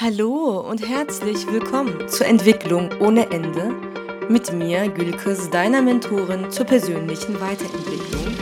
Hallo 0.00 0.60
und 0.60 0.88
herzlich 0.88 1.44
willkommen 1.50 2.08
zur 2.08 2.26
Entwicklung 2.26 2.88
ohne 3.00 3.32
Ende 3.32 3.74
mit 4.28 4.52
mir, 4.52 4.88
Gülkes, 4.88 5.50
deiner 5.50 5.82
Mentorin 5.82 6.52
zur 6.52 6.66
persönlichen 6.66 7.40
Weiterentwicklung. 7.40 8.32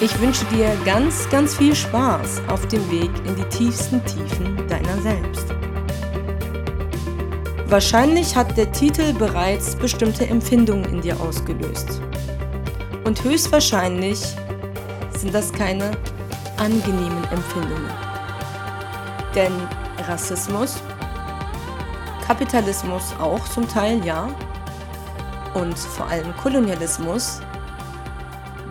Ich 0.00 0.18
wünsche 0.22 0.46
dir 0.46 0.74
ganz, 0.86 1.28
ganz 1.28 1.54
viel 1.54 1.74
Spaß 1.74 2.40
auf 2.48 2.66
dem 2.68 2.90
Weg 2.90 3.10
in 3.26 3.36
die 3.36 3.44
tiefsten 3.54 4.02
Tiefen 4.06 4.66
deiner 4.68 4.96
selbst. 5.02 5.44
Wahrscheinlich 7.66 8.34
hat 8.34 8.56
der 8.56 8.72
Titel 8.72 9.12
bereits 9.12 9.76
bestimmte 9.76 10.26
Empfindungen 10.26 10.86
in 10.86 11.02
dir 11.02 11.20
ausgelöst. 11.20 12.00
Und 13.04 13.22
höchstwahrscheinlich 13.22 14.20
sind 15.18 15.34
das 15.34 15.52
keine 15.52 15.90
angenehmen 16.56 17.22
Empfindungen. 17.30 17.90
Denn 19.34 19.52
Rassismus, 20.06 20.76
Kapitalismus 22.26 23.12
auch 23.18 23.46
zum 23.48 23.68
Teil, 23.68 24.04
ja, 24.04 24.34
und 25.54 25.78
vor 25.78 26.06
allem 26.06 26.36
Kolonialismus 26.36 27.40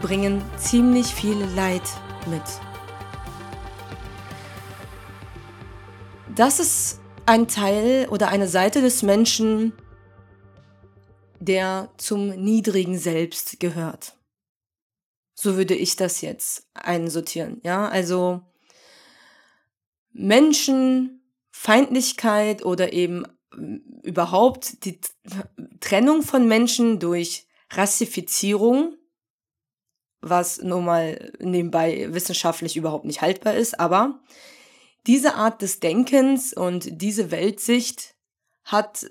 bringen 0.01 0.41
ziemlich 0.57 1.07
viel 1.07 1.43
Leid 1.55 1.81
mit. 2.27 2.43
Das 6.35 6.59
ist 6.59 6.99
ein 7.25 7.47
Teil 7.47 8.07
oder 8.09 8.27
eine 8.27 8.47
Seite 8.47 8.81
des 8.81 9.03
Menschen, 9.03 9.73
der 11.39 11.89
zum 11.97 12.29
niedrigen 12.29 12.97
Selbst 12.97 13.59
gehört. 13.59 14.17
So 15.33 15.57
würde 15.57 15.75
ich 15.75 15.95
das 15.95 16.21
jetzt 16.21 16.67
einsortieren, 16.73 17.59
ja? 17.63 17.87
Also 17.87 18.41
Menschenfeindlichkeit 21.55 22.63
oder 22.65 22.93
eben 22.93 23.25
ähm, 23.53 24.01
überhaupt 24.03 24.85
die 24.85 24.99
Trennung 25.79 26.21
von 26.21 26.47
Menschen 26.47 26.99
durch 26.99 27.47
Rassifizierung, 27.71 28.95
was 30.21 30.59
nun 30.59 30.85
mal 30.85 31.33
nebenbei 31.39 32.13
wissenschaftlich 32.13 32.77
überhaupt 32.77 33.05
nicht 33.05 33.21
haltbar 33.21 33.55
ist, 33.55 33.79
aber 33.79 34.21
diese 35.07 35.35
Art 35.35 35.61
des 35.61 35.79
Denkens 35.79 36.53
und 36.53 37.01
diese 37.01 37.31
Weltsicht 37.31 38.15
hat 38.63 39.07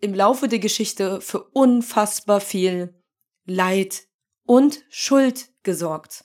im 0.00 0.14
Laufe 0.14 0.48
der 0.48 0.60
Geschichte 0.60 1.20
für 1.20 1.42
unfassbar 1.50 2.40
viel 2.40 3.00
Leid 3.46 4.06
und 4.46 4.84
Schuld 4.90 5.50
gesorgt. 5.64 6.24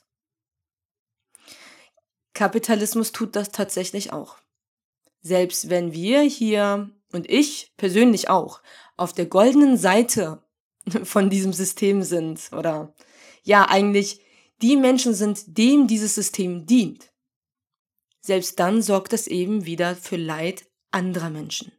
Kapitalismus 2.34 3.12
tut 3.12 3.34
das 3.34 3.50
tatsächlich 3.50 4.12
auch. 4.12 4.39
Selbst 5.22 5.68
wenn 5.68 5.92
wir 5.92 6.22
hier 6.22 6.90
und 7.12 7.28
ich 7.28 7.72
persönlich 7.76 8.28
auch 8.28 8.62
auf 8.96 9.12
der 9.12 9.26
goldenen 9.26 9.76
Seite 9.76 10.42
von 11.04 11.30
diesem 11.30 11.52
System 11.52 12.02
sind 12.02 12.50
oder 12.52 12.94
ja 13.42 13.68
eigentlich 13.68 14.20
die 14.62 14.76
Menschen 14.76 15.14
sind, 15.14 15.56
dem 15.58 15.86
dieses 15.86 16.14
System 16.14 16.66
dient. 16.66 17.12
Selbst 18.20 18.60
dann 18.60 18.82
sorgt 18.82 19.12
es 19.12 19.26
eben 19.26 19.64
wieder 19.64 19.96
für 19.96 20.16
Leid 20.16 20.66
anderer 20.90 21.30
Menschen. 21.30 21.72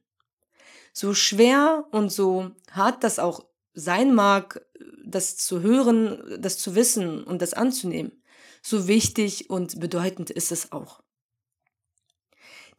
So 0.93 1.13
schwer 1.13 1.85
und 1.91 2.11
so 2.11 2.51
hart 2.71 3.03
das 3.03 3.19
auch 3.19 3.45
sein 3.73 4.13
mag, 4.13 4.65
das 5.05 5.37
zu 5.37 5.61
hören, 5.61 6.37
das 6.39 6.57
zu 6.57 6.75
wissen 6.75 7.23
und 7.23 7.41
das 7.41 7.53
anzunehmen, 7.53 8.23
so 8.61 8.87
wichtig 8.87 9.49
und 9.49 9.79
bedeutend 9.79 10.29
ist 10.29 10.51
es 10.51 10.71
auch. 10.71 11.01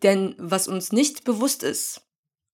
Denn 0.02 0.34
was 0.38 0.68
uns 0.68 0.92
nicht 0.92 1.24
bewusst 1.24 1.62
ist, 1.62 2.02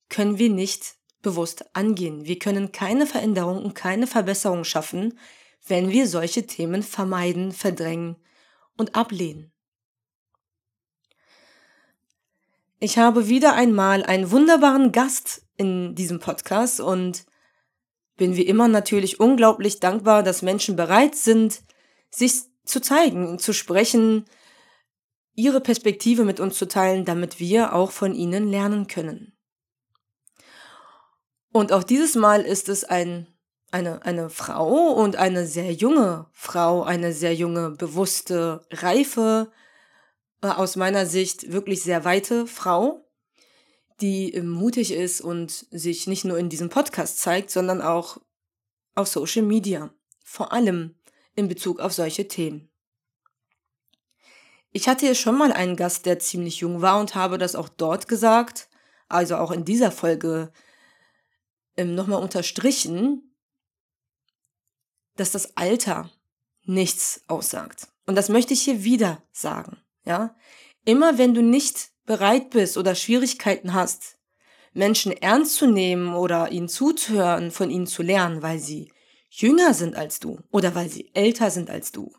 können 0.08 0.38
wir 0.38 0.50
nicht 0.50 0.96
bewusst 1.22 1.74
angehen. 1.74 2.24
Wir 2.24 2.38
können 2.38 2.72
keine 2.72 3.06
Veränderung 3.06 3.64
und 3.64 3.74
keine 3.74 4.06
Verbesserung 4.06 4.64
schaffen, 4.64 5.18
wenn 5.66 5.90
wir 5.90 6.06
solche 6.06 6.46
Themen 6.46 6.82
vermeiden, 6.82 7.52
verdrängen 7.52 8.16
und 8.76 8.94
ablehnen. 8.94 9.52
Ich 12.80 12.96
habe 12.96 13.28
wieder 13.28 13.54
einmal 13.54 14.04
einen 14.04 14.30
wunderbaren 14.30 14.92
Gast 14.92 15.42
in 15.56 15.96
diesem 15.96 16.20
Podcast 16.20 16.80
und 16.80 17.26
bin 18.16 18.36
wie 18.36 18.46
immer 18.46 18.68
natürlich 18.68 19.18
unglaublich 19.18 19.80
dankbar, 19.80 20.22
dass 20.22 20.42
Menschen 20.42 20.76
bereit 20.76 21.16
sind, 21.16 21.62
sich 22.10 22.42
zu 22.64 22.80
zeigen, 22.80 23.38
zu 23.38 23.52
sprechen, 23.52 24.26
ihre 25.38 25.60
Perspektive 25.60 26.24
mit 26.24 26.40
uns 26.40 26.58
zu 26.58 26.66
teilen, 26.66 27.04
damit 27.04 27.38
wir 27.38 27.72
auch 27.72 27.92
von 27.92 28.12
ihnen 28.12 28.50
lernen 28.50 28.88
können. 28.88 29.38
Und 31.52 31.72
auch 31.72 31.84
dieses 31.84 32.16
Mal 32.16 32.42
ist 32.42 32.68
es 32.68 32.82
ein, 32.82 33.28
eine, 33.70 34.04
eine 34.04 34.30
Frau 34.30 34.92
und 34.94 35.14
eine 35.14 35.46
sehr 35.46 35.72
junge 35.72 36.26
Frau, 36.32 36.82
eine 36.82 37.12
sehr 37.12 37.34
junge, 37.34 37.70
bewusste, 37.70 38.66
reife, 38.72 39.52
äh, 40.42 40.48
aus 40.48 40.74
meiner 40.74 41.06
Sicht 41.06 41.52
wirklich 41.52 41.84
sehr 41.84 42.04
weite 42.04 42.48
Frau, 42.48 43.08
die 44.00 44.40
mutig 44.42 44.92
ist 44.92 45.20
und 45.20 45.66
sich 45.70 46.08
nicht 46.08 46.24
nur 46.24 46.38
in 46.38 46.48
diesem 46.48 46.68
Podcast 46.68 47.20
zeigt, 47.20 47.50
sondern 47.50 47.80
auch 47.80 48.18
auf 48.96 49.06
Social 49.06 49.44
Media, 49.44 49.94
vor 50.24 50.52
allem 50.52 50.96
in 51.36 51.46
Bezug 51.46 51.78
auf 51.78 51.92
solche 51.92 52.26
Themen. 52.26 52.67
Ich 54.72 54.88
hatte 54.88 55.06
hier 55.06 55.14
schon 55.14 55.36
mal 55.38 55.52
einen 55.52 55.76
Gast, 55.76 56.06
der 56.06 56.18
ziemlich 56.18 56.60
jung 56.60 56.82
war 56.82 57.00
und 57.00 57.14
habe 57.14 57.38
das 57.38 57.54
auch 57.54 57.68
dort 57.68 58.06
gesagt, 58.08 58.68
also 59.08 59.36
auch 59.36 59.50
in 59.50 59.64
dieser 59.64 59.90
Folge 59.90 60.52
ähm, 61.76 61.94
nochmal 61.94 62.22
unterstrichen, 62.22 63.34
dass 65.16 65.32
das 65.32 65.56
Alter 65.56 66.10
nichts 66.64 67.22
aussagt. 67.28 67.88
Und 68.06 68.14
das 68.14 68.28
möchte 68.28 68.52
ich 68.52 68.62
hier 68.62 68.84
wieder 68.84 69.22
sagen, 69.32 69.78
ja. 70.04 70.36
Immer 70.84 71.18
wenn 71.18 71.34
du 71.34 71.42
nicht 71.42 71.90
bereit 72.06 72.50
bist 72.50 72.78
oder 72.78 72.94
Schwierigkeiten 72.94 73.74
hast, 73.74 74.18
Menschen 74.72 75.12
ernst 75.12 75.54
zu 75.56 75.66
nehmen 75.66 76.14
oder 76.14 76.50
ihnen 76.50 76.68
zuzuhören, 76.68 77.50
von 77.50 77.70
ihnen 77.70 77.86
zu 77.86 78.02
lernen, 78.02 78.42
weil 78.42 78.58
sie 78.58 78.92
jünger 79.28 79.74
sind 79.74 79.96
als 79.96 80.20
du 80.20 80.40
oder 80.50 80.74
weil 80.74 80.88
sie 80.88 81.10
älter 81.14 81.50
sind 81.50 81.68
als 81.68 81.92
du, 81.92 82.14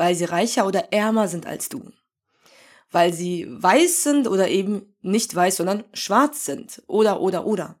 weil 0.00 0.14
sie 0.14 0.24
reicher 0.24 0.66
oder 0.66 0.94
ärmer 0.94 1.28
sind 1.28 1.44
als 1.44 1.68
du, 1.68 1.92
weil 2.90 3.12
sie 3.12 3.46
weiß 3.50 4.02
sind 4.02 4.28
oder 4.28 4.48
eben 4.48 4.94
nicht 5.02 5.34
weiß, 5.34 5.58
sondern 5.58 5.84
schwarz 5.92 6.46
sind 6.46 6.82
oder 6.86 7.20
oder 7.20 7.44
oder. 7.44 7.78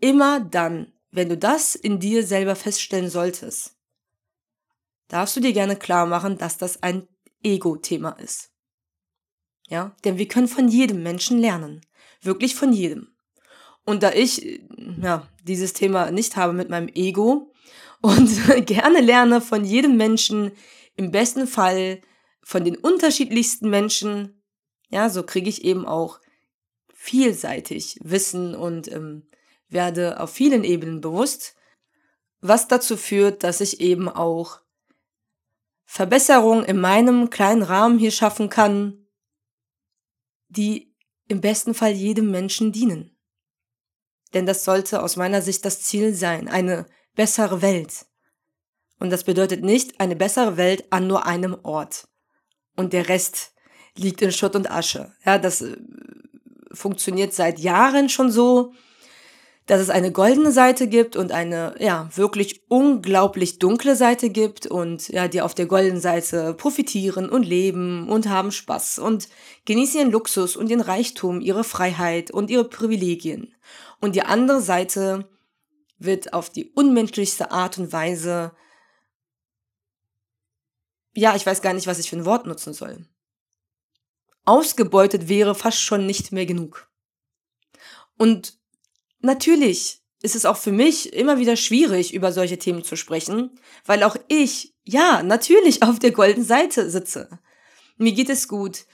Immer 0.00 0.40
dann, 0.40 0.92
wenn 1.12 1.28
du 1.28 1.38
das 1.38 1.76
in 1.76 2.00
dir 2.00 2.26
selber 2.26 2.56
feststellen 2.56 3.08
solltest, 3.08 3.76
darfst 5.06 5.36
du 5.36 5.40
dir 5.40 5.52
gerne 5.52 5.76
klar 5.76 6.06
machen, 6.06 6.38
dass 6.38 6.58
das 6.58 6.82
ein 6.82 7.06
Ego-Thema 7.44 8.18
ist. 8.18 8.50
Ja, 9.68 9.94
denn 10.02 10.18
wir 10.18 10.26
können 10.26 10.48
von 10.48 10.66
jedem 10.66 11.04
Menschen 11.04 11.38
lernen. 11.38 11.82
Wirklich 12.20 12.56
von 12.56 12.72
jedem. 12.72 13.14
Und 13.84 14.02
da 14.02 14.10
ich, 14.10 14.60
ja, 15.00 15.28
dieses 15.44 15.72
Thema 15.72 16.10
nicht 16.10 16.34
habe 16.34 16.52
mit 16.52 16.68
meinem 16.68 16.88
Ego 16.88 17.52
und 18.00 18.28
gerne 18.66 19.00
lerne 19.00 19.40
von 19.40 19.64
jedem 19.64 19.96
Menschen, 19.96 20.50
im 21.02 21.10
besten 21.10 21.48
Fall 21.48 22.00
von 22.42 22.64
den 22.64 22.76
unterschiedlichsten 22.76 23.68
Menschen, 23.68 24.40
ja, 24.88 25.10
so 25.10 25.24
kriege 25.24 25.48
ich 25.48 25.64
eben 25.64 25.84
auch 25.84 26.20
vielseitig 26.94 27.98
Wissen 28.02 28.54
und 28.54 28.90
ähm, 28.90 29.28
werde 29.68 30.20
auf 30.20 30.30
vielen 30.30 30.62
Ebenen 30.62 31.00
bewusst, 31.00 31.56
was 32.40 32.68
dazu 32.68 32.96
führt, 32.96 33.42
dass 33.42 33.60
ich 33.60 33.80
eben 33.80 34.08
auch 34.08 34.60
Verbesserungen 35.84 36.64
in 36.64 36.80
meinem 36.80 37.30
kleinen 37.30 37.62
Rahmen 37.62 37.98
hier 37.98 38.12
schaffen 38.12 38.48
kann, 38.48 39.06
die 40.48 40.94
im 41.26 41.40
besten 41.40 41.74
Fall 41.74 41.92
jedem 41.92 42.30
Menschen 42.30 42.70
dienen. 42.70 43.16
Denn 44.34 44.46
das 44.46 44.64
sollte 44.64 45.02
aus 45.02 45.16
meiner 45.16 45.42
Sicht 45.42 45.64
das 45.64 45.82
Ziel 45.82 46.14
sein, 46.14 46.48
eine 46.48 46.86
bessere 47.14 47.60
Welt. 47.60 48.06
Und 49.02 49.10
das 49.10 49.24
bedeutet 49.24 49.64
nicht 49.64 49.98
eine 49.98 50.14
bessere 50.14 50.56
Welt 50.56 50.84
an 50.90 51.08
nur 51.08 51.26
einem 51.26 51.56
Ort. 51.64 52.06
Und 52.76 52.92
der 52.92 53.08
Rest 53.08 53.52
liegt 53.96 54.22
in 54.22 54.30
Schutt 54.30 54.54
und 54.54 54.70
Asche. 54.70 55.12
Ja, 55.26 55.38
das 55.38 55.60
äh, 55.60 55.76
funktioniert 56.72 57.34
seit 57.34 57.58
Jahren 57.58 58.08
schon 58.08 58.30
so 58.30 58.72
dass 59.66 59.80
es 59.80 59.90
eine 59.90 60.10
goldene 60.10 60.50
Seite 60.50 60.88
gibt 60.88 61.14
und 61.14 61.30
eine, 61.30 61.74
ja, 61.78 62.08
wirklich 62.14 62.62
unglaublich 62.68 63.58
dunkle 63.58 63.94
Seite 63.94 64.30
gibt 64.30 64.66
und 64.66 65.08
ja, 65.08 65.28
die 65.28 65.40
auf 65.40 65.54
der 65.54 65.66
goldenen 65.66 66.00
Seite 66.00 66.54
profitieren 66.54 67.28
und 67.28 67.44
leben 67.44 68.08
und 68.08 68.28
haben 68.28 68.50
Spaß 68.50 68.98
und 68.98 69.28
genießen 69.64 70.00
ihren 70.00 70.10
Luxus 70.10 70.56
und 70.56 70.68
ihren 70.68 70.80
Reichtum, 70.80 71.40
ihre 71.40 71.62
Freiheit 71.62 72.30
und 72.32 72.50
ihre 72.50 72.64
Privilegien. 72.64 73.54
Und 74.00 74.16
die 74.16 74.22
andere 74.22 74.60
Seite 74.60 75.28
wird 75.98 76.32
auf 76.32 76.50
die 76.50 76.72
unmenschlichste 76.74 77.52
Art 77.52 77.78
und 77.78 77.92
Weise, 77.92 78.52
ja, 81.14 81.36
ich 81.36 81.44
weiß 81.44 81.62
gar 81.62 81.72
nicht, 81.72 81.86
was 81.86 81.98
ich 81.98 82.10
für 82.10 82.16
ein 82.16 82.24
Wort 82.24 82.46
nutzen 82.46 82.72
soll. 82.72 83.06
Ausgebeutet 84.44 85.28
wäre 85.28 85.54
fast 85.54 85.80
schon 85.80 86.06
nicht 86.06 86.32
mehr 86.32 86.46
genug. 86.46 86.90
Und 88.18 88.58
natürlich 89.20 90.00
ist 90.22 90.36
es 90.36 90.46
auch 90.46 90.56
für 90.56 90.72
mich 90.72 91.12
immer 91.12 91.38
wieder 91.38 91.56
schwierig, 91.56 92.14
über 92.14 92.32
solche 92.32 92.58
Themen 92.58 92.84
zu 92.84 92.96
sprechen, 92.96 93.50
weil 93.84 94.02
auch 94.02 94.16
ich, 94.28 94.74
ja, 94.84 95.22
natürlich 95.22 95.82
auf 95.82 95.98
der 95.98 96.12
goldenen 96.12 96.46
Seite 96.46 96.90
sitze. 96.90 97.28
Mir 97.96 98.12
geht 98.12 98.30
es 98.30 98.48
gut. 98.48 98.84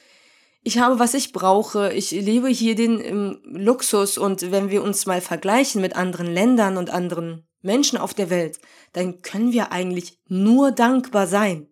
Ich 0.62 0.78
habe, 0.78 0.98
was 0.98 1.14
ich 1.14 1.32
brauche. 1.32 1.92
Ich 1.92 2.10
lebe 2.10 2.48
hier 2.48 2.74
den 2.74 3.00
ähm, 3.02 3.40
Luxus 3.44 4.18
und 4.18 4.50
wenn 4.50 4.70
wir 4.70 4.82
uns 4.82 5.06
mal 5.06 5.20
vergleichen 5.20 5.80
mit 5.80 5.96
anderen 5.96 6.26
Ländern 6.26 6.76
und 6.76 6.90
anderen 6.90 7.46
Menschen 7.62 7.98
auf 7.98 8.12
der 8.12 8.30
Welt, 8.30 8.58
dann 8.92 9.22
können 9.22 9.52
wir 9.52 9.72
eigentlich 9.72 10.18
nur 10.28 10.72
dankbar 10.72 11.26
sein. 11.26 11.67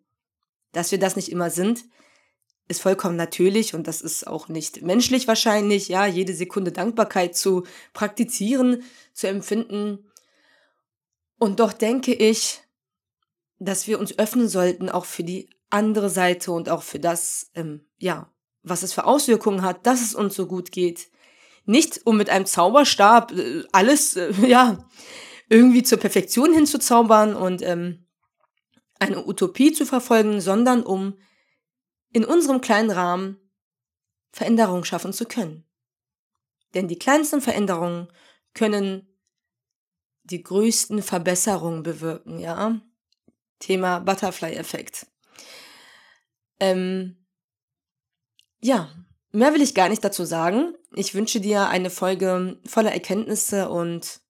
Dass 0.76 0.90
wir 0.90 0.99
das 0.99 1.17
nicht 1.17 1.32
immer 1.32 1.49
sind, 1.49 1.87
ist 2.69 2.82
vollkommen 2.82 3.17
natürlich 3.17 3.73
und 3.73 3.87
das 3.87 4.02
ist 4.02 4.26
auch 4.26 4.49
nicht 4.49 4.82
menschlich 4.82 5.26
wahrscheinlich, 5.26 5.88
ja, 5.88 6.05
jede 6.05 6.34
Sekunde 6.34 6.70
Dankbarkeit 6.70 7.34
zu 7.34 7.64
praktizieren, 7.94 8.82
zu 9.14 9.26
empfinden. 9.26 10.11
Und 11.38 11.61
doch 11.61 11.73
denke 11.73 12.12
ich, 12.12 12.61
dass 13.58 13.87
wir 13.87 13.99
uns 13.99 14.19
öffnen 14.19 14.49
sollten, 14.49 14.90
auch 14.90 15.06
für 15.06 15.25
die 15.25 15.49
andere 15.70 16.11
Seite 16.11 16.52
und 16.52 16.69
auch 16.69 16.82
für 16.82 16.99
das, 17.00 17.50
ähm, 17.55 17.87
ja, 17.96 18.31
was 18.62 18.82
es 18.82 18.93
für 18.93 19.06
Auswirkungen 19.06 19.62
hat, 19.62 19.87
dass 19.87 20.02
es 20.02 20.14
uns 20.14 20.34
so 20.34 20.46
gut 20.46 20.73
geht. 20.73 21.08
Nicht 21.64 22.02
um 22.05 22.19
mit 22.19 22.28
einem 22.28 22.44
Zauberstab 22.44 23.32
äh, 23.32 23.64
alles, 23.73 24.17
äh, 24.17 24.31
ja, 24.46 24.87
irgendwie 25.49 25.84
zur 25.84 25.99
Perfektion 25.99 26.52
hinzuzaubern 26.52 27.34
und 27.34 27.62
ähm, 27.62 28.06
eine 28.99 29.27
Utopie 29.27 29.73
zu 29.73 29.87
verfolgen, 29.87 30.41
sondern 30.41 30.83
um 30.83 31.19
in 32.13 32.25
unserem 32.25 32.61
kleinen 32.61 32.91
Rahmen 32.91 33.39
Veränderungen 34.33 34.85
schaffen 34.85 35.13
zu 35.13 35.27
können. 35.27 35.65
Denn 36.75 36.89
die 36.89 36.99
kleinsten 36.99 37.41
Veränderungen 37.41 38.09
können 38.55 39.09
die 40.25 40.43
größten 40.43 41.03
Verbesserungen 41.03 41.83
bewirken, 41.83 42.39
ja. 42.39 42.81
Thema 43.59 44.01
Butterfly-Effekt. 44.01 45.07
Ähm, 46.61 47.17
ja, 48.61 48.91
mehr 49.33 49.55
will 49.55 49.63
ich 49.63 49.75
gar 49.75 49.89
nicht 49.89 50.05
dazu 50.05 50.25
sagen. 50.25 50.75
Ich 50.95 51.15
wünsche 51.15 51.41
dir 51.41 51.69
eine 51.69 51.91
Folge 51.91 52.61
voller 52.67 52.93
Erkenntnisse 52.93 53.69
und 53.69 54.21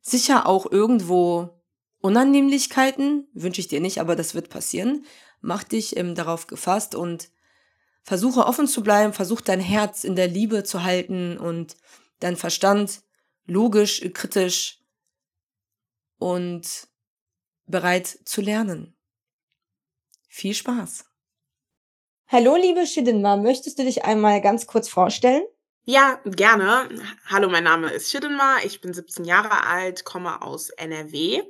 sicher 0.00 0.46
auch 0.46 0.70
irgendwo 0.70 1.55
Unannehmlichkeiten. 2.00 3.28
Wünsche 3.32 3.60
ich 3.60 3.68
dir 3.68 3.80
nicht, 3.80 4.00
aber 4.00 4.16
das 4.16 4.34
wird 4.34 4.48
passieren. 4.48 5.04
Mach 5.40 5.64
dich 5.64 5.96
ähm, 5.96 6.14
darauf 6.14 6.46
gefasst 6.46 6.94
und 6.94 7.30
versuche 8.02 8.46
offen 8.46 8.68
zu 8.68 8.82
bleiben, 8.82 9.12
versuch 9.12 9.40
dein 9.40 9.60
Herz 9.60 10.04
in 10.04 10.16
der 10.16 10.28
Liebe 10.28 10.64
zu 10.64 10.84
halten 10.84 11.38
und 11.38 11.76
dein 12.20 12.36
Verstand 12.36 13.02
logisch, 13.46 14.00
kritisch 14.14 14.80
und 16.18 16.88
bereit 17.66 18.06
zu 18.24 18.40
lernen. 18.40 18.96
Viel 20.28 20.54
Spaß! 20.54 21.04
Hallo, 22.28 22.56
liebe 22.56 22.86
Shidinma, 22.86 23.36
möchtest 23.36 23.78
du 23.78 23.84
dich 23.84 24.04
einmal 24.04 24.40
ganz 24.40 24.66
kurz 24.66 24.88
vorstellen? 24.88 25.44
Ja, 25.88 26.20
gerne. 26.24 26.88
Hallo, 27.26 27.48
mein 27.48 27.62
Name 27.62 27.92
ist 27.92 28.10
Shidinma, 28.10 28.56
ich 28.64 28.80
bin 28.80 28.92
17 28.92 29.24
Jahre 29.24 29.68
alt, 29.68 30.04
komme 30.04 30.42
aus 30.42 30.70
NRW. 30.70 31.44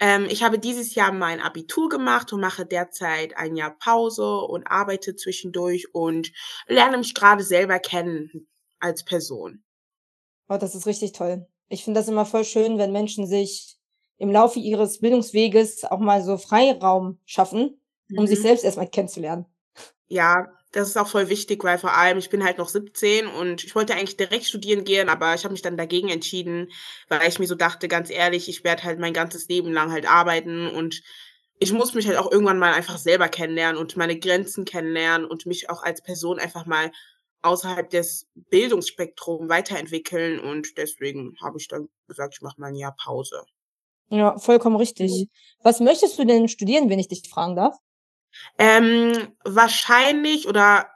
Ähm, 0.00 0.24
ich 0.30 0.42
habe 0.42 0.58
dieses 0.58 0.94
Jahr 0.94 1.12
mein 1.12 1.42
Abitur 1.42 1.90
gemacht 1.90 2.32
und 2.32 2.40
mache 2.40 2.64
derzeit 2.64 3.36
ein 3.36 3.54
Jahr 3.54 3.76
Pause 3.78 4.38
und 4.38 4.66
arbeite 4.66 5.14
zwischendurch 5.14 5.92
und 5.92 6.32
lerne 6.68 6.96
mich 6.96 7.14
gerade 7.14 7.44
selber 7.44 7.78
kennen 7.78 8.48
als 8.80 9.04
Person. 9.04 9.62
Oh, 10.48 10.56
das 10.56 10.74
ist 10.74 10.86
richtig 10.86 11.12
toll. 11.12 11.46
Ich 11.68 11.84
finde 11.84 12.00
das 12.00 12.08
immer 12.08 12.24
voll 12.24 12.46
schön, 12.46 12.78
wenn 12.78 12.92
Menschen 12.92 13.26
sich 13.26 13.76
im 14.16 14.30
Laufe 14.30 14.58
ihres 14.58 15.00
Bildungsweges 15.00 15.84
auch 15.84 16.00
mal 16.00 16.22
so 16.22 16.38
Freiraum 16.38 17.20
schaffen, 17.26 17.78
um 18.08 18.24
mhm. 18.24 18.26
sich 18.26 18.40
selbst 18.40 18.64
erstmal 18.64 18.88
kennenzulernen. 18.88 19.44
Ja, 20.08 20.55
das 20.76 20.88
ist 20.90 20.98
auch 20.98 21.08
voll 21.08 21.30
wichtig, 21.30 21.64
weil 21.64 21.78
vor 21.78 21.94
allem 21.96 22.18
ich 22.18 22.28
bin 22.28 22.44
halt 22.44 22.58
noch 22.58 22.68
17 22.68 23.26
und 23.26 23.64
ich 23.64 23.74
wollte 23.74 23.94
eigentlich 23.94 24.18
direkt 24.18 24.44
studieren 24.44 24.84
gehen, 24.84 25.08
aber 25.08 25.34
ich 25.34 25.44
habe 25.44 25.52
mich 25.52 25.62
dann 25.62 25.78
dagegen 25.78 26.10
entschieden, 26.10 26.70
weil 27.08 27.26
ich 27.26 27.38
mir 27.38 27.46
so 27.46 27.54
dachte, 27.54 27.88
ganz 27.88 28.10
ehrlich, 28.10 28.46
ich 28.50 28.62
werde 28.62 28.82
halt 28.82 28.98
mein 28.98 29.14
ganzes 29.14 29.48
Leben 29.48 29.72
lang 29.72 29.90
halt 29.90 30.06
arbeiten 30.06 30.66
und 30.66 31.02
ich 31.58 31.72
muss 31.72 31.94
mich 31.94 32.06
halt 32.06 32.18
auch 32.18 32.30
irgendwann 32.30 32.58
mal 32.58 32.74
einfach 32.74 32.98
selber 32.98 33.28
kennenlernen 33.28 33.80
und 33.80 33.96
meine 33.96 34.18
Grenzen 34.18 34.66
kennenlernen 34.66 35.26
und 35.26 35.46
mich 35.46 35.70
auch 35.70 35.82
als 35.82 36.02
Person 36.02 36.38
einfach 36.38 36.66
mal 36.66 36.92
außerhalb 37.40 37.88
des 37.88 38.26
Bildungsspektrums 38.34 39.48
weiterentwickeln 39.48 40.38
und 40.38 40.76
deswegen 40.76 41.36
habe 41.42 41.56
ich 41.58 41.68
dann 41.68 41.88
gesagt, 42.06 42.34
ich 42.34 42.42
mache 42.42 42.60
mal 42.60 42.66
ein 42.66 42.74
Jahr 42.74 42.94
Pause. 43.02 43.46
Ja, 44.10 44.36
vollkommen 44.36 44.76
richtig. 44.76 45.10
Mhm. 45.10 45.30
Was 45.62 45.80
möchtest 45.80 46.18
du 46.18 46.26
denn 46.26 46.48
studieren, 46.48 46.90
wenn 46.90 46.98
ich 46.98 47.08
dich 47.08 47.26
fragen 47.30 47.56
darf? 47.56 47.76
Ähm, 48.58 49.32
wahrscheinlich 49.44 50.48
oder 50.48 50.88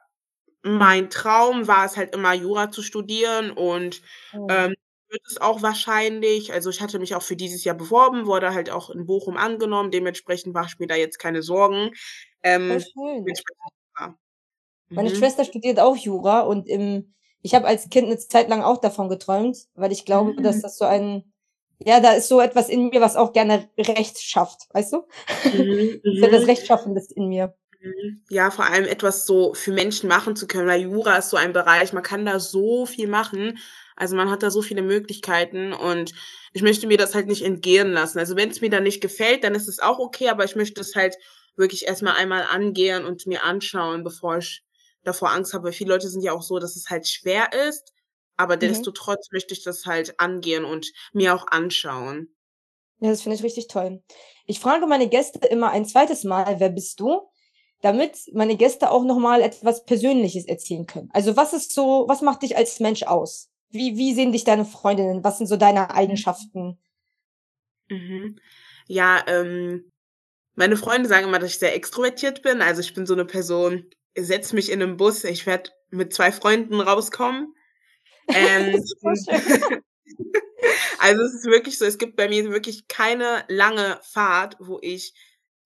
mein 0.63 1.11
Traum 1.11 1.69
war 1.69 1.87
es 1.87 1.97
halt 1.97 2.15
immer, 2.15 2.35
Jura 2.35 2.71
zu 2.71 2.83
studieren 2.83 3.51
und, 3.53 4.03
Oh. 4.35 4.47
ähm, 4.51 4.75
wird 5.11 5.23
es 5.29 5.41
auch 5.41 5.63
wahrscheinlich 5.63 6.53
also, 6.53 6.71
ich 6.71 6.81
hatte 6.83 6.99
mich 7.01 7.15
auch 7.17 7.23
für 7.23 7.37
dieses 7.37 7.65
Jahr 7.65 7.77
beworben, 7.77 8.27
wurde 8.27 8.55
halt 8.55 8.71
auch 8.71 8.91
in 8.91 9.07
Bochum 9.07 9.37
angenommen. 9.37 9.91
Dementsprechend 9.91 10.55
mache 10.55 10.69
ich 10.75 10.79
mir 10.81 10.87
da 10.89 10.97
jetzt 10.97 11.19
keine 11.19 11.43
Sorgen. 11.43 11.91
Ähm, 12.43 12.81
schön. 12.81 13.27
Meine 14.95 15.11
Mhm. 15.11 15.15
Schwester 15.17 15.45
studiert 15.45 15.79
auch 15.81 15.97
Jura 15.97 16.41
und 16.41 16.69
im 16.69 17.15
ich 17.43 17.55
habe 17.55 17.67
als 17.67 17.89
Kind 17.89 18.07
eine 18.09 18.19
Zeit 18.19 18.49
lang 18.51 18.63
auch 18.63 18.79
davon 18.79 19.09
geträumt, 19.09 19.57
weil 19.75 19.93
ich 19.93 20.05
glaube, 20.05 20.35
dass 20.43 20.59
mhm. 20.59 20.63
das 20.63 20.77
so 20.79 20.85
ein 20.85 21.30
ja, 21.85 22.01
da 22.01 22.13
ist 22.13 22.29
so 22.29 22.41
etwas 22.41 22.69
in 22.69 22.89
mir, 22.89 23.01
was 23.01 23.17
auch 23.17 23.33
gerne 23.33 23.69
Recht 23.79 24.19
schafft, 24.21 24.69
weißt 24.73 24.93
du? 24.93 25.07
Mhm, 25.53 26.01
das 26.21 26.43
mhm. 26.43 26.49
Rechtschaffendes 26.49 27.11
in 27.11 27.29
mir. 27.29 27.55
Mhm. 27.83 28.23
Ja, 28.29 28.51
vor 28.51 28.67
allem 28.67 28.85
etwas 28.85 29.27
so 29.27 29.55
für 29.55 29.73
Menschen 29.73 30.09
machen 30.09 30.37
zu 30.37 30.47
können, 30.47 30.69
weil 30.69 30.83
Jura 30.83 31.17
ist 31.17 31.31
so 31.31 31.37
ein 31.37 31.53
Bereich, 31.53 31.93
man 31.93 32.03
kann 32.03 32.27
da 32.27 32.39
so 32.39 32.85
viel 32.85 33.09
machen. 33.09 33.59
Also 33.97 34.17
man 34.17 34.31
hat 34.31 34.43
da 34.43 34.51
so 34.51 34.63
viele 34.63 34.83
Möglichkeiten 34.83 35.73
und 35.73 36.13
ich 36.53 36.63
möchte 36.63 36.87
mir 36.87 36.99
das 36.99 37.15
halt 37.15 37.27
nicht 37.27 37.45
entgehen 37.45 37.93
lassen. 37.93 38.19
Also 38.19 38.37
wenn 38.37 38.51
es 38.51 38.61
mir 38.61 38.71
dann 38.71 38.83
nicht 38.83 39.01
gefällt, 39.01 39.45
dann 39.45 39.55
ist 39.55 39.69
es 39.69 39.79
auch 39.79 39.99
okay, 39.99 40.29
aber 40.29 40.45
ich 40.45 40.57
möchte 40.57 40.81
es 40.81 40.95
halt 40.95 41.17
wirklich 41.57 41.87
erstmal 41.87 42.17
einmal 42.17 42.45
angehen 42.51 43.05
und 43.05 43.27
mir 43.27 43.45
anschauen, 43.45 44.05
bevor 44.05 44.39
ich 44.39 44.63
davor 45.05 45.33
Angst 45.33 45.55
habe. 45.55 45.73
Viele 45.73 45.93
Leute 45.93 46.09
sind 46.09 46.23
ja 46.23 46.33
auch 46.33 46.43
so, 46.43 46.59
dass 46.59 46.77
es 46.77 46.91
halt 46.91 47.09
schwer 47.09 47.51
ist, 47.69 47.93
aber 48.41 48.57
mhm. 48.57 48.61
desto 48.61 48.91
trotz 48.91 49.31
möchte 49.33 49.53
ich 49.53 49.63
das 49.63 49.85
halt 49.85 50.19
angehen 50.19 50.65
und 50.65 50.93
mir 51.13 51.35
auch 51.35 51.47
anschauen. 51.49 52.35
Ja, 53.01 53.11
das 53.11 53.21
finde 53.23 53.37
ich 53.37 53.43
richtig 53.43 53.69
toll. 53.69 54.03
Ich 54.47 54.61
frage 54.61 54.87
meine 54.87 55.09
Gäste 55.09 55.47
immer 55.47 55.71
ein 55.71 55.85
zweites 55.85 56.25
Mal, 56.25 56.59
wer 56.59 56.71
bist 56.71 57.01
du? 57.01 57.29
Damit 57.83 58.17
meine 58.33 58.57
Gäste 58.57 58.91
auch 58.91 59.05
nochmal 59.05 59.43
etwas 59.43 59.85
Persönliches 59.85 60.47
erzählen 60.47 60.87
können. 60.87 61.11
Also 61.13 61.37
was 61.37 61.53
ist 61.53 61.73
so, 61.75 62.07
was 62.09 62.23
macht 62.23 62.43
dich 62.43 62.57
als 62.57 62.81
Mensch 62.81 63.03
aus? 63.03 63.51
Wie, 63.69 63.97
wie 63.97 64.15
sehen 64.15 64.33
dich 64.33 64.45
deine 64.45 64.65
Freundinnen? 64.65 65.23
Was 65.23 65.39
sind 65.39 65.47
so 65.47 65.57
deine 65.57 65.81
mhm. 65.81 65.91
Eigenschaften? 65.91 66.79
Mhm. 67.89 68.39
Ja, 68.87 69.23
ähm, 69.27 69.91
meine 70.55 70.77
Freunde 70.77 71.09
sagen 71.09 71.27
immer, 71.27 71.39
dass 71.39 71.51
ich 71.51 71.59
sehr 71.59 71.75
extrovertiert 71.75 72.43
bin. 72.43 72.63
Also 72.63 72.81
ich 72.81 72.95
bin 72.95 73.07
so 73.07 73.15
eine 73.15 73.27
Person, 73.27 73.85
setz 74.17 74.53
mich 74.55 74.71
in 74.71 74.83
einen 74.83 74.97
Bus, 74.97 75.25
ich 75.25 75.47
werde 75.47 75.71
mit 75.91 76.13
zwei 76.13 76.33
Freunden 76.33 76.81
rauskommen 76.81 77.55
ähm, 78.35 78.85
also 80.99 81.23
es 81.23 81.35
ist 81.35 81.47
wirklich 81.47 81.79
so, 81.79 81.85
es 81.85 81.99
gibt 81.99 82.17
bei 82.17 82.29
mir 82.29 82.51
wirklich 82.51 82.89
keine 82.89 83.45
lange 83.49 83.99
Fahrt, 84.03 84.57
wo 84.59 84.79
ich 84.83 85.15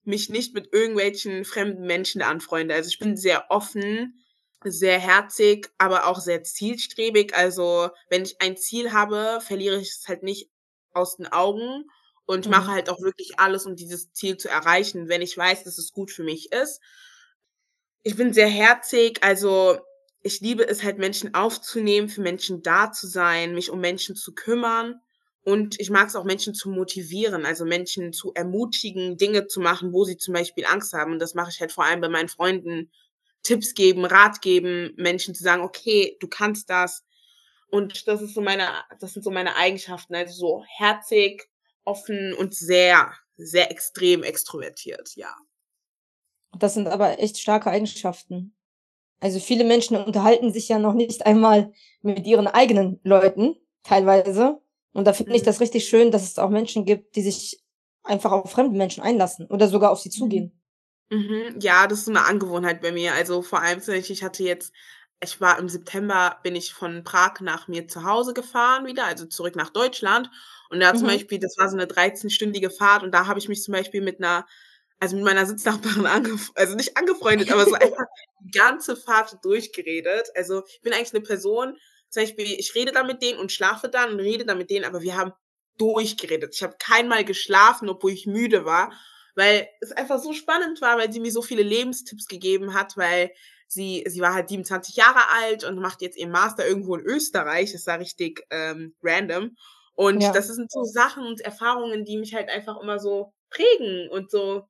mich 0.03 0.29
nicht 0.29 0.53
mit 0.53 0.71
irgendwelchen 0.71 1.45
fremden 1.45 1.85
Menschen 1.85 2.21
anfreunde. 2.21 2.75
Also 2.75 2.89
ich 2.89 2.99
bin 2.99 3.17
sehr 3.17 3.49
offen, 3.49 4.23
sehr 4.63 4.99
herzig, 4.99 5.69
aber 5.77 6.07
auch 6.07 6.19
sehr 6.19 6.43
zielstrebig. 6.43 7.35
Also 7.35 7.89
wenn 8.09 8.23
ich 8.23 8.41
ein 8.41 8.57
Ziel 8.57 8.93
habe, 8.93 9.39
verliere 9.41 9.79
ich 9.79 9.89
es 9.89 10.07
halt 10.07 10.23
nicht 10.23 10.49
aus 10.93 11.17
den 11.17 11.27
Augen 11.27 11.85
und 12.25 12.45
mhm. 12.45 12.51
mache 12.51 12.71
halt 12.71 12.89
auch 12.89 13.01
wirklich 13.01 13.39
alles, 13.39 13.65
um 13.65 13.75
dieses 13.75 14.11
Ziel 14.13 14.37
zu 14.37 14.49
erreichen, 14.49 15.09
wenn 15.09 15.21
ich 15.21 15.37
weiß, 15.37 15.63
dass 15.63 15.77
es 15.77 15.91
gut 15.91 16.11
für 16.11 16.23
mich 16.23 16.51
ist. 16.51 16.81
Ich 18.03 18.15
bin 18.15 18.33
sehr 18.33 18.49
herzig, 18.49 19.23
also 19.23 19.79
ich 20.25 20.41
liebe 20.41 20.67
es 20.67 20.81
halt, 20.81 20.97
Menschen 20.97 21.35
aufzunehmen, 21.35 22.09
für 22.09 22.21
Menschen 22.21 22.63
da 22.63 22.91
zu 22.91 23.05
sein, 23.05 23.53
mich 23.53 23.69
um 23.69 23.79
Menschen 23.79 24.15
zu 24.15 24.33
kümmern. 24.33 24.99
Und 25.43 25.79
ich 25.79 25.91
mag 25.91 26.07
es 26.07 26.15
auch, 26.15 26.23
Menschen 26.23 26.55
zu 26.55 26.71
motivieren, 26.71 27.45
also 27.45 27.63
Menschen 27.63 28.11
zu 28.11 28.33
ermutigen, 28.33 29.17
Dinge 29.17 29.45
zu 29.45 29.59
machen, 29.59 29.93
wo 29.93 30.03
sie 30.03 30.17
zum 30.17 30.33
Beispiel 30.33 30.65
Angst 30.65 30.93
haben. 30.93 31.13
Und 31.13 31.19
das 31.19 31.35
mache 31.35 31.51
ich 31.51 31.61
halt 31.61 31.71
vor 31.71 31.85
allem 31.85 32.01
bei 32.01 32.09
meinen 32.09 32.27
Freunden. 32.27 32.89
Tipps 33.43 33.75
geben, 33.75 34.03
Rat 34.03 34.41
geben, 34.41 34.93
Menschen 34.97 35.35
zu 35.35 35.43
sagen, 35.43 35.61
okay, 35.61 36.17
du 36.19 36.27
kannst 36.27 36.71
das. 36.71 37.05
Und 37.67 38.07
das 38.07 38.23
ist 38.23 38.33
so 38.33 38.41
meine, 38.41 38.67
das 38.99 39.13
sind 39.13 39.21
so 39.21 39.29
meine 39.29 39.55
Eigenschaften, 39.57 40.15
also 40.15 40.33
so 40.33 40.63
herzig, 40.67 41.47
offen 41.83 42.33
und 42.33 42.55
sehr, 42.55 43.13
sehr 43.37 43.69
extrem 43.69 44.23
extrovertiert, 44.23 45.11
ja. 45.15 45.35
Das 46.57 46.73
sind 46.73 46.87
aber 46.87 47.19
echt 47.19 47.37
starke 47.37 47.69
Eigenschaften. 47.69 48.54
Also 49.25 49.39
viele 49.39 49.63
Menschen 49.63 49.97
unterhalten 49.97 50.53
sich 50.53 50.69
ja 50.69 50.77
noch 50.77 50.93
nicht 50.93 51.25
einmal 51.25 51.73
mit 52.03 52.27
ihren 52.27 52.45
eigenen 52.45 52.99
Leuten. 53.03 53.55
teilweise. 53.83 54.59
Und 54.93 55.05
da 55.07 55.13
finde 55.13 55.35
Mhm. 55.35 55.35
ich 55.35 55.41
das 55.43 55.59
richtig 55.61 55.87
schön, 55.87 56.11
dass 56.11 56.21
es 56.23 56.37
auch 56.37 56.49
Menschen 56.51 56.85
gibt, 56.85 57.15
die 57.15 57.23
sich 57.23 57.59
einfach 58.03 58.31
auf 58.31 58.51
fremde 58.51 58.77
Menschen 58.77 59.01
einlassen 59.03 59.47
oder 59.47 59.67
sogar 59.67 59.89
auf 59.91 59.99
sie 59.99 60.11
zugehen. 60.11 60.59
Mhm. 61.11 61.59
Ja, 61.61 61.85
das 61.87 61.99
ist 61.99 62.05
so 62.05 62.11
'ne 62.11 62.25
Angewohnheit 62.25 62.81
bei 62.81 62.91
mir. 62.91 63.13
Also, 63.13 63.41
vor 63.43 63.61
allem 63.61 63.79
zum 63.81 63.93
ich 63.93 64.23
hatte 64.23 64.43
jetzt 64.43 64.73
ich 65.23 65.39
war 65.39 65.57
im 65.59 65.69
September 65.69 66.39
bin 66.43 66.55
ich 66.55 66.73
von 66.73 67.03
Prag 67.03 67.39
nach 67.39 67.67
mir 67.69 67.87
zu 67.87 68.03
Hause 68.03 68.33
gefahren 68.33 68.85
wieder, 68.85 69.05
also 69.05 69.25
zurück 69.25 69.55
nach 69.55 69.69
Deutschland. 69.69 70.29
Und 70.69 70.79
da 70.81 70.93
zum 70.95 71.07
Mhm. 71.07 71.07
Beispiel 71.07 71.39
das 71.39 71.55
war 71.57 71.69
so 71.69 71.77
'ne 71.77 71.87
dreizehnstündige 71.87 72.69
Fahrt 72.71 73.03
und 73.03 73.11
da 73.13 73.27
habe 73.27 73.39
ich 73.39 73.47
mich 73.47 73.61
zum 73.63 73.71
Beispiel 73.73 74.01
mit 74.01 74.19
'ner 74.19 74.45
also, 74.99 75.15
mit 75.15 75.25
meiner 75.25 75.45
Sitznachbarin 75.45 76.05
angef 76.05 76.51
also, 76.55 76.75
nicht 76.75 76.97
angefreundet, 76.97 77.51
aber 77.51 77.67
so 77.67 77.75
einfach 77.75 78.05
die 78.39 78.51
ganze 78.51 78.95
Fahrt 78.95 79.37
durchgeredet. 79.43 80.29
Also, 80.35 80.63
ich 80.67 80.81
bin 80.81 80.93
eigentlich 80.93 81.13
'ne 81.13 81.21
Person 81.21 81.77
zum 82.09 82.23
Beispiel, 82.23 82.45
ich 82.59 82.73
rede 82.75 82.91
dann 82.93 83.07
mit 83.07 83.21
denen 83.21 83.39
und 83.39 83.51
schlafe 83.51 83.89
dann 83.89 84.13
und 84.13 84.19
rede 84.21 84.45
dann 84.45 84.57
mit 84.57 84.69
denen, 84.69 84.85
aber 84.85 85.01
wir 85.01 85.17
haben 85.17 85.33
durchgeredet. 85.77 86.53
Ich 86.55 86.63
habe 86.63 86.75
kein 86.79 87.07
Mal 87.09 87.25
geschlafen, 87.25 87.89
obwohl 87.89 88.11
ich 88.13 88.25
müde 88.27 88.63
war, 88.65 88.93
weil 89.35 89.67
es 89.81 89.91
einfach 89.91 90.19
so 90.19 90.31
spannend 90.33 90.79
war, 90.81 90.97
weil 90.97 91.11
sie 91.11 91.19
mir 91.19 91.31
so 91.31 91.41
viele 91.41 91.63
Lebenstipps 91.63 92.27
gegeben 92.27 92.73
hat, 92.73 92.95
weil 92.97 93.31
sie 93.67 94.05
sie 94.07 94.21
war 94.21 94.33
halt 94.33 94.47
27 94.49 94.95
Jahre 94.95 95.29
alt 95.31 95.63
und 95.65 95.79
macht 95.79 96.01
jetzt 96.01 96.17
ihren 96.17 96.31
Master 96.31 96.65
irgendwo 96.67 96.95
in 96.95 97.01
Österreich. 97.05 97.73
Das 97.73 97.85
war 97.87 97.99
richtig, 97.99 98.45
ähm, 98.51 98.95
random. 99.03 99.57
Und 99.95 100.21
Ja. 100.21 100.35
das 100.35 100.47
sind 100.47 100.71
so 100.71 100.83
Sachen 100.83 101.25
und 101.25 101.41
Erfahrungen, 101.41 102.05
die 102.05 102.17
mich 102.17 102.33
halt 102.35 102.49
einfach 102.49 102.79
immer 102.81 102.99
so 102.99 103.33
prägen 103.55 104.09
und 104.11 104.31
so 104.31 104.67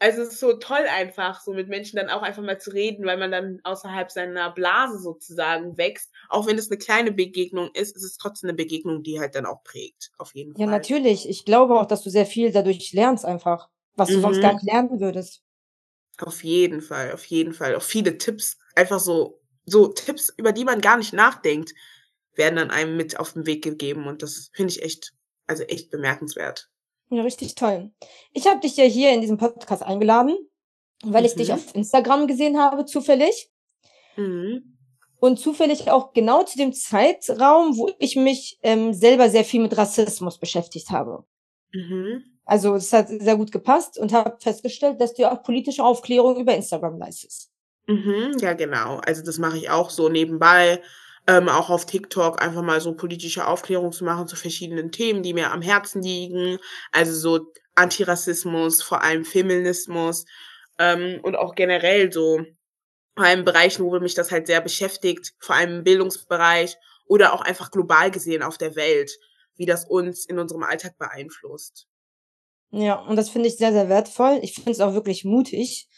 also, 0.00 0.22
es 0.22 0.30
ist 0.34 0.40
so 0.40 0.54
toll 0.58 0.86
einfach, 0.90 1.40
so 1.42 1.54
mit 1.54 1.68
Menschen 1.68 1.96
dann 1.96 2.10
auch 2.10 2.22
einfach 2.22 2.42
mal 2.42 2.58
zu 2.60 2.70
reden, 2.72 3.06
weil 3.06 3.16
man 3.18 3.30
dann 3.32 3.60
außerhalb 3.64 4.10
seiner 4.10 4.50
Blase 4.52 4.98
sozusagen 5.00 5.78
wächst. 5.78 6.12
Auch 6.30 6.46
wenn 6.48 6.58
es 6.58 6.70
'ne 6.70 6.78
kleine 6.78 7.12
Begegnung 7.12 7.70
ist, 7.74 7.96
ist 7.96 8.04
es 8.04 8.18
trotzdem 8.18 8.48
'ne 8.50 8.54
Begegnung, 8.54 9.02
die 9.04 9.20
halt 9.20 9.34
dann 9.36 9.46
auch 9.46 9.62
prägt, 9.64 10.10
auf 10.18 10.34
jeden 10.34 10.56
Ja, 10.56 10.66
Fall. 10.66 10.68
natürlich. 10.68 11.28
Ich 11.28 11.44
glaube 11.44 11.80
auch, 11.80 11.86
dass 11.86 12.02
du 12.02 12.10
sehr 12.10 12.26
viel 12.26 12.52
dadurch 12.52 12.92
lernst 12.92 13.24
einfach, 13.24 13.68
was 13.96 14.12
du 14.12 14.20
sonst 14.20 14.40
gar 14.40 14.52
Mhm. 14.52 14.60
nicht 14.60 14.64
lernen 14.64 15.00
würdest. 15.00 15.40
Auf 16.20 16.44
jeden 16.44 16.80
Fall, 16.80 17.12
auf 17.12 17.24
jeden 17.26 17.52
Fall. 17.52 17.74
Auch 17.74 17.82
viele 17.82 18.18
Tipps, 18.18 18.58
einfach 18.76 19.00
so 19.00 19.40
so 19.66 19.88
Tipps, 19.88 20.28
über 20.36 20.52
die 20.52 20.64
man 20.64 20.80
gar 20.82 20.98
nicht 20.98 21.14
nachdenkt, 21.14 21.72
werden 22.34 22.56
dann 22.56 22.70
einem 22.70 22.96
mit 22.96 23.18
auf 23.18 23.34
'n 23.34 23.46
Weg 23.46 23.64
gegeben 23.64 24.06
und 24.06 24.22
das 24.22 24.50
finde 24.52 24.72
ich 24.72 24.82
echt 24.82 25.12
also, 25.46 25.62
echt 25.64 25.90
bemerkenswert. 25.90 26.68
Ja, 27.10 27.22
richtig 27.22 27.54
toll. 27.54 27.90
Ich 28.32 28.46
habe 28.46 28.60
dich 28.60 28.76
ja 28.76 28.84
hier 28.84 29.12
in 29.12 29.20
diesem 29.20 29.36
Podcast 29.38 29.82
eingeladen, 29.82 30.36
weil 31.04 31.24
ich 31.24 31.34
dich 31.34 31.48
Mhm. 31.48 31.54
auf 31.54 31.74
Instagram 31.74 32.26
gesehen 32.26 32.58
habe 32.58 32.84
zufällig 32.86 33.50
Mhm. 34.16 34.76
und 35.20 35.38
zufällig 35.38 35.90
auch 35.90 36.12
genau 36.12 36.42
zu 36.44 36.56
dem 36.58 36.72
Zeitraum, 36.72 37.76
wo 37.76 37.90
ich 37.98 38.16
mich, 38.16 38.58
ähm, 38.62 38.92
selber 38.94 39.28
sehr 39.28 39.44
viel 39.44 39.60
mit 39.60 39.76
Rassismus 39.76 40.38
beschäftigt 40.38 40.90
habe. 40.90 41.24
Mhm. 41.72 42.24
Also, 42.46 42.74
es 42.74 42.92
hat 42.92 43.08
sehr 43.08 43.36
gut 43.36 43.52
gepasst 43.52 43.98
und 43.98 44.12
habe 44.12 44.36
festgestellt, 44.38 45.00
dass 45.00 45.14
du 45.14 45.30
auch 45.30 45.42
politische 45.42 45.82
Aufklärung 45.82 46.36
über 46.38 46.54
Instagram 46.54 46.98
leistest. 46.98 47.50
Mhm, 47.86 48.36
ja 48.40 48.52
genau. 48.54 48.98
Also, 49.06 49.22
das 49.22 49.38
mache 49.38 49.56
ich 49.58 49.70
auch 49.70 49.88
so 49.90 50.08
nebenbei, 50.08 50.80
ähm, 51.26 51.48
auch 51.48 51.70
auf 51.70 51.86
TikTok 51.86 52.42
einfach 52.42 52.62
mal 52.62 52.80
so 52.80 52.94
politische 52.94 53.46
Aufklärung 53.46 53.92
zu 53.92 54.04
machen 54.04 54.28
zu 54.28 54.36
verschiedenen 54.36 54.92
Themen, 54.92 55.22
die 55.22 55.34
mir 55.34 55.52
am 55.52 55.62
Herzen 55.62 56.02
liegen. 56.02 56.58
Also, 56.92 57.12
so 57.14 57.52
Antirassismus, 57.74 58.82
vor 58.82 59.02
allem 59.02 59.24
Feminismus, 59.24 60.26
ähm, 60.78 61.20
und 61.22 61.36
auch 61.36 61.54
generell 61.54 62.12
so 62.12 62.40
vor 63.16 63.24
allem 63.24 63.44
Bereichen, 63.44 63.84
wo 63.84 63.98
mich 64.00 64.14
das 64.14 64.32
halt 64.32 64.46
sehr 64.46 64.60
beschäftigt, 64.60 65.34
vor 65.38 65.54
allem 65.54 65.78
im 65.78 65.84
Bildungsbereich 65.84 66.76
oder 67.06 67.32
auch 67.32 67.42
einfach 67.42 67.70
global 67.70 68.10
gesehen 68.10 68.42
auf 68.42 68.58
der 68.58 68.74
Welt, 68.76 69.12
wie 69.56 69.66
das 69.66 69.84
uns 69.84 70.26
in 70.26 70.38
unserem 70.38 70.64
Alltag 70.64 70.98
beeinflusst. 70.98 71.86
Ja, 72.70 72.96
und 72.96 73.14
das 73.14 73.28
finde 73.28 73.48
ich 73.48 73.56
sehr, 73.56 73.72
sehr 73.72 73.88
wertvoll. 73.88 74.40
Ich 74.42 74.54
finde 74.54 74.72
es 74.72 74.80
auch 74.80 74.94
wirklich 74.94 75.24
mutig, 75.24 75.88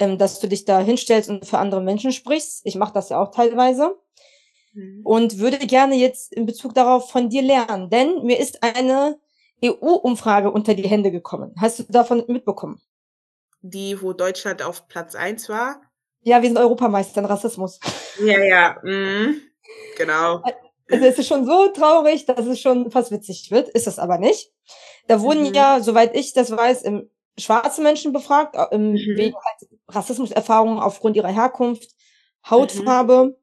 ähm, 0.00 0.18
dass 0.18 0.40
du 0.40 0.48
dich 0.48 0.64
da 0.64 0.80
hinstellst 0.80 1.30
und 1.30 1.46
für 1.46 1.58
andere 1.58 1.80
Menschen 1.80 2.10
sprichst. 2.10 2.62
Ich 2.64 2.74
mache 2.74 2.92
das 2.92 3.10
ja 3.10 3.22
auch 3.22 3.30
teilweise 3.30 3.96
Mhm. 4.74 5.00
und 5.04 5.38
würde 5.38 5.58
gerne 5.58 5.94
jetzt 5.96 6.32
in 6.32 6.46
Bezug 6.46 6.74
darauf 6.74 7.10
von 7.10 7.28
dir 7.30 7.42
lernen, 7.42 7.90
denn 7.90 8.24
mir 8.24 8.38
ist 8.38 8.62
eine 8.62 9.18
EU-Umfrage 9.64 10.50
unter 10.50 10.74
die 10.74 10.88
Hände 10.88 11.10
gekommen. 11.10 11.54
Hast 11.58 11.78
du 11.78 11.84
davon 11.88 12.24
mitbekommen? 12.28 12.80
Die, 13.62 14.00
wo 14.02 14.12
Deutschland 14.12 14.62
auf 14.62 14.88
Platz 14.88 15.14
1 15.14 15.48
war? 15.48 15.80
Ja, 16.22 16.42
wir 16.42 16.48
sind 16.48 16.58
Europameister 16.58 17.20
in 17.20 17.26
Rassismus. 17.26 17.80
Ja, 18.22 18.42
ja, 18.42 18.76
mhm, 18.82 19.40
genau. 19.96 20.42
Also, 20.88 21.04
es 21.06 21.18
ist 21.18 21.28
schon 21.28 21.46
so 21.46 21.68
traurig, 21.68 22.26
dass 22.26 22.44
es 22.46 22.60
schon 22.60 22.90
fast 22.90 23.10
witzig 23.10 23.50
wird, 23.50 23.68
ist 23.70 23.86
es 23.86 23.98
aber 23.98 24.18
nicht. 24.18 24.52
Da 25.06 25.20
wurden 25.20 25.48
Mhm. 25.48 25.54
ja, 25.54 25.80
soweit 25.80 26.14
ich 26.14 26.32
das 26.34 26.50
weiß, 26.50 26.84
ähm, 26.84 27.10
schwarze 27.38 27.80
Menschen 27.82 28.12
befragt, 28.12 28.54
äh, 28.56 28.66
ähm, 28.74 28.92
Mhm. 28.92 29.16
wegen 29.16 29.34
halt 29.34 29.70
Rassismuserfahrungen 29.88 30.78
aufgrund 30.78 31.16
ihrer 31.16 31.32
Herkunft, 31.32 31.90
Mhm. 31.92 32.50
Hautfarbe. 32.50 33.38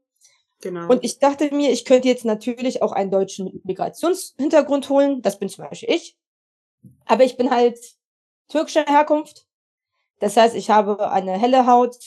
Genau. 0.62 0.88
Und 0.89 1.03
ich 1.03 1.20
dachte 1.20 1.53
mir, 1.53 1.72
ich 1.72 1.86
könnte 1.86 2.08
jetzt 2.08 2.25
natürlich 2.25 2.82
auch 2.82 2.91
einen 2.91 3.12
Deutschen 3.12 3.62
Migrationshintergrund 3.63 4.89
holen. 4.89 5.22
Das 5.22 5.39
bin 5.39 5.50
zum 5.50 5.65
Beispiel 5.68 5.89
ich. 5.91 6.18
Aber 7.06 7.24
ich 7.24 7.38
bin 7.38 7.51
halt 7.51 7.80
türkischer 8.50 8.86
Herkunft. 8.86 9.48
Das 10.20 10.38
heißt, 10.38 10.56
ich 10.56 10.70
habe 10.70 11.12
eine 11.12 11.34
helle 11.39 11.68
Haut 11.68 11.98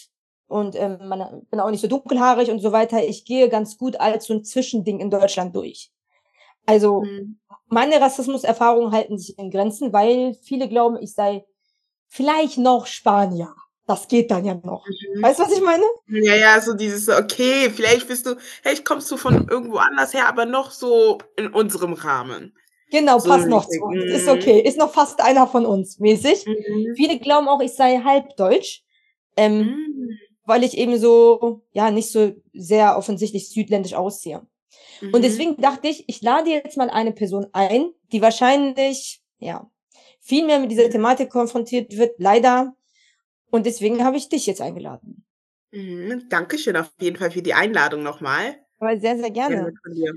und 0.49 0.76
ähm, 0.76 0.99
meine, 1.08 1.42
bin 1.50 1.61
auch 1.61 1.70
nicht 1.70 1.80
so 1.80 1.88
dunkelhaarig 1.88 2.50
und 2.50 2.61
so 2.61 2.73
weiter. 2.73 3.04
Ich 3.04 3.25
gehe 3.25 3.49
ganz 3.49 3.76
gut 3.78 4.00
als 4.00 4.26
so 4.26 4.34
ein 4.34 4.44
Zwischending 4.44 5.00
in 5.00 5.11
Deutschland 5.11 5.54
durch. 5.56 5.90
Also 6.66 7.02
Mhm. 7.02 7.38
meine 7.68 8.00
Rassismuserfahrungen 8.00 8.92
halten 8.92 9.18
sich 9.18 9.38
in 9.38 9.50
Grenzen, 9.50 9.92
weil 9.92 10.34
viele 10.34 10.68
glauben, 10.68 10.96
ich 11.00 11.14
sei 11.14 11.44
vielleicht 12.08 12.58
noch 12.58 12.87
Spanier. 12.87 13.54
Das 13.86 14.08
geht 14.08 14.30
dann 14.30 14.44
ja 14.44 14.54
noch. 14.54 14.86
Mhm. 14.86 15.22
Weißt 15.22 15.38
du, 15.38 15.44
was 15.44 15.52
ich 15.52 15.62
meine? 15.62 15.82
Ja, 16.08 16.34
ja, 16.34 16.60
so 16.60 16.74
dieses 16.74 17.08
„Okay, 17.08 17.70
vielleicht 17.70 18.08
bist 18.08 18.26
du 18.26 18.36
vielleicht 18.62 18.84
kommst 18.84 19.10
du 19.10 19.16
von 19.16 19.48
irgendwo 19.48 19.76
anders 19.76 20.14
her, 20.14 20.26
aber 20.28 20.46
noch 20.46 20.70
so 20.70 21.18
in 21.36 21.48
unserem 21.48 21.92
Rahmen.“ 21.94 22.54
Genau, 22.90 23.18
So 23.18 23.28
passt 23.28 23.48
noch 23.48 23.68
zu 23.68 23.82
uns. 23.82 24.04
Ist 24.04 24.26
mhm. 24.26 24.32
okay. 24.32 24.60
Ist 24.60 24.78
noch 24.78 24.92
fast 24.92 25.20
einer 25.20 25.46
von 25.46 25.66
uns 25.66 25.98
mäßig. 25.98 26.46
Mhm. 26.46 26.94
Viele 26.96 27.18
glauben 27.18 27.48
auch, 27.48 27.60
ich 27.60 27.72
sei 27.72 27.98
halb 28.04 28.36
deutsch, 28.36 28.84
ähm, 29.36 29.66
Mhm. 29.66 30.18
weil 30.46 30.62
ich 30.64 30.76
eben 30.78 30.98
so, 30.98 31.62
ja, 31.72 31.90
nicht 31.90 32.12
so 32.12 32.32
sehr 32.52 32.96
offensichtlich 32.96 33.50
südländisch 33.50 33.94
aussehe. 33.94 34.46
Und 35.02 35.14
Mhm. 35.18 35.22
deswegen 35.22 35.56
dachte 35.56 35.88
ich, 35.88 36.04
ich 36.08 36.22
lade 36.22 36.50
jetzt 36.50 36.76
mal 36.76 36.90
eine 36.90 37.12
Person 37.12 37.46
ein, 37.52 37.90
die 38.12 38.22
wahrscheinlich, 38.22 39.22
ja, 39.38 39.70
viel 40.20 40.46
mehr 40.46 40.58
mit 40.58 40.70
dieser 40.70 40.88
Thematik 40.90 41.30
konfrontiert 41.30 41.96
wird, 41.96 42.12
leider. 42.18 42.74
Und 43.50 43.66
deswegen 43.66 44.04
habe 44.04 44.16
ich 44.16 44.28
dich 44.28 44.46
jetzt 44.46 44.60
eingeladen. 44.60 45.24
Mhm. 45.72 46.28
Dankeschön 46.30 46.76
auf 46.76 46.92
jeden 47.00 47.16
Fall 47.16 47.30
für 47.30 47.42
die 47.42 47.54
Einladung 47.54 48.02
noch 48.02 48.20
mal. 48.20 48.56
Aber 48.78 48.98
sehr, 48.98 49.16
sehr 49.18 49.30
gerne. 49.30 49.72
dir. 49.94 50.12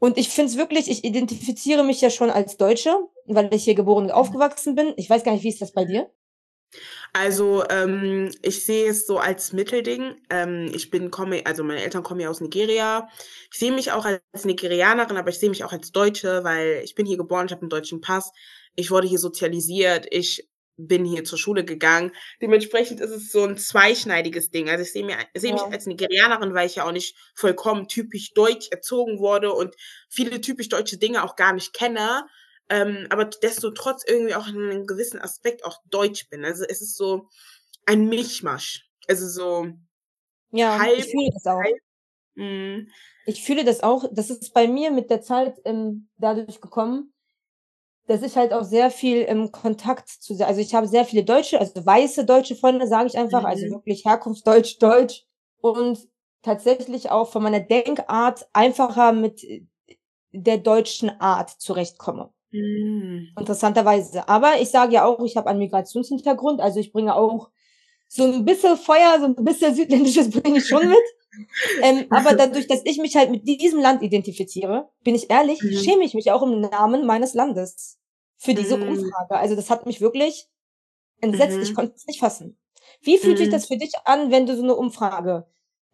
Und 0.00 0.18
ich 0.18 0.28
finde 0.30 0.50
es 0.50 0.56
wirklich, 0.58 0.90
ich 0.90 1.04
identifiziere 1.04 1.84
mich 1.84 2.00
ja 2.00 2.10
schon 2.10 2.30
als 2.30 2.56
Deutsche, 2.56 2.96
weil 3.26 3.52
ich 3.54 3.62
hier 3.64 3.74
geboren 3.76 4.04
und 4.04 4.10
aufgewachsen 4.12 4.74
bin. 4.74 4.92
Ich 4.96 5.08
weiß 5.10 5.22
gar 5.24 5.32
nicht, 5.32 5.44
wie 5.44 5.48
ist 5.50 5.60
das 5.62 5.72
bei 5.72 5.84
dir? 5.84 6.10
Also, 7.12 7.64
ähm, 7.70 8.30
ich 8.42 8.64
sehe 8.64 8.90
es 8.90 9.06
so 9.06 9.18
als 9.18 9.52
Mittelding. 9.52 10.16
Ähm, 10.30 10.70
ich 10.74 10.90
bin 10.90 11.10
komme 11.10 11.42
also, 11.46 11.64
meine 11.64 11.82
Eltern 11.82 12.02
kommen 12.02 12.20
ja 12.20 12.28
aus 12.30 12.40
Nigeria. 12.40 13.08
Ich 13.52 13.58
sehe 13.58 13.72
mich 13.72 13.92
auch 13.92 14.04
als 14.04 14.44
Nigerianerin, 14.44 15.16
aber 15.16 15.30
ich 15.30 15.38
sehe 15.38 15.48
mich 15.50 15.64
auch 15.64 15.72
als 15.72 15.92
Deutsche, 15.92 16.44
weil 16.44 16.82
ich 16.84 16.94
bin 16.94 17.06
hier 17.06 17.16
geboren, 17.16 17.46
ich 17.46 17.52
habe 17.52 17.64
'n 17.66 17.68
deutschen 17.70 18.00
Pass. 18.00 18.32
Ich 18.74 18.90
wurde 18.90 19.08
hier 19.08 19.18
sozialisiert, 19.18 20.06
ich 20.10 20.47
bin 20.78 21.04
hier 21.04 21.24
zur 21.24 21.38
Schule 21.38 21.64
gegangen. 21.64 22.12
Dementsprechend 22.42 23.00
ist 23.00 23.10
es 23.10 23.32
so 23.32 23.44
'n 23.44 23.58
zweischneidiges 23.58 24.50
Ding. 24.50 24.70
Also, 24.70 24.84
ich 24.84 24.92
sehe 24.92 25.04
mir 25.04 25.18
sehe 25.36 25.52
mich 25.54 25.64
Ja. 25.64 25.72
als 25.72 25.86
Nigerianerin, 25.86 26.54
weil 26.54 26.66
ich 26.68 26.76
ja 26.76 26.86
auch 26.86 26.92
nicht 26.92 27.16
vollkommen 27.34 27.88
typisch 27.88 28.32
deutsch 28.34 28.68
erzogen 28.70 29.18
wurde 29.20 29.52
und 29.52 29.74
viele 30.10 30.40
typisch 30.40 30.68
deutsche 30.70 30.98
Dinge 30.98 31.24
auch 31.24 31.36
gar 31.36 31.52
nicht 31.54 31.74
kenne, 31.74 32.26
ähm, 32.70 33.06
aber 33.10 33.26
desto 33.26 33.70
trotz 33.72 34.04
irgendwie 34.08 34.34
auch 34.36 34.48
in 34.48 34.68
'nem 34.68 34.86
gewissen 34.86 35.20
Aspekt 35.20 35.64
auch 35.64 35.78
deutsch 35.90 36.28
bin. 36.30 36.44
Also, 36.44 36.64
es 36.68 36.82
ist 36.82 36.96
so 36.96 37.28
ein 37.86 38.08
Mischmasch. 38.08 38.88
Also, 39.08 39.28
so 39.28 39.68
Ja, 40.52 40.78
halb 40.78 40.96
ich 40.96 41.10
fühle 41.10 41.30
das 41.32 41.46
auch. 41.46 41.68
halb. 41.68 41.78
Mhm. 42.36 42.92
Ich 43.26 43.42
fühle 43.44 43.64
das 43.64 43.82
auch. 43.82 44.04
Das 44.12 44.30
ist 44.30 44.54
bei 44.54 44.66
mir 44.68 44.90
mit 44.90 45.10
der 45.10 45.20
Zeit, 45.22 45.60
ähm, 45.64 46.08
dadurch 46.18 46.60
gekommen, 46.60 47.12
dass 48.08 48.22
ich 48.22 48.36
halt 48.36 48.52
auch 48.54 48.64
sehr 48.64 48.90
viel 48.90 49.22
im 49.22 49.52
Kontakt 49.52 50.08
zu 50.10 50.34
se 50.34 50.46
also, 50.46 50.60
ich 50.60 50.74
habe 50.74 50.88
sehr 50.88 51.04
viele 51.06 51.24
Deutsche, 51.24 51.60
also, 51.60 51.84
weiße 51.86 52.24
deutsche 52.26 52.56
Freunde, 52.56 52.88
sage 52.88 53.08
ich 53.08 53.18
einfach, 53.18 53.44
also, 53.44 53.68
Mhm. 53.68 53.70
wirklich 53.70 54.04
Herkunftsdeutsch, 54.06 54.78
Deutsch 54.82 55.26
und 55.62 56.00
tatsächlich 56.42 57.10
auch 57.10 57.28
von 57.30 57.42
meiner 57.44 57.60
Denkart 57.60 58.48
einfacher 58.54 59.12
mit, 59.12 59.42
der 60.32 60.58
deutschen 60.58 61.10
Art 61.20 61.50
zurechtkomme. 61.60 62.32
Mhm. 62.52 63.38
Interessanterweise. 63.38 64.28
Aber 64.28 64.60
ich 64.60 64.70
sage 64.70 64.94
ja 64.94 65.04
auch, 65.04 65.20
ich 65.24 65.36
habe 65.36 65.48
einen 65.48 65.60
Migrationshintergrund, 65.60 66.60
also, 66.60 66.80
ich 66.80 66.92
bringe 66.92 67.14
auch 67.14 67.50
so 68.08 68.24
'n 68.24 68.44
bisschen 68.44 68.76
Feuer, 68.76 69.18
so 69.20 69.26
'n 69.26 69.44
bisschen 69.44 69.74
Südländisches 69.74 70.30
bringe 70.30 70.58
ich 70.58 70.68
schon 70.68 70.88
mit. 70.88 70.98
ähm, 71.80 72.06
aber 72.12 72.34
dadurch, 72.34 72.68
dass 72.68 72.82
ich 72.86 72.98
mich 72.98 73.16
halt 73.16 73.30
mit 73.32 73.46
diesem 73.48 73.80
Land 73.80 74.02
identifiziere, 74.02 74.90
bin 75.04 75.14
ich 75.16 75.30
ehrlich, 75.30 75.62
Mhm. 75.62 75.68
schäme 75.72 76.04
ich 76.04 76.14
mich 76.14 76.32
auch 76.32 76.42
im 76.42 76.60
Namen 76.62 77.06
meines 77.06 77.34
Landes 77.34 77.97
für 78.38 78.54
diese 78.54 78.76
Mhm. 78.76 78.84
Umfrage. 78.88 79.36
Also 79.36 79.54
das 79.56 79.68
hat 79.70 79.84
mich 79.86 80.00
wirklich 80.00 80.48
entsetzt. 81.20 81.58
Ich 81.62 81.70
Mhm. 81.70 81.74
konnte 81.74 81.94
es 81.96 82.06
nicht 82.06 82.20
fassen. 82.20 82.58
Wie 83.02 83.18
fühlt 83.18 83.38
sich 83.38 83.48
Mhm. 83.48 83.52
das 83.52 83.66
für 83.66 83.76
dich 83.76 83.92
an, 84.04 84.30
wenn 84.30 84.46
du 84.46 84.56
so 84.56 84.62
eine 84.62 84.74
Umfrage, 84.76 85.46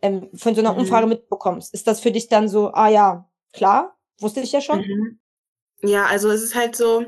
ähm, 0.02 0.30
von 0.34 0.54
so 0.54 0.60
einer 0.60 0.72
Mhm. 0.74 0.80
Umfrage 0.80 1.06
mitbekommst? 1.06 1.74
Ist 1.74 1.86
das 1.86 2.00
für 2.00 2.12
dich 2.12 2.28
dann 2.28 2.48
so, 2.48 2.72
ah 2.72 2.88
ja, 2.88 3.28
klar, 3.52 3.98
wusste 4.20 4.40
ich 4.40 4.52
ja 4.52 4.60
schon? 4.60 4.80
Mhm. 4.80 5.18
Ja, 5.82 6.06
also 6.06 6.30
es 6.30 6.42
ist 6.42 6.54
halt 6.54 6.76
so, 6.76 7.04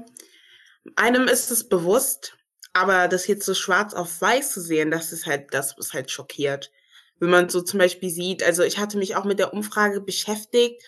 einem 0.97 1.29
ist 1.29 1.51
es 1.51 1.69
bewusst, 1.69 2.37
aber 2.73 3.09
das 3.09 3.27
jetzt 3.27 3.45
so 3.47 3.55
schwarz 3.55 3.95
auf 3.95 4.21
weiß 4.21 4.53
zu 4.53 4.61
sehen, 4.61 4.91
das 4.91 5.13
ist 5.13 5.27
halt 5.27 5.53
das, 5.53 5.77
was 5.79 5.93
halt 5.93 6.11
schockiert. 6.11 6.71
Wenn 7.19 7.31
man 7.31 7.49
so 7.49 7.63
zum 7.63 7.79
Beispiel 7.79 8.11
sieht, 8.11 8.43
also 8.43 8.63
ich 8.63 8.79
hatte 8.79 8.99
mich 8.99 9.17
auch 9.17 9.25
mit 9.25 9.39
der 9.39 9.53
Umfrage 9.55 10.01
beschäftigt 10.01 10.83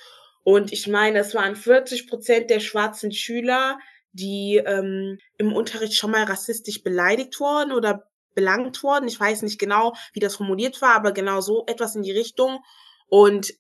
und 0.45 0.73
ich 0.73 0.87
meine, 0.87 1.21
es 1.21 1.35
waren 1.35 1.57
40 1.57 2.09
Prozent 2.09 2.50
der 2.50 2.61
schwarzen 2.61 3.12
Schüler, 3.12 3.78
die 4.12 4.62
ähm, 4.65 5.19
im 5.37 5.53
Unterricht 5.53 5.95
schon 5.95 6.11
mal 6.11 6.25
rassistisch 6.25 6.83
beleidigt 6.83 7.38
wurden 7.41 7.73
oder 7.73 8.09
belangt 8.35 8.83
wurden. 8.83 9.09
Ich 9.09 9.19
weiß 9.19 9.43
nicht 9.43 9.59
genau, 9.59 9.95
wie 10.12 10.21
das 10.21 10.37
formuliert 10.37 10.81
war, 10.81 10.95
aber 10.95 11.12
genau 11.12 11.41
so 11.41 11.65
etwas 11.67 11.95
in 11.95 12.03
die 12.03 12.12
Richtung. 12.12 12.61
Und 13.09 13.55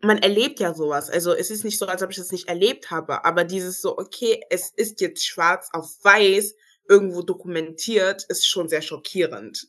man 0.00 0.18
erlebt 0.18 0.60
ja 0.60 0.74
sowas. 0.74 1.10
Also 1.10 1.32
es 1.32 1.50
ist 1.50 1.64
nicht 1.64 1.78
so, 1.78 1.86
als 1.86 2.02
ob 2.02 2.10
ich 2.10 2.16
das 2.16 2.32
nicht 2.32 2.48
erlebt 2.48 2.90
habe, 2.90 3.24
aber 3.24 3.44
dieses 3.44 3.80
so, 3.80 3.96
okay, 3.96 4.40
es 4.50 4.70
ist 4.70 5.00
jetzt 5.00 5.24
schwarz 5.24 5.68
auf 5.72 5.88
weiß 6.02 6.54
irgendwo 6.88 7.22
dokumentiert, 7.22 8.24
ist 8.28 8.46
schon 8.46 8.68
sehr 8.68 8.82
schockierend. 8.82 9.68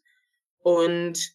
Und 0.60 1.34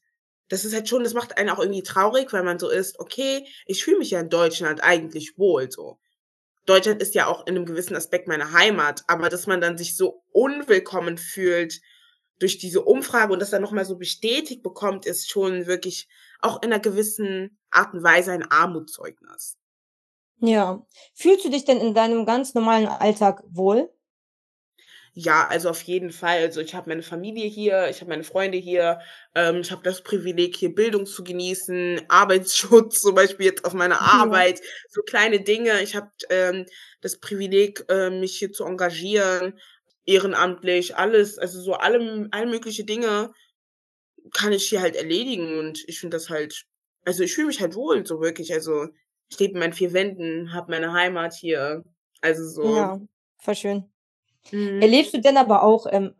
das 0.48 0.64
ist 0.64 0.74
halt 0.74 0.88
schon, 0.88 1.04
das 1.04 1.14
macht 1.14 1.38
einen 1.38 1.50
auch 1.50 1.58
irgendwie 1.58 1.82
traurig, 1.82 2.32
weil 2.32 2.42
man 2.42 2.58
so 2.58 2.68
ist, 2.68 2.98
okay, 2.98 3.46
ich 3.66 3.84
fühle 3.84 3.98
mich 3.98 4.10
ja 4.10 4.20
in 4.20 4.30
Deutschland 4.30 4.82
eigentlich 4.82 5.38
wohl 5.38 5.70
so. 5.70 5.98
Deutschland 6.68 7.00
ist 7.00 7.14
ja 7.14 7.26
auch 7.26 7.46
in 7.46 7.56
einem 7.56 7.64
gewissen 7.64 7.96
Aspekt 7.96 8.28
meine 8.28 8.52
Heimat, 8.52 9.02
aber 9.06 9.28
dass 9.30 9.46
man 9.46 9.60
dann 9.60 9.78
sich 9.78 9.96
so 9.96 10.22
unwillkommen 10.32 11.16
fühlt 11.16 11.80
durch 12.38 12.58
diese 12.58 12.82
Umfrage 12.82 13.32
und 13.32 13.40
das 13.40 13.50
dann 13.50 13.62
nochmal 13.62 13.84
so 13.84 13.96
bestätigt 13.96 14.62
bekommt, 14.62 15.06
ist 15.06 15.30
schon 15.30 15.66
wirklich 15.66 16.08
auch 16.40 16.62
in 16.62 16.72
einer 16.72 16.80
gewissen 16.80 17.58
Art 17.70 17.94
und 17.94 18.02
Weise 18.02 18.32
ein 18.32 18.48
Armutszeugnis. 18.50 19.56
Ja. 20.40 20.86
Fühlst 21.14 21.44
du 21.44 21.50
dich 21.50 21.64
denn 21.64 21.80
in 21.80 21.94
deinem 21.94 22.26
ganz 22.26 22.54
normalen 22.54 22.86
Alltag 22.86 23.42
wohl? 23.48 23.90
Ja, 25.14 25.46
also 25.48 25.70
auf 25.70 25.82
jeden 25.82 26.12
Fall. 26.12 26.38
Also 26.38 26.60
ich 26.60 26.74
habe 26.74 26.90
meine 26.90 27.02
Familie 27.02 27.48
hier, 27.48 27.88
ich 27.88 28.00
habe 28.00 28.10
meine 28.10 28.24
Freunde 28.24 28.58
hier, 28.58 29.00
ähm, 29.34 29.60
ich 29.60 29.70
habe 29.70 29.82
das 29.82 30.02
Privileg, 30.02 30.56
hier 30.56 30.74
Bildung 30.74 31.06
zu 31.06 31.24
genießen, 31.24 32.02
Arbeitsschutz 32.08 33.00
zum 33.00 33.14
Beispiel 33.14 33.46
jetzt 33.46 33.64
auf 33.64 33.74
meiner 33.74 33.96
Ja. 34.00 34.22
Arbeit, 34.22 34.60
so 34.88 35.02
kleine 35.02 35.40
Dinge. 35.40 35.82
Ich 35.82 35.96
habe 35.96 36.10
ähm, 36.30 36.66
das 37.00 37.18
Privileg, 37.18 37.84
äh, 37.88 38.10
mich 38.10 38.36
hier 38.38 38.52
zu 38.52 38.64
engagieren, 38.64 39.58
ehrenamtlich, 40.06 40.96
alles, 40.96 41.38
also 41.38 41.60
so 41.60 41.74
alle, 41.74 42.28
alle 42.30 42.46
mögliche 42.46 42.84
Dinge 42.84 43.32
kann 44.32 44.52
ich 44.52 44.68
hier 44.68 44.80
halt 44.80 44.96
erledigen 44.96 45.58
und 45.58 45.82
ich 45.86 46.00
finde 46.00 46.16
das 46.16 46.28
halt, 46.30 46.64
also 47.04 47.22
ich 47.22 47.34
fühle 47.34 47.48
mich 47.48 47.60
halt 47.60 47.74
wohl, 47.74 48.06
so 48.06 48.20
wirklich. 48.20 48.52
Also 48.52 48.88
ich 49.30 49.38
lebe 49.38 49.54
in 49.54 49.60
meinen 49.60 49.72
vier 49.72 49.92
Wänden, 49.92 50.52
habe 50.52 50.70
meine 50.70 50.92
Heimat 50.92 51.34
hier, 51.34 51.84
also 52.20 52.48
so. 52.48 52.76
Ja, 52.76 53.00
voll 53.38 53.54
schön. 53.54 53.90
Mhm. 54.52 54.80
Erlebst 54.80 55.14
du 55.14 55.20
denn 55.20 55.36
aber 55.36 55.62
auch 55.62 55.86
ähm, 55.90 56.14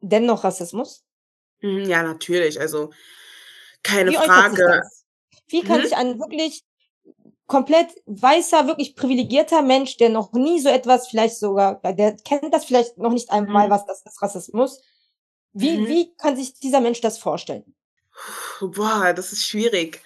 dennoch 0.00 0.44
Rassismus? 0.44 1.04
Mhm, 1.60 1.84
Ja, 1.84 2.02
natürlich. 2.02 2.60
Also 2.60 2.92
keine 3.82 4.10
Wie 4.10 4.14
Frage. 4.16 4.82
Wie 5.48 5.62
kann 5.62 5.80
Mhm. 5.80 5.84
sich 5.84 5.96
ein 5.96 6.18
wirklich 6.18 6.62
komplett 7.46 7.90
weißer, 8.06 8.66
wirklich 8.66 8.96
privilegierter 8.96 9.62
Mensch, 9.62 9.96
der 9.98 10.08
noch 10.08 10.32
nie 10.32 10.60
so 10.60 10.68
etwas 10.68 11.08
vielleicht 11.08 11.36
sogar, 11.36 11.80
der 11.82 12.16
kennt 12.16 12.52
das 12.54 12.64
vielleicht 12.64 12.96
noch 12.98 13.12
nicht 13.12 13.30
einmal, 13.30 13.66
Mhm. 13.66 13.70
was 13.70 13.84
das 13.86 14.02
ist, 14.06 14.22
Rassismus. 14.22 14.80
Wie, 15.52 15.76
Mhm. 15.78 15.88
wie 15.88 16.14
kann 16.16 16.36
sich 16.36 16.54
dieser 16.54 16.80
Mensch 16.80 17.00
das 17.00 17.18
vorstellen? 17.18 17.74
Boah, 18.60 19.12
das 19.14 19.32
ist 19.32 19.46
schwierig. 19.46 20.02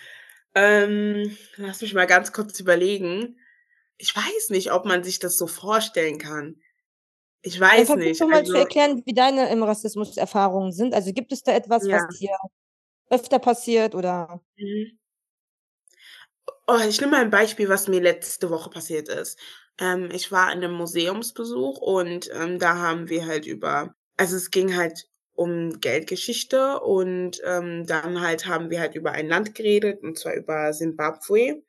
Ähm, 0.54 1.36
lass 1.56 1.82
mich 1.82 1.94
mal 1.94 2.06
ganz 2.06 2.32
kurz 2.32 2.58
überlegen. 2.58 3.38
Ich 3.98 4.14
weiß 4.16 4.50
nicht, 4.50 4.72
ob 4.72 4.84
man 4.84 5.04
sich 5.04 5.18
das 5.18 5.36
so 5.36 5.46
vorstellen 5.46 6.18
kann. 6.18 6.60
Ich 7.46 7.60
Dann 7.60 7.70
weiß 7.70 7.86
versuch 7.86 7.96
nicht. 7.96 8.20
doch 8.20 8.28
mal 8.28 8.44
zu 8.44 8.54
Also, 8.54 8.58
erklären, 8.58 9.02
wie 9.06 9.14
deine 9.14 9.48
im 9.50 9.62
Rassismus-Erfahrungen 9.62 10.72
sind. 10.72 10.94
Also 10.94 11.12
gibt 11.12 11.32
es 11.32 11.42
da 11.44 11.52
etwas, 11.52 11.88
was 11.90 11.90
ja. 11.90 12.06
dir 12.08 12.36
öfter 13.10 13.38
passiert 13.38 13.94
oder? 13.94 14.42
Mhm. 14.56 14.98
Oh, 16.68 16.78
ich 16.88 17.00
nehme 17.00 17.12
mal 17.12 17.20
ein 17.22 17.30
Beispiel, 17.30 17.68
was 17.68 17.86
mir 17.88 18.00
letzte 18.00 18.50
Woche 18.50 18.70
passiert 18.70 19.08
ist. 19.08 19.38
Ähm, 19.78 20.08
ich 20.12 20.32
war 20.32 20.52
in 20.52 20.58
einem 20.64 20.72
Museumsbesuch 20.74 21.78
und 21.78 22.28
ähm, 22.34 22.58
da 22.58 22.76
haben 22.78 23.08
wir 23.08 23.26
halt 23.26 23.46
über, 23.46 23.94
also 24.16 24.36
es 24.36 24.50
ging 24.50 24.76
halt 24.76 25.06
um 25.34 25.80
Geldgeschichte 25.80 26.80
und 26.80 27.40
ähm, 27.44 27.86
dann 27.86 28.20
halt 28.20 28.46
haben 28.46 28.70
wir 28.70 28.80
halt 28.80 28.94
über 28.96 29.12
ein 29.12 29.28
Land 29.28 29.54
geredet 29.54 30.02
und 30.02 30.18
zwar 30.18 30.34
über 30.34 30.72
Simbabwe. 30.72 31.62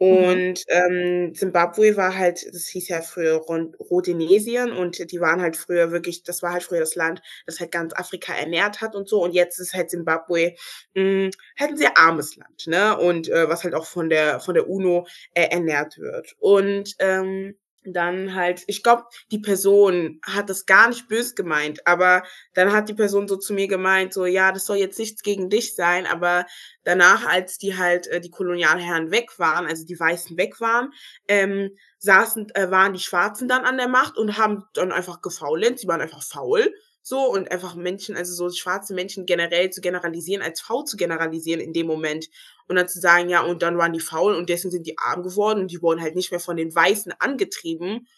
Mhm. 0.00 0.06
Und 0.06 0.64
ähm, 0.68 1.34
Simbabwe 1.34 1.96
war 1.96 2.16
halt, 2.18 2.44
das 2.52 2.66
hieß 2.66 2.88
ja 2.88 3.00
früher 3.00 3.36
Rhodenesien 3.36 4.72
und 4.72 5.10
die 5.12 5.20
waren 5.20 5.40
halt 5.40 5.56
früher 5.56 5.92
wirklich, 5.92 6.22
das 6.24 6.42
war 6.42 6.52
halt 6.52 6.64
früher 6.64 6.80
das 6.80 6.96
Land, 6.96 7.22
das 7.46 7.60
halt 7.60 7.70
ganz 7.72 7.94
Afrika 7.94 8.34
ernährt 8.34 8.80
hat 8.80 8.96
und 8.96 9.08
so. 9.08 9.22
Und 9.22 9.32
jetzt 9.32 9.58
ist 9.60 9.72
halt 9.74 9.90
Simbabwe 9.90 10.54
mh, 10.94 11.30
halt 11.58 11.70
ein 11.72 11.76
sehr 11.76 11.96
armes 11.96 12.36
Land, 12.36 12.66
ne? 12.66 12.98
Und 12.98 13.28
äh, 13.28 13.48
was 13.48 13.62
halt 13.64 13.74
auch 13.74 13.86
von 13.86 14.08
der 14.10 14.40
von 14.40 14.54
der 14.54 14.68
UNO 14.68 15.06
äh, 15.34 15.44
ernährt 15.50 15.96
wird. 15.98 16.34
Und 16.40 16.94
ähm, 16.98 17.56
dann 17.84 18.34
halt, 18.34 18.62
ich 18.66 18.82
glaube, 18.82 19.04
die 19.30 19.38
Person 19.38 20.20
hat 20.22 20.48
das 20.50 20.66
gar 20.66 20.88
nicht 20.88 21.08
bös 21.08 21.34
gemeint, 21.34 21.86
aber 21.86 22.22
dann 22.54 22.72
hat 22.72 22.88
die 22.88 22.94
Person 22.94 23.28
so 23.28 23.36
zu 23.36 23.52
mir 23.52 23.68
gemeint, 23.68 24.12
so 24.12 24.26
ja, 24.26 24.52
das 24.52 24.66
soll 24.66 24.76
jetzt 24.78 24.98
nichts 24.98 25.22
gegen 25.22 25.50
dich 25.50 25.74
sein, 25.74 26.06
aber 26.06 26.46
danach, 26.84 27.26
als 27.26 27.58
die 27.58 27.76
halt 27.76 28.06
äh, 28.08 28.20
die 28.20 28.30
Kolonialherren 28.30 29.10
weg 29.10 29.38
waren, 29.38 29.66
also 29.66 29.84
die 29.84 29.98
Weißen 29.98 30.36
weg 30.36 30.60
waren, 30.60 30.92
ähm, 31.28 31.70
saßen, 31.98 32.54
äh, 32.54 32.70
waren 32.70 32.92
die 32.92 33.00
Schwarzen 33.00 33.48
dann 33.48 33.64
an 33.64 33.76
der 33.76 33.88
Macht 33.88 34.16
und 34.16 34.38
haben 34.38 34.64
dann 34.74 34.92
einfach 34.92 35.20
gefaulenzt, 35.20 35.80
sie 35.80 35.88
waren 35.88 36.00
einfach 36.00 36.22
faul. 36.22 36.72
So, 37.06 37.30
und 37.30 37.52
einfach 37.52 37.74
Menschen, 37.74 38.16
also 38.16 38.32
so 38.32 38.48
schwarze 38.54 38.94
Menschen 38.94 39.26
generell 39.26 39.68
zu 39.68 39.82
generalisieren, 39.82 40.42
als 40.42 40.62
faul 40.62 40.86
zu 40.86 40.96
generalisieren 40.96 41.60
in 41.60 41.74
dem 41.74 41.86
Moment. 41.86 42.30
Und 42.66 42.76
dann 42.76 42.88
zu 42.88 43.00
sagen, 43.00 43.28
ja, 43.28 43.42
und 43.42 43.62
dann 43.62 43.76
waren 43.78 43.92
die 43.92 44.00
faul 44.00 44.34
und 44.34 44.48
deswegen 44.48 44.72
sind 44.72 44.86
die 44.86 44.98
arm 44.98 45.22
geworden 45.22 45.60
und 45.60 45.70
die 45.70 45.82
wurden 45.82 46.00
halt 46.00 46.14
nicht 46.14 46.30
mehr 46.30 46.40
von 46.40 46.56
den 46.56 46.74
Weißen 46.74 47.12
angetrieben. 47.18 48.08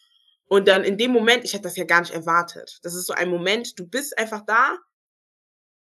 Und 0.48 0.68
dann 0.68 0.84
in 0.84 0.96
dem 0.96 1.10
Moment, 1.10 1.44
ich 1.44 1.54
hätte 1.54 1.64
das 1.64 1.76
ja 1.76 1.84
gar 1.84 2.00
nicht 2.00 2.14
erwartet. 2.14 2.78
Das 2.82 2.94
ist 2.94 3.06
so 3.06 3.12
ein 3.12 3.30
Moment, 3.30 3.78
du 3.78 3.86
bist 3.86 4.16
einfach 4.16 4.42
da. 4.46 4.78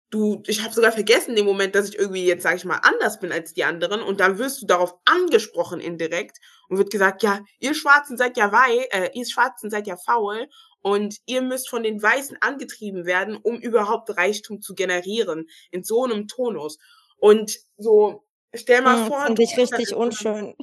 Du, 0.09 0.43
ich 0.45 0.63
habe 0.63 0.73
sogar 0.73 0.91
vergessen 0.91 1.31
in 1.31 1.37
dem 1.37 1.45
Moment, 1.45 1.75
dass 1.75 1.89
ich 1.89 1.97
irgendwie 1.97 2.25
jetzt, 2.25 2.43
sage 2.43 2.57
ich 2.57 2.65
mal, 2.65 2.79
anders 2.83 3.19
bin 3.19 3.31
als 3.31 3.53
die 3.53 3.63
anderen. 3.63 4.01
Und 4.01 4.19
dann 4.19 4.37
wirst 4.37 4.61
du 4.61 4.67
darauf 4.67 4.93
angesprochen 5.05 5.79
indirekt 5.79 6.37
und 6.69 6.77
wird 6.77 6.91
gesagt, 6.91 7.23
ja, 7.23 7.41
ihr 7.59 7.73
Schwarzen 7.73 8.15
seid 8.15 8.37
ja 8.37 8.51
wei, 8.51 8.87
äh, 8.91 9.09
ihr 9.13 9.25
Schwarzen 9.25 9.69
seid 9.69 9.87
ja 9.87 9.97
faul 9.97 10.47
und 10.81 11.17
ihr 11.25 11.41
müsst 11.41 11.69
von 11.69 11.81
den 11.81 12.01
Weißen 12.01 12.37
angetrieben 12.41 13.05
werden, 13.05 13.37
um 13.37 13.59
überhaupt 13.59 14.15
Reichtum 14.15 14.61
zu 14.61 14.75
generieren 14.75 15.47
in 15.71 15.83
so 15.83 16.03
einem 16.03 16.27
Tonus. 16.27 16.77
Und 17.17 17.57
so, 17.77 18.23
stell 18.55 18.81
mal 18.81 18.97
Hm, 18.97 19.07
vor, 19.07 19.25
finde 19.25 19.43
ich 19.43 19.57
richtig 19.57 19.93
unschön. 19.93 20.55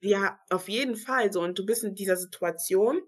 ja, 0.00 0.38
auf 0.50 0.68
jeden 0.68 0.96
Fall 0.96 1.32
so. 1.32 1.40
Und 1.40 1.58
du 1.58 1.66
bist 1.66 1.84
in 1.84 1.94
dieser 1.94 2.16
Situation 2.16 3.02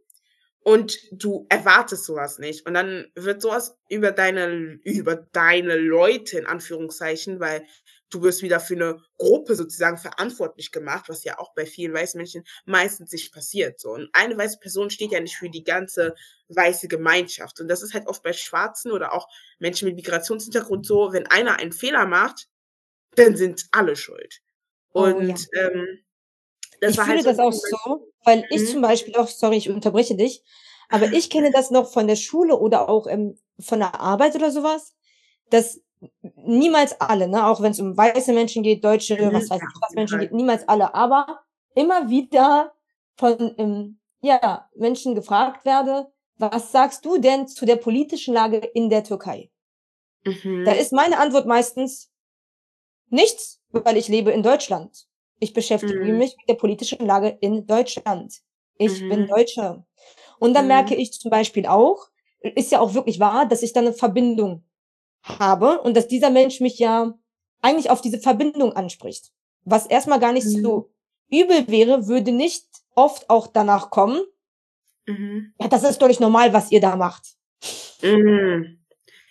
und 0.61 0.99
du 1.13 1.47
erwartest 1.49 2.05
sowas 2.05 2.39
nicht. 2.39 2.67
Und 2.67 2.75
dann 2.75 3.11
wird 3.15 3.43
sowas 3.43 3.79
über 3.89 4.13
deine, 4.13 4.79
über 4.85 5.17
deine 5.17 5.77
Leute 5.77 6.39
in 6.39 6.47
Anführungszeichen, 6.47 7.41
weil 7.41 7.67
du 8.11 8.23
wirst 8.23 8.43
wieder 8.43 8.61
für 8.61 8.75
eine 8.75 9.03
Gruppe 9.19 9.55
sozusagen 9.55 9.99
verantwortlich 9.99 10.73
gemacht, 10.73 11.07
was 11.09 11.25
ja 11.25 11.39
auch 11.39 11.55
bei 11.55 11.67
vielen 11.67 11.95
weißen 11.95 12.19
Menschen 12.19 12.45
meistens 12.67 13.13
nicht 13.13 13.33
passiert. 13.33 13.81
So. 13.81 13.91
Und 13.93 14.09
eine 14.15 14.37
weiße 14.39 14.59
Person 14.61 14.91
steht 14.91 15.13
ja 15.13 15.21
nicht 15.21 15.37
für 15.37 15.51
die 15.51 15.65
ganze 15.65 16.15
weiße 16.49 16.89
Gemeinschaft. 16.89 17.61
Und 17.61 17.69
das 17.69 17.83
ist 17.83 17.95
halt 17.95 18.07
oft 18.09 18.23
bei 18.23 18.33
Schwarzen 18.33 18.93
oder 18.93 19.13
auch 19.15 19.29
Menschen 19.59 19.87
mit 19.89 19.97
Migrationshintergrund 19.97 20.87
so, 20.87 21.13
wenn 21.13 21.27
einer 21.27 21.59
einen 21.59 21.73
Fehler 21.73 22.07
macht, 22.07 22.49
dann 23.19 23.37
sind 23.37 23.67
alle 23.73 23.97
schuld. 23.97 24.41
Oh 24.95 25.21
ja. 25.23 25.39
Und 25.39 25.49
ähm, 25.55 26.01
das 26.81 26.97
Ich 26.97 26.99
war 26.99 27.07
fühle 27.07 27.23
halt 27.23 27.23
so 27.23 27.31
das 27.31 27.39
auch 27.39 27.53
so, 27.53 27.77
weil 28.25 28.47
ich 28.51 28.67
zum 28.67 28.81
Mhm. 28.81 28.83
Beispiel 28.83 29.15
auch, 29.17 29.29
sorry, 29.29 29.57
ich 29.57 29.69
unterbreche 29.71 30.17
dich, 30.17 30.43
aber 30.89 31.13
ich 31.13 31.31
kenne 31.31 31.51
das 31.51 31.71
noch 31.71 31.91
von 31.91 32.07
der 32.07 32.17
Schule 32.17 32.57
oder 32.59 32.89
auch 32.89 33.07
ähm, 33.07 33.37
von 33.61 33.81
der 33.81 34.01
Arbeit 34.01 34.35
oder 34.37 34.51
sowas, 34.51 34.95
dass 35.51 35.81
niemals 36.37 37.01
alle, 37.01 37.29
ne, 37.29 37.47
auch 37.47 37.61
wenn 37.61 37.73
es 37.73 37.81
um 37.81 37.97
weiße 37.97 38.33
Menschen 38.33 38.63
geht, 38.63 38.85
deutsche, 38.85 39.17
Mhm, 39.19 39.29
was 39.33 39.51
weiß 39.51 39.63
ich, 39.63 39.75
was 39.81 39.95
Menschen 39.97 40.19
geht, 40.21 40.33
niemals 40.33 40.67
alle, 40.69 40.95
aber 40.95 41.41
immer 41.75 42.09
wieder 42.11 42.73
von 43.17 43.55
ähm, 43.59 43.99
ja, 44.23 44.69
Menschen 44.77 45.15
gefragt 45.15 45.65
werde, 45.65 46.09
was 46.39 46.73
sagst 46.73 47.05
du 47.05 47.19
denn 47.19 47.49
zu 47.49 47.67
der 47.67 47.77
politischen 47.77 48.35
Lage 48.35 48.59
in 48.59 48.91
der 48.91 49.05
Türkei? 49.05 49.51
Da 50.65 50.73
Mhm. 50.73 50.73
ist 50.73 50.93
meine 50.93 51.19
Antwort 51.19 51.47
meistens, 51.47 52.08
Nichts, 53.11 53.61
weil 53.71 53.97
ich 53.97 54.09
lebe 54.09 54.31
in 54.33 54.43
Deutschland. 54.43 55.07
Ich 55.41 55.53
beschäftige 55.55 55.99
Mhm. 56.05 56.19
mich 56.19 56.37
mit 56.37 56.49
der 56.49 56.55
politischen 56.55 57.05
Lage 57.07 57.29
in 57.41 57.67
Deutschland. 57.67 58.35
Ich 58.77 58.99
bin 59.01 59.23
Mhm. 59.23 59.27
Deutsche. 59.29 59.85
Und 60.39 60.55
dann 60.55 60.65
Mhm. 60.65 60.69
merke 60.69 60.95
ich 60.95 61.13
zum 61.13 61.31
Beispiel 61.31 61.67
auch, 61.67 62.09
ist 62.41 62.71
ja 62.73 62.81
auch 62.81 62.95
wirklich 62.95 63.19
wahr, 63.21 63.47
dass 63.47 63.63
ich 63.63 63.73
da 63.73 63.81
eine 63.81 63.93
Verbindung 63.93 64.65
habe 65.23 65.81
und 65.83 65.97
dass 65.97 66.07
dieser 66.09 66.31
Mensch 66.31 66.61
mich 66.61 66.79
ja 66.79 67.15
eigentlich 67.61 67.91
auf 67.91 68.01
diese 68.01 68.21
Verbindung 68.21 68.73
anspricht. 68.75 69.33
Was 69.65 69.87
erstmal 69.87 70.21
gar 70.21 70.33
nicht 70.33 70.47
Mhm. 70.47 70.63
so 70.63 70.91
übel 71.31 71.67
wäre, 71.69 72.07
würde 72.07 72.33
nicht 72.33 72.67
oft 72.95 73.29
auch 73.29 73.47
danach 73.49 73.91
kommen, 73.91 74.21
Mhm. 75.07 75.53
ja, 75.61 75.69
das 75.69 75.83
ist 75.85 76.01
doch 76.01 76.09
nicht 76.09 76.21
normal, 76.21 76.53
was 76.53 76.71
ihr 76.71 76.81
da 76.81 76.95
macht. 76.97 77.35
Mhm. 78.03 78.79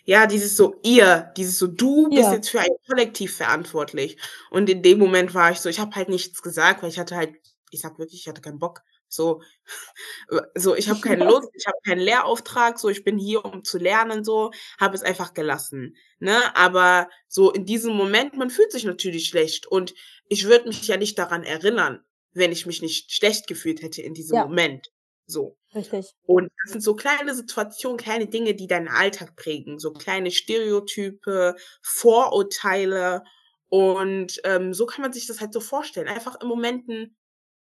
Ja, 0.10 0.26
dieses 0.26 0.56
so 0.56 0.80
ihr, 0.84 1.34
dieses 1.36 1.60
so 1.60 1.67
du 1.67 2.13
bist 2.13 2.30
Ja. 2.30 2.36
jetzt 2.36 2.50
für 2.50 2.62
ein 2.62 2.70
Kollektiv 2.88 3.36
verantwortlich. 3.36 4.15
Und 4.50 4.70
in 4.70 4.82
dem 4.82 5.00
Moment 5.00 5.34
war 5.34 5.52
ich 5.52 5.60
so, 5.60 5.67
ich 5.67 5.80
habe 5.82 5.93
halt 5.98 6.08
nichts 6.08 6.41
gesagt, 6.41 6.82
weil 6.82 6.89
ich 6.89 6.98
hatte 6.98 7.17
halt, 7.17 7.36
ich 7.72 7.82
sag 7.82 8.00
wirklich, 8.00 8.22
ich 8.22 8.28
hatte 8.30 8.39
keinen 8.41 8.58
Bock. 8.58 8.84
So, 9.10 9.41
so 10.56 10.76
ich 10.76 10.88
habe 10.89 11.02
keine 11.02 11.26
Lust, 11.26 11.50
ich 11.54 11.67
habe 11.67 11.78
keinen 11.86 12.00
Lehrauftrag, 12.00 12.80
so 12.80 12.88
ich 12.88 13.04
bin 13.04 13.17
hier, 13.17 13.43
um 13.43 13.65
zu 13.65 13.78
lernen, 13.80 14.24
so 14.24 14.52
habe 14.80 14.96
es 14.96 15.04
einfach 15.04 15.34
gelassen. 15.34 15.98
Ne, 16.20 16.56
aber 16.56 17.10
so 17.28 17.52
in 17.52 17.65
diesem 17.65 17.93
Moment, 17.93 18.38
man 18.38 18.50
fühlt 18.50 18.72
sich 18.72 18.86
natürlich 18.86 19.28
schlecht 19.28 19.67
und 19.67 19.93
ich 20.30 20.46
würde 20.46 20.70
mich 20.70 20.88
ja 20.88 20.96
nicht 20.98 21.20
daran 21.20 21.43
erinnern, 21.43 22.02
wenn 22.34 22.54
ich 22.54 22.65
mich 22.65 22.82
nicht 22.82 23.12
schlecht 23.12 23.48
gefühlt 23.48 23.82
hätte 23.82 24.02
in 24.02 24.13
diesem 24.13 24.38
Ja. 24.38 24.46
Moment. 24.46 24.89
So. 25.28 25.58
Richtig. 25.76 26.13
Und 26.24 26.50
das 26.63 26.72
sind 26.72 26.82
so 26.82 26.96
kleine 26.96 27.36
Situationen, 27.36 27.98
kleine 27.98 28.28
Dinge, 28.28 28.56
die 28.56 28.68
deinen 28.68 28.88
Alltag 28.88 29.36
prägen, 29.36 29.78
so 29.78 29.92
kleine 29.92 30.32
Stereotype, 30.32 31.56
Vorurteile. 31.82 33.24
Und 33.70 34.40
ähm, 34.46 34.74
so 34.74 34.86
kann 34.86 35.02
man 35.02 35.12
sich 35.13 35.28
das 35.28 35.42
halt 35.42 35.54
so 35.54 35.60
vorstellen. 35.60 36.08
Einfach 36.08 36.40
in 36.42 36.48
Momenten, 36.48 37.18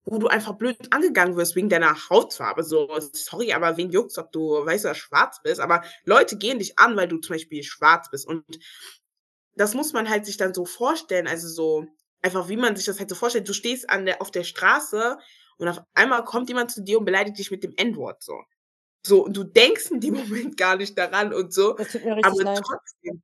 wo 0.05 0.17
du 0.17 0.27
einfach 0.27 0.53
blöd 0.53 0.77
angegangen 0.91 1.35
wirst 1.35 1.55
wegen 1.55 1.69
deiner 1.69 2.09
Hautfarbe. 2.09 2.63
So, 2.63 2.89
sorry, 3.11 3.53
aber 3.53 3.75
wen 3.77 3.91
juckt's, 3.91 4.17
ob 4.17 4.31
du 4.31 4.65
weiß 4.65 4.85
oder 4.85 4.95
schwarz 4.95 5.41
bist. 5.43 5.59
Aber 5.59 5.83
Leute 6.05 6.37
gehen 6.37 6.59
dich 6.59 6.79
an, 6.79 6.95
weil 6.95 7.09
du 7.09 7.17
zum 7.17 7.35
Beispiel 7.35 7.63
schwarz 7.63 8.09
bist. 8.09 8.25
Und 8.25 8.45
das 9.55 9.73
muss 9.73 9.91
man 9.91 10.09
halt 10.09 10.25
sich 10.25 10.37
dann 10.37 10.53
so 10.53 10.65
vorstellen. 10.65 11.27
Also 11.27 11.49
so, 11.49 11.85
einfach 12.21 12.47
wie 12.47 12.57
man 12.57 12.77
sich 12.77 12.85
das 12.85 12.99
halt 12.99 13.09
so 13.09 13.15
vorstellt. 13.15 13.49
Du 13.49 13.53
stehst 13.53 13.89
an 13.89 14.05
der, 14.05 14.21
auf 14.21 14.31
der 14.31 14.45
Straße 14.45 15.17
und 15.61 15.69
auf 15.69 15.81
einmal 15.93 16.23
kommt 16.25 16.49
jemand 16.49 16.71
zu 16.71 16.83
dir 16.83 16.99
und 16.99 17.05
beleidigt 17.05 17.39
dich 17.39 17.51
mit 17.51 17.63
dem 17.63 17.73
N-Wort 17.77 18.23
so. 18.23 18.43
So, 19.05 19.25
und 19.25 19.37
du 19.37 19.43
denkst 19.45 19.91
in 19.91 20.01
dem 20.01 20.15
Moment 20.15 20.57
gar 20.57 20.77
nicht 20.77 20.97
daran 20.97 21.33
und 21.33 21.53
so, 21.53 21.77
Das 21.77 21.89
tut 21.89 22.03
mir 22.05 22.15
richtig 22.15 22.25
aber 22.27 22.43
leid. 22.43 22.63
trotzdem 22.65 23.23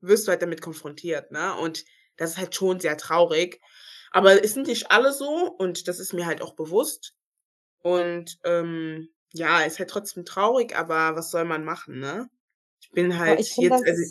wirst 0.00 0.26
du 0.26 0.30
halt 0.30 0.42
damit 0.42 0.62
konfrontiert, 0.62 1.30
ne? 1.32 1.54
Und 1.56 1.84
das 2.16 2.30
ist 2.32 2.38
halt 2.38 2.54
schon 2.54 2.80
sehr 2.80 2.96
traurig. 2.96 3.60
Aber 4.10 4.42
es 4.42 4.54
sind 4.54 4.66
nicht 4.66 4.90
alle 4.90 5.12
so 5.12 5.50
und 5.58 5.88
das 5.88 5.98
ist 6.00 6.12
mir 6.14 6.26
halt 6.26 6.42
auch 6.42 6.54
bewusst. 6.54 7.14
Und 7.80 8.38
ähm, 8.44 9.10
ja, 9.32 9.62
ist 9.62 9.78
halt 9.80 9.90
trotzdem 9.90 10.24
traurig, 10.26 10.76
aber 10.76 11.16
was 11.16 11.30
soll 11.32 11.44
man 11.46 11.64
machen, 11.64 12.00
ne? 12.00 12.30
Ich 12.80 12.90
bin 12.92 13.18
halt 13.18 13.40
ich 13.40 13.56
jetzt, 13.56 13.84
also, 13.86 14.02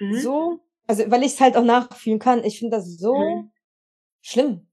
mhm, 0.00 0.20
so, 0.20 0.60
also 0.88 1.10
weil 1.10 1.22
ich 1.24 1.34
es 1.34 1.40
halt 1.40 1.56
auch 1.56 1.64
nachfühlen 1.64 2.18
kann, 2.20 2.44
ich 2.44 2.58
finde 2.60 2.76
das 2.78 2.98
so 2.98 3.18
mhm, 3.18 3.52
schlimm. 4.22 4.67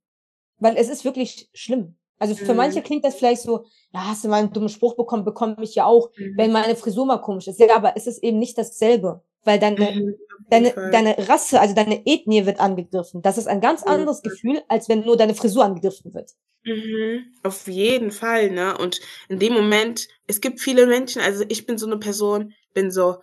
Weil 0.59 0.77
es 0.77 0.89
ist 0.89 1.05
wirklich 1.05 1.49
schlimm. 1.53 1.95
Also 2.17 2.33
für 2.35 2.53
manche 2.53 2.79
mhm, 2.79 2.83
klingt 2.83 3.05
das 3.05 3.15
vielleicht 3.15 3.41
so, 3.41 3.65
ja, 3.93 4.05
hast 4.07 4.23
du 4.23 4.29
mal 4.29 4.37
einen 4.37 4.53
dummen 4.53 4.69
Spruch 4.69 4.95
bekommen, 4.95 5.25
bekomme 5.25 5.57
ich 5.61 5.75
ja 5.75 5.85
auch, 5.85 6.11
wenn 6.35 6.47
mhm, 6.47 6.53
meine 6.53 6.75
Frisur 6.75 7.05
mal 7.05 7.17
komisch 7.17 7.47
ist. 7.47 7.59
Ja, 7.59 7.75
aber 7.75 7.97
es 7.97 8.07
ist 8.07 8.23
eben 8.23 8.39
nicht 8.39 8.57
dasselbe. 8.57 9.21
Weil 9.43 9.59
deine, 9.59 9.91
mhm, 9.91 10.15
deine, 10.49 10.73
deine 10.91 11.29
Rasse, 11.29 11.59
also 11.59 11.75
deine 11.75 12.05
Ethnie 12.05 12.45
wird 12.45 12.59
angegriffen. 12.59 13.21
Das 13.21 13.37
ist 13.37 13.47
ein 13.47 13.61
ganz 13.61 13.81
jeden 13.81 13.93
anderes. 13.93 14.21
Gefühl, 14.21 14.61
als 14.69 14.89
wenn 14.89 15.01
nur 15.01 15.17
deine 15.17 15.35
Frisur 15.35 15.63
angegriffen 15.65 16.13
wird. 16.13 16.31
Mhm, 16.63 17.33
auf 17.43 17.67
jeden 17.67 18.11
Fall, 18.11 18.49
ne? 18.49 18.75
Und 18.77 18.99
in 19.29 19.37
dem 19.37 19.53
Moment, 19.53 20.07
es 20.25 20.41
gibt 20.41 20.59
viele 20.59 20.87
Menschen, 20.87 21.21
also 21.21 21.43
ich 21.47 21.67
bin 21.67 21.77
so 21.77 21.85
eine 21.85 21.97
Person, 21.97 22.53
bin 22.73 22.89
so, 22.89 23.17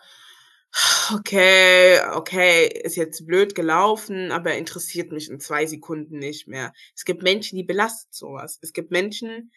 okay, 1.14 2.00
okay, 2.14 2.66
ist 2.66 2.96
jetzt 2.96 3.26
blöd 3.26 3.54
gelaufen, 3.54 4.32
aber 4.32 4.54
interessiert 4.54 5.12
mich 5.12 5.28
in 5.30 5.40
zwei 5.40 5.66
Sekunden 5.66 6.18
nicht 6.18 6.48
mehr. 6.48 6.72
Es 6.94 7.04
gibt 7.04 7.22
Menschen, 7.22 7.56
die 7.56 7.64
belastet 7.64 8.14
sowas. 8.14 8.58
Es 8.62 8.72
gibt 8.72 8.90
Menschen, 8.90 9.52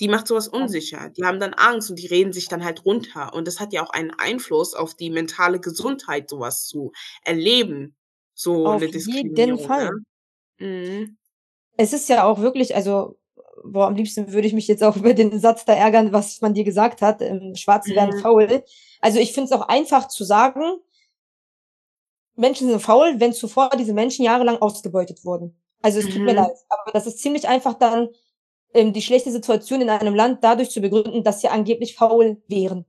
die 0.00 0.08
macht 0.08 0.26
sowas 0.26 0.48
unsicher. 0.48 1.10
Die 1.10 1.24
haben 1.24 1.40
dann 1.40 1.54
Angst 1.54 1.90
und 1.90 1.98
die 1.98 2.06
reden 2.06 2.32
sich 2.32 2.48
dann 2.48 2.64
halt 2.64 2.84
runter. 2.84 3.34
Und 3.34 3.46
das 3.46 3.60
hat 3.60 3.72
ja 3.72 3.84
auch 3.84 3.90
einen 3.90 4.12
Einfluss 4.12 4.74
auf 4.74 4.94
die 4.94 5.10
mentale 5.10 5.60
Gesundheit, 5.60 6.30
sowas 6.30 6.66
zu 6.66 6.92
erleben. 7.22 7.94
So 8.34 8.66
Auf 8.66 8.76
eine 8.76 8.86
jeden 8.86 8.92
Diskriminierung, 8.92 9.60
ne? 9.60 9.66
Fall. 9.66 9.90
Mhm. 10.58 11.18
Es 11.76 11.92
ist 11.92 12.08
ja 12.08 12.24
auch 12.24 12.40
wirklich, 12.40 12.74
also, 12.74 13.19
boah, 13.64 13.86
am 13.88 13.94
liebsten 13.96 14.32
würde 14.32 14.46
ich 14.46 14.52
mich 14.54 14.68
jetzt 14.68 14.82
auch 14.84 14.96
über 14.96 15.14
den 15.14 15.38
Satz 15.40 15.64
da 15.64 15.74
ärgern, 15.74 16.12
was 16.12 16.40
man 16.40 16.54
dir 16.54 16.64
gesagt 16.64 17.02
hat, 17.02 17.22
ähm, 17.22 17.54
Schwarze 17.56 17.94
werden 17.94 18.14
Mhm. 18.14 18.20
faul. 18.20 18.64
Also 19.00 19.18
ich 19.18 19.32
finde 19.32 19.46
es 19.46 19.60
auch 19.60 19.68
einfach 19.68 20.08
zu 20.08 20.24
sagen, 20.24 20.62
Menschen 22.36 22.68
sind 22.68 22.80
faul, 22.80 23.14
wenn 23.20 23.32
zuvor 23.32 23.70
diese 23.78 23.92
Menschen 23.92 24.24
jahrelang 24.24 24.58
ausgebeutet 24.58 25.24
wurden. 25.24 25.60
Also 25.82 25.98
es 25.98 26.08
tut 26.08 26.24
mir 26.24 26.32
Mhm. 26.32 26.36
leid, 26.36 26.56
aber 26.68 26.92
das 26.92 27.06
ist 27.06 27.18
ziemlich 27.20 27.48
einfach 27.48 27.74
dann 27.74 28.08
ähm, 28.74 28.92
die 28.92 29.02
schlechte 29.02 29.30
Situation 29.32 29.80
in 29.80 29.90
einem 29.90 30.14
Land 30.14 30.42
dadurch 30.44 30.70
zu 30.70 30.80
begründen, 30.80 31.24
dass 31.24 31.40
sie 31.40 31.48
angeblich 31.48 31.96
faul 31.96 32.42
wären. 32.48 32.86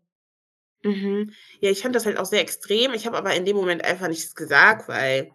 Mhm. 0.84 1.32
Ja, 1.60 1.70
ich 1.70 1.82
fand 1.82 1.96
das 1.96 2.06
halt 2.06 2.18
auch 2.18 2.26
sehr 2.26 2.42
extrem. 2.42 2.94
Ich 2.94 3.06
habe 3.06 3.18
aber 3.18 3.34
in 3.36 3.46
dem 3.46 3.56
Moment 3.56 3.84
einfach 3.86 4.08
nichts 4.08 4.34
gesagt, 4.36 4.88
weil 4.88 5.32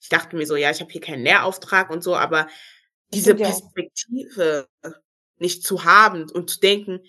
ich 0.00 0.08
dachte 0.08 0.36
mir 0.36 0.46
so, 0.46 0.56
ja, 0.56 0.70
ich 0.70 0.80
habe 0.80 0.90
hier 0.90 1.00
keinen 1.00 1.22
Lehrauftrag 1.22 1.90
und 1.90 2.02
so, 2.02 2.16
aber 2.16 2.48
diese. 3.14 3.34
Perspektive 3.34 4.68
nicht 5.38 5.64
zu 5.64 5.84
haben 5.84 6.28
und 6.30 6.50
zu 6.50 6.60
denken 6.60 7.00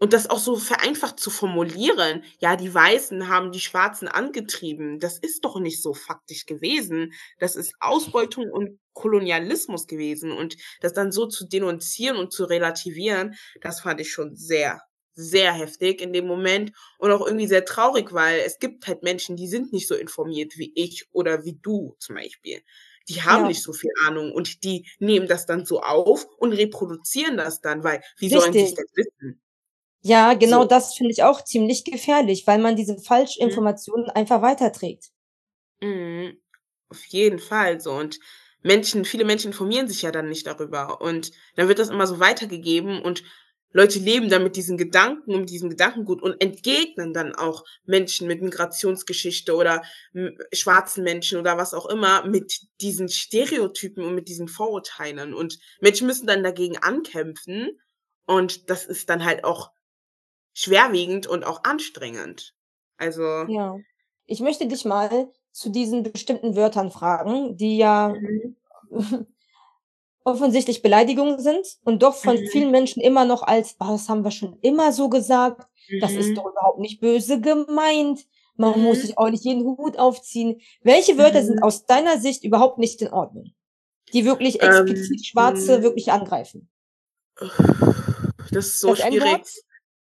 und 0.00 0.12
das 0.14 0.30
auch 0.30 0.38
so 0.38 0.56
vereinfacht 0.56 1.20
zu 1.20 1.30
formulieren, 1.30 2.24
ja, 2.40 2.56
die 2.56 2.72
Weißen 2.72 3.28
haben 3.28 3.52
die 3.52 3.60
Schwarzen 3.60 4.08
angetrieben. 4.08 4.98
Das 4.98 5.18
ist 5.18 5.44
doch 5.44 5.60
nicht 5.60 5.82
so 5.82 5.92
faktisch 5.92 6.46
gewesen. 6.46 7.12
Das 7.38 7.54
ist 7.56 7.74
Ausbeutung 7.80 8.50
und 8.50 8.78
Kolonialismus 8.94 9.86
gewesen. 9.86 10.32
Und 10.32 10.56
das 10.80 10.94
dann 10.94 11.12
so 11.12 11.26
zu 11.26 11.46
denunzieren 11.46 12.16
und 12.16 12.32
zu 12.32 12.44
relativieren, 12.46 13.34
das 13.60 13.80
fand 13.82 14.00
ich 14.00 14.10
schon 14.10 14.36
sehr, 14.36 14.80
sehr 15.14 15.52
heftig 15.52 16.00
in 16.00 16.14
dem 16.14 16.26
Moment 16.26 16.72
und 16.98 17.10
auch 17.12 17.26
irgendwie 17.26 17.48
sehr 17.48 17.66
traurig, 17.66 18.12
weil 18.12 18.40
es 18.40 18.58
gibt 18.58 18.86
halt 18.86 19.02
Menschen, 19.02 19.36
die 19.36 19.48
sind 19.48 19.72
nicht 19.72 19.86
so 19.88 19.94
informiert 19.94 20.54
wie 20.56 20.72
ich 20.74 21.06
oder 21.12 21.44
wie 21.44 21.58
du 21.60 21.94
zum 21.98 22.16
Beispiel. 22.16 22.62
Die 23.10 23.22
haben 23.22 23.44
Ja, 23.44 23.46
nicht 23.46 23.62
so 23.62 23.72
viel 23.74 23.90
Ahnung 24.06 24.32
und 24.32 24.64
die 24.64 24.88
nehmen 25.00 25.28
das 25.28 25.44
dann 25.46 25.66
so 25.66 25.82
auf 25.82 26.26
und 26.38 26.52
reproduzieren 26.54 27.36
das 27.36 27.60
dann, 27.60 27.84
weil 27.84 28.02
wie 28.18 28.30
sollen 28.30 28.56
sie 28.56 28.64
es 28.64 28.72
richtig. 28.72 28.74
denn 28.74 28.86
wissen? 28.94 29.42
Ja, 30.02 30.34
genau 30.34 30.64
So. 30.64 30.66
das 30.66 30.94
finde 30.94 31.10
ich 31.12 31.22
auch 31.22 31.42
ziemlich 31.42 31.84
gefährlich, 31.84 32.46
weil 32.46 32.58
man 32.58 32.76
diese 32.76 32.98
Mhm. 33.42 33.60
Falschinformationen 33.78 34.10
einfach 34.10 34.42
weiterträgt. 34.42 35.08
Mhm. 35.82 36.38
Auf 36.90 37.04
jeden 37.06 37.38
Fall 37.38 37.80
so. 37.80 37.92
Und 37.92 38.18
Menschen, 38.62 39.04
viele 39.04 39.24
Menschen 39.24 39.48
informieren 39.52 39.88
sich 39.88 40.02
ja 40.02 40.10
dann 40.10 40.28
nicht 40.28 40.46
darüber. 40.46 41.00
Und 41.00 41.30
dann 41.56 41.68
wird 41.68 41.78
das 41.78 41.88
immer 41.90 42.06
so 42.06 42.20
weitergegeben 42.20 43.00
und 43.02 43.22
Leute 43.72 43.98
leben 43.98 44.28
dann 44.28 44.42
mit 44.42 44.56
diesen 44.56 44.76
Gedanken 44.76 45.34
und 45.34 45.48
diesem 45.48 45.70
Gedankengut 45.70 46.22
und 46.22 46.40
entgegnen 46.40 47.12
dann 47.12 47.34
auch 47.34 47.64
Menschen 47.84 48.26
mit 48.26 48.42
Migrationsgeschichte 48.42 49.54
oder 49.54 49.82
schwarzen 50.52 51.04
Menschen 51.04 51.38
oder 51.38 51.56
was 51.56 51.72
auch 51.72 51.86
immer 51.86 52.26
mit 52.26 52.60
diesen 52.80 53.08
Stereotypen 53.08 54.04
und 54.04 54.14
mit 54.14 54.28
diesen 54.28 54.48
Vorurteilen. 54.48 55.34
Und 55.34 55.58
Menschen 55.80 56.06
müssen 56.06 56.26
dann 56.26 56.42
dagegen 56.42 56.78
ankämpfen. 56.78 57.80
Und 58.26 58.70
das 58.70 58.86
ist 58.86 59.08
dann 59.08 59.24
halt 59.24 59.44
auch 59.44 59.70
schwerwiegend 60.52 61.26
und 61.26 61.44
auch 61.44 61.64
anstrengend. 61.64 62.54
Also, 62.96 63.22
Ja. 63.22 63.78
Ich 64.26 64.38
möchte 64.38 64.68
dich 64.68 64.84
mal 64.84 65.32
zu 65.50 65.70
diesen 65.70 66.04
bestimmten 66.04 66.54
Wörtern 66.54 66.92
fragen, 66.92 67.56
die 67.56 67.78
ja 67.78 68.14
mhm. 68.14 68.56
offensichtlich 70.24 70.82
Beleidigungen 70.82 71.38
sind 71.40 71.66
und 71.84 72.02
doch 72.02 72.14
von 72.14 72.36
Mhm. 72.36 72.46
vielen 72.46 72.70
Menschen 72.70 73.00
immer 73.02 73.24
noch 73.24 73.42
als, 73.42 73.76
oh, 73.80 73.86
das 73.92 74.08
haben 74.08 74.24
wir 74.24 74.30
schon 74.30 74.58
immer 74.62 74.92
so 74.92 75.08
gesagt, 75.08 75.66
das 76.00 76.16
ist 76.16 76.30
Mhm. 76.30 76.34
doch 76.36 76.46
überhaupt 76.46 76.78
nicht 76.80 77.00
böse 77.00 77.40
gemeint, 77.40 78.26
man 78.56 78.78
muss 78.80 78.98
Mhm. 78.98 79.02
sich 79.02 79.18
auch 79.18 79.30
nicht 79.30 79.44
jeden 79.44 79.64
Hut 79.64 79.98
aufziehen. 79.98 80.60
Welche 80.82 81.16
Wörter 81.18 81.42
sind 81.42 81.56
Mhm. 81.56 81.62
aus 81.62 81.86
deiner 81.86 82.18
Sicht 82.18 82.44
überhaupt 82.44 82.78
nicht 82.78 83.00
in 83.02 83.08
Ordnung? 83.12 83.52
Die 84.12 84.24
wirklich 84.24 84.60
explizit 84.62 85.26
Schwarze 85.26 85.76
Ähm, 85.76 85.82
wirklich 85.82 86.12
angreifen? 86.12 86.68
das 88.52 88.66
ist 88.66 88.80
so 88.80 88.88
Das 88.90 89.00
schwierig. 89.00 89.42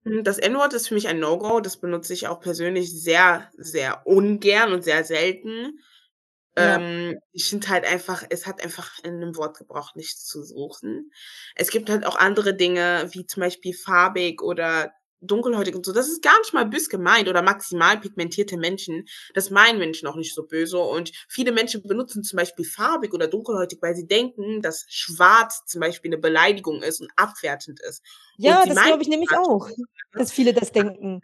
Hm, 0.03 0.23
das 0.23 0.37
N-Wort 0.37 0.73
ist 0.73 0.87
für 0.87 0.93
mich 0.93 1.07
ein 1.07 1.19
No-Go. 1.19 1.59
Das 1.61 1.77
benutze 1.77 2.13
ich 2.13 2.27
auch 2.27 2.39
persönlich 2.39 2.91
sehr, 3.01 3.49
sehr 3.57 4.05
ungern 4.05 4.71
und 4.73 4.83
sehr 4.83 5.03
selten. 5.03 5.79
Ja. 6.57 6.79
Ähm, 6.79 7.19
ich 7.33 7.49
finde 7.49 7.67
halt 7.69 7.85
einfach, 7.85 8.23
es 8.29 8.47
hat 8.47 8.63
einfach 8.63 8.99
in 9.03 9.19
'nem 9.19 9.35
Wortgebrauch 9.35 9.95
nichts 9.95 10.25
zu 10.25 10.43
suchen. 10.43 11.11
Es 11.55 11.69
gibt 11.69 11.89
halt 11.89 12.05
auch 12.05 12.15
andere 12.17 12.55
Dinge, 12.55 13.09
wie 13.11 13.25
zum 13.27 13.41
Beispiel 13.41 13.73
farbig 13.73 14.41
oder 14.41 14.91
dunkelhäutig 15.21 15.75
und 15.75 15.85
so, 15.85 15.91
das 15.91 16.07
ist 16.07 16.21
gar 16.21 16.37
nicht 16.39 16.53
mal 16.53 16.65
bös 16.67 16.87
gemeint 16.89 17.27
oder 17.27 17.41
maximal 17.41 17.99
pigmentierte 17.99 18.57
Menschen. 18.57 19.05
Das 19.33 19.49
meinen 19.49 19.79
Menschen 19.79 20.07
auch 20.07 20.15
nicht 20.15 20.35
so 20.35 20.43
böse. 20.45 20.77
Und 20.79 21.11
viele 21.27 21.51
Menschen 21.51 21.81
benutzen 21.83 22.23
zum 22.23 22.37
Beispiel 22.37 22.65
farbig 22.65 23.13
oder 23.13 23.27
dunkelhäutig, 23.27 23.79
weil 23.81 23.95
sie 23.95 24.07
denken, 24.07 24.61
dass 24.61 24.85
schwarz 24.89 25.63
zum 25.65 25.81
Beispiel 25.81 26.09
eine 26.11 26.19
Beleidigung 26.21 26.83
ist 26.83 27.01
und 27.01 27.11
abwertend 27.15 27.79
ist. 27.81 28.03
Ja, 28.37 28.65
das 28.67 28.81
glaube 28.83 29.01
ich 29.03 29.09
nämlich 29.09 29.35
auch, 29.37 29.69
dass 30.15 30.31
viele 30.31 30.53
das 30.53 30.71
denken. 30.73 31.21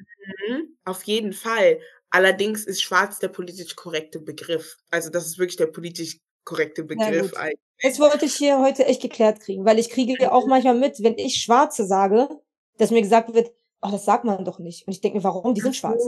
Mhm, 0.47 0.77
auf 0.85 1.03
jeden 1.03 1.33
Fall. 1.33 1.79
Allerdings 2.11 2.65
ist 2.65 2.81
schwarz 2.81 3.19
der 3.19 3.29
politisch 3.29 3.75
korrekte 3.75 4.19
Begriff. 4.19 4.77
Also 4.89 5.09
das 5.09 5.25
ist 5.25 5.39
wirklich 5.39 5.57
der 5.57 5.67
politisch 5.67 6.19
korrekte 6.43 6.83
Begriff 6.83 7.33
eigentlich. 7.33 7.59
Das 7.81 7.99
wollte 7.99 8.25
ich 8.25 8.35
hier 8.35 8.59
heute 8.59 8.85
echt 8.85 9.01
geklärt 9.01 9.39
kriegen, 9.39 9.65
weil 9.65 9.79
ich 9.79 9.89
kriege 9.89 10.21
ja 10.21 10.31
auch 10.31 10.45
manchmal 10.45 10.75
mit, 10.75 11.01
wenn 11.01 11.17
ich 11.17 11.41
Schwarze 11.41 11.85
sage, 11.87 12.29
dass 12.77 12.91
mir 12.91 13.01
gesagt 13.01 13.33
wird, 13.33 13.51
oh, 13.81 13.89
das 13.89 14.05
sagt 14.05 14.25
man 14.25 14.45
doch 14.45 14.59
nicht. 14.59 14.85
Und 14.85 14.93
ich 14.93 15.01
denke 15.01 15.17
mir, 15.17 15.23
warum? 15.23 15.55
Die 15.55 15.61
sind 15.61 15.75
schwarz. 15.75 16.03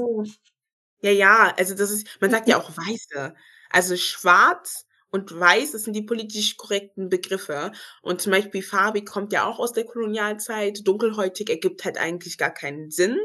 Ja, 1.01 1.11
ja, 1.11 1.53
also 1.57 1.73
das 1.73 1.91
ist, 1.91 2.07
man 2.19 2.31
sagt 2.31 2.47
ja 2.47 2.59
auch 2.59 2.69
Weiße. 2.69 3.33
Also 3.69 3.95
schwarz 3.95 4.85
und 5.09 5.37
weiß, 5.37 5.71
das 5.71 5.83
sind 5.83 5.93
die 5.93 6.03
politisch 6.03 6.57
korrekten 6.57 7.09
Begriffe. 7.09 7.71
Und 8.01 8.21
zum 8.21 8.31
Beispiel 8.31 8.61
farbig 8.61 9.05
kommt 9.05 9.33
ja 9.33 9.45
auch 9.45 9.59
aus 9.59 9.73
der 9.73 9.85
Kolonialzeit. 9.85 10.87
Dunkelhäutig 10.87 11.49
ergibt 11.49 11.85
halt 11.85 11.97
eigentlich 11.97 12.37
gar 12.37 12.51
keinen 12.51 12.91
Sinn 12.91 13.17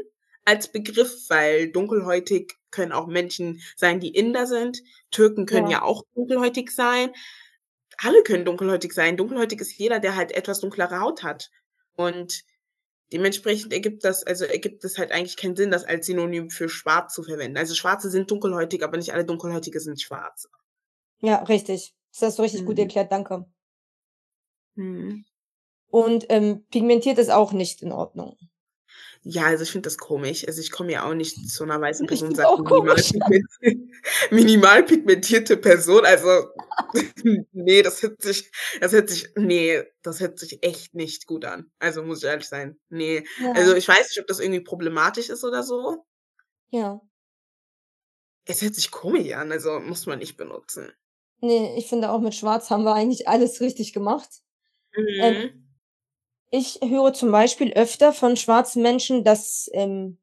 als 0.45 0.71
Begriff, 0.71 1.29
weil 1.29 1.71
dunkelhäutig 1.71 2.58
können 2.71 2.91
auch 2.91 3.07
Menschen 3.07 3.61
sein, 3.75 3.99
die 3.99 4.09
Inder 4.15 4.47
sind. 4.47 4.81
Türken 5.11 5.45
können 5.45 5.67
Ja. 5.67 5.79
ja 5.79 5.81
auch 5.83 6.03
dunkelhäutig 6.15 6.71
sein. 6.71 7.11
Alle 7.97 8.23
können 8.23 8.45
dunkelhäutig 8.45 8.93
sein. 8.93 9.17
Dunkelhäutig 9.17 9.59
ist 9.61 9.77
jeder, 9.77 9.99
der 9.99 10.15
halt 10.15 10.31
etwas 10.31 10.59
dunklere 10.61 10.99
Haut 11.01 11.23
hat. 11.23 11.49
Und 11.95 12.43
dementsprechend 13.11 13.73
ergibt 13.73 14.03
das, 14.05 14.23
also 14.23 14.45
ergibt 14.45 14.83
es 14.85 14.97
halt 14.97 15.11
eigentlich 15.11 15.35
keinen 15.37 15.55
Sinn, 15.55 15.71
das 15.71 15.83
als 15.83 16.05
Synonym 16.05 16.49
für 16.49 16.69
schwarz 16.69 17.13
zu 17.13 17.23
verwenden. 17.23 17.57
Also 17.57 17.75
Schwarze 17.75 18.09
sind 18.09 18.31
dunkelhäutig, 18.31 18.83
aber 18.83 18.97
nicht 18.97 19.13
alle 19.13 19.25
Dunkelhäutige 19.25 19.79
sind 19.79 20.01
schwarz. 20.01 20.47
Ja, 21.21 21.37
richtig. 21.43 21.93
Das 22.13 22.21
hast 22.21 22.39
du 22.39 22.43
richtig 22.43 22.65
gut 22.65 22.77
Mhm. 22.77 22.83
erklärt, 22.83 23.11
danke. 23.11 23.45
Mhm. 24.75 25.25
Und 25.89 26.25
ähm, 26.29 26.65
pigmentiert 26.71 27.17
ist 27.17 27.31
auch 27.31 27.51
nicht 27.51 27.81
in 27.81 27.91
Ordnung. 27.91 28.37
Ja, 29.21 29.45
also 29.45 29.63
ich 29.63 29.71
finde 29.71 29.87
das 29.87 29.97
komisch. 29.97 30.47
Also 30.47 30.61
ich 30.61 30.71
komme 30.71 30.93
ja 30.93 31.03
auch 31.07 31.13
nicht 31.13 31.49
zu 31.49 31.63
einer 31.63 31.79
weißen 31.81 32.07
Person 32.07 32.29
und 32.29 32.35
sage 32.35 32.63
minimal, 32.63 32.95
minimal 34.31 34.83
pigmentierte 34.83 35.57
Person. 35.57 36.05
Also 36.05 36.29
nee, 37.51 37.81
das 37.81 38.01
hört 38.01 38.21
sich, 38.21 38.49
das 38.79 38.93
hört 38.93 39.09
sich, 39.09 39.27
nee, 39.35 39.83
das 40.03 40.21
hört 40.21 40.39
sich 40.39 40.63
echt 40.63 40.93
nicht 40.95 41.27
gut 41.27 41.43
an. 41.45 41.69
Also 41.79 42.01
muss 42.03 42.19
ich 42.23 42.29
ehrlich 42.29 42.47
sein. 42.47 42.79
Nee. 42.89 43.25
Also 43.53 43.71
Ja, 43.71 43.77
ich 43.77 43.87
weiß 43.87 44.09
nicht, 44.09 44.19
ob 44.21 44.27
das 44.27 44.39
irgendwie 44.39 44.61
problematisch 44.61 45.29
ist 45.29 45.43
oder 45.43 45.63
so. 45.63 46.05
ja. 46.71 47.01
Es 48.45 48.63
hört 48.63 48.73
sich 48.73 48.89
komisch 48.89 49.31
an, 49.33 49.51
also 49.51 49.79
muss 49.79 50.07
man 50.07 50.17
nicht 50.17 50.35
benutzen. 50.35 50.91
Nee, 51.39 51.75
ich 51.77 51.87
finde 51.87 52.09
auch 52.09 52.19
mit 52.19 52.33
Schwarz 52.33 52.71
haben 52.71 52.83
wir 52.83 52.95
eigentlich 52.95 53.27
alles 53.27 53.61
richtig 53.61 53.93
gemacht. 53.93 54.29
Ähm, 54.95 55.35
Mhm. 55.35 55.68
Ich 56.51 56.79
höre 56.83 57.13
zum 57.13 57.31
Beispiel 57.31 57.73
öfter 57.73 58.13
von 58.13 58.35
schwarzen 58.37 58.81
Menschen, 58.81 59.23
dass 59.23 59.69
ähm, 59.73 60.17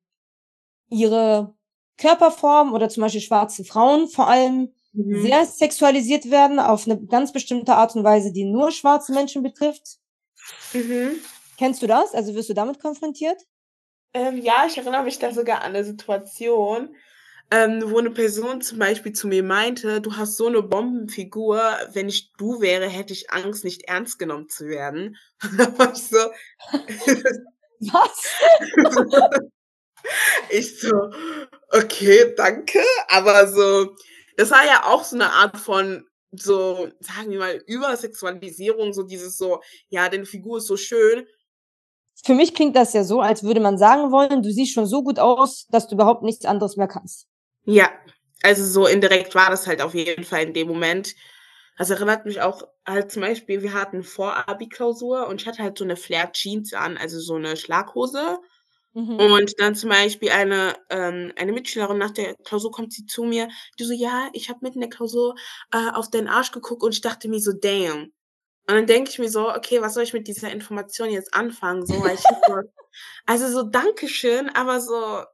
ihre 0.88 1.54
Körperform 1.98 2.74
oder 2.74 2.88
zum 2.88 3.02
Beispiel 3.02 3.20
schwarze 3.20 3.64
Frauen 3.64 4.08
vor 4.08 4.28
allem 4.28 4.72
Mhm. 4.92 5.22
sehr 5.22 5.44
sexualisiert 5.44 6.30
werden 6.30 6.58
auf 6.58 6.86
eine 6.86 6.98
ganz 6.98 7.30
bestimmte 7.32 7.74
Art 7.74 7.94
und 7.94 8.02
Weise, 8.02 8.32
die 8.32 8.44
nur 8.44 8.70
schwarze 8.70 9.12
Menschen 9.12 9.42
betrifft. 9.42 9.98
Mhm. 10.72 11.20
Kennst 11.58 11.82
du 11.82 11.86
das? 11.86 12.14
Also 12.14 12.34
wirst 12.34 12.48
du 12.48 12.54
damit 12.54 12.80
konfrontiert? 12.80 13.40
Ähm, 14.14 14.38
ja, 14.38 14.64
ich 14.66 14.78
erinnere 14.78 15.02
mich 15.02 15.18
da 15.18 15.32
sogar 15.32 15.58
an 15.58 15.74
eine 15.74 15.84
Situation, 15.84 16.96
ähm, 17.50 17.82
wo 17.86 17.98
eine 17.98 18.10
Person 18.10 18.60
zum 18.60 18.78
Beispiel 18.78 19.12
zu 19.12 19.28
mir 19.28 19.42
meinte, 19.42 20.00
du 20.00 20.16
hast 20.16 20.36
so 20.36 20.46
eine 20.46 20.62
Bombenfigur, 20.62 21.60
wenn 21.92 22.08
ich 22.08 22.32
du 22.38 22.60
wäre, 22.60 22.88
hätte 22.88 23.12
ich 23.12 23.30
Angst, 23.30 23.64
nicht 23.64 23.82
ernst 23.82 24.18
genommen 24.18 24.48
zu 24.48 24.66
werden. 24.66 25.16
Und 25.42 25.58
da 25.58 25.78
war 25.78 25.92
ich 25.92 26.02
so, 26.02 26.18
Was? 27.80 28.34
ich 30.50 30.80
so, 30.80 31.10
okay, 31.70 32.34
danke, 32.36 32.80
aber 33.08 33.46
so, 33.48 33.94
das 34.36 34.50
war 34.50 34.64
ja 34.64 34.84
auch 34.86 35.04
so 35.04 35.16
eine 35.16 35.32
Art 35.32 35.58
von 35.58 36.04
so, 36.32 36.88
sagen 37.00 37.30
wir 37.30 37.38
mal, 37.38 37.62
Übersexualisierung, 37.66 38.92
so 38.92 39.02
dieses 39.02 39.36
so, 39.36 39.60
ja, 39.88 40.08
deine 40.08 40.26
Figur 40.26 40.58
ist 40.58 40.66
so 40.66 40.76
schön. 40.76 41.26
Für 42.24 42.34
mich 42.34 42.54
klingt 42.54 42.76
das 42.76 42.92
ja 42.92 43.04
so, 43.04 43.20
als 43.20 43.42
würde 43.42 43.60
man 43.60 43.78
sagen 43.78 44.10
wollen, 44.10 44.42
du 44.42 44.50
siehst 44.50 44.72
schon 44.72 44.86
so 44.86 45.02
gut 45.02 45.18
aus, 45.18 45.66
dass 45.68 45.86
du 45.86 45.94
überhaupt 45.94 46.22
nichts 46.22 46.44
anderes 46.44 46.76
mehr 46.76 46.88
kannst. 46.88 47.26
Ja, 47.66 47.90
also 48.42 48.64
so 48.64 48.86
indirekt 48.86 49.34
war 49.34 49.50
das 49.50 49.66
halt 49.66 49.82
auf 49.82 49.94
jeden 49.94 50.24
Fall 50.24 50.44
in 50.44 50.54
dem 50.54 50.68
Moment. 50.68 51.14
Das 51.78 51.90
erinnert 51.90 52.24
mich 52.24 52.40
auch 52.40 52.62
halt 52.86 53.10
zum 53.12 53.22
Beispiel, 53.22 53.62
wir 53.62 53.74
hatten 53.74 54.02
Vor-Abi-Klausur 54.02 55.26
und 55.26 55.42
ich 55.42 55.46
hatte 55.46 55.62
halt 55.62 55.76
so 55.76 55.84
eine 55.84 55.96
Flair-Jeans 55.96 56.72
an, 56.72 56.96
also 56.96 57.20
so 57.20 57.34
eine 57.34 57.56
Schlaghose. 57.56 58.38
Mhm. 58.94 59.16
Und 59.16 59.60
dann 59.60 59.74
zum 59.74 59.90
Beispiel 59.90 60.30
eine, 60.30 60.74
ähm, 60.88 61.32
eine 61.36 61.52
Mitschülerin 61.52 61.98
nach 61.98 62.12
der 62.12 62.34
Klausur 62.44 62.70
kommt 62.70 62.94
sie 62.94 63.04
zu 63.04 63.24
mir, 63.24 63.48
die 63.78 63.84
so, 63.84 63.92
ja, 63.92 64.30
ich 64.32 64.48
habe 64.48 64.60
mitten 64.62 64.76
in 64.76 64.88
der 64.88 64.96
Klausur 64.96 65.34
äh, 65.70 65.90
auf 65.92 66.08
deinen 66.08 66.28
Arsch 66.28 66.50
geguckt 66.50 66.82
und 66.82 66.94
ich 66.94 67.02
dachte 67.02 67.28
mir 67.28 67.40
so, 67.40 67.52
damn. 67.52 68.04
Und 68.68 68.74
dann 68.74 68.86
denke 68.86 69.10
ich 69.10 69.18
mir 69.18 69.28
so, 69.28 69.50
okay, 69.50 69.82
was 69.82 69.94
soll 69.94 70.02
ich 70.04 70.14
mit 70.14 70.26
dieser 70.28 70.50
Information 70.50 71.10
jetzt 71.10 71.34
anfangen? 71.34 71.84
So, 71.86 72.02
weil 72.02 72.14
ich 72.14 72.20
so, 72.20 72.28
also 73.26 73.48
so 73.48 73.68
Dankeschön, 73.68 74.48
aber 74.48 74.80
so, 74.80 75.24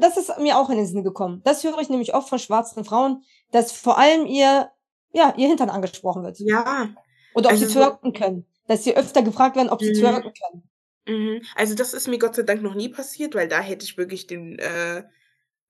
das 0.00 0.16
ist 0.16 0.38
mir 0.38 0.58
auch 0.58 0.70
in 0.70 0.76
den 0.76 0.86
Sinn 0.86 1.04
gekommen. 1.04 1.40
Das 1.44 1.64
höre 1.64 1.78
ich 1.78 1.88
nämlich 1.88 2.14
oft 2.14 2.28
von 2.28 2.38
schwarzen 2.38 2.84
Frauen, 2.84 3.22
dass 3.50 3.72
vor 3.72 3.98
allem 3.98 4.26
ihr, 4.26 4.70
ja, 5.12 5.34
ihr 5.36 5.48
Hintern 5.48 5.70
angesprochen 5.70 6.22
wird. 6.22 6.38
ja, 6.40 6.94
Oder 7.34 7.46
ob 7.46 7.52
also 7.52 7.66
sie 7.66 7.72
twerken 7.72 8.12
können. 8.12 8.46
Dass 8.66 8.84
sie 8.84 8.96
öfter 8.96 9.22
gefragt 9.22 9.56
werden, 9.56 9.70
ob 9.70 9.80
sie 9.80 9.90
mhm. 9.90 9.98
twerken 9.98 10.32
können. 10.32 10.70
Mhm. 11.06 11.42
Also 11.56 11.74
das 11.74 11.94
ist 11.94 12.08
mir 12.08 12.18
Gott 12.18 12.34
sei 12.34 12.42
Dank 12.42 12.62
noch 12.62 12.74
nie 12.74 12.88
passiert, 12.88 13.34
weil 13.34 13.48
da 13.48 13.60
hätte 13.60 13.84
ich 13.84 13.96
wirklich 13.96 14.26
den, 14.26 14.58
äh, 14.58 15.02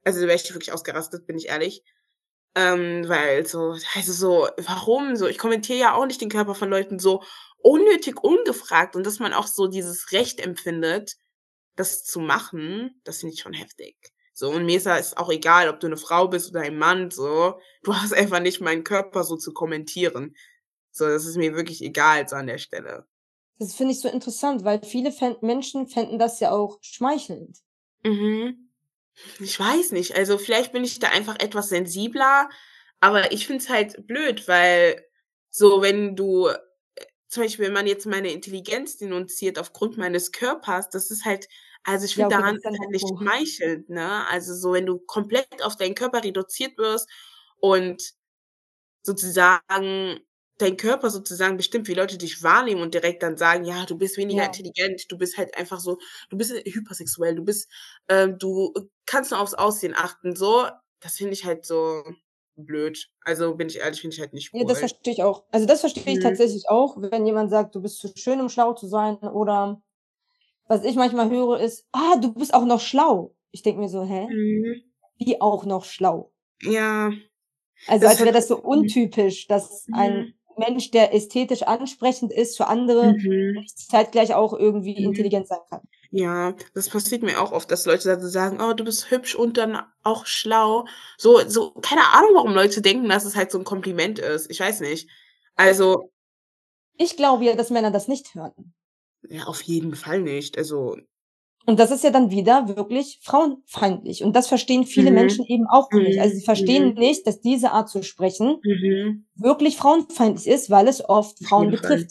also 0.05 0.21
da 0.21 0.27
wäre 0.27 0.37
ich 0.37 0.53
wirklich 0.53 0.73
ausgerastet, 0.73 1.27
bin 1.27 1.39
ich 1.39 1.49
ehrlich. 1.49 1.83
Ähm, 2.55 3.09
weil 3.09 3.47
so, 3.47 3.77
also 3.95 4.13
so, 4.13 4.49
warum 4.59 5.17
so? 5.17 5.27
Ich 5.27 5.39
kommentiere 5.39 5.79
ja 5.79 5.95
auch 5.95 6.05
nicht 6.05 6.21
den 6.21 6.29
Körper 6.29 6.55
von 6.55 6.69
Leuten 6.69 6.99
so 6.99 7.23
unnötig 7.59 8.23
ungefragt 8.23 8.95
und 8.95 9.07
dass 9.07 9.21
man 9.21 9.33
auch 9.33 9.47
so 9.47 9.69
dieses 9.69 10.13
Recht 10.13 10.41
empfindet, 10.41 11.17
das 11.77 12.05
zu 12.05 12.21
machen, 12.21 13.01
das 13.05 13.21
finde 13.21 13.35
ich 13.35 13.41
schon 13.41 13.55
heftig. 13.55 13.97
So, 14.35 14.51
und 14.51 14.65
mir 14.65 14.79
ist 14.79 14.87
es 14.87 15.17
auch 15.17 15.31
egal, 15.31 15.69
ob 15.69 15.81
du 15.81 15.87
eine 15.87 15.97
Frau 15.97 16.29
bist 16.29 16.51
oder 16.51 16.63
ein 16.63 16.79
Mann, 16.79 17.11
so. 17.11 17.59
Du 17.83 17.95
hast 17.95 18.13
einfach 18.15 18.41
nicht 18.41 18.61
meinen 18.61 18.85
Körper 18.85 19.25
so 19.25 19.37
zu 19.37 19.53
kommentieren. 19.53 20.35
So, 20.91 21.07
das 21.07 21.27
ist 21.27 21.37
mir 21.37 21.55
wirklich 21.55 21.83
egal, 21.83 22.29
so 22.29 22.37
an 22.37 22.47
der 22.47 22.59
Stelle. 22.59 23.07
Das 23.59 23.75
finde 23.75 23.93
ich 23.93 24.01
so 24.01 24.09
interessant, 24.09 24.65
weil 24.65 24.83
viele 24.83 25.13
fänd 25.13 25.43
Menschen 25.43 25.87
fänden 25.87 26.19
das 26.19 26.41
ja 26.41 26.51
auch 26.51 26.79
schmeichelnd. 26.81 27.59
Mhm. 28.03 28.71
Ich 29.39 29.59
weiß 29.59 29.93
nicht. 29.93 30.17
Also 30.17 30.39
vielleicht 30.39 30.73
bin 30.73 30.85
ich 30.85 30.99
da 30.99 31.09
einfach 31.09 31.39
etwas 31.39 31.69
sensibler, 31.69 32.49
aber 33.01 33.33
ich 33.33 33.47
finde 33.47 33.63
es 33.63 33.69
halt 33.69 34.07
blöd, 34.07 34.49
weil 34.49 35.05
so, 35.51 35.83
wenn 35.83 36.17
du, 36.17 36.51
zum 37.33 37.45
Beispiel, 37.45 37.67
wenn 37.67 37.75
man 37.75 37.89
jetzt 37.89 38.07
meine 38.07 38.33
Intelligenz 38.33 38.99
denunziert 38.99 39.59
aufgrund 39.59 39.99
meines 39.99 40.33
Körpers, 40.33 40.91
das 40.91 41.11
ist 41.13 41.25
halt, 41.27 41.49
also 41.85 42.07
ich 42.07 42.15
Ja, 42.15 42.27
finde 42.27 42.29
okay, 42.29 42.43
das 42.45 42.55
daran 42.55 42.59
halt 42.65 42.79
halt 42.81 42.91
nicht 42.93 43.09
so. 43.09 43.19
schmeichelnd, 43.19 43.91
ne? 43.91 44.27
Also 44.29 44.55
so, 44.55 44.75
wenn 44.75 44.87
du 44.87 45.01
komplett 45.01 45.63
auf 45.65 45.77
deinen 45.77 45.97
Körper 45.97 46.25
reduziert 46.25 46.79
wirst 46.79 47.09
und 47.59 48.03
sozusagen 49.03 50.21
dein 50.59 50.77
Körper 50.77 51.11
sozusagen 51.11 51.57
bestimmt, 51.57 51.89
wie 51.89 51.95
Leute 51.95 52.19
dich 52.19 52.43
wahrnehmen 52.43 52.83
und 52.83 52.95
direkt 52.95 53.23
dann 53.23 53.37
sagen, 53.37 53.65
ja, 53.65 53.85
du 53.87 53.99
bist 53.99 54.17
weniger 54.17 54.45
Ja. 54.45 54.47
intelligent, 54.47 55.05
du 55.11 55.19
bist 55.19 55.37
halt 55.39 55.57
einfach 55.59 55.81
so, 55.81 55.99
du 56.31 56.37
bist 56.39 56.53
hypersexuell, 56.53 57.35
du 57.35 57.45
bist, 57.45 57.71
ähm, 58.09 58.39
du 58.39 58.73
kannst 59.07 59.31
nur 59.33 59.41
aufs 59.41 59.55
Aussehen 59.55 59.95
achten, 59.97 60.37
so, 60.37 60.69
das 61.01 61.17
finde 61.17 61.33
ich 61.35 61.45
halt 61.45 61.67
so 61.67 62.05
blöd. 62.57 63.11
Also 63.23 63.55
bin 63.57 63.69
ich 63.69 63.79
ehrlich, 63.79 64.01
finde 64.01 64.15
ich 64.15 64.21
halt 64.21 64.33
nicht 64.35 64.55
Ja, 64.55 64.65
das 64.65 64.79
cool. 64.79 64.81
verstehe 64.81 65.13
ich 65.15 65.23
auch. 65.23 65.45
Also 65.51 65.67
das 65.67 65.81
verstehe 65.81 66.13
ich 66.13 66.19
Mhm. 66.19 66.19
tatsächlich 66.19 66.69
auch, 66.69 66.97
wenn 66.99 67.25
jemand 67.27 67.51
sagt, 67.51 67.75
du 67.75 67.81
bist 67.81 67.99
zu 67.99 68.09
schön, 68.15 68.41
um 68.41 68.49
schlau 68.51 68.75
zu 68.75 68.87
sein. 68.87 69.17
Oder 69.19 69.81
was 70.69 70.85
ich 70.85 70.97
manchmal 70.97 71.31
höre, 71.31 71.61
ist, 71.61 71.87
ah, 71.93 72.17
du 72.17 72.33
bist 72.35 72.55
auch 72.55 72.65
noch 72.67 72.81
schlau. 72.81 73.35
Ich 73.53 73.63
denke 73.63 73.81
mir 73.83 73.89
so, 73.89 74.05
hä? 74.05 74.31
Mhm. 74.31 74.83
Wie 75.19 75.41
auch 75.41 75.65
noch 75.67 75.85
schlau? 75.85 76.33
Ja, 76.61 77.11
Also 77.87 78.07
als 78.07 78.23
wäre 78.25 78.33
das 78.33 78.49
so 78.49 78.61
mhm. 78.71 78.93
untypisch, 78.97 79.47
dass 79.49 79.89
ein 79.93 80.25
Mhm. 80.25 80.35
Mensch, 80.57 80.91
der 80.91 81.15
ästhetisch 81.15 81.63
ansprechend 81.63 82.33
ist 82.33 82.57
für 82.57 82.67
andere, 82.67 83.19
Mhm. 83.23 83.73
zeitgleich 83.75 84.35
auch 84.35 84.53
irgendwie 84.53 84.93
Mhm. 84.97 85.05
intelligent 85.05 85.49
sein 85.49 85.61
kann. 85.69 85.83
Ja, 86.15 86.55
das 86.75 86.91
passiert 86.91 87.23
mir 87.23 87.41
auch 87.41 87.53
oft, 87.53 87.71
dass 87.71 87.87
Leute 87.87 88.07
dann 88.09 88.21
sagen, 88.29 88.61
oh, 88.61 88.75
du 88.75 88.85
bist 88.85 89.11
hübsch 89.11 89.35
und 89.35 89.57
dann 89.57 89.79
auch 90.03 90.27
schlau. 90.27 90.85
So, 91.17 91.41
so, 91.49 91.71
keine 91.81 92.07
Ahnung, 92.13 92.33
warum 92.35 92.53
Leute 92.53 92.83
denken, 92.83 93.09
dass 93.09 93.25
es 93.25 93.35
halt 93.35 93.51
so 93.51 93.59
ein 93.59 93.65
Kompliment 93.65 94.19
ist. 94.19 94.51
Ich 94.51 94.61
weiß 94.61 94.81
nicht. 94.81 95.09
Also, 95.57 96.11
Ich 96.99 97.17
glaube 97.17 97.45
ja, 97.47 97.55
dass 97.57 97.71
Männer 97.71 97.91
das 97.91 98.09
nicht 98.09 98.35
hören. 98.35 98.75
ja, 99.29 99.45
auf 99.45 99.63
jeden 99.63 99.95
Fall 99.95 100.21
nicht. 100.21 100.59
Also, 100.59 100.99
Und 101.65 101.79
das 101.79 101.91
ist 101.91 102.05
ja 102.05 102.11
dann 102.11 102.31
wieder 102.31 102.69
wirklich 102.77 103.21
frauenfeindlich. 103.23 104.23
Und 104.23 104.35
das 104.37 104.49
verstehen 104.49 104.85
viele 104.85 105.11
Mhm. 105.11 105.17
Menschen 105.17 105.47
eben 105.47 105.67
auch 105.71 105.91
nicht. 105.93 106.21
Also 106.21 106.35
sie 106.35 106.41
Mhm. 106.41 106.45
verstehen 106.45 106.89
Mhm. 106.89 106.95
nicht, 106.95 107.27
dass 107.27 107.41
diese 107.41 107.71
Art 107.71 107.89
zu 107.89 108.03
sprechen 108.03 108.59
Mhm. 108.63 109.27
wirklich 109.37 109.77
frauenfeindlich 109.79 110.47
ist, 110.47 110.69
weil 110.69 110.89
es 110.89 111.09
oft 111.09 111.39
Frauen 111.43 111.71
betrifft. 111.71 112.11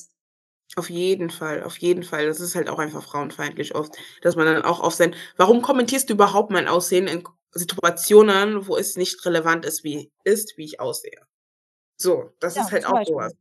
Auf 0.77 0.89
jeden 0.89 1.29
Fall, 1.29 1.63
auf 1.63 1.77
jeden 1.79 2.03
Fall. 2.03 2.25
Das 2.27 2.39
ist 2.39 2.55
halt 2.55 2.69
auch 2.69 2.79
einfach 2.79 3.03
frauenfeindlich 3.03 3.75
oft, 3.75 3.93
dass 4.21 4.35
man 4.37 4.45
dann 4.45 4.63
auch 4.63 4.79
auf 4.79 4.93
sein 4.93 5.15
warum 5.35 5.61
kommentierst 5.61 6.09
du 6.09 6.13
überhaupt 6.13 6.49
mein 6.51 6.67
Aussehen 6.69 7.07
in 7.07 7.23
Situationen, 7.53 8.67
wo 8.67 8.77
es 8.77 8.95
nicht 8.95 9.25
relevant 9.25 9.65
ist, 9.65 9.83
wie 9.83 10.09
ist, 10.23 10.53
wie 10.57 10.63
ich 10.63 10.79
aussehe? 10.79 11.19
So, 11.97 12.31
das 12.39 12.55
Ja, 12.55 12.63
ist 12.63 12.71
halt 12.71 12.85
auch 12.85 12.93
Beispiel. 12.93 13.15
so 13.15 13.19
was. 13.19 13.33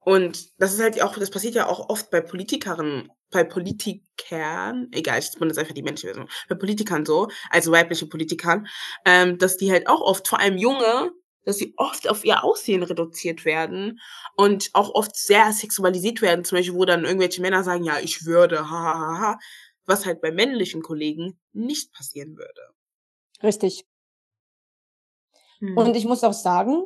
Und 0.00 0.50
das 0.60 0.74
ist 0.74 0.80
halt 0.80 1.02
auch 1.02 1.16
das 1.18 1.30
passiert 1.30 1.54
ja 1.54 1.66
auch 1.68 1.88
oft 1.90 2.10
bei 2.10 2.20
Politikerinnen 2.20 3.10
bei 3.32 3.44
Politikern, 3.44 4.88
egal, 4.92 5.18
ich 5.20 5.32
benutze 5.38 5.60
einfach 5.60 5.74
die 5.74 5.82
männliche 5.82 6.08
Version, 6.08 6.28
bei 6.48 6.54
Politikern 6.56 7.06
so, 7.06 7.28
also 7.50 7.72
weibliche 7.72 8.06
Politikern, 8.06 8.66
ähm, 9.06 9.38
dass 9.38 9.56
die 9.56 9.72
halt 9.72 9.86
auch 9.88 10.00
oft, 10.02 10.28
vor 10.28 10.40
allem 10.40 10.58
Junge, 10.58 11.12
dass 11.44 11.56
sie 11.58 11.74
oft 11.76 12.08
auf 12.08 12.24
ihr 12.24 12.44
Aussehen 12.44 12.82
reduziert 12.82 13.44
werden 13.44 13.98
und 14.36 14.70
auch 14.74 14.94
oft 14.94 15.16
sehr 15.16 15.52
sexualisiert 15.52 16.22
werden, 16.22 16.44
zum 16.44 16.58
Beispiel, 16.58 16.74
wo 16.74 16.84
dann 16.84 17.04
irgendwelche 17.04 17.42
Männer 17.42 17.64
sagen, 17.64 17.84
ja, 17.84 17.98
ich 18.00 18.24
würde, 18.26 18.70
ha, 18.70 18.84
ha, 18.94 19.18
ha, 19.20 19.38
was 19.86 20.06
halt 20.06 20.20
bei 20.20 20.30
männlichen 20.30 20.82
Kollegen 20.82 21.38
nicht 21.52 21.92
passieren 21.92 22.36
würde. 22.36 22.60
Richtig. 23.42 23.84
Mhm. 25.60 25.76
Und 25.76 25.96
ich 25.96 26.04
muss 26.04 26.24
auch 26.24 26.32
sagen, 26.32 26.84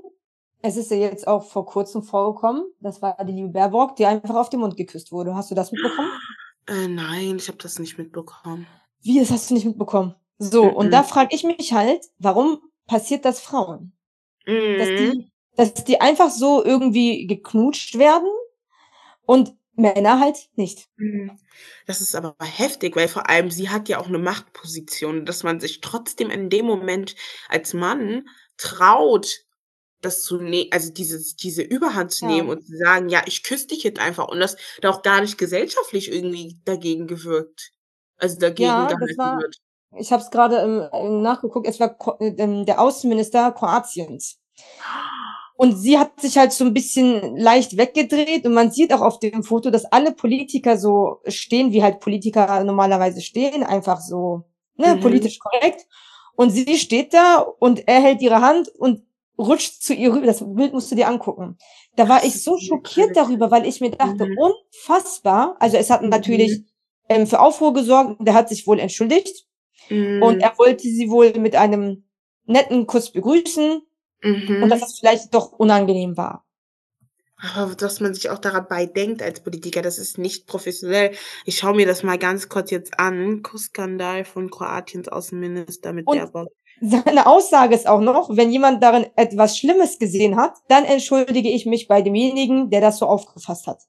es 0.63 0.77
ist 0.77 0.91
ja 0.91 0.97
jetzt 0.97 1.27
auch 1.29 1.45
vor 1.45 1.67
kurzem 1.67 2.03
vorgekommen, 2.03 2.65
das 2.81 3.03
war 3.03 3.23
die 3.25 3.33
liebe 3.33 3.49
Baerbock, 3.51 3.97
die 3.97 4.07
einfach 4.07 4.35
auf 4.35 4.49
den 4.51 4.61
Mund 4.61 4.77
geküsst 4.77 5.13
wurde. 5.13 5.35
Hast 5.35 5.51
du 5.51 5.55
das 5.55 5.73
mitbekommen? 5.73 6.11
Äh, 6.69 6.89
nein, 6.89 7.37
ich 7.37 7.47
habe 7.47 7.59
das 7.59 7.79
nicht 7.79 7.97
mitbekommen. 7.97 8.67
Wie, 9.01 9.21
das 9.21 9.31
hast 9.31 9.49
du 9.51 9.55
nicht 9.55 9.67
mitbekommen? 9.67 10.17
So, 10.39 10.65
Mhm. 10.65 10.71
und 10.75 10.91
da 10.91 11.05
frage 11.05 11.33
ich 11.33 11.45
mich 11.45 11.73
halt, 11.73 12.05
warum 12.19 12.59
passiert 12.89 13.25
das 13.25 13.39
Frauen? 13.41 13.96
Dass 14.77 14.95
Mhm. 14.95 14.95
die, 14.95 15.31
dass 15.57 15.73
die 15.85 16.01
einfach 16.01 16.31
so 16.31 16.65
irgendwie 16.65 17.27
geknutscht 17.27 17.99
werden 17.99 18.29
und 19.27 19.55
Männer 19.75 20.21
halt 20.21 20.51
nicht. 20.57 20.87
Mhm. 20.99 21.39
Das 21.87 22.01
ist 22.01 22.15
aber 22.15 22.35
heftig, 22.41 22.97
weil 22.97 23.09
vor 23.09 23.29
allem 23.29 23.51
sie 23.51 23.69
hat 23.69 23.89
ja 23.89 23.99
auch 23.99 24.07
eine 24.09 24.19
Machtposition, 24.19 25.27
dass 25.27 25.43
man 25.43 25.61
sich 25.61 25.81
trotzdem 25.81 26.31
in 26.31 26.49
dem 26.51 26.65
Moment 26.67 27.15
als 27.49 27.75
Mann 27.75 28.27
traut, 28.57 29.29
das 30.03 30.23
zu 30.25 30.39
ne 30.41 30.69
also 30.73 30.93
dieses 30.93 31.37
diese 31.37 31.63
Überhand 31.63 32.13
zu 32.13 32.27
Ja. 32.27 32.29
nehmen 32.29 32.49
und 32.51 32.67
zu 32.67 32.77
sagen: 32.77 33.09
„Ja, 33.11 33.25
ich 33.27 33.43
küsse 33.45 33.69
dich 33.69 33.83
jetzt 33.85 34.01
einfach“ 34.01 34.29
und 34.29 34.41
dass 34.41 34.57
da 34.83 34.91
auch 34.91 35.03
gar 35.03 35.21
nicht 35.23 35.39
gesellschaftlich 35.39 36.11
irgendwie 36.13 36.59
dagegen 36.65 37.07
gewirkt 37.09 37.73
also 38.19 38.39
dagegen 38.39 38.87
Ja, 38.87 38.95
das 38.99 39.11
gehalten 39.11 39.19
war 39.19 39.43
wird. 39.43 39.57
Ich 39.99 40.13
habe 40.13 40.23
es 40.23 40.31
gerade 40.31 40.91
ähm, 40.93 41.23
nachgeguckt, 41.23 41.67
es 41.67 41.81
war 41.81 41.97
ähm, 42.21 42.67
der 42.67 42.81
Außenminister 42.81 43.53
Kroatiens. 43.53 44.39
Und 45.59 45.75
sie 45.77 45.99
hat 45.99 46.21
sich 46.21 46.37
halt 46.37 46.53
so 46.53 46.65
ein 46.65 46.75
bisschen 46.75 47.35
leicht 47.37 47.79
weggedreht 47.79 48.45
und 48.45 48.53
man 48.53 48.71
sieht 48.71 48.93
auch 48.93 49.01
auf 49.01 49.19
dem 49.21 49.43
Foto, 49.43 49.71
dass 49.71 49.87
alle 49.87 50.13
Politiker 50.13 50.77
so 50.77 51.21
stehen, 51.29 51.73
wie 51.73 51.83
halt 51.83 52.01
Politiker 52.01 52.63
normalerweise 52.63 53.23
stehen, 53.23 53.63
einfach 53.63 54.01
so, 54.01 54.43
ne, 54.77 54.97
Mhm. 54.97 55.01
politisch 55.01 55.39
korrekt. 55.39 55.87
Und 56.37 56.51
sie 56.51 56.77
steht 56.77 57.15
da 57.15 57.39
und 57.39 57.89
er 57.89 58.01
hält 58.03 58.21
ihre 58.21 58.43
Hand 58.43 58.69
und 58.69 59.03
rutscht 59.39 59.83
zu 59.83 59.95
ihr 59.95 60.13
rüber. 60.13 60.27
Das 60.27 60.45
Bild 60.47 60.75
musst 60.75 60.91
du 60.91 60.95
dir 60.95 61.09
angucken. 61.09 61.57
Da 61.97 62.07
war 62.07 62.23
ich 62.25 62.43
so 62.43 62.59
schockiert 62.59 63.17
darüber, 63.17 63.51
weil 63.51 63.67
ich 63.67 63.81
mir 63.81 63.91
dachte, 63.93 64.27
Mhm. 64.27 64.37
unfassbar. 64.39 65.57
Also 65.59 65.79
es 65.79 65.89
hat 65.89 66.03
natürlich 66.03 66.59
Mhm. 66.59 66.67
ähm, 67.09 67.27
für 67.27 67.41
Aufruhr 67.41 67.73
gesorgt. 67.73 68.17
Der 68.21 68.35
hat 68.35 68.51
sich 68.51 68.67
wohl 68.67 68.79
entschuldigt 68.79 69.47
und 70.19 70.39
Mhm. 70.39 70.41
er 70.41 70.57
wollte 70.59 70.83
sie 70.85 71.11
wohl 71.11 71.33
mit 71.39 71.57
einem 71.57 72.05
netten 72.47 72.87
Kuss 72.87 73.13
begrüßen 73.13 73.83
und 74.61 74.69
dass 74.71 74.81
Mhm. 74.81 74.87
es 74.87 74.99
vielleicht 74.99 75.35
doch 75.35 75.53
unangenehm 75.53 76.17
war. 76.17 76.45
Aber 77.39 77.75
dass 77.75 78.01
man 78.01 78.15
sich 78.15 78.31
auch 78.31 78.39
dabei 78.39 78.87
denkt 78.87 79.23
als 79.23 79.41
Politiker, 79.41 79.83
das 79.83 79.99
ist 79.99 80.17
nicht 80.17 80.47
professionell. 80.47 81.13
Ich 81.45 81.59
schaue 81.59 81.75
mir 81.77 81.87
das 81.87 82.03
mal 82.03 82.19
ganz 82.19 82.49
kurz 82.49 82.71
jetzt 82.71 82.99
an. 82.99 83.43
Kussskandal 83.43 84.25
von 84.25 84.51
Kroatiens 84.51 85.09
Außenminister 85.09 85.93
mit 85.93 86.07
Und 86.07 86.17
Baerbock. 86.17 86.49
seine 86.81 87.27
Aussage 87.27 87.75
ist 87.75 87.87
auch 87.87 88.01
noch, 88.01 88.35
wenn 88.37 88.51
jemand 88.51 88.83
darin 88.83 89.07
etwas 89.17 89.59
Schlimmes 89.59 89.99
gesehen 89.99 90.37
hat, 90.37 90.55
dann 90.69 90.85
entschuldige 90.85 91.51
ich 91.51 91.67
mich 91.67 91.89
bei 91.89 92.01
demjenigen, 92.03 92.71
der 92.71 92.81
das 92.81 92.99
so 92.99 93.07
aufgefasst 93.07 93.67
hat. 93.67 93.83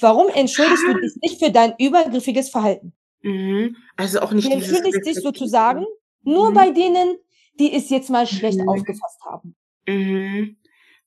Warum 0.00 0.28
entschuldigst 0.28 0.86
du 0.86 0.92
Ah. 0.92 0.98
dich 1.02 1.16
nicht 1.22 1.38
für 1.42 1.50
dein 1.50 1.74
übergriffiges 1.78 2.50
Verhalten? 2.50 2.92
Mhm. 3.22 3.76
Also 3.96 4.20
auch 4.20 4.30
Du 4.30 4.36
nicht 4.36 4.52
dieses 4.52 4.68
entschuldigst 4.68 5.06
dich 5.06 5.20
sozusagen 5.22 5.84
nur 6.22 6.50
Mhm. 6.50 6.54
bei 6.54 6.70
denen, 6.70 7.16
die 7.58 7.72
es 7.74 7.88
jetzt 7.90 8.10
mal 8.10 8.26
schlecht 8.26 8.58
Mhm. 8.58 8.68
aufgefasst 8.68 9.20
haben. 9.24 9.54
Mhm. 9.88 10.56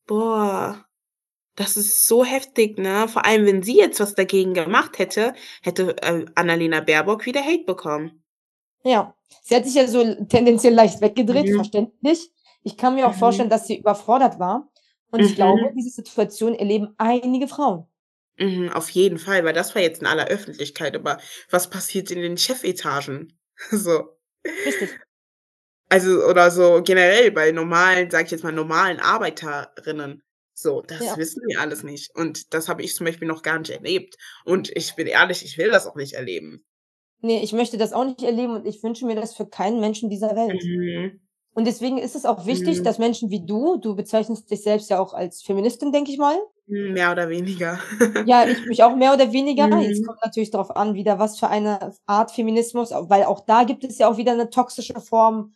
Boah, 0.07 0.85
das 1.55 1.77
ist 1.77 2.07
so 2.07 2.25
heftig, 2.25 2.77
ne? 2.79 3.07
Vor 3.09 3.25
allem, 3.25 3.45
wenn 3.45 3.63
sie 3.63 3.77
jetzt 3.77 3.99
was 4.01 4.15
dagegen 4.15 4.53
gemacht 4.55 4.99
hätte, 4.99 5.33
hätte, 5.63 5.97
äh, 6.03 6.25
Annalena 6.35 6.81
Baerbock 6.81 7.25
wieder 7.25 7.43
Hate 7.43 7.65
bekommen. 7.65 8.23
Ja, 8.83 9.15
sie 9.43 9.55
hat 9.55 9.65
sich 9.65 9.75
ja 9.75 9.87
so 9.87 10.03
tendenziell 10.25 10.73
leicht 10.73 11.01
weggedreht, 11.01 11.47
Mhm. 11.49 11.55
verständlich. 11.55 12.31
Ich 12.63 12.77
kann 12.77 12.95
mir 12.95 13.07
auch 13.07 13.13
Mhm. 13.13 13.17
vorstellen, 13.19 13.49
dass 13.49 13.67
sie 13.67 13.77
überfordert 13.79 14.39
war. 14.39 14.69
Und 15.11 15.23
ich 15.25 15.31
Mhm. 15.31 15.35
glaube, 15.35 15.71
diese 15.75 15.89
Situation 15.89 16.53
erleben 16.55 16.93
einige 16.97 17.47
Frauen. 17.47 17.85
Mhm, 18.37 18.69
auf 18.71 18.89
jeden 18.89 19.17
Fall, 19.17 19.43
weil 19.45 19.53
das 19.53 19.75
war 19.75 19.81
jetzt 19.81 20.01
in 20.01 20.07
aller 20.07 20.27
Öffentlichkeit, 20.27 20.95
aber 20.95 21.19
was 21.49 21.69
passiert 21.69 22.11
in 22.11 22.21
den 22.21 22.37
Chefetagen? 22.37 23.39
So. 23.71 24.17
Richtig. 24.65 24.99
Also 25.89 26.25
oder 26.27 26.49
so 26.51 26.81
generell 26.83 27.31
bei 27.31 27.51
normalen, 27.51 28.09
sage 28.09 28.25
ich 28.25 28.31
jetzt 28.31 28.43
mal, 28.43 28.51
normalen 28.51 28.99
Arbeiterinnen. 28.99 30.23
So, 30.53 30.81
das 30.81 30.99
Ja. 30.99 31.15
wissen 31.15 31.41
wir 31.47 31.59
alles 31.61 31.83
nicht. 31.83 32.15
Und 32.15 32.53
das 32.53 32.69
habe 32.69 32.81
ich 32.83 32.95
zum 32.95 33.05
Beispiel 33.05 33.27
noch 33.27 33.41
gar 33.43 33.59
nicht 33.59 33.71
erlebt. 33.71 34.15
Und 34.45 34.69
ich 34.75 34.95
bin 34.95 35.07
ehrlich, 35.07 35.43
ich 35.45 35.57
will 35.57 35.69
das 35.69 35.85
auch 35.87 35.95
nicht 35.95 36.13
erleben. 36.13 36.65
Nee, 37.21 37.41
ich 37.43 37.53
möchte 37.53 37.77
das 37.77 37.93
auch 37.93 38.05
nicht 38.05 38.21
erleben 38.23 38.53
und 38.55 38.65
ich 38.67 38.83
wünsche 38.83 39.05
mir 39.05 39.15
das 39.15 39.35
für 39.35 39.47
keinen 39.47 39.79
Menschen 39.79 40.09
dieser 40.09 40.35
Welt. 40.35 40.69
Mhm. 40.69 41.19
Und 41.53 41.65
deswegen 41.67 41.97
ist 41.97 42.15
es 42.15 42.25
auch 42.25 42.45
wichtig, 42.45 42.81
Mhm. 42.81 42.83
dass 42.83 42.99
Menschen 42.99 43.29
wie 43.31 43.45
du, 43.45 43.77
du 43.77 43.95
bezeichnest 43.95 44.51
dich 44.51 44.63
selbst 44.63 44.89
ja 44.89 44.99
auch 44.99 45.13
als 45.13 45.41
Feministin, 45.43 45.91
denke 45.91 46.11
ich 46.11 46.17
mal. 46.19 46.37
Hm, 46.67 46.93
mehr 46.93 47.11
oder 47.11 47.29
weniger. 47.29 47.79
Ja, 48.27 48.47
ich 48.47 48.65
mich 48.65 48.81
auch 48.83 48.95
mehr 48.95 49.13
oder 49.13 49.31
weniger. 49.33 49.69
Jetzt 49.81 50.01
Mhm. 50.01 50.05
kommt 50.05 50.19
natürlich 50.23 50.49
darauf 50.49 50.75
an, 50.75 50.95
wieder 50.95 51.19
was 51.19 51.37
für 51.39 51.47
eine 51.47 51.93
Art 52.07 52.31
Feminismus, 52.31 52.89
weil 52.91 53.23
auch 53.25 53.41
da 53.45 53.63
gibt 53.65 53.83
es 53.83 53.99
ja 53.99 54.07
auch 54.09 54.17
wieder 54.17 54.31
eine 54.31 54.49
toxische 54.49 54.99
Form 54.99 55.53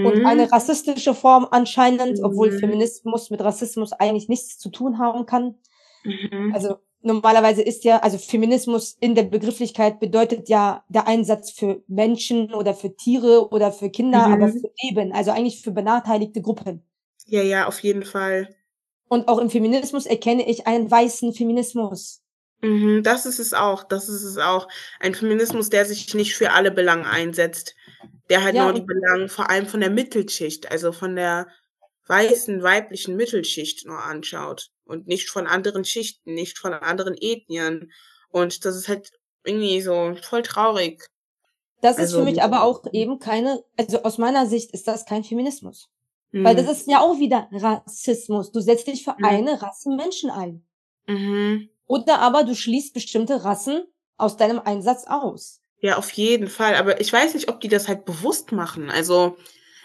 und 0.00 0.20
Mhm. 0.20 0.26
eine 0.26 0.50
rassistische 0.52 1.14
Form 1.14 1.46
anscheinend, 1.50 2.20
obwohl 2.22 2.50
Mhm. 2.50 2.58
Feminismus 2.60 3.30
mit 3.30 3.42
Rassismus 3.42 3.92
eigentlich 3.92 4.28
nichts 4.28 4.58
zu 4.58 4.70
tun 4.70 4.98
haben 4.98 5.26
kann. 5.26 5.56
Mhm. 6.04 6.54
Also 6.54 6.76
normalerweise 7.02 7.62
ist 7.62 7.84
ja, 7.84 7.98
also 8.00 8.18
Feminismus 8.18 8.96
in 9.00 9.14
der 9.16 9.24
Begrifflichkeit 9.24 10.00
bedeutet 10.00 10.48
ja 10.48 10.84
der 10.88 11.08
Einsatz 11.08 11.52
für 11.52 11.82
Menschen 11.88 12.54
oder 12.54 12.74
für 12.74 12.96
Tiere 12.96 13.50
oder 13.52 13.72
für 13.72 13.90
Kinder, 13.90 14.32
aber 14.32 14.48
Mhm. 14.48 14.60
für 14.60 14.70
Leben, 14.82 15.12
also 15.12 15.30
eigentlich 15.32 15.62
für 15.62 15.72
benachteiligte 15.72 16.42
Gruppen. 16.42 16.84
Ja, 17.26 17.42
ja, 17.42 17.66
auf 17.66 17.80
jeden 17.80 18.04
Fall. 18.04 18.54
Und 19.08 19.28
auch 19.28 19.38
im 19.38 19.50
Feminismus 19.50 20.06
erkenne 20.06 20.48
ich 20.48 20.66
einen 20.66 20.90
weißen 20.90 21.32
Feminismus. 21.34 22.22
Mhm, 22.62 23.02
das 23.02 23.26
ist 23.26 23.38
es 23.38 23.52
auch. 23.54 23.84
Das 23.84 24.08
ist 24.08 24.22
es 24.22 24.38
auch. 24.38 24.68
Ein 25.00 25.14
Feminismus, 25.14 25.70
der 25.70 25.84
sich 25.84 26.14
nicht 26.14 26.34
für 26.34 26.52
alle 26.52 26.70
Belange 26.70 27.06
einsetzt. 27.08 27.74
Der 28.30 28.42
halt 28.42 28.54
Ja, 28.54 28.64
nur 28.64 28.72
die 28.72 28.80
Belange 28.82 29.28
vor 29.28 29.50
allem 29.50 29.66
von 29.66 29.80
der 29.80 29.90
Mittelschicht, 29.90 30.70
also 30.70 30.92
von 30.92 31.14
der 31.16 31.46
weißen, 32.06 32.62
weiblichen 32.62 33.16
Mittelschicht 33.16 33.86
nur 33.86 34.02
anschaut 34.02 34.70
und 34.84 35.06
nicht 35.06 35.30
von 35.30 35.46
anderen 35.46 35.84
Schichten, 35.84 36.34
nicht 36.34 36.58
von 36.58 36.72
anderen 36.74 37.14
Ethnien. 37.20 37.92
Und 38.30 38.64
das 38.64 38.76
ist 38.76 38.88
halt 38.88 39.10
irgendwie 39.44 39.80
so 39.82 40.14
voll 40.22 40.42
traurig. 40.42 41.02
das 41.80 41.98
ist 41.98 42.12
für 42.12 42.20
Also 42.20 42.24
mich 42.24 42.42
aber 42.42 42.62
auch 42.64 42.82
eben 42.92 43.18
keine, 43.18 43.62
also 43.76 44.02
aus 44.02 44.18
meiner 44.18 44.46
Sicht 44.46 44.72
ist 44.72 44.88
das 44.88 45.04
kein 45.06 45.24
Feminismus. 45.24 45.88
Weil 46.42 46.56
das 46.56 46.66
mhm. 46.66 46.72
ist 46.72 46.88
ja 46.88 47.00
auch 47.00 47.18
wieder 47.18 47.48
Rassismus. 47.52 48.50
Du 48.50 48.60
setzt 48.60 48.86
dich 48.88 49.04
für 49.04 49.14
Mhm. 49.18 49.24
eine 49.24 49.62
Rasse 49.62 49.90
Menschen 49.90 50.30
ein. 50.30 50.66
Mhm. 51.06 51.68
Oder 51.86 52.18
aber 52.18 52.44
du 52.44 52.54
schließt 52.54 52.92
bestimmte 52.94 53.44
Rassen 53.44 53.84
aus 54.16 54.36
deinem 54.36 54.58
Einsatz 54.58 55.04
aus. 55.06 55.60
Ja, 55.80 55.96
auf 55.96 56.10
jeden 56.12 56.48
Fall. 56.48 56.76
Aber 56.76 57.00
ich 57.00 57.12
weiß 57.12 57.34
nicht, 57.34 57.48
ob 57.48 57.60
die 57.60 57.68
das 57.68 57.88
halt 57.88 58.04
bewusst 58.04 58.52
machen. 58.52 58.90
Also 58.90 59.36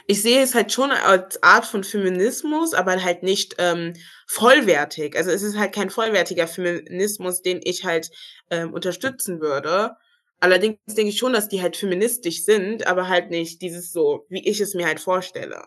ich 0.08 0.22
sehe 0.24 0.42
es 0.42 0.56
halt 0.56 0.72
schon 0.72 0.92
als 0.92 1.44
Art 1.44 1.66
von 1.66 1.84
Feminismus, 1.84 2.74
aber 2.74 3.04
halt 3.04 3.22
nicht 3.22 3.56
ähm, 3.60 3.94
vollwertig. 4.28 5.16
Also 5.16 5.30
es 5.30 5.44
ist 5.44 5.58
halt 5.58 5.74
kein 5.74 5.92
vollwertiger 5.92 6.48
Feminismus, 6.48 7.42
den 7.42 7.60
ich 7.64 7.86
halt 7.86 8.10
ähm, 8.50 8.74
unterstützen 8.74 9.40
würde. 9.40 9.98
Allerdings 10.40 10.78
denke 10.88 11.10
ich 11.10 11.18
schon, 11.18 11.34
dass 11.34 11.50
die 11.50 11.62
halt 11.62 11.76
feministisch 11.76 12.44
sind, 12.44 12.88
aber 12.88 13.08
halt 13.08 13.30
nicht 13.30 13.62
dieses 13.62 13.92
so, 13.92 14.26
wie 14.30 14.48
ich 14.48 14.62
es 14.62 14.74
mir 14.74 14.88
halt 14.88 15.00
vorstelle. 15.00 15.64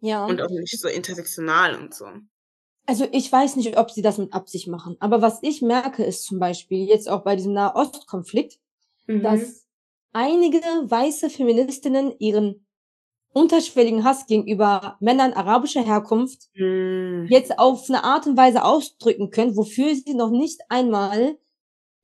Ja. 0.00 0.24
Und 0.26 0.40
auch 0.40 0.50
nicht 0.50 0.78
so 0.80 0.88
intersektional 0.88 1.74
und 1.76 1.94
so. 1.94 2.06
Also 2.86 3.06
ich 3.12 3.30
weiß 3.30 3.56
nicht, 3.56 3.78
ob 3.78 3.90
sie 3.90 4.02
das 4.02 4.18
mit 4.18 4.32
Absicht 4.32 4.66
machen. 4.68 4.96
Aber 5.00 5.22
was 5.22 5.38
ich 5.42 5.62
merke, 5.62 6.04
ist 6.04 6.24
zum 6.24 6.38
Beispiel 6.38 6.86
jetzt 6.88 7.08
auch 7.08 7.22
bei 7.22 7.36
diesem 7.36 7.52
Nahostkonflikt, 7.52 8.58
Mhm. 9.06 9.22
dass 9.22 9.66
einige 10.12 10.58
weiße 10.58 11.30
Feministinnen 11.30 12.14
ihren 12.18 12.66
unterschwelligen 13.32 14.02
Hass 14.04 14.26
gegenüber 14.26 14.96
Männern 15.00 15.32
arabischer 15.34 15.82
Herkunft 15.84 16.48
Mm. 16.56 17.26
jetzt 17.28 17.58
auf 17.60 17.88
eine 17.88 18.02
Art 18.02 18.26
und 18.26 18.36
Weise 18.36 18.64
ausdrücken 18.64 19.30
können, 19.30 19.56
wofür 19.56 19.94
sie 19.94 20.14
noch 20.14 20.30
nicht 20.30 20.60
einmal 20.68 21.38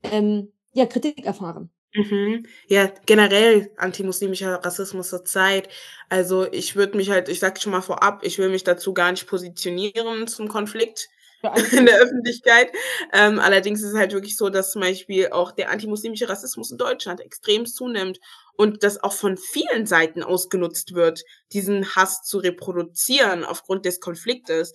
ähm, 0.04 0.52
ja, 0.72 0.86
Kritik 0.86 1.24
erfahren. 1.26 1.70
Mhm. 1.96 2.46
Ja, 2.68 2.90
generell 3.06 3.70
antimuslimischer 3.78 4.56
Rassismus 4.64 5.08
zur 5.08 5.24
Zeit. 5.24 5.68
Also 6.10 6.46
ich 6.52 6.76
würde 6.76 6.96
mich 6.96 7.08
halt, 7.10 7.28
ich 7.30 7.40
sag 7.40 7.60
schon 7.60 7.72
mal 7.72 7.80
vorab, 7.80 8.20
ich 8.22 8.38
will 8.38 8.50
mich 8.50 8.64
dazu 8.64 8.92
gar 8.92 9.10
nicht 9.12 9.26
positionieren 9.26 10.26
zum 10.26 10.48
Konflikt 10.48 11.08
in 11.72 11.86
der 11.86 11.96
Öffentlichkeit. 11.98 12.70
Ähm, 13.14 13.38
allerdings 13.38 13.80
ist 13.82 13.92
es 13.92 13.96
halt 13.98 14.12
wirklich 14.12 14.36
so, 14.36 14.50
dass 14.50 14.72
zum 14.72 14.82
Beispiel 14.82 15.28
auch 15.30 15.52
der 15.52 15.70
antimuslimische 15.70 16.28
Rassismus 16.28 16.70
in 16.70 16.76
Deutschland 16.76 17.20
extrem 17.20 17.64
zunimmt 17.64 18.18
und 18.56 18.82
das 18.82 19.02
auch 19.02 19.12
von 19.14 19.38
vielen 19.38 19.86
Seiten 19.86 20.22
ausgenutzt 20.22 20.94
wird, 20.94 21.22
diesen 21.52 21.94
Hass 21.96 22.22
zu 22.24 22.38
reproduzieren 22.38 23.44
aufgrund 23.44 23.86
des 23.86 24.00
Konfliktes. 24.00 24.74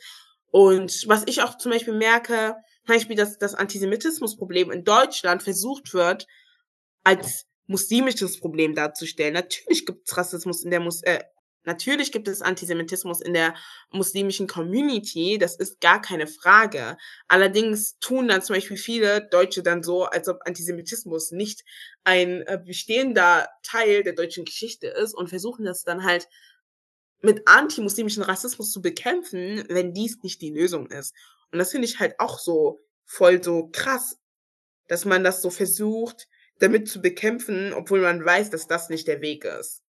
Und 0.50 1.04
was 1.08 1.24
ich 1.28 1.42
auch 1.44 1.58
zum 1.58 1.72
Beispiel 1.72 1.94
merke, 1.94 2.56
zum 2.86 2.96
Beispiel, 2.96 3.16
dass 3.16 3.38
das 3.38 3.54
Antisemitismusproblem 3.56 4.72
in 4.72 4.84
Deutschland 4.84 5.44
versucht 5.44 5.94
wird, 5.94 6.26
als 7.04 7.46
muslimisches 7.68 8.40
Problem 8.40 8.76
darzustellen. 8.76 9.34
Natürlich 9.34 9.86
gibt 9.86 10.08
es 10.08 10.18
Rassismus 10.18 10.64
in 10.64 10.72
der 10.72 10.80
Mus 10.80 11.02
äh, 11.04 11.20
natürlich 11.64 12.12
gibt 12.12 12.28
es 12.28 12.42
Antisemitismus 12.42 13.22
in 13.22 13.34
der 13.34 13.56
muslimischen 13.92 14.48
Community, 14.48 15.38
das 15.38 15.56
ist 15.56 15.80
gar 15.80 16.02
keine 16.02 16.28
Frage. 16.28 16.98
Allerdings 17.28 17.98
tun 18.00 18.28
dann 18.28 18.42
zum 18.42 18.56
Beispiel 18.56 18.78
viele 18.78 19.28
Deutsche 19.30 19.64
dann 19.64 19.84
so, 19.84 20.06
als 20.06 20.28
ob 20.28 20.40
Antisemitismus 20.46 21.32
nicht 21.32 21.64
ein 22.04 22.42
äh, 22.48 22.60
bestehender 22.64 23.48
Teil 23.64 24.04
der 24.04 24.14
deutschen 24.14 24.46
Geschichte 24.46 24.88
ist 24.88 25.14
und 25.14 25.30
versuchen 25.30 25.66
das 25.66 25.84
dann 25.84 26.04
halt 26.04 26.28
mit 27.22 27.48
antimuslimischen 27.48 28.24
Rassismus 28.24 28.72
zu 28.72 28.82
bekämpfen, 28.82 29.64
wenn 29.70 29.94
dies 29.94 30.18
nicht 30.24 30.42
die 30.42 30.50
Lösung 30.50 30.88
ist. 30.88 31.14
Und 31.52 31.60
das 31.60 31.72
finde 31.72 31.88
ich 31.88 32.00
halt 32.00 32.20
auch 32.20 32.40
so 32.40 32.80
voll 33.06 33.44
so 33.44 33.70
krass, 33.72 34.18
dass 34.88 35.06
man 35.06 35.24
das 35.24 35.42
so 35.42 35.52
versucht, 35.52 36.28
damit 36.62 36.88
zu 36.90 37.02
bekämpfen, 37.02 37.74
obwohl 37.74 38.02
man 38.02 38.24
weiß, 38.26 38.50
dass 38.52 38.68
das 38.68 38.90
nicht 38.90 39.08
der 39.08 39.22
Weg 39.22 39.46
ist. 39.46 39.82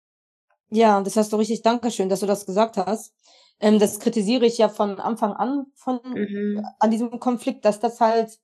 Ja, 0.70 1.02
das 1.02 1.18
hast 1.18 1.34
du 1.34 1.38
richtig. 1.38 1.62
Dankeschön, 1.64 2.08
dass 2.10 2.22
du 2.22 2.26
das 2.26 2.46
gesagt 2.46 2.78
hast. 2.78 3.14
Ähm, 3.60 3.78
das 3.80 4.00
kritisiere 4.00 4.46
ich 4.46 4.58
ja 4.58 4.70
von 4.70 5.00
Anfang 5.00 5.34
an 5.34 5.66
von 5.76 6.00
Mhm. 6.14 6.76
an 6.80 6.92
diesem 6.92 7.20
Konflikt, 7.20 7.66
dass 7.66 7.80
das 7.80 8.00
halt, 8.00 8.40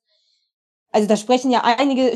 also 0.92 1.08
da 1.08 1.18
sprechen 1.18 1.52
ja 1.52 1.64
einige, 1.64 2.14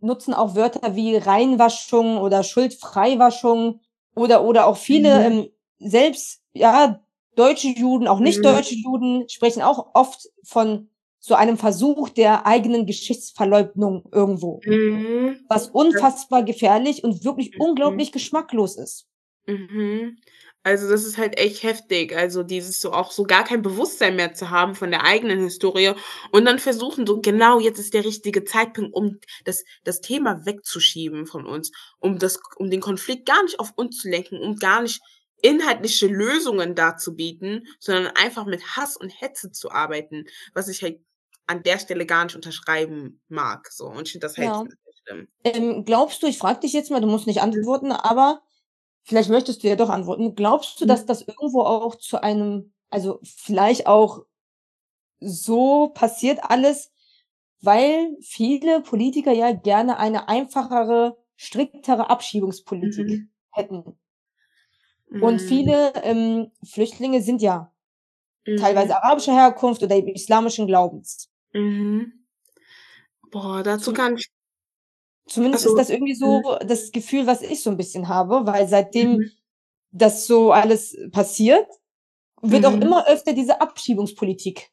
nutzen 0.00 0.34
auch 0.34 0.54
Wörter 0.56 0.96
wie 0.96 1.16
Reinwaschung 1.16 2.18
oder 2.18 2.42
Schuldfreiwaschung 2.44 3.80
oder 4.14 4.44
oder 4.44 4.66
auch 4.66 4.76
viele 4.78 5.08
Mhm. 5.10 5.24
ähm, 5.24 5.48
selbst 5.80 6.42
ja 6.54 7.00
deutsche 7.36 7.68
Juden, 7.68 8.08
auch 8.08 8.20
nicht 8.20 8.44
Mhm. 8.44 8.44
deutsche 8.44 8.76
Juden 8.76 9.28
sprechen 9.28 9.62
auch 9.62 9.90
oft 9.94 10.28
von 10.44 10.90
so 11.22 11.34
einem 11.36 11.58
Versuch 11.58 12.10
der 12.10 12.46
eigenen 12.46 12.86
Geschichtsverleugnung 12.86 14.04
irgendwo, 14.12 14.60
Mhm. 14.66 15.38
was 15.48 15.68
unfassbar 15.68 16.44
gefährlich 16.44 17.04
und 17.04 17.24
wirklich 17.24 17.52
Mhm. 17.52 17.60
unglaublich 17.60 18.12
geschmacklos 18.12 18.76
ist. 18.76 19.06
Mhm. 19.46 20.18
Also 20.64 20.88
das 20.88 21.04
ist 21.04 21.18
halt 21.18 21.38
echt 21.38 21.64
heftig. 21.64 22.14
Also 22.16 22.44
dieses 22.44 22.80
so 22.80 22.92
auch 22.92 23.10
so 23.10 23.24
gar 23.24 23.42
kein 23.44 23.62
Bewusstsein 23.62 24.14
mehr 24.14 24.32
zu 24.34 24.50
haben 24.50 24.76
von 24.76 24.92
der 24.92 25.04
eigenen 25.04 25.40
Historie 25.40 25.92
und 26.30 26.44
dann 26.44 26.60
versuchen 26.60 27.04
so 27.06 27.20
genau 27.20 27.58
jetzt 27.58 27.80
ist 27.80 27.94
der 27.94 28.04
richtige 28.04 28.44
Zeitpunkt, 28.44 28.94
um 28.94 29.18
das 29.44 29.64
das 29.84 30.00
Thema 30.00 30.46
wegzuschieben 30.46 31.26
von 31.26 31.46
uns, 31.46 31.72
um 31.98 32.18
das 32.20 32.38
um 32.56 32.70
den 32.70 32.80
Konflikt 32.80 33.26
gar 33.26 33.42
nicht 33.42 33.58
auf 33.58 33.72
uns 33.76 33.98
zu 33.98 34.08
lenken, 34.08 34.38
um 34.40 34.56
gar 34.56 34.82
nicht 34.82 35.00
inhaltliche 35.42 36.06
Lösungen 36.06 36.76
darzubieten, 36.76 37.66
sondern 37.80 38.06
einfach 38.16 38.46
mit 38.46 38.62
Hass 38.76 38.96
und 38.96 39.10
Hetze 39.10 39.50
zu 39.50 39.72
arbeiten, 39.72 40.26
was 40.54 40.68
ich 40.68 40.82
halt 40.82 41.00
an 41.52 41.62
der 41.62 41.78
Stelle 41.78 42.06
gar 42.06 42.24
nicht 42.24 42.36
unterschreiben 42.36 43.20
mag, 43.28 43.70
so 43.72 43.86
und 43.88 44.06
ich 44.08 44.12
finde 44.12 44.26
das 44.26 44.36
halt 44.36 44.48
Ja. 44.48 44.64
schlimm. 45.04 45.28
Ähm, 45.44 45.84
glaubst 45.84 46.22
du, 46.22 46.26
ich 46.26 46.38
frage 46.38 46.60
dich 46.60 46.72
jetzt 46.72 46.90
mal, 46.90 47.00
du 47.00 47.06
musst 47.08 47.26
nicht 47.26 47.42
antworten, 47.42 47.92
aber 47.92 48.42
vielleicht 49.04 49.30
möchtest 49.30 49.62
du 49.62 49.68
ja 49.68 49.76
doch 49.76 49.90
antworten. 49.90 50.34
Glaubst 50.36 50.80
du, 50.80 50.84
Mhm. 50.84 50.88
dass 50.88 51.06
das 51.06 51.22
irgendwo 51.22 51.62
auch 51.62 51.96
zu 51.96 52.22
einem, 52.22 52.72
also 52.90 53.20
vielleicht 53.24 53.86
auch 53.86 54.24
so 55.20 55.88
passiert 55.94 56.40
alles, 56.44 56.92
weil 57.60 58.16
viele 58.22 58.82
Politiker 58.82 59.32
ja 59.32 59.52
gerne 59.52 59.98
eine 59.98 60.28
einfachere, 60.28 61.16
striktere 61.36 62.10
Abschiebungspolitik 62.10 63.08
Mhm. 63.08 63.30
hätten. 63.52 63.98
Und 65.20 65.40
Mhm. 65.40 65.46
viele 65.48 65.92
ähm, 66.02 66.50
Flüchtlinge 66.64 67.22
sind 67.22 67.42
ja 67.42 67.72
Mhm. 68.46 68.56
teilweise 68.58 68.96
arabischer 68.96 69.34
Herkunft 69.34 69.82
oder 69.82 69.96
islamischen 69.96 70.66
Glaubens. 70.66 71.31
Mhm. 71.54 72.22
Boah, 73.30 73.62
dazu 73.62 73.92
kann 73.92 74.16
ich 74.16 74.28
Zumindest 75.28 75.64
Also, 75.64 75.66
ist 75.66 75.78
das 75.78 75.90
irgendwie 75.90 76.14
so 76.14 76.58
das 76.66 76.90
Gefühl, 76.92 77.26
was 77.26 77.42
ich 77.42 77.62
so 77.62 77.70
ein 77.70 77.76
bisschen 77.76 78.08
habe, 78.08 78.44
weil 78.46 78.66
seitdem 78.68 79.18
Mhm. 79.18 79.32
das 79.92 80.26
so 80.26 80.52
alles 80.52 80.96
passiert, 81.12 81.66
wird 82.42 82.66
auch 82.66 82.76
Mhm. 82.76 82.82
immer 82.82 83.06
öfter 83.08 83.32
diese 83.34 83.60
Abschiebungspolitik 83.60 84.70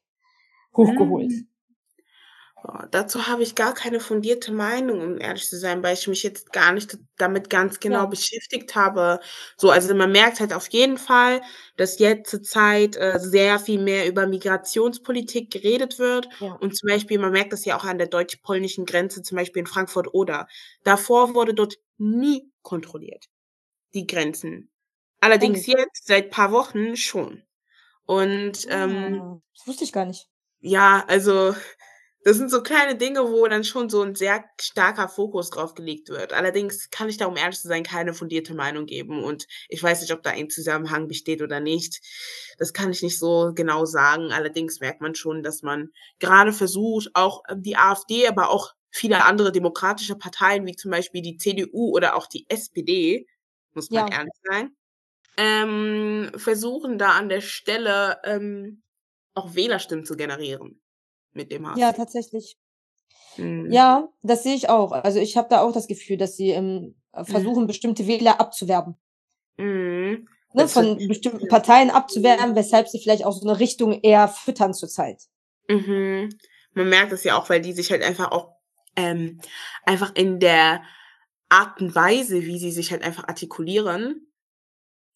hochgeholt. 0.77 1.33
Mhm. 1.33 1.47
Boah, 2.61 2.87
dazu 2.91 3.27
habe 3.27 3.41
ich 3.43 3.55
gar 3.55 3.73
keine 3.73 4.01
fundierte 4.01 4.51
Meinung, 4.51 4.99
um 5.01 5.17
ehrlich 5.21 5.47
zu 5.47 5.57
sein, 5.57 5.81
weil 5.81 5.93
ich 5.93 6.07
mich 6.09 6.23
jetzt 6.23 6.51
gar 6.51 6.73
nicht 6.73 6.97
damit 7.17 7.49
ganz 7.49 7.79
genau 7.79 8.05
Ja. 8.05 8.07
beschäftigt 8.07 8.75
habe. 8.75 9.21
So, 9.55 9.69
also 9.71 9.95
man 9.95 10.11
merkt 10.11 10.41
halt 10.41 10.51
auf 10.53 10.67
jeden 10.69 10.97
Fall, 10.97 11.41
dass 11.77 11.99
jetzt 11.99 12.29
zur 12.29 12.43
Zeit 12.43 12.97
äh, 12.97 13.17
sehr 13.17 13.59
viel 13.59 13.79
mehr 13.81 14.07
über 14.07 14.27
Migrationspolitik 14.27 15.51
geredet 15.51 15.99
wird. 15.99 16.27
Ja. 16.39 16.59
Und 16.59 16.75
zum 16.75 16.87
Beispiel, 16.89 17.17
man 17.19 17.31
merkt 17.31 17.53
das 17.53 17.63
ja 17.63 17.77
auch 17.77 17.85
an 17.85 17.97
der 17.97 18.07
deutsch-polnischen 18.07 18.85
Grenze, 18.85 19.21
zum 19.21 19.37
Beispiel 19.37 19.61
in 19.61 19.67
Frankfurt 19.67 20.13
oder. 20.13 20.47
Davor 20.83 21.35
wurde 21.35 21.53
dort 21.53 21.75
nie 21.97 22.51
kontrolliert, 22.61 23.25
die 23.93 24.07
Grenzen. 24.07 24.71
Allerdings 25.21 25.65
Ehrlich? 25.65 25.67
jetzt, 25.67 26.07
seit 26.07 26.31
paar 26.31 26.51
Wochen 26.53 26.97
schon. 26.97 27.43
Und 28.05 28.67
ähm, 28.69 29.21
Ah, 29.21 29.39
das 29.55 29.67
wusste 29.67 29.83
ich 29.83 29.91
gar 29.93 30.05
nicht. 30.05 30.29
ja, 30.61 31.03
also 31.07 31.55
das 32.23 32.37
sind 32.37 32.51
so 32.51 32.61
kleine 32.63 32.95
Dinge, 32.97 33.21
wo 33.31 33.47
dann 33.47 33.63
schon 33.63 33.89
so 33.89 34.01
ein 34.03 34.15
sehr 34.15 34.43
starker 34.59 35.07
Fokus 35.09 35.49
drauf 35.49 35.73
gelegt 35.73 36.09
wird. 36.09 36.33
Allerdings 36.33 36.89
kann 36.89 37.09
ich 37.09 37.17
da, 37.17 37.25
um 37.27 37.37
ehrlich 37.37 37.59
zu 37.59 37.67
sein, 37.67 37.83
keine 37.83 38.13
fundierte 38.13 38.53
Meinung 38.53 38.85
geben 38.85 39.23
und 39.23 39.47
ich 39.69 39.81
weiß 39.81 40.01
nicht, 40.01 40.13
ob 40.13 40.21
da 40.23 40.31
ein 40.31 40.49
Zusammenhang 40.49 41.07
besteht 41.07 41.41
oder 41.41 41.59
nicht. 41.59 42.01
Das 42.57 42.73
kann 42.73 42.91
ich 42.91 43.01
nicht 43.01 43.17
so 43.19 43.53
genau 43.55 43.85
sagen. 43.85 44.31
Allerdings 44.31 44.79
merkt 44.79 45.01
man 45.01 45.15
schon, 45.15 45.43
dass 45.43 45.61
man 45.63 45.89
gerade 46.19 46.51
versucht, 46.53 47.09
auch 47.13 47.43
ähm, 47.49 47.63
die 47.63 47.77
AfD, 47.77 48.27
aber 48.27 48.49
auch 48.49 48.73
viele 48.91 49.23
andere 49.23 49.51
demokratische 49.51 50.15
Parteien, 50.15 50.65
wie 50.65 50.75
zum 50.75 50.91
Beispiel 50.91 51.21
die 51.21 51.37
CDU 51.37 51.91
oder 51.95 52.15
auch 52.15 52.27
die 52.27 52.45
SPD, 52.49 53.27
muss 53.73 53.91
man 53.91 54.05
Ja. 54.05 54.09
ehrlich 54.09 54.33
sein, 54.43 54.75
ähm, 55.37 56.31
versuchen 56.37 56.97
da 56.97 57.11
an 57.13 57.29
der 57.29 57.41
Stelle 57.41 58.19
ähm, 58.25 58.83
auch 59.35 59.55
Wählerstimmen 59.55 60.05
zu 60.05 60.17
generieren 60.17 60.81
mit 61.33 61.51
dem 61.51 61.67
Hass. 61.67 61.79
Ja, 61.79 61.93
tatsächlich. 61.93 62.57
Mhm. 63.37 63.71
Ja, 63.71 64.09
das 64.21 64.43
sehe 64.43 64.55
ich 64.55 64.69
auch. 64.69 64.91
Also 64.91 65.19
ich 65.19 65.37
habe 65.37 65.47
da 65.49 65.61
auch 65.61 65.71
das 65.71 65.87
Gefühl, 65.87 66.17
dass 66.17 66.35
sie 66.35 66.51
ähm, 66.51 66.95
versuchen, 67.13 67.67
bestimmte 67.67 68.07
Wähler 68.07 68.39
abzuwerben. 68.39 68.95
Mhm. 69.57 70.27
Ne, 70.53 70.67
von 70.67 70.97
bestimmten 71.07 71.47
Parteien 71.47 71.91
abzuwerben, 71.91 72.55
weshalb 72.55 72.87
sie 72.87 72.99
vielleicht 72.99 73.23
auch 73.23 73.33
so 73.33 73.47
eine 73.47 73.59
Richtung 73.59 74.01
eher 74.01 74.27
füttern 74.27 74.73
zurzeit. 74.73 75.21
Mhm. 75.67 76.29
Man 76.73 76.89
merkt 76.89 77.11
es 77.11 77.23
ja 77.23 77.37
auch, 77.37 77.49
weil 77.49 77.61
die 77.61 77.73
sich 77.73 77.91
halt 77.91 78.01
einfach 78.01 78.31
auch 78.31 78.55
ähm, 78.95 79.39
einfach 79.85 80.15
in 80.15 80.39
der 80.39 80.81
Art 81.49 81.81
und 81.81 81.93
Weise, 81.93 82.43
wie 82.43 82.57
sie 82.57 82.71
sich 82.71 82.91
halt 82.91 83.03
einfach 83.03 83.27
artikulieren, 83.27 84.28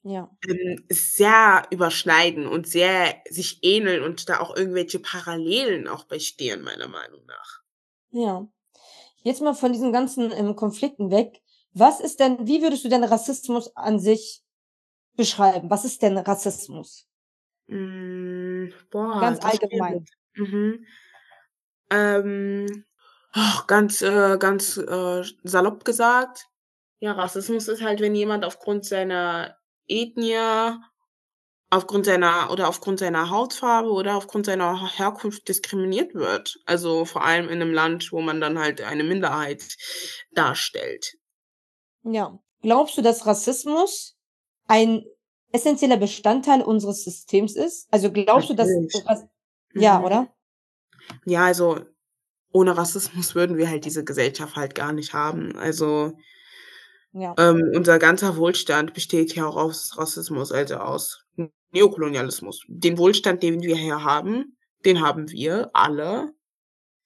Ja. 0.03 0.29
ähm, 0.47 0.85
sehr 0.89 1.63
überschneiden 1.71 2.45
und 2.47 2.67
sehr 2.67 3.15
sich 3.29 3.59
ähneln 3.63 4.03
und 4.03 4.27
da 4.27 4.39
auch 4.41 4.55
irgendwelche 4.55 4.99
Parallelen 4.99 5.87
auch 5.87 6.03
bestehen, 6.05 6.61
meiner 6.61 6.89
Meinung 6.89 7.25
nach. 7.25 7.61
Ja. 8.11 8.47
Jetzt 9.23 9.41
mal 9.41 9.53
von 9.53 9.71
diesen 9.71 9.93
ganzen 9.93 10.31
ähm, 10.31 10.55
Konflikten 10.55 11.09
weg. 11.09 11.41
Was 11.71 12.01
ist 12.01 12.19
denn, 12.19 12.45
wie 12.45 12.61
würdest 12.61 12.83
du 12.83 12.89
denn 12.89 13.03
Rassismus 13.03 13.75
an 13.75 13.99
sich 13.99 14.43
beschreiben? 15.15 15.69
Was 15.69 15.85
ist 15.85 16.01
denn 16.01 16.17
Rassismus? 16.17 17.07
Mm, 17.67 18.67
boah, 18.91 19.19
Ganz 19.21 19.43
allgemein. 19.43 20.05
Mhm. 20.35 20.85
Ähm, 21.89 22.85
oh, 23.35 23.61
ganz, 23.67 24.01
äh, 24.01 24.37
ganz 24.37 24.77
äh, 24.77 25.23
salopp 25.43 25.85
gesagt. 25.85 26.47
Ja, 26.99 27.13
Rassismus 27.13 27.67
ist 27.67 27.81
halt, 27.81 28.01
wenn 28.01 28.15
jemand 28.15 28.45
aufgrund 28.45 28.85
seiner 28.85 29.57
Ethnie, 29.87 30.77
aufgrund 31.69 32.05
seiner 32.05 32.51
oder 32.51 32.67
aufgrund 32.69 32.99
seiner 32.99 33.29
Hautfarbe 33.31 33.89
oder 33.89 34.15
aufgrund 34.15 34.45
seiner 34.45 34.95
Herkunft 34.97 35.47
diskriminiert 35.47 36.13
wird. 36.13 36.59
Also 36.65 37.05
vor 37.05 37.23
allem 37.25 37.45
in 37.49 37.61
einem 37.61 37.73
Land, 37.73 38.11
wo 38.11 38.21
man 38.21 38.39
dann 38.39 38.59
halt 38.59 38.81
eine 38.81 39.03
Minderheit 39.03 39.63
darstellt. 40.31 41.17
Ja. 42.03 42.39
Glaubst 42.61 42.97
du, 42.97 43.01
dass 43.01 43.25
Rassismus 43.25 44.15
ein 44.67 45.03
essentieller 45.51 45.97
Bestandteil 45.97 46.61
unseres 46.61 47.03
Systems 47.03 47.55
ist? 47.55 47.87
Also 47.91 48.11
glaubst 48.11 48.49
du, 48.49 48.53
dass 48.53 48.69
Natürlich. 48.69 49.29
Ja, 49.73 49.99
Mhm. 49.99 50.05
oder? 50.05 50.35
Ja, 51.25 51.45
also 51.45 51.79
ohne 52.51 52.77
Rassismus 52.77 53.33
würden 53.33 53.57
wir 53.57 53.67
halt 53.67 53.85
diese 53.85 54.03
Gesellschaft 54.03 54.55
halt 54.55 54.75
gar 54.75 54.93
nicht 54.93 55.13
haben. 55.13 55.57
Also 55.57 56.13
Ja. 57.13 57.35
ähm, 57.37 57.71
unser 57.75 57.99
ganzer 57.99 58.37
Wohlstand 58.37 58.93
besteht 58.93 59.35
ja 59.35 59.47
auch 59.47 59.55
aus 59.55 59.97
Rassismus, 59.97 60.51
also 60.51 60.75
aus 60.75 61.25
Neokolonialismus. 61.71 62.63
Den 62.67 62.97
Wohlstand, 62.97 63.43
den 63.43 63.61
wir 63.61 63.75
hier 63.75 64.03
haben, 64.03 64.57
den 64.85 65.01
haben 65.01 65.29
wir 65.29 65.69
alle 65.73 66.33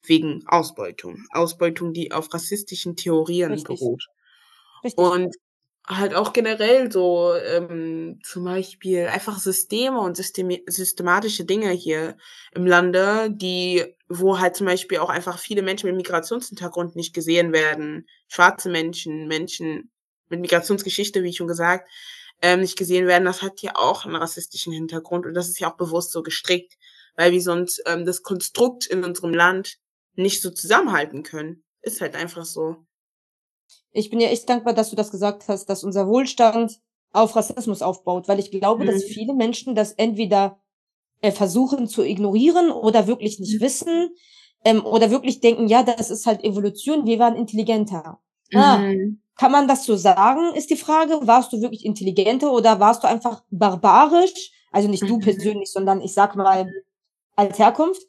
wegen 0.06 0.44
Ausbeutung. 0.48 1.26
Ausbeutung, 1.32 1.94
die 1.94 2.12
auf 2.12 2.34
rassistischen 2.34 2.96
Theorien 2.96 3.52
Richtig. 3.52 3.80
beruht. 3.80 4.06
Richtig. 4.84 5.00
Und 5.04 5.36
halt 5.88 6.14
auch 6.16 6.34
generell 6.34 6.92
so 6.92 7.34
ähm, 7.34 8.20
zum 8.24 8.44
Beispiel 8.44 9.08
einfach 9.08 9.40
Systeme 9.40 10.00
und 10.02 10.18
Systemi 10.18 10.64
systematische 10.68 11.46
Dinge 11.46 11.72
hier 11.72 12.18
im 12.54 12.66
Lande, 12.66 13.30
die, 13.32 13.96
wo 14.10 14.40
halt 14.40 14.56
zum 14.58 14.68
Beispiel 14.68 14.98
auch 15.00 15.10
einfach 15.10 15.40
viele 15.40 15.62
Menschen 15.62 15.88
mit 15.88 15.96
Migrationshintergrund 15.96 16.96
nicht 16.96 17.14
gesehen 17.14 17.54
werden. 17.54 18.06
Schwarze 18.28 18.70
Menschen, 18.70 19.28
Menschen 19.28 19.92
mit 20.30 20.40
Migrationsgeschichte, 20.42 21.24
wie 21.24 21.34
schon 21.34 21.48
gesagt, 21.48 21.90
ähm, 22.42 22.62
nicht 22.62 22.78
gesehen 22.78 23.08
werden. 23.08 23.26
Das 23.26 23.42
hat 23.42 23.62
ja 23.62 23.76
auch 23.76 24.06
einen 24.06 24.16
rassistischen 24.16 24.74
Hintergrund 24.74 25.26
und 25.26 25.34
das 25.34 25.50
ist 25.50 25.60
ja 25.60 25.72
auch 25.72 25.78
bewusst 25.78 26.12
so 26.12 26.24
gestrickt, 26.24 26.78
weil 27.16 27.32
wir 27.32 27.42
sonst 27.42 27.82
ähm, 27.86 28.06
das 28.06 28.22
Konstrukt 28.24 28.86
in 28.88 29.04
unserem 29.04 29.34
Land 29.34 29.78
nicht 30.16 30.42
so 30.42 30.52
zusammenhalten 30.52 31.24
können. 31.24 31.64
Ist 31.82 32.02
halt 32.02 32.16
einfach 32.16 32.46
so. 32.46 32.78
Ich 33.92 34.10
bin 34.10 34.20
ja 34.20 34.30
echt 34.30 34.48
dankbar, 34.50 34.74
dass 34.74 34.90
du 34.90 34.96
das 34.96 35.12
gesagt 35.12 35.48
hast, 35.48 35.66
dass 35.68 35.84
unser 35.84 36.08
Wohlstand 36.08 36.80
auf 37.12 37.36
Rassismus 37.36 37.82
aufbaut, 37.82 38.28
weil 38.28 38.40
ich 38.40 38.52
glaube, 38.52 38.86
dass 38.86 39.04
Mhm. 39.04 39.08
viele 39.08 39.34
Menschen 39.34 39.76
das 39.76 39.94
entweder 39.94 40.60
äh, 41.22 41.32
versuchen 41.32 41.88
zu 41.88 42.04
ignorieren 42.04 42.72
oder 42.72 43.08
wirklich 43.08 43.40
nicht 43.40 43.60
Mhm. 43.60 43.64
wissen 43.66 44.10
ähm, 44.66 44.86
oder 44.86 45.12
wirklich 45.12 45.40
denken, 45.42 45.68
ja, 45.68 45.84
das 45.84 46.12
ist 46.12 46.26
halt 46.28 46.44
Evolution, 46.44 47.06
wir 47.06 47.20
waren 47.20 47.36
intelligenter. 47.36 48.20
Ah, 48.54 48.78
Mhm. 48.80 49.22
Kann 49.38 49.52
man 49.52 49.68
das 49.68 49.86
so 49.86 49.96
sagen, 49.96 50.54
ist 50.56 50.70
die 50.70 50.76
Frage. 50.78 51.20
Warst 51.24 51.54
du 51.54 51.62
wirklich 51.62 51.86
intelligenter 51.86 52.52
oder 52.52 52.80
warst 52.80 53.04
du 53.04 53.08
einfach 53.08 53.44
barbarisch? 53.52 54.52
Also 54.72 54.90
nicht 54.90 55.10
du 55.10 55.18
Mhm. 55.18 55.22
persönlich, 55.22 55.72
sondern 55.72 56.02
ich 56.02 56.14
sag 56.14 56.36
mal 56.36 56.70
als 57.36 57.60
Herkunft. 57.60 58.02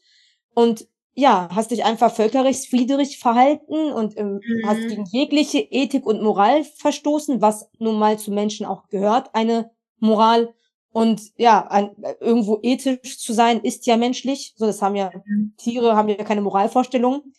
Und 0.54 0.86
ja, 1.14 1.48
hast 1.52 1.70
dich 1.72 1.84
einfach 1.84 2.12
völkerrechtswidrig 2.14 3.18
verhalten 3.18 3.92
und 3.92 4.16
ähm, 4.16 4.40
hast 4.66 4.80
Mhm. 4.82 4.88
gegen 4.88 5.04
jegliche 5.06 5.58
Ethik 5.60 6.06
und 6.06 6.22
Moral 6.22 6.64
verstoßen, 6.64 7.40
was 7.42 7.68
nun 7.78 7.98
mal 7.98 8.18
zu 8.18 8.30
Menschen 8.32 8.66
auch 8.66 8.88
gehört, 8.88 9.34
eine 9.34 9.70
Moral. 9.98 10.54
Und 10.92 11.20
ja, 11.36 11.66
ein, 11.68 11.90
irgendwo 12.20 12.60
ethisch 12.62 13.18
zu 13.18 13.32
sein, 13.32 13.60
ist 13.60 13.86
ja 13.86 13.96
menschlich. 13.96 14.54
So, 14.56 14.66
das 14.66 14.80
haben 14.82 14.96
ja 14.96 15.10
Mhm. 15.26 15.54
Tiere, 15.58 15.96
haben 15.96 16.08
ja 16.08 16.16
keine 16.24 16.40
Moralvorstellungen. 16.40 17.34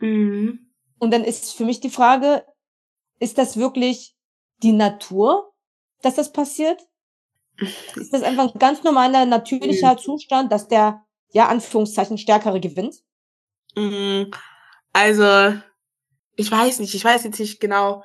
Mhm. 0.00 0.58
Und 0.98 1.12
dann 1.12 1.24
ist 1.24 1.54
für 1.54 1.64
mich 1.64 1.80
die 1.80 1.90
Frage, 1.90 2.44
ist 3.20 3.38
das 3.38 3.56
wirklich 3.56 4.14
die 4.62 4.72
Natur, 4.72 5.52
dass 6.02 6.16
das 6.16 6.32
passiert? 6.32 6.80
Ist 7.96 8.12
das 8.12 8.22
einfach 8.22 8.52
ein 8.54 8.58
ganz 8.58 8.82
normaler, 8.84 9.26
natürlicher 9.26 9.96
Zustand, 9.96 10.52
dass 10.52 10.68
der, 10.68 11.04
ja, 11.32 11.48
Anführungszeichen, 11.48 12.18
Stärkere 12.18 12.60
gewinnt? 12.60 13.02
Mhm. 13.76 14.30
Also, 14.92 15.54
ich 16.36 16.50
weiß 16.52 16.80
nicht, 16.80 16.94
ich 16.94 17.04
weiß 17.04 17.24
jetzt 17.24 17.40
nicht 17.40 17.60
genau, 17.60 18.04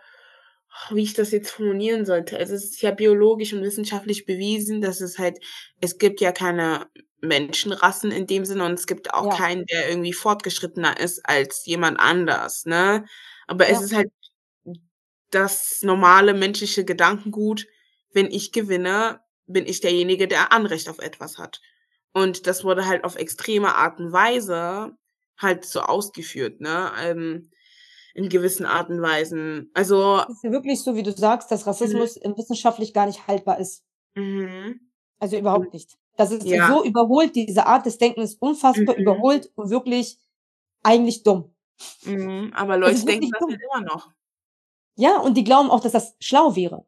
wie 0.92 1.04
ich 1.04 1.14
das 1.14 1.32
jetzt 1.32 1.52
formulieren 1.52 2.06
sollte. 2.06 2.38
Also, 2.38 2.56
es 2.56 2.66
ist 2.66 2.82
ja 2.82 2.92
biologisch 2.92 3.54
und 3.54 3.64
wissenschaftlich 3.64 4.26
bewiesen, 4.26 4.82
dass 4.82 5.02
es 5.02 5.20
halt 5.20 5.40
es 5.82 5.98
gibt 6.00 6.22
ja 6.22 6.32
keine 6.32 6.88
Menschenrassen 7.22 8.12
in 8.12 8.28
dem 8.28 8.46
Sinne 8.46 8.66
und 8.66 8.74
es 8.74 8.88
gibt 8.88 9.14
auch 9.14 9.26
Ja. 9.28 9.38
keinen, 9.38 9.66
der 9.68 9.90
irgendwie 9.90 10.14
fortgeschrittener 10.14 11.00
ist 11.00 11.22
als 11.28 11.66
jemand 11.66 12.00
anders, 12.00 12.66
ne? 12.66 13.06
Aber 13.48 13.68
es 13.70 13.80
Ja. 13.80 13.86
ist 13.86 13.96
halt 13.96 14.12
das 15.36 15.82
normale 15.84 16.34
menschliche 16.34 16.86
Gedankengut, 16.86 17.68
wenn 18.14 18.28
ich 18.32 18.52
gewinne, 18.52 19.22
bin 19.48 19.66
ich 19.66 19.82
derjenige, 19.82 20.28
der 20.28 20.52
Anrecht 20.52 20.90
auf 20.90 21.00
etwas 21.00 21.38
hat. 21.38 21.62
Und 22.14 22.48
das 22.48 22.64
wurde 22.64 22.86
halt 22.86 23.04
auf 23.04 23.16
extreme 23.16 23.76
Art 23.76 24.00
und 24.00 24.12
Weise 24.12 24.96
halt 25.38 25.66
so 25.66 25.82
ausgeführt, 25.82 26.62
ne? 26.62 26.92
Ähm, 27.02 27.50
in 28.16 28.30
gewissen 28.30 28.66
Art 28.68 28.90
und 28.90 29.02
Weisen. 29.02 29.72
Also 29.74 30.22
Es 30.30 30.36
ist 30.36 30.44
ja 30.44 30.52
wirklich 30.52 30.84
so, 30.84 30.96
wie 30.96 31.02
du 31.04 31.12
sagst, 31.12 31.50
dass 31.52 31.66
Rassismus 31.66 32.18
äh, 32.18 32.30
wissenschaftlich 32.38 32.94
gar 32.94 33.08
nicht 33.08 33.28
haltbar 33.28 33.60
ist. 33.60 33.84
mhm. 34.16 34.80
Also 35.20 35.38
überhaupt 35.38 35.74
nicht. 35.74 35.98
Das 36.18 36.32
ist 36.32 36.44
Ja. 36.46 36.68
so 36.68 36.84
überholt, 36.84 37.36
diese 37.36 37.66
Art 37.66 37.86
des 37.88 37.98
Denkens 37.98 38.36
unfassbar 38.36 38.96
Mhm. 38.96 39.02
überholt 39.02 39.52
und 39.56 39.70
wirklich 39.72 40.20
eigentlich 40.84 41.24
dumm. 41.24 41.56
Mhm. 42.04 42.52
Aber 42.54 42.78
Das 42.78 42.92
Leute 42.92 43.06
denken 43.06 43.32
das 43.32 43.40
dumm. 43.40 43.50
halt 43.52 43.62
immer 43.64 43.82
noch. 43.86 44.12
Ja, 44.96 45.18
und 45.18 45.36
die 45.36 45.44
glauben 45.44 45.70
auch, 45.72 45.82
dass 45.82 45.92
das 45.92 46.16
schlau 46.20 46.56
wäre. 46.56 46.86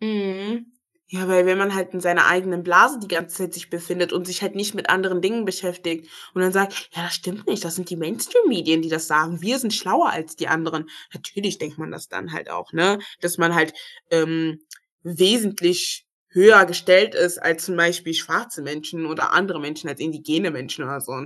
Mhm. 0.00 0.72
Ja, 1.08 1.28
weil 1.28 1.46
wenn 1.46 1.56
man 1.58 1.72
halt 1.74 1.94
in 1.94 2.00
seiner 2.00 2.26
eigenen 2.26 2.64
Blase 2.64 2.98
die 2.98 3.06
ganze 3.06 3.36
Zeit 3.36 3.54
sich 3.54 3.70
befindet 3.70 4.12
und 4.12 4.26
sich 4.26 4.42
halt 4.42 4.56
nicht 4.56 4.74
mit 4.74 4.90
anderen 4.90 5.22
Dingen 5.22 5.44
beschäftigt 5.44 6.10
und 6.34 6.42
dann 6.42 6.52
sagt, 6.52 6.90
ja, 6.92 7.04
das 7.04 7.14
stimmt 7.14 7.46
nicht, 7.46 7.64
das 7.64 7.76
sind 7.76 7.90
die 7.90 7.96
Mainstream-Medien, 7.96 8.82
die 8.82 8.88
das 8.88 9.06
sagen, 9.06 9.40
wir 9.40 9.60
sind 9.60 9.72
schlauer 9.72 10.10
als 10.10 10.34
die 10.34 10.48
anderen. 10.48 10.90
Natürlich 11.14 11.58
denkt 11.58 11.78
man 11.78 11.92
das 11.92 12.08
dann 12.08 12.32
halt 12.32 12.50
auch, 12.50 12.72
ne? 12.72 12.98
Dass 13.20 13.38
man 13.38 13.54
halt 13.54 13.72
ähm, 14.10 14.58
wesentlich 15.04 16.06
höher 16.30 16.66
gestellt 16.66 17.14
ist 17.14 17.38
als 17.38 17.64
zum 17.64 17.76
Beispiel 17.76 18.12
schwarze 18.12 18.62
Menschen 18.62 19.06
oder 19.06 19.32
andere 19.32 19.60
Menschen, 19.60 19.88
als 19.88 20.00
indigene 20.00 20.50
Menschen 20.50 20.84
oder 20.84 21.00
so. 21.00 21.24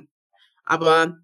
Aber 0.64 1.18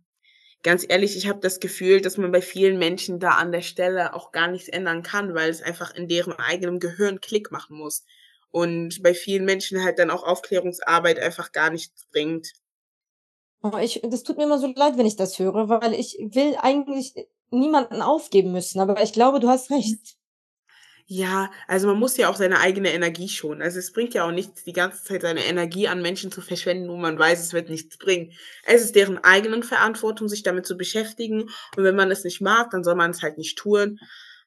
ganz 0.66 0.84
ehrlich, 0.88 1.16
ich 1.16 1.28
habe 1.28 1.38
das 1.38 1.60
Gefühl, 1.60 2.00
dass 2.00 2.16
man 2.16 2.32
bei 2.32 2.42
vielen 2.42 2.76
Menschen 2.76 3.20
da 3.20 3.30
an 3.30 3.52
der 3.52 3.62
Stelle 3.62 4.14
auch 4.14 4.32
gar 4.32 4.48
nichts 4.48 4.68
ändern 4.68 5.04
kann, 5.04 5.32
weil 5.32 5.48
es 5.48 5.62
einfach 5.62 5.94
in 5.94 6.08
deren 6.08 6.32
eigenem 6.32 6.80
Gehirn 6.80 7.20
Klick 7.20 7.52
machen 7.52 7.76
muss. 7.76 8.04
Und 8.50 9.00
bei 9.00 9.14
vielen 9.14 9.44
Menschen 9.44 9.84
halt 9.84 10.00
dann 10.00 10.10
auch 10.10 10.24
Aufklärungsarbeit 10.24 11.20
einfach 11.20 11.52
gar 11.52 11.70
nichts 11.70 12.08
bringt. 12.10 12.52
Oh, 13.62 13.78
ich, 13.80 14.00
das 14.02 14.24
tut 14.24 14.38
mir 14.38 14.42
immer 14.42 14.58
so 14.58 14.66
leid, 14.66 14.98
wenn 14.98 15.06
ich 15.06 15.14
das 15.14 15.38
höre, 15.38 15.68
weil 15.68 15.94
ich 15.94 16.18
will 16.18 16.56
eigentlich 16.58 17.14
niemanden 17.50 18.02
aufgeben 18.02 18.50
müssen. 18.50 18.80
Aber 18.80 19.00
ich 19.00 19.12
glaube, 19.12 19.38
du 19.38 19.48
hast 19.48 19.70
recht. 19.70 20.16
Ja, 21.08 21.52
also 21.68 21.86
man 21.86 21.98
muss 22.00 22.16
ja 22.16 22.28
auch 22.28 22.34
seine 22.36 22.58
eigene 22.58 22.92
Energie 22.92 23.28
schonen. 23.28 23.62
Also 23.62 23.78
es 23.78 23.92
bringt 23.92 24.12
ja 24.14 24.24
auch 24.26 24.32
nichts, 24.32 24.64
die 24.64 24.72
ganze 24.72 25.04
Zeit 25.04 25.22
seine 25.22 25.44
Energie 25.44 25.86
an 25.86 26.02
Menschen 26.02 26.32
zu 26.32 26.40
verschwenden, 26.40 26.88
wo 26.88 26.96
man 26.96 27.16
weiß, 27.16 27.40
es 27.40 27.52
wird 27.52 27.70
nichts 27.70 27.96
bringen. 27.96 28.32
Es 28.64 28.82
ist 28.82 28.96
deren 28.96 29.18
eigenen 29.18 29.62
Verantwortung, 29.62 30.28
sich 30.28 30.42
damit 30.42 30.66
zu 30.66 30.76
beschäftigen. 30.76 31.42
Und 31.76 31.84
wenn 31.84 31.94
man 31.94 32.10
es 32.10 32.24
nicht 32.24 32.40
mag, 32.40 32.70
dann 32.70 32.82
soll 32.82 32.96
man 32.96 33.12
es 33.12 33.22
halt 33.22 33.38
nicht 33.38 33.56
tun. 33.56 34.00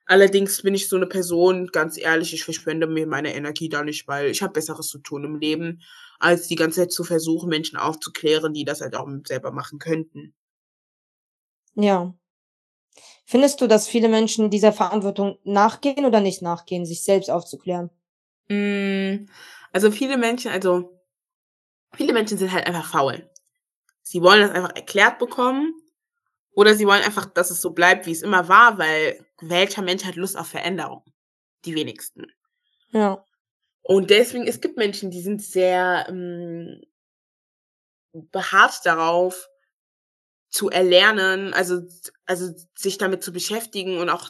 Allerdings 0.06 0.62
bin 0.62 0.74
ich 0.74 0.90
so 0.90 0.98
eine 0.98 1.08
Person, 1.08 1.68
ganz 1.68 1.98
ehrlich, 1.98 2.34
ich 2.34 2.44
verschwende 2.44 2.88
mir 2.88 3.08
meine 3.08 3.34
Energie 3.36 3.70
da 3.70 3.84
nicht, 3.84 4.08
weil 4.08 4.30
ich 4.30 4.42
habe 4.42 4.54
Besseres 4.54 4.88
zu 4.88 5.00
tun 5.00 5.24
im 5.24 5.36
Leben, 5.38 5.82
als 6.20 6.48
die 6.48 6.56
ganze 6.56 6.82
Zeit 6.82 6.92
zu 6.92 7.06
versuchen, 7.06 7.48
Menschen 7.50 7.78
aufzuklären, 7.78 8.54
die 8.54 8.66
das 8.66 8.82
halt 8.82 8.96
auch 8.96 9.08
selber 9.26 9.52
machen 9.52 9.80
könnten. 9.80 10.34
Ja. 11.76 12.19
Findest 13.26 13.62
du, 13.62 13.68
dass 13.68 13.88
viele 13.88 14.10
Menschen 14.10 14.50
dieser 14.50 14.74
Verantwortung 14.74 15.38
nachgehen 15.44 16.06
oder 16.06 16.20
nicht 16.20 16.42
nachgehen, 16.42 16.86
sich 16.86 17.04
selbst 17.04 17.30
aufzuklären? 17.30 17.90
Mm, 18.48 19.28
Also 19.72 19.92
viele 19.92 20.18
Menschen, 20.18 20.52
also 20.52 21.00
viele 21.94 22.14
Menschen 22.14 22.38
sind 22.38 22.52
halt 22.52 22.66
einfach 22.66 22.90
faul. 22.90 23.30
Sie 24.02 24.22
wollen 24.24 24.42
das 24.42 24.52
einfach 24.52 24.76
erklärt 24.76 25.20
bekommen 25.20 25.74
oder 26.52 26.74
sie 26.74 26.88
wollen 26.88 27.04
einfach, 27.04 27.28
dass 27.28 27.52
es 27.52 27.62
so 27.62 27.72
bleibt, 27.72 28.08
wie 28.08 28.12
es 28.12 28.24
immer 28.24 28.48
war, 28.48 28.78
weil 28.80 29.24
welcher 29.40 29.84
Mensch 29.84 30.04
hat 30.06 30.16
Lust 30.16 30.38
auf 30.38 30.48
Veränderung? 30.48 31.04
Die 31.66 31.76
wenigsten. 31.76 32.26
Ja. 32.92 33.24
Und 33.84 34.10
deswegen, 34.10 34.48
es 34.48 34.62
gibt 34.62 34.78
Menschen, 34.78 35.12
die 35.12 35.22
sind 35.22 35.42
sehr 35.42 36.06
ähm, 36.10 36.82
beharrt 38.12 38.82
darauf, 38.84 39.48
zu 40.50 40.70
erlernen, 40.70 41.54
also, 41.54 41.82
also 42.26 42.52
sich 42.76 42.98
damit 42.98 43.24
zu 43.24 43.32
beschäftigen 43.34 43.98
und 44.00 44.10
auch 44.10 44.30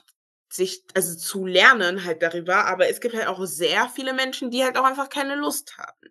sich, 0.52 0.84
also 0.96 1.16
zu 1.16 1.46
lernen 1.46 2.04
halt 2.06 2.22
darüber. 2.24 2.66
Aber 2.66 2.90
es 2.90 3.02
gibt 3.02 3.16
halt 3.16 3.28
auch 3.28 3.46
sehr 3.46 3.90
viele 3.90 4.14
Menschen, 4.14 4.52
die 4.52 4.64
halt 4.64 4.78
auch 4.78 4.84
einfach 4.86 5.10
keine 5.10 5.36
Lust 5.36 5.78
haben. 5.78 6.10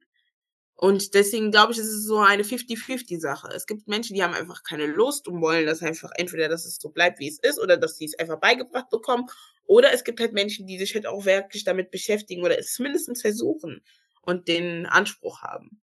Und 0.77 1.15
deswegen 1.15 1.51
glaube 1.51 1.73
ich, 1.73 1.79
es 1.79 1.89
ist 1.89 2.05
so 2.07 2.19
eine 2.21 2.45
50-50-Sache. 2.45 3.49
Es 3.55 3.67
gibt 3.67 3.89
Menschen, 3.89 4.15
die 4.15 4.23
haben 4.23 4.35
einfach 4.35 4.63
keine 4.63 4.87
Lust 4.87 5.27
und 5.27 5.41
wollen 5.43 5.67
das 5.67 5.83
einfach 5.83 6.11
entweder, 6.17 6.49
dass 6.49 6.65
es 6.67 6.77
so 6.77 6.91
bleibt, 6.91 7.19
wie 7.19 7.29
es 7.29 7.41
ist, 7.41 7.59
oder 7.61 7.77
dass 7.77 7.97
sie 7.99 8.05
es 8.05 8.19
einfach 8.19 8.39
beigebracht 8.39 8.89
bekommen. 8.91 9.27
Oder 9.67 9.93
es 9.93 10.05
gibt 10.05 10.21
halt 10.21 10.33
Menschen, 10.35 10.67
die 10.69 10.79
sich 10.79 10.95
halt 10.95 11.07
auch 11.07 11.25
wirklich 11.27 11.65
damit 11.65 11.91
beschäftigen 11.91 12.45
oder 12.45 12.59
es 12.59 12.73
zumindest 12.75 13.21
versuchen 13.21 13.83
und 14.23 14.47
den 14.49 14.87
Anspruch 14.87 15.43
haben. 15.43 15.81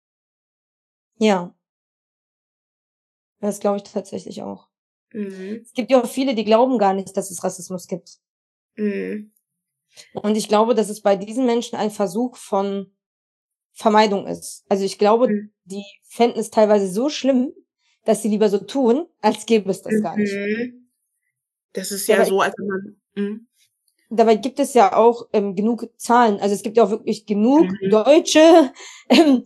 Ja. 1.20 1.54
Das 3.40 3.60
glaube 3.60 3.78
ich 3.78 3.84
tatsächlich 3.84 4.42
auch. 4.44 4.68
Mhm. 5.14 5.62
Es 5.64 5.74
gibt 5.74 5.92
ja 5.92 6.02
auch 6.02 6.08
viele, 6.10 6.36
die 6.36 6.46
glauben 6.46 6.78
gar 6.78 6.94
nicht, 6.94 7.16
dass 7.16 7.32
es 7.32 7.44
Rassismus 7.44 7.88
gibt. 7.88 8.18
Mhm. 8.76 9.32
Und 10.14 10.36
ich 10.36 10.48
glaube, 10.50 10.76
dass 10.76 10.90
es 10.90 11.02
bei 11.02 11.16
diesen 11.16 11.46
Menschen 11.46 11.78
ein 11.78 11.92
Versuch 11.92 12.36
von 12.38 12.92
Vermeidung 13.74 14.28
ist. 14.28 14.66
Also 14.70 14.84
ich 14.86 14.98
glaube, 14.98 15.28
Mhm. 15.30 15.52
die 15.66 15.84
fänden 16.04 16.40
es 16.40 16.50
teilweise 16.50 16.88
so 16.92 17.10
schlimm, 17.10 17.54
dass 18.06 18.22
sie 18.22 18.30
lieber 18.30 18.50
so 18.50 18.60
tun, 18.60 19.08
als 19.22 19.46
gäbe 19.46 19.70
es 19.72 19.82
das 19.82 20.02
gar 20.02 20.16
nicht. 20.18 20.34
Mhm. 20.34 20.90
Das 21.74 21.92
ist 21.92 22.08
Ja, 22.08 22.16
aber 22.18 22.26
so, 22.26 22.42
als 22.42 22.56
man. 22.58 23.02
Mhm. 23.16 23.48
Dabei 24.10 24.36
gibt 24.36 24.60
es 24.60 24.74
ja 24.76 24.96
auch 24.96 25.28
ähm, 25.34 25.56
genug 25.56 25.90
Zahlen. 25.98 26.40
Also 26.40 26.56
es 26.56 26.64
gibt 26.64 26.78
ja 26.78 26.84
auch 26.86 26.92
wirklich 26.92 27.26
genug 27.26 27.64
Mhm. 27.82 27.90
deutsche 27.90 28.72
ähm, 29.10 29.44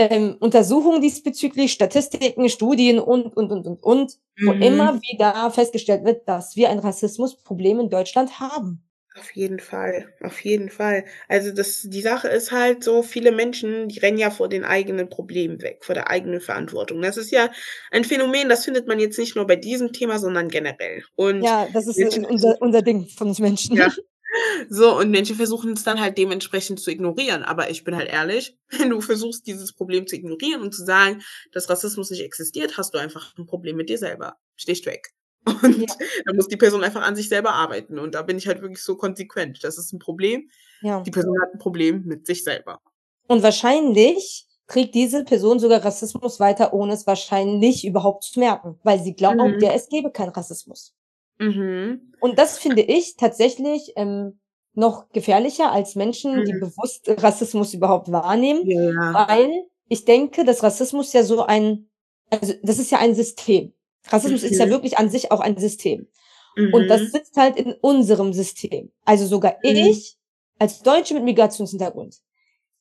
ähm, 0.00 0.36
Untersuchungen 0.40 1.00
diesbezüglich, 1.02 1.72
Statistiken, 1.72 2.48
Studien 2.48 2.98
und, 2.98 3.36
und, 3.36 3.52
und, 3.52 3.66
und, 3.66 3.82
und, 3.82 4.12
wo 4.44 4.52
Mhm. 4.52 4.62
immer 4.62 4.94
wieder 5.02 5.50
festgestellt 5.50 6.04
wird, 6.04 6.26
dass 6.26 6.56
wir 6.56 6.70
ein 6.70 6.78
Rassismusproblem 6.78 7.80
in 7.80 7.90
Deutschland 7.90 8.40
haben. 8.40 8.82
Auf 9.18 9.32
jeden 9.34 9.58
Fall, 9.58 10.06
auf 10.22 10.40
jeden 10.44 10.70
Fall. 10.70 11.04
Also 11.28 11.52
das, 11.52 11.82
die 11.82 12.00
Sache 12.00 12.28
ist 12.28 12.52
halt 12.52 12.84
so, 12.84 13.02
viele 13.02 13.32
Menschen, 13.32 13.88
die 13.88 13.98
rennen 13.98 14.18
ja 14.18 14.30
vor 14.30 14.48
den 14.48 14.64
eigenen 14.64 15.08
Problemen 15.10 15.60
weg, 15.62 15.84
vor 15.84 15.96
der 15.96 16.08
eigenen 16.08 16.40
Verantwortung. 16.40 17.02
Das 17.02 17.16
ist 17.16 17.32
ja 17.32 17.50
ein 17.90 18.04
Phänomen, 18.04 18.48
das 18.48 18.64
findet 18.64 18.86
man 18.86 19.00
jetzt 19.00 19.18
nicht 19.18 19.34
nur 19.34 19.46
bei 19.46 19.56
diesem 19.56 19.92
Thema, 19.92 20.20
sondern 20.20 20.48
generell. 20.48 21.02
Und 21.16 21.42
Ja, 21.42 21.66
das 21.72 21.88
ist 21.88 21.98
unser, 22.18 22.56
unser 22.62 22.82
Ding 22.82 23.08
von 23.08 23.28
uns 23.28 23.40
Menschen. 23.40 23.76
Ja. 23.76 23.88
So, 24.68 24.96
und 24.98 25.10
Menschen 25.10 25.36
versuchen 25.36 25.72
es 25.72 25.82
dann 25.82 26.00
halt 26.00 26.16
dementsprechend 26.18 26.78
zu 26.80 26.90
ignorieren. 26.90 27.42
Aber 27.42 27.70
ich 27.70 27.82
bin 27.84 27.96
halt 27.96 28.08
ehrlich, 28.08 28.56
wenn 28.78 28.90
du 28.90 29.00
versuchst, 29.00 29.46
dieses 29.46 29.72
Problem 29.72 30.06
zu 30.06 30.16
ignorieren 30.16 30.62
und 30.62 30.74
zu 30.74 30.84
sagen, 30.84 31.22
dass 31.52 31.68
Rassismus 31.68 32.10
nicht 32.10 32.22
existiert, 32.22 32.78
hast 32.78 32.94
du 32.94 32.98
einfach 32.98 33.36
ein 33.36 33.46
Problem 33.46 33.76
mit 33.76 33.88
dir 33.88 33.98
selber. 33.98 34.36
Schlichtweg. 34.56 35.08
Und 35.62 35.78
Ja. 35.78 35.94
da 36.26 36.32
muss 36.34 36.48
die 36.48 36.58
Person 36.58 36.84
einfach 36.84 37.00
an 37.02 37.16
sich 37.16 37.28
selber 37.30 37.54
arbeiten. 37.54 37.98
Und 37.98 38.14
da 38.14 38.20
bin 38.22 38.36
ich 38.36 38.46
halt 38.46 38.60
wirklich 38.60 38.82
so 38.82 38.96
konsequent. 38.96 39.64
Das 39.64 39.78
ist 39.78 39.90
ein 39.92 39.98
Problem. 39.98 40.50
ja. 40.82 41.00
Die 41.00 41.10
Person 41.10 41.40
hat 41.40 41.54
ein 41.54 41.58
Problem 41.58 42.04
mit 42.04 42.26
sich 42.26 42.44
selber. 42.44 42.78
Und 43.26 43.42
wahrscheinlich 43.42 44.46
trägt 44.66 44.94
diese 44.94 45.24
Person 45.24 45.58
sogar 45.58 45.82
Rassismus 45.84 46.40
weiter, 46.40 46.74
ohne 46.74 46.92
es 46.92 47.06
wahrscheinlich 47.06 47.86
überhaupt 47.86 48.24
zu 48.24 48.38
merken, 48.38 48.78
weil 48.84 49.02
sie 49.02 49.14
glaubt, 49.14 49.38
Mhm. 49.38 49.58
ja, 49.60 49.72
es 49.72 49.88
gäbe 49.88 50.12
keinen 50.12 50.28
Rassismus. 50.28 50.92
Mhm. 51.40 52.12
Und 52.20 52.38
das 52.38 52.58
finde 52.58 52.82
ich 52.82 53.16
tatsächlich 53.16 53.94
ähm, 53.96 54.40
noch 54.74 55.08
gefährlicher 55.10 55.72
als 55.72 55.96
Menschen, 55.96 56.44
die 56.44 56.52
Mhm. 56.54 56.60
bewusst 56.60 57.08
Rassismus 57.08 57.74
überhaupt 57.74 58.12
wahrnehmen, 58.12 58.62
Ja. 58.66 59.14
weil 59.28 59.50
ich 59.88 60.04
denke, 60.04 60.44
dass 60.44 60.62
Rassismus 60.62 61.12
ja 61.14 61.24
so 61.24 61.42
ein, 61.44 61.90
also 62.30 62.54
das 62.62 62.78
ist 62.78 62.90
ja 62.92 62.98
ein 62.98 63.14
System. 63.14 63.72
Rassismus 64.08 64.44
ist 64.44 64.58
ja 64.58 64.66
Mhm. 64.66 64.70
wirklich 64.70 64.98
an 64.98 65.10
sich 65.10 65.32
auch 65.32 65.40
ein 65.40 65.56
System. 65.58 66.08
Mhm. 66.56 66.74
Und 66.74 66.88
das 66.88 67.10
sitzt 67.12 67.36
halt 67.36 67.56
in 67.56 67.72
unserem 67.80 68.32
System. 68.34 68.92
Also 69.04 69.26
sogar 69.26 69.54
Mhm. 69.64 69.70
ich 69.76 70.16
als 70.58 70.82
Deutsche 70.82 71.14
mit 71.14 71.24
Migrationshintergrund 71.24 72.16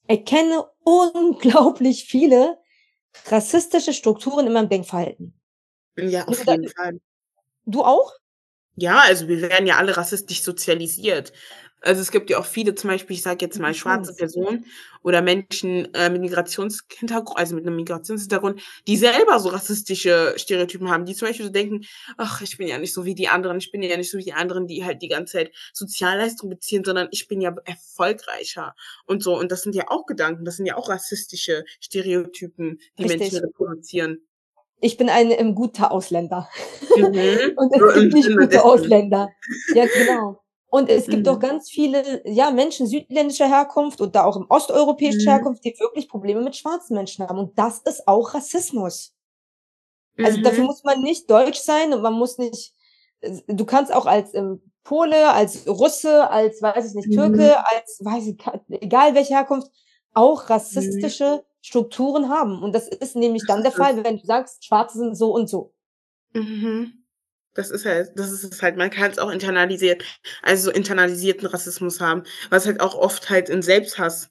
erkenne 0.08 0.66
unglaublich 0.84 2.06
viele 2.06 2.58
rassistische 3.28 3.94
Strukturen 3.94 4.48
in 4.48 4.54
meinem 4.54 4.70
Denkverhalten. 4.70 5.34
ja, 5.98 6.28
auf 6.28 6.46
jeden 6.48 6.70
Fall. 6.70 7.00
Du 7.66 7.84
auch? 7.84 8.14
Ja, 8.82 9.00
also 9.00 9.28
wir 9.28 9.42
werden 9.42 9.68
ja 9.68 9.78
alle 9.78 9.98
rassistisch 9.98 10.42
sozialisiert. 10.42 11.34
Also 11.82 12.02
es 12.02 12.12
gibt 12.12 12.30
ja 12.30 12.38
auch 12.40 12.46
viele, 12.46 12.76
zum 12.76 12.90
Beispiel, 12.90 13.16
ich 13.16 13.22
sage 13.22 13.46
jetzt 13.46 13.58
mal 13.60 13.74
schwarze. 13.74 14.14
Personen 14.14 14.66
oder 15.02 15.22
Menschen 15.22 15.94
äh, 15.94 16.10
mit 16.10 16.22
Migrationshintergrund, 16.22 17.38
also 17.38 17.56
mit 17.56 17.66
einem 17.66 17.78
Migrationshintergrund, 17.78 18.62
die 18.88 18.98
selber 18.98 19.40
so 19.40 19.50
rassistische 19.50 20.34
Stereotypen 20.38 20.90
haben, 20.90 21.06
die 21.06 21.16
zum 21.16 21.28
Beispiel 21.30 21.46
so 21.46 21.52
denken, 21.52 21.86
ach, 22.18 22.42
ich 22.42 22.58
bin 22.58 22.68
ja 22.68 22.78
nicht 22.78 22.94
so 22.94 23.06
wie 23.06 23.16
die 23.16 23.30
anderen, 23.30 23.58
ich 23.60 23.72
bin 23.72 23.82
ja 23.82 23.96
nicht 23.98 24.12
so 24.12 24.18
wie 24.18 24.24
die 24.26 24.34
anderen, 24.34 24.68
die 24.68 24.84
halt 24.84 25.02
die 25.02 25.08
ganze 25.08 25.34
Zeit 25.38 25.56
Sozialleistung 25.74 26.50
beziehen, 26.50 26.84
sondern 26.84 27.08
ich 27.12 27.28
bin 27.30 27.40
ja 27.42 27.56
erfolgreicher 27.66 28.76
und 29.06 29.24
so. 29.24 29.38
Und 29.38 29.52
das 29.52 29.62
sind 29.64 29.74
ja 29.76 29.86
auch 29.88 30.06
Gedanken, 30.06 30.44
das 30.46 30.58
sind 30.58 30.66
ja 30.66 30.76
auch 30.76 30.90
rassistische 30.90 31.64
Stereotypen, 31.80 32.80
die 32.98 33.04
Richtig. 33.04 33.20
Menschen 33.20 33.40
reproduzieren. 33.40 34.20
Ich 34.82 34.98
bin 34.98 35.10
ein 35.10 35.32
ähm, 35.32 35.56
guter 35.56 35.92
Ausländer. 35.92 36.50
Mhm. 36.96 37.04
Und 37.58 37.74
es 37.74 37.80
So 37.80 38.00
gibt 38.02 38.14
nicht 38.14 38.36
gute. 38.36 38.64
Ausländer. 38.64 39.30
Ja, 39.74 39.86
genau. 39.88 40.42
Und 40.72 40.90
es 40.90 41.10
gibt 41.10 41.26
Mhm. 41.26 41.34
auch 41.34 41.40
ganz 41.40 41.70
viele, 41.70 42.22
ja, 42.30 42.52
Menschen 42.52 42.86
südländischer 42.88 43.48
Herkunft 43.48 44.02
oder 44.02 44.26
auch 44.26 44.36
im 44.38 44.46
osteuropäischer 44.50 45.18
Mhm. 45.24 45.30
Herkunft, 45.36 45.66
die 45.66 45.76
wirklich 45.80 46.08
Probleme 46.10 46.42
mit 46.42 46.56
schwarzen 46.56 46.96
Menschen 46.96 47.28
haben. 47.28 47.40
Und 47.40 47.58
das 47.58 47.80
ist 47.80 48.08
auch 48.08 48.34
Rassismus. 48.34 49.14
Also 50.22 50.38
Mhm. 50.40 50.44
dafür 50.44 50.64
muss 50.66 50.84
man 50.84 51.02
nicht 51.02 51.30
deutsch 51.30 51.60
sein 51.60 51.94
und 51.94 52.02
man 52.02 52.14
muss 52.14 52.38
nicht, 52.38 52.74
du 53.48 53.66
kannst 53.66 53.94
auch 53.94 54.06
als 54.06 54.34
ähm, 54.34 54.62
Pole, 54.84 55.32
als 55.32 55.68
Russe, 55.68 56.30
als, 56.30 56.62
weiß 56.62 56.90
ich 56.90 56.94
nicht, 56.96 57.10
Mhm. 57.10 57.14
Türke, 57.14 57.58
als, 57.68 58.00
weiß 58.04 58.28
ich, 58.28 58.38
egal 58.82 59.16
welche 59.16 59.36
Herkunft, 59.36 59.68
auch 60.14 60.50
rassistische 60.50 61.44
Strukturen 61.62 62.30
haben. 62.30 62.62
Und 62.64 62.74
das 62.74 62.88
ist 62.88 63.16
nämlich 63.16 63.46
dann 63.46 63.64
der. 63.64 63.72
Fall, 63.72 64.04
wenn 64.04 64.18
du 64.18 64.26
sagst, 64.26 64.66
Schwarze 64.66 64.98
sind 65.00 65.16
so 65.16 65.34
und 65.34 65.48
so. 65.50 65.74
Mhm. 66.34 67.04
Das 67.56 67.72
ist 67.72 67.86
halt, 67.86 68.12
das 68.18 68.32
ist 68.32 68.44
es 68.44 68.62
halt, 68.62 68.78
man 68.78 68.90
kann 68.92 69.12
es 69.12 69.20
auch 69.20 69.30
internalisiert, 69.32 70.04
also 70.44 70.66
so 70.70 70.72
internalisierten 70.72 71.48
Rassismus 71.48 72.00
haben, 72.00 72.24
was 72.50 72.66
halt 72.68 72.80
auch 72.82 72.96
oft 72.96 73.30
halt 73.30 73.50
in 73.50 73.62
Selbsthass 73.64 74.30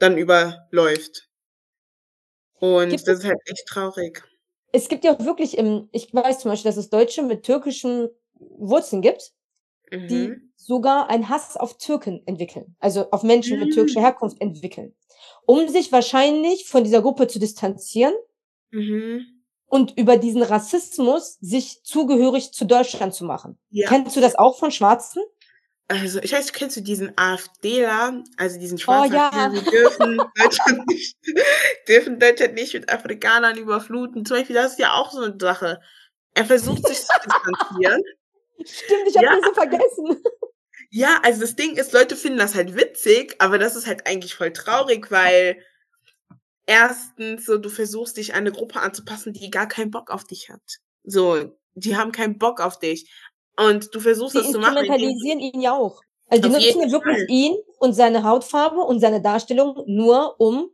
dann 0.00 0.18
überläuft. 0.18 1.28
Und 2.60 2.90
Gibt 2.90 3.08
das 3.08 3.18
ist 3.20 3.24
halt 3.24 3.38
echt 3.46 3.66
traurig. 3.66 4.22
Es 4.72 4.88
gibt 4.88 5.04
ja 5.04 5.14
auch 5.14 5.24
wirklich, 5.24 5.56
im, 5.56 5.88
ich 5.92 6.12
weiß 6.12 6.40
zum 6.40 6.50
Beispiel, 6.50 6.68
dass 6.70 6.76
es 6.76 6.90
Deutsche 6.90 7.22
mit 7.22 7.42
türkischen 7.44 8.08
Wurzeln 8.34 9.02
gibt, 9.02 9.32
die 10.10 10.28
Mhm. 10.30 10.50
sogar 10.56 11.10
einen 11.10 11.28
Hass 11.30 11.56
auf 11.56 11.78
Türken 11.78 12.22
entwickeln, 12.26 12.76
also 12.80 13.10
auf 13.12 13.22
Menschen 13.24 13.58
mit 13.60 13.68
Mhm. 13.68 13.74
türkischer 13.74 14.02
Herkunft 14.02 14.40
entwickeln, 14.42 14.94
um 15.46 15.68
sich 15.68 15.92
wahrscheinlich 15.92 16.66
von 16.68 16.84
dieser 16.84 17.02
Gruppe 17.02 17.26
zu 17.28 17.38
distanzieren 17.38 18.14
Mhm. 18.70 19.24
und 19.66 19.96
über 19.98 20.16
diesen 20.18 20.42
Rassismus 20.42 21.38
sich 21.40 21.82
zugehörig 21.84 22.52
zu 22.52 22.64
Deutschland 22.66 23.14
zu 23.14 23.24
machen. 23.24 23.58
Ja. 23.70 23.88
Kennst 23.88 24.14
du 24.16 24.20
das 24.20 24.34
auch 24.36 24.58
von 24.58 24.70
Schwarzen? 24.70 25.22
Also, 25.90 26.20
ich 26.20 26.32
weiß, 26.32 26.52
kennst 26.52 26.76
du 26.76 26.82
diesen 26.82 27.16
AfDler, 27.16 28.22
also 28.36 28.58
diesen 28.60 28.76
schwarzen 28.76 29.14
Oh, 29.14 29.16
ja. 29.16 29.48
Die 29.48 29.70
dürfen 29.70 30.18
Deutschland 30.36 30.86
nicht, 30.88 31.16
dürfen 31.88 32.18
Deutschland 32.18 32.54
nicht 32.54 32.74
mit 32.74 32.92
Afrikanern 32.92 33.56
überfluten. 33.56 34.26
Zum 34.26 34.36
Beispiel, 34.36 34.54
das 34.54 34.72
ist 34.72 34.78
ja 34.78 34.92
auch 34.92 35.10
so 35.10 35.22
eine 35.22 35.36
Sache. 35.40 35.80
Er 36.34 36.44
versucht 36.44 36.86
sich 36.86 36.98
zu 36.98 37.06
distanzieren. 37.24 38.02
Stimmt, 38.66 39.08
ich 39.08 39.16
habe 39.16 39.26
Ja. 39.26 39.40
so 39.42 39.54
vergessen. 39.54 40.22
Ja, 40.90 41.20
also 41.22 41.40
das 41.42 41.54
Ding 41.56 41.76
ist, 41.76 41.92
Leute 41.92 42.16
finden 42.16 42.38
das 42.38 42.54
halt 42.54 42.74
witzig, 42.74 43.36
aber 43.38 43.58
das 43.58 43.76
ist 43.76 43.86
halt 43.86 44.06
eigentlich 44.06 44.34
voll 44.34 44.52
traurig, 44.52 45.10
weil 45.10 45.58
erstens 46.66 47.44
so, 47.46 47.58
du 47.58 47.68
versuchst 47.68 48.16
dich 48.16 48.32
an 48.34 48.40
eine 48.40 48.52
Gruppe 48.52 48.80
anzupassen, 48.80 49.32
die 49.32 49.50
gar 49.50 49.68
keinen 49.68 49.90
Bock 49.90 50.10
auf 50.10 50.24
dich 50.24 50.48
hat. 50.50 50.62
So, 51.04 51.52
die 51.74 51.96
haben 51.96 52.12
keinen 52.12 52.38
Bock 52.38 52.60
auf 52.60 52.78
dich. 52.78 53.10
Und 53.58 53.94
du 53.94 54.00
versuchst 54.00 54.34
Die 54.34 54.38
das 54.38 54.50
zu 54.52 54.58
machen. 54.58 54.76
indem- 54.78 54.92
instrumentalisieren 54.92 55.40
ihn 55.40 55.60
ja 55.60 55.72
auch. 55.72 56.00
Also 56.28 56.42
die 56.42 56.48
nutzen 56.54 56.80
ja 56.82 56.90
wirklich 56.90 57.16
Fall. 57.16 57.26
ihn 57.28 57.56
und 57.78 57.94
seine 57.94 58.22
Hautfarbe 58.22 58.80
und 58.80 59.00
seine 59.00 59.22
Darstellung 59.22 59.82
nur, 59.86 60.38
um 60.38 60.70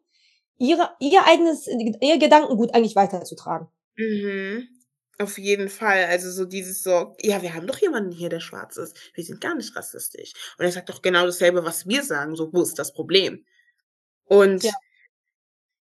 ihre, 0.59 0.91
ihr 1.01 1.25
eigenes, 1.27 1.67
ihr 1.69 2.19
Gedankengut 2.19 2.75
eigentlich 2.75 2.97
weiterzutragen. 2.97 3.69
Mhm. 3.97 4.69
Auf 5.19 5.39
jeden 5.39 5.69
Fall. 5.69 6.05
Also 6.07 6.31
so 6.31 6.45
dieses 6.45 6.83
so, 6.83 7.17
ja, 7.21 7.41
wir 7.43 7.55
haben 7.55 7.67
doch 7.67 7.79
jemanden 7.79 8.12
hier, 8.12 8.29
der 8.29 8.41
schwarz 8.41 8.77
ist. 8.77 8.97
Wir 9.15 9.25
sind 9.25 9.41
gar 9.41 9.55
nicht 9.55 9.75
rassistisch. 9.77 10.33
Und 10.59 10.65
er 10.65 10.73
sagt 10.73 10.89
doch 10.89 11.03
genau 11.03 11.25
dasselbe, 11.27 11.65
was 11.65 11.87
wir 11.87 12.03
sagen. 12.03 12.35
So, 12.37 12.53
wo 12.53 12.62
ist 12.62 12.79
das 12.79 12.93
Problem? 12.93 13.45
Und 14.27 14.65
Ja. 14.65 14.73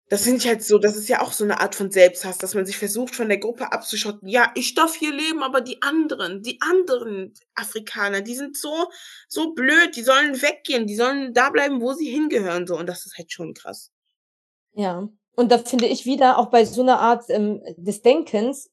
das 0.09 0.23
finde 0.23 0.39
ich 0.39 0.47
halt 0.47 0.63
so, 0.63 0.79
das 0.79 0.95
ist 0.95 1.07
ja 1.07 1.21
auch 1.21 1.31
so 1.31 1.43
eine 1.43 1.59
Art 1.59 1.75
von 1.75 1.91
Selbsthass, 1.91 2.39
dass 2.39 2.55
man 2.55 2.65
sich 2.65 2.77
versucht, 2.77 3.15
von 3.15 3.29
der 3.29 3.37
Gruppe 3.37 3.71
abzuschotten. 3.71 4.27
Ja, 4.27 4.51
ich 4.55 4.73
darf 4.73 4.95
hier 4.95 5.13
leben, 5.13 5.43
aber 5.43 5.61
die 5.61 5.81
anderen, 5.83 6.41
die 6.41 6.59
anderen 6.61 7.33
Afrikaner, 7.53 8.21
die 8.21 8.33
sind 8.35 8.57
so, 8.57 8.89
so 9.27 9.53
blöd, 9.53 9.95
die 9.95 10.01
sollen 10.01 10.41
weggehen, 10.41 10.87
die 10.87 10.95
sollen 10.95 11.33
da 11.35 11.51
bleiben, 11.51 11.79
wo 11.81 11.93
sie 11.93 12.09
hingehören. 12.09 12.65
So, 12.65 12.75
und 12.77 12.87
das 12.87 13.05
ist 13.05 13.17
halt 13.19 13.31
schon 13.31 13.53
krass. 13.53 13.91
Ja. 14.73 15.07
Und 15.35 15.51
da 15.51 15.59
finde 15.59 15.85
ich 15.87 16.05
wieder 16.05 16.37
auch 16.37 16.49
bei 16.49 16.65
so 16.65 16.81
einer 16.81 16.99
Art 16.99 17.25
ähm, 17.29 17.61
des 17.77 18.01
Denkens, 18.01 18.69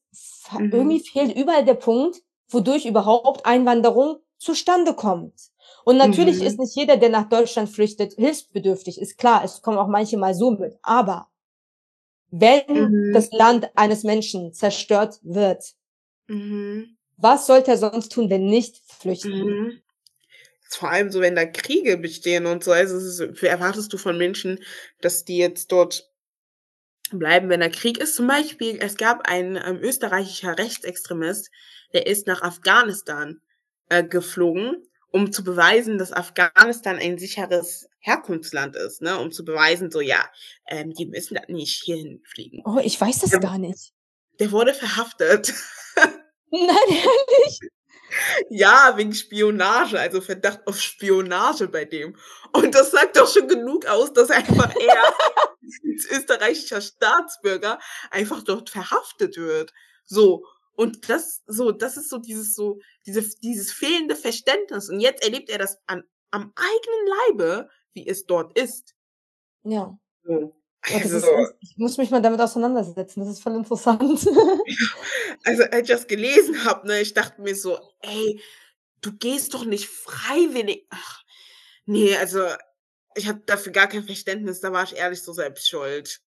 Mhm. 0.51 0.71
irgendwie 0.71 0.99
fehlt 0.99 1.35
überall 1.35 1.65
der 1.65 1.73
Punkt, 1.75 2.21
wodurch 2.49 2.85
überhaupt 2.85 3.45
Einwanderung 3.45 4.17
zustande 4.37 4.93
kommt. 4.93 5.33
Und 5.83 5.97
natürlich 5.97 6.39
Mhm. 6.41 6.47
ist 6.47 6.59
nicht 6.59 6.75
jeder, 6.75 6.97
der 6.97 7.09
nach 7.09 7.29
Deutschland 7.29 7.69
flüchtet, 7.69 8.13
hilfsbedürftig. 8.13 8.99
Ist 9.01 9.17
klar, 9.17 9.43
es 9.43 9.61
kommen 9.61 9.77
auch 9.77 9.87
manche 9.87 10.17
mal 10.17 10.33
so 10.33 10.51
mit. 10.51 10.77
Aber 10.83 11.27
wenn 12.29 12.63
Mhm. 12.67 13.13
das 13.13 13.31
Land 13.31 13.69
eines 13.75 14.03
Menschen 14.03 14.53
zerstört 14.53 15.19
wird, 15.23 15.73
Mhm. 16.27 16.97
was 17.17 17.47
sollte 17.47 17.71
er 17.71 17.77
sonst 17.77 18.11
tun, 18.11 18.29
wenn 18.29 18.45
nicht 18.45 18.81
flüchten? 18.85 19.31
Mhm. 19.31 19.81
Vor 20.69 20.89
allem 20.91 21.11
so, 21.11 21.21
wenn 21.21 21.35
da 21.35 21.45
Kriege 21.45 21.97
bestehen 21.97 22.45
und 22.45 22.63
so. 22.63 22.71
Also, 22.71 22.97
ist, 22.97 23.41
erwartest 23.43 23.91
du 23.93 23.97
von 23.97 24.17
Menschen, 24.17 24.59
dass 25.01 25.23
die 25.25 25.37
jetzt 25.37 25.71
dort 25.71 26.11
bleiben, 27.09 27.49
wenn 27.49 27.59
da 27.59 27.69
Krieg 27.69 27.97
ist? 27.97 28.15
Zum 28.15 28.27
Beispiel, 28.27 28.77
es 28.81 28.97
gab 28.97 29.27
einen 29.27 29.55
ähm, 29.55 29.77
österreichischer 29.81 30.57
Rechtsextremist, 30.57 31.49
der 31.93 32.07
ist 32.07 32.27
nach 32.27 32.41
Afghanistan 32.41 33.39
äh, 33.89 34.03
geflogen 34.03 34.83
um 35.09 35.31
zu 35.31 35.43
beweisen, 35.43 35.97
dass 35.97 36.11
Afghanistan 36.11 36.97
ein 36.97 37.17
sicheres 37.17 37.87
Herkunftsland 37.99 38.75
ist, 38.75 39.01
ne? 39.01 39.17
Um 39.17 39.31
zu 39.31 39.45
beweisen, 39.45 39.89
so 39.89 40.01
ja, 40.01 40.29
ähm, 40.67 40.93
die 40.93 41.05
müssen 41.05 41.35
da 41.35 41.41
nicht 41.47 41.81
hierhin 41.83 42.21
fliegen. 42.25 42.61
Oh, 42.65 42.79
ich 42.83 42.99
weiß 42.99 43.19
das 43.19 43.31
Der- 43.31 43.39
gar 43.39 43.57
nicht. 43.57 43.93
Der 44.39 44.51
wurde 44.51 44.73
verhaftet. 44.73 45.53
Nein, 46.51 46.75
ehrlich? 46.89 47.59
Ja, 48.49 48.93
wegen 48.95 49.13
Spionage, 49.13 49.99
also 49.99 50.21
Verdacht 50.21 50.65
auf 50.65 50.79
Spionage 50.79 51.67
bei 51.67 51.85
dem. 51.85 52.15
Und 52.53 52.75
das 52.75 52.91
sagt 52.91 53.17
doch 53.17 53.31
schon 53.31 53.47
genug 53.47 53.85
aus, 53.85 54.13
dass 54.13 54.31
einfach 54.31 54.73
er 54.75 55.03
als 55.03 56.05
österreichischer 56.09 56.81
Staatsbürger 56.81 57.79
einfach 58.11 58.43
dort 58.43 58.69
verhaftet 58.69 59.37
wird. 59.37 59.73
So. 60.05 60.45
Und 60.73 61.09
das, 61.09 61.43
so, 61.47 61.71
das 61.71 61.97
ist 61.97 62.09
so 62.09 62.19
dieses, 62.19 62.53
so, 62.53 62.79
diese, 63.05 63.27
dieses 63.39 63.71
fehlende 63.71 64.15
Verständnis. 64.15 64.89
Und 64.89 64.99
jetzt 64.99 65.23
erlebt 65.23 65.49
er 65.49 65.57
das 65.57 65.79
an, 65.87 66.03
am 66.31 66.53
eigenen 66.55 67.07
Leibe, 67.29 67.69
wie 67.93 68.07
es 68.07 68.25
dort 68.25 68.57
ist. 68.57 68.95
Ja. 69.63 69.97
So. 70.23 70.56
Also, 70.83 71.17
ist, 71.17 71.55
ich 71.59 71.77
muss 71.77 71.97
mich 71.97 72.11
mal 72.11 72.21
damit 72.21 72.39
auseinandersetzen. 72.39 73.19
Das 73.19 73.29
ist 73.29 73.41
voll 73.43 73.55
interessant. 73.55 74.25
also 75.43 75.63
als 75.63 75.81
ich 75.81 75.87
das 75.95 76.07
gelesen 76.07 76.63
habe, 76.65 76.87
ne, 76.87 77.01
ich 77.01 77.13
dachte 77.13 77.41
mir 77.41 77.55
so, 77.55 77.77
ey, 78.01 78.41
du 79.01 79.11
gehst 79.17 79.53
doch 79.53 79.65
nicht 79.65 79.87
freiwillig. 79.87 80.87
Ach, 80.89 81.23
nee, 81.85 82.15
also 82.17 82.45
ich 83.15 83.27
habe 83.27 83.41
dafür 83.45 83.71
gar 83.71 83.87
kein 83.87 84.03
Verständnis, 84.03 84.61
da 84.61 84.71
war 84.71 84.83
ich 84.83 84.95
ehrlich 84.95 85.21
so 85.23 85.33
selbst 85.33 85.67
schuld. 85.69 86.21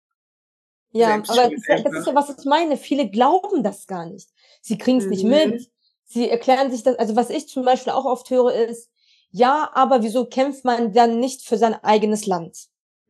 ja, 0.92 1.08
Selbst 1.08 1.30
aber 1.30 1.42
schuld 1.42 1.52
das 1.52 1.60
ist, 1.62 1.68
ja, 1.68 1.82
das 1.82 1.94
ist 2.00 2.06
ja, 2.06 2.14
was 2.14 2.38
ich 2.38 2.44
meine. 2.44 2.76
Viele 2.76 3.10
glauben 3.10 3.62
das 3.62 3.86
gar 3.86 4.06
nicht. 4.06 4.28
Sie 4.62 4.78
kriegen 4.78 4.98
es 4.98 5.06
nicht 5.06 5.24
Mhm. 5.24 5.30
mit. 5.30 5.70
Sie 6.04 6.28
erklären 6.30 6.70
sich 6.70 6.82
das. 6.82 6.96
Also 6.98 7.16
was 7.16 7.30
ich 7.30 7.48
zum 7.48 7.64
Beispiel 7.64 7.92
auch 7.92 8.04
oft 8.04 8.30
höre 8.30 8.52
ist, 8.54 8.90
ja, 9.30 9.70
aber 9.74 10.02
wieso 10.02 10.26
kämpft 10.26 10.64
man 10.64 10.92
dann 10.92 11.18
nicht 11.20 11.42
für 11.46 11.58
sein 11.58 11.74
eigenes 11.74 12.26
Land? 12.26 12.56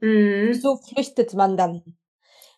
Mhm. 0.00 0.48
Wieso 0.50 0.76
flüchtet 0.78 1.34
man 1.34 1.56
dann? 1.56 1.96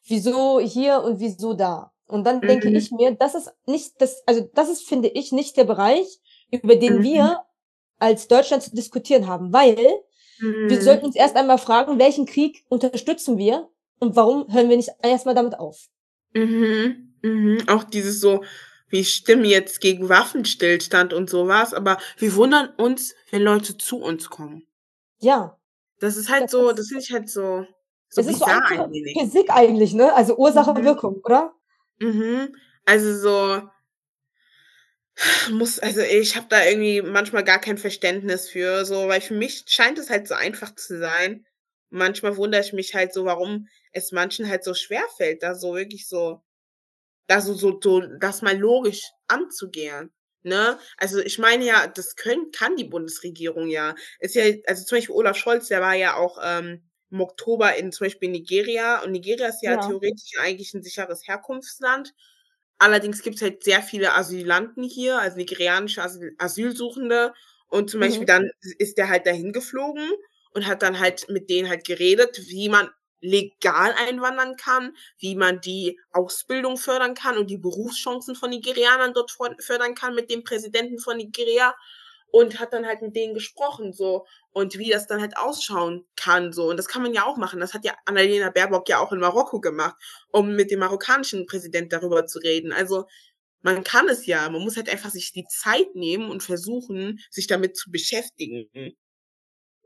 Wieso 0.07 0.61
hier 0.61 1.03
und 1.03 1.21
wieso 1.21 1.55
da? 1.55 1.93
Und 2.07 2.25
dann 2.25 2.47
denke 2.47 2.69
Mhm. 2.69 2.77
ich 2.77 2.91
mir, 2.91 3.13
das 3.13 3.35
ist 3.35 3.53
nicht 3.67 4.01
das, 4.01 4.23
also 4.27 4.49
das 4.55 4.69
ist, 4.71 4.89
finde 4.89 5.09
ich, 5.09 5.33
nicht 5.33 5.57
der 5.57 5.65
Bereich, 5.65 6.07
über 6.51 6.77
den 6.77 6.99
Mhm. 6.99 7.03
wir 7.03 7.41
als 7.99 8.29
Deutschland 8.29 8.63
zu 8.63 8.75
diskutieren 8.75 9.27
haben, 9.27 9.53
weil 9.53 9.77
wir 10.67 10.77
Mhm. 10.79 10.81
sollten 10.81 11.07
uns 11.07 11.17
erst 11.17 11.37
einmal 11.37 11.59
fragen, 11.59 11.99
welchen 11.99 12.27
Krieg 12.27 12.65
unterstützen 12.69 13.39
wir 13.39 13.69
und 13.99 14.17
warum 14.17 14.53
hören 14.53 14.69
wir 14.69 14.77
nicht 14.77 14.91
erstmal 15.03 15.35
damit 15.35 15.59
auf? 15.59 15.89
Mhm. 16.35 17.15
Mhm. 17.23 17.69
Auch 17.69 17.85
dieses 17.85 18.21
so, 18.21 18.45
wir 18.89 19.05
stimmen 19.05 19.45
jetzt 19.45 19.81
gegen 19.81 20.09
Waffenstillstand 20.09 21.13
und 21.13 21.29
sowas, 21.29 21.75
aber 21.75 21.99
wir 22.17 22.35
wundern 22.37 22.71
uns, 22.77 23.15
wenn 23.31 23.43
Leute 23.43 23.77
zu 23.77 23.99
uns 23.99 24.31
kommen. 24.31 24.67
Ja, 25.21 25.58
Das 26.01 26.17
ist 26.17 26.29
halt 26.31 26.45
Das 26.45 26.51
so, 26.53 26.73
das 26.73 26.89
finde 26.89 27.03
ich 27.05 27.13
halt 27.13 27.29
so, 27.29 27.67
so 28.09 28.21
es 28.21 28.27
ist 28.29 28.39
so 28.39 28.47
wenig. 28.47 29.19
Physik 29.21 29.51
eigentlich, 29.51 29.95
ne? 29.95 30.13
Also 30.15 30.37
Ursache 30.37 30.71
und 30.71 30.79
Mhm. 30.81 30.85
Wirkung, 30.85 31.21
oder? 31.25 31.53
Mhm. 32.01 32.55
Also 32.87 33.15
so 33.19 33.69
muss 35.51 35.79
also 35.79 36.01
ich 36.01 36.37
habe 36.37 36.47
da 36.49 36.65
irgendwie 36.65 37.03
manchmal 37.03 37.45
gar 37.45 37.61
kein 37.61 37.79
Verständnis 37.79 38.49
für, 38.49 38.85
so, 38.85 39.09
weil 39.09 39.21
für 39.21 39.35
mich 39.35 39.65
scheint 39.67 39.99
es 39.99 40.11
halt 40.11 40.29
so 40.29 40.35
einfach 40.35 40.75
zu 40.75 40.99
sein. 40.99 41.45
Manchmal 41.91 42.37
wundere 42.37 42.61
ich 42.63 42.73
mich 42.73 42.95
halt 42.95 43.13
so, 43.15 43.25
warum 43.25 43.69
es 43.93 44.13
manchen 44.13 44.49
halt 44.49 44.63
so 44.65 44.75
schwer 44.75 45.03
fällt, 45.17 45.43
da 45.43 45.55
so 45.55 45.75
wirklich 45.75 46.07
so 46.09 46.43
da 47.29 47.41
so 47.41 47.55
so 47.55 47.79
so 47.83 48.01
das 48.21 48.43
mal 48.43 48.57
logisch 48.59 49.03
anzugehen, 49.29 50.13
ne? 50.43 50.79
Also, 50.99 51.19
ich 51.21 51.39
meine 51.39 51.65
ja, 51.65 51.87
das 51.89 52.17
können 52.17 52.51
kann 52.53 52.77
die 52.77 52.85
Bundesregierung 52.85 53.69
ja. 53.69 53.95
Ist 54.21 54.35
ja 54.35 54.45
also, 54.67 54.85
zum 54.85 54.99
Beispiel 54.99 55.15
Olaf 55.17 55.37
Scholz, 55.37 55.69
der 55.69 55.81
war 55.81 55.95
ja 55.95 56.17
auch, 56.17 56.39
ähm, 56.43 56.83
im 57.11 57.21
Oktober 57.23 57.75
in 57.77 57.91
zum 57.93 58.07
Beispiel 58.07 58.29
Nigeria 58.31 59.03
und 59.03 59.13
Nigeria 59.13 59.49
ist 59.49 59.63
ja 59.63 59.77
Ja. 59.77 59.79
theoretisch 59.79 60.33
eigentlich 60.41 60.75
ein 60.75 60.83
sicheres 60.83 61.27
Herkunftsland. 61.27 62.13
Allerdings 62.79 63.23
gibt's 63.23 63.43
halt 63.43 63.65
sehr 63.65 63.83
viele 63.83 64.15
Asylanten 64.15 64.85
hier, 64.85 65.19
also 65.21 65.37
nigerianische 65.39 66.03
Asyl 66.03 66.35
Asylsuchende 66.39 67.35
und 67.69 67.91
zum 67.91 68.01
Beispiel 68.01 68.27
Mhm. 68.27 68.29
dann 68.29 68.51
ist 68.79 68.99
der 68.99 69.09
halt 69.09 69.27
dahin 69.27 69.53
geflogen 69.53 70.09
und 70.53 70.67
hat 70.67 70.83
dann 70.83 70.99
halt 71.01 71.29
mit 71.31 71.51
denen 71.51 71.69
halt 71.69 71.87
geredet, 71.87 72.41
wie 72.49 72.69
man 72.69 72.91
legal 73.21 73.95
einwandern 73.97 74.57
kann, 74.57 74.97
wie 75.19 75.35
man 75.35 75.61
die 75.61 75.99
Ausbildung 76.13 76.77
fördern 76.77 77.15
kann 77.15 77.37
und 77.39 77.51
die 77.51 77.59
Berufschancen 77.59 78.35
von 78.37 78.51
Nigerianern 78.51 79.13
dort 79.15 79.33
fördern 79.61 79.95
kann 79.95 80.15
mit 80.15 80.31
dem 80.31 80.45
Präsidenten 80.45 80.99
von 80.99 81.17
Nigeria 81.17 81.75
und 82.31 82.61
hat 82.61 82.73
dann 82.73 82.87
halt 82.87 83.03
mit 83.03 83.17
denen 83.17 83.35
gesprochen 83.35 83.93
so 83.93 84.27
und 84.53 84.79
wie 84.79 84.91
das 84.91 85.07
dann 85.07 85.21
halt 85.21 85.37
ausschauen 85.37 86.07
kann 86.17 86.53
so 86.53 86.69
und 86.69 86.77
das 86.77 86.89
kann 86.89 87.03
man 87.03 87.15
ja 87.15 87.25
auch 87.25 87.37
machen. 87.37 87.61
Das 87.61 87.75
hat 87.75 87.85
ja 87.85 87.95
Annalena 88.05 88.51
Baerbock 88.51 88.89
ja 88.89 88.99
auch 89.01 89.13
in 89.13 89.21
Marokko 89.21 89.61
gemacht, 89.61 89.97
um 90.31 90.55
mit 90.55 90.71
dem 90.71 90.81
marokkanischen 90.81 91.47
Präsident 91.47 91.93
darüber 91.93 92.27
zu 92.27 92.39
reden. 92.41 92.73
Also, 92.73 93.07
man 93.63 93.85
kann 93.85 94.09
es 94.09 94.27
ja, 94.27 94.49
man 94.51 94.63
muss 94.63 94.77
halt 94.77 94.89
einfach 94.91 95.11
sich 95.11 95.33
die 95.33 95.45
Zeit 95.47 95.95
nehmen 95.95 96.31
und 96.31 96.43
versuchen, 96.45 97.21
sich 97.31 97.47
damit 97.49 97.77
zu 97.77 97.91
beschäftigen. 97.91 98.69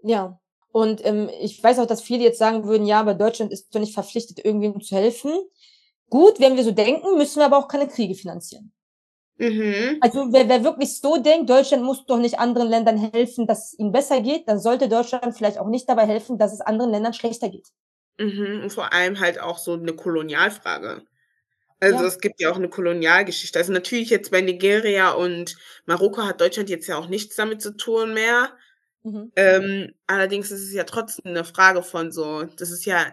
Ja. 0.03 0.42
Und 0.73 1.05
ähm, 1.05 1.31
ich 1.41 1.63
weiß 1.63 1.79
auch, 1.81 1.87
dass 1.87 2.03
viele 2.03 2.25
jetzt 2.25 2.39
sagen 2.39 2.65
würden, 2.67 2.87
ja, 2.87 3.01
aber 3.01 3.15
Deutschland 3.15 3.53
ist 3.53 3.75
doch 3.75 3.81
nicht 3.81 3.95
verpflichtet, 3.95 4.45
irgendwem 4.45 4.81
zu 4.83 4.97
helfen. 4.97 5.33
Gut, 6.11 6.41
wenn 6.41 6.57
wir 6.57 6.65
so 6.65 6.73
denken, 6.73 7.17
müssen 7.19 7.41
wir 7.41 7.47
aber 7.47 7.59
auch 7.59 7.69
keine 7.69 7.89
Kriege 7.89 8.15
finanzieren. 8.15 8.73
Mhm. 9.39 10.01
Also 10.01 10.33
wer, 10.33 10.49
wer 10.51 10.65
wirklich 10.65 11.01
so 11.01 11.17
denkt, 11.17 11.49
Deutschland 11.49 11.83
muss 11.85 12.05
doch 12.07 12.19
nicht 12.19 12.39
anderen 12.39 12.69
Ländern 12.69 12.99
helfen, 12.99 13.47
dass 13.47 13.73
es 13.73 13.79
ihnen 13.79 13.93
besser 13.93 14.21
geht, 14.21 14.49
dann 14.49 14.59
sollte 14.59 14.89
Deutschland 14.89 15.35
vielleicht 15.37 15.59
auch 15.59 15.69
nicht 15.69 15.89
dabei 15.89 16.07
helfen, 16.07 16.39
dass 16.39 16.53
es 16.53 16.61
anderen 16.61 16.91
Ländern 16.91 17.15
schlechter 17.15 17.49
geht. 17.49 17.69
Mhm. 18.19 18.61
Und 18.65 18.73
vor 18.73 18.93
allem 18.93 19.21
halt 19.21 19.41
auch 19.41 19.59
so 19.59 19.73
eine 19.75 19.95
Kolonialfrage. 19.95 21.03
Also, 21.81 22.05
Ja. 22.05 22.07
es 22.07 22.21
gibt 22.21 22.41
ja 22.41 22.51
auch 22.53 22.57
eine 22.57 22.71
Kolonialgeschichte. 22.71 23.59
Also, 23.59 23.73
natürlich 23.73 24.11
jetzt 24.11 24.31
bei 24.33 24.41
Nigeria 24.43 25.13
und 25.13 25.57
Marokko 25.87 26.23
hat 26.25 26.41
Deutschland 26.41 26.71
jetzt 26.71 26.89
ja 26.89 26.99
auch 26.99 27.09
nichts 27.09 27.37
damit 27.37 27.63
zu 27.63 27.77
tun 27.77 28.15
mehr. 28.15 28.51
Mhm. 29.05 29.33
Ähm, 29.37 29.95
allerdings 30.07 30.51
ist 30.53 30.63
es 30.63 30.73
ja 30.73 30.85
trotzdem 30.85 31.25
eine 31.31 31.45
Frage 31.45 31.83
von 31.83 32.13
so 32.13 32.45
das 32.45 32.71
ist 32.71 32.85
ja 32.85 33.11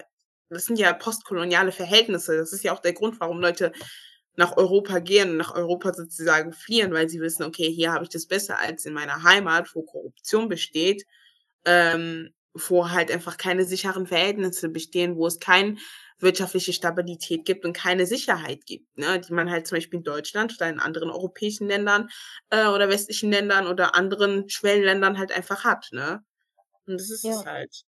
das 0.50 0.66
sind 0.66 0.80
ja 0.80 0.94
postkoloniale 0.94 1.72
Verhältnisse. 1.72 2.36
Das 2.38 2.54
ist 2.54 2.64
ja 2.64 2.74
auch 2.74 2.80
der 2.80 2.94
Grund, 2.94 3.20
warum 3.20 3.40
Leute 3.40 3.72
nach 4.36 4.58
Europa 4.58 5.00
gehen 5.00 5.38
nach 5.38 5.54
Europa 5.56 5.94
sozusagen 5.94 6.54
fliehen, 6.54 6.92
weil 6.94 7.10
sie 7.10 7.20
wissen: 7.22 7.44
„Okay, 7.44 7.72
hier 7.72 7.92
habe 7.94 8.04
ich 8.04 8.10
das 8.10 8.28
besser 8.28 8.60
als 8.60 8.86
in 8.86 8.94
meiner 8.94 9.24
Heimat, 9.24 9.74
wo 9.76 9.84
Korruption 9.84 10.48
besteht, 10.50 11.06
ähm, 11.66 12.32
wo 12.54 12.90
halt 12.92 13.12
einfach 13.12 13.38
keine 13.38 13.66
sicheren 13.66 14.08
Verhältnisse 14.08 14.70
bestehen, 14.70 15.16
wo 15.18 15.28
es 15.28 15.40
kein 15.40 15.80
wirtschaftliche 16.20 16.74
Stabilität 16.74 17.46
gibt 17.46 17.66
und 17.66 17.74
keine 17.74 18.06
Sicherheit 18.06 18.66
gibt, 18.66 18.98
ne, 18.98 19.20
die 19.20 19.34
man 19.34 19.50
halt 19.50 19.68
zum 19.68 19.78
Beispiel 19.78 20.00
in 20.00 20.04
Deutschland 20.04 20.54
oder 20.56 20.70
in 20.70 20.80
anderen 20.80 21.10
europäischen 21.12 21.68
Ländern, 21.68 22.10
äh, 22.50 22.68
oder 22.68 22.90
westlichen 22.90 23.32
Ländern 23.32 23.68
oder 23.68 23.96
anderen 23.96 24.50
Schwellenländern 24.50 25.18
halt 25.18 25.32
einfach 25.32 25.64
hat, 25.66 25.88
ne? 25.92 26.24
Und 26.88 27.00
das 27.00 27.10
ist 27.12 27.30
es 27.30 27.44
Ja. 27.44 27.46
halt. 27.46 27.84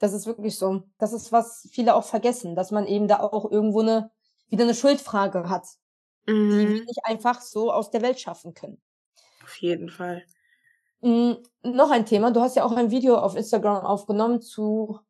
Das 0.00 0.12
ist 0.12 0.26
wirklich 0.26 0.58
so. 0.58 0.82
Das 0.98 1.12
ist, 1.12 1.32
was 1.32 1.68
viele 1.72 1.94
auch 1.94 2.04
vergessen, 2.04 2.54
dass 2.54 2.70
man 2.70 2.86
eben 2.86 3.08
da 3.08 3.20
auch 3.20 3.50
irgendwo 3.50 3.80
eine, 3.80 4.10
wieder 4.48 4.64
eine 4.64 4.74
Schuldfrage 4.74 5.48
hat, 5.48 5.66
die 6.52 6.68
wir 6.68 6.74
Mhm. 6.74 6.86
nicht 6.86 7.00
einfach 7.04 7.40
so 7.42 7.72
aus 7.72 7.90
der 7.90 8.02
Welt 8.02 8.20
schaffen 8.20 8.54
können. 8.54 8.82
Auf 9.42 9.56
jeden 9.62 9.88
Fall. 9.88 10.26
Mm, 11.02 11.34
noch 11.62 11.90
ein 11.90 12.06
Thema. 12.06 12.30
Du 12.32 12.40
hast 12.40 12.56
ja 12.56 12.64
auch 12.64 12.72
ein 12.72 12.90
Video 12.90 13.16
auf 13.18 13.36
Instagram 13.36 13.84
aufgenommen 13.84 14.40
zu 14.42 15.00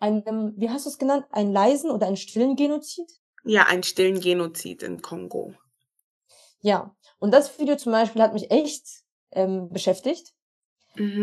einem, 0.00 0.54
wie 0.56 0.70
hast 0.70 0.86
du 0.86 0.90
es 0.90 0.98
genannt? 0.98 1.26
Einen 1.30 1.52
leisen 1.52 1.90
oder 1.90 2.06
einen 2.06 2.16
stillen 2.16 2.56
Genozid? 2.56 3.10
Ja, 3.44 3.66
einen 3.66 3.82
stillen 3.82 4.20
Genozid 4.20 4.82
in 4.82 5.02
Kongo. 5.02 5.52
Ja. 6.62 6.94
Und 7.18 7.32
das 7.32 7.58
Video 7.58 7.76
zum 7.76 7.92
Beispiel 7.92 8.22
hat 8.22 8.32
mich 8.34 8.50
echt 8.50 8.86
ähm, 9.32 9.68
beschäftigt, 9.70 10.34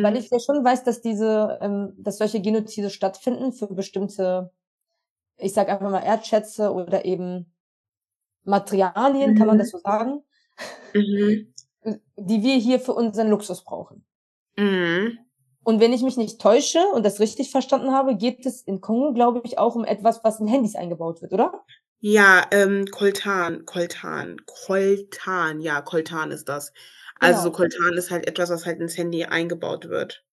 weil 0.01 0.15
Mhm. 0.15 0.17
ich 0.17 0.30
ja 0.32 0.39
schon 0.39 0.63
weiß, 0.65 0.84
dass 0.84 1.01
diese, 1.01 1.59
ähm, 1.61 1.93
dass 1.99 2.17
solche 2.19 2.41
Genozide 2.41 2.89
stattfinden 2.89 3.53
für 3.53 3.67
bestimmte, 3.67 4.51
ich 5.38 5.53
sag 5.53 5.69
einfach 5.69 5.89
mal 5.91 6.01
Erdschätze 6.03 6.73
oder 6.73 7.05
eben 7.05 7.53
Materialien, 8.45 9.36
kann 9.36 9.47
man 9.47 9.57
Mhm. 9.57 9.59
das 9.59 9.71
so 9.71 9.80
sagen, 9.80 10.23
Mhm. 10.93 11.53
die 12.17 12.43
wir 12.43 12.55
hier 12.57 12.80
für 12.80 12.93
unseren 12.93 13.30
Luxus 13.30 13.63
brauchen. 13.63 14.05
Mhm. 14.57 15.26
Und 15.68 15.82
wenn 15.82 15.91
ich 15.91 16.01
mich 16.01 16.15
nicht 16.15 16.39
täusche 16.39 16.80
und 16.93 17.05
das 17.05 17.20
richtig 17.20 17.51
verstanden 17.51 17.91
habe, 17.91 18.15
geht 18.15 18.45
es 18.45 18.61
in 18.61 18.80
Kongo, 18.80 19.11
glaube 19.11 19.41
ich, 19.43 19.59
auch 19.59 19.76
um 19.76 19.84
etwas, 19.84 20.24
was 20.24 20.39
in 20.39 20.47
Handys 20.47 20.78
eingebaut 20.78 21.22
wird, 21.22 21.34
oder? 21.34 21.61
Ja, 21.99 22.47
ähm, 22.51 22.86
Coltan, 22.89 23.65
Coltan, 23.65 24.38
Coltan, 24.47 25.59
ja, 25.61 25.82
Coltan 25.82 26.32
ist 26.32 26.45
das. 26.49 26.72
Also, 27.20 27.51
Genau. 27.51 27.57
Coltan 27.57 27.93
ist 27.97 28.09
halt 28.11 28.28
etwas, 28.28 28.49
was 28.49 28.65
halt 28.65 28.80
ins 28.80 28.97
Handy 28.97 29.26
eingebaut 29.26 29.88
wird. 29.89 30.24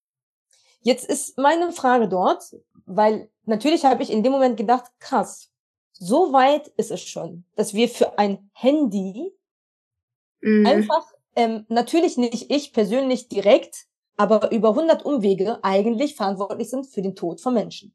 Jetzt 0.82 1.06
ist 1.06 1.36
meine 1.38 1.72
Frage 1.72 2.08
dort, 2.08 2.44
weil 2.86 3.28
natürlich 3.44 3.84
habe 3.84 4.02
ich 4.02 4.10
in 4.10 4.22
dem 4.22 4.32
Moment 4.32 4.56
gedacht, 4.56 4.84
krass, 5.00 5.50
so 5.92 6.32
weit 6.32 6.68
ist 6.76 6.90
es 6.90 7.02
schon, 7.02 7.44
dass 7.56 7.74
wir 7.74 7.88
für 7.88 8.18
ein 8.18 8.50
Handy 8.52 9.32
Mhm. 10.42 10.66
einfach, 10.66 11.06
ähm, 11.36 11.64
natürlich 11.68 12.16
nicht 12.16 12.50
ich 12.50 12.72
persönlich 12.72 13.28
direkt, 13.28 13.86
aber 14.16 14.52
über 14.52 14.70
100 14.70 15.04
Umwege 15.04 15.58
eigentlich 15.62 16.16
verantwortlich 16.16 16.70
sind 16.70 16.86
für 16.86 17.02
den 17.02 17.14
Tod 17.14 17.40
von 17.40 17.54
Menschen. 17.54 17.94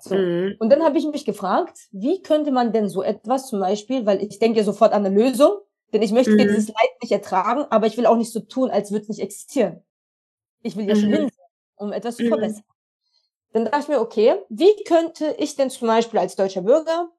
So. 0.00 0.14
Mhm. 0.14 0.56
Und 0.58 0.70
dann 0.70 0.82
habe 0.82 0.98
ich 0.98 1.06
mich 1.06 1.24
gefragt, 1.24 1.88
wie 1.92 2.22
könnte 2.22 2.52
man 2.52 2.72
denn 2.72 2.88
so 2.88 3.02
etwas 3.02 3.48
zum 3.48 3.60
Beispiel, 3.60 4.06
weil 4.06 4.22
ich 4.22 4.38
denke 4.38 4.62
sofort 4.62 4.92
an 4.92 5.04
eine 5.04 5.14
Lösung, 5.14 5.58
denn 5.92 6.02
ich 6.02 6.12
möchte 6.12 6.32
mhm. 6.32 6.38
dieses 6.38 6.68
Leid 6.68 6.90
nicht 7.00 7.12
ertragen, 7.12 7.64
aber 7.70 7.86
ich 7.86 7.96
will 7.96 8.06
auch 8.06 8.16
nicht 8.16 8.32
so 8.32 8.40
tun, 8.40 8.70
als 8.70 8.90
würde 8.90 9.02
es 9.02 9.08
nicht 9.08 9.20
existieren. 9.20 9.82
Ich 10.62 10.76
will 10.76 10.88
ja 10.88 10.94
schon 10.94 11.08
mhm. 11.08 11.14
hinsehen, 11.14 11.46
um 11.76 11.92
etwas 11.92 12.16
zu 12.16 12.24
mhm. 12.24 12.28
verbessern. 12.28 12.64
Dann 13.52 13.64
dachte 13.66 13.78
ich 13.80 13.88
mir, 13.88 14.00
okay, 14.00 14.34
wie 14.48 14.84
könnte 14.84 15.36
ich 15.38 15.54
denn 15.54 15.70
zum 15.70 15.86
Beispiel 15.86 16.18
als 16.18 16.34
deutscher 16.34 16.62
Bürger 16.62 17.10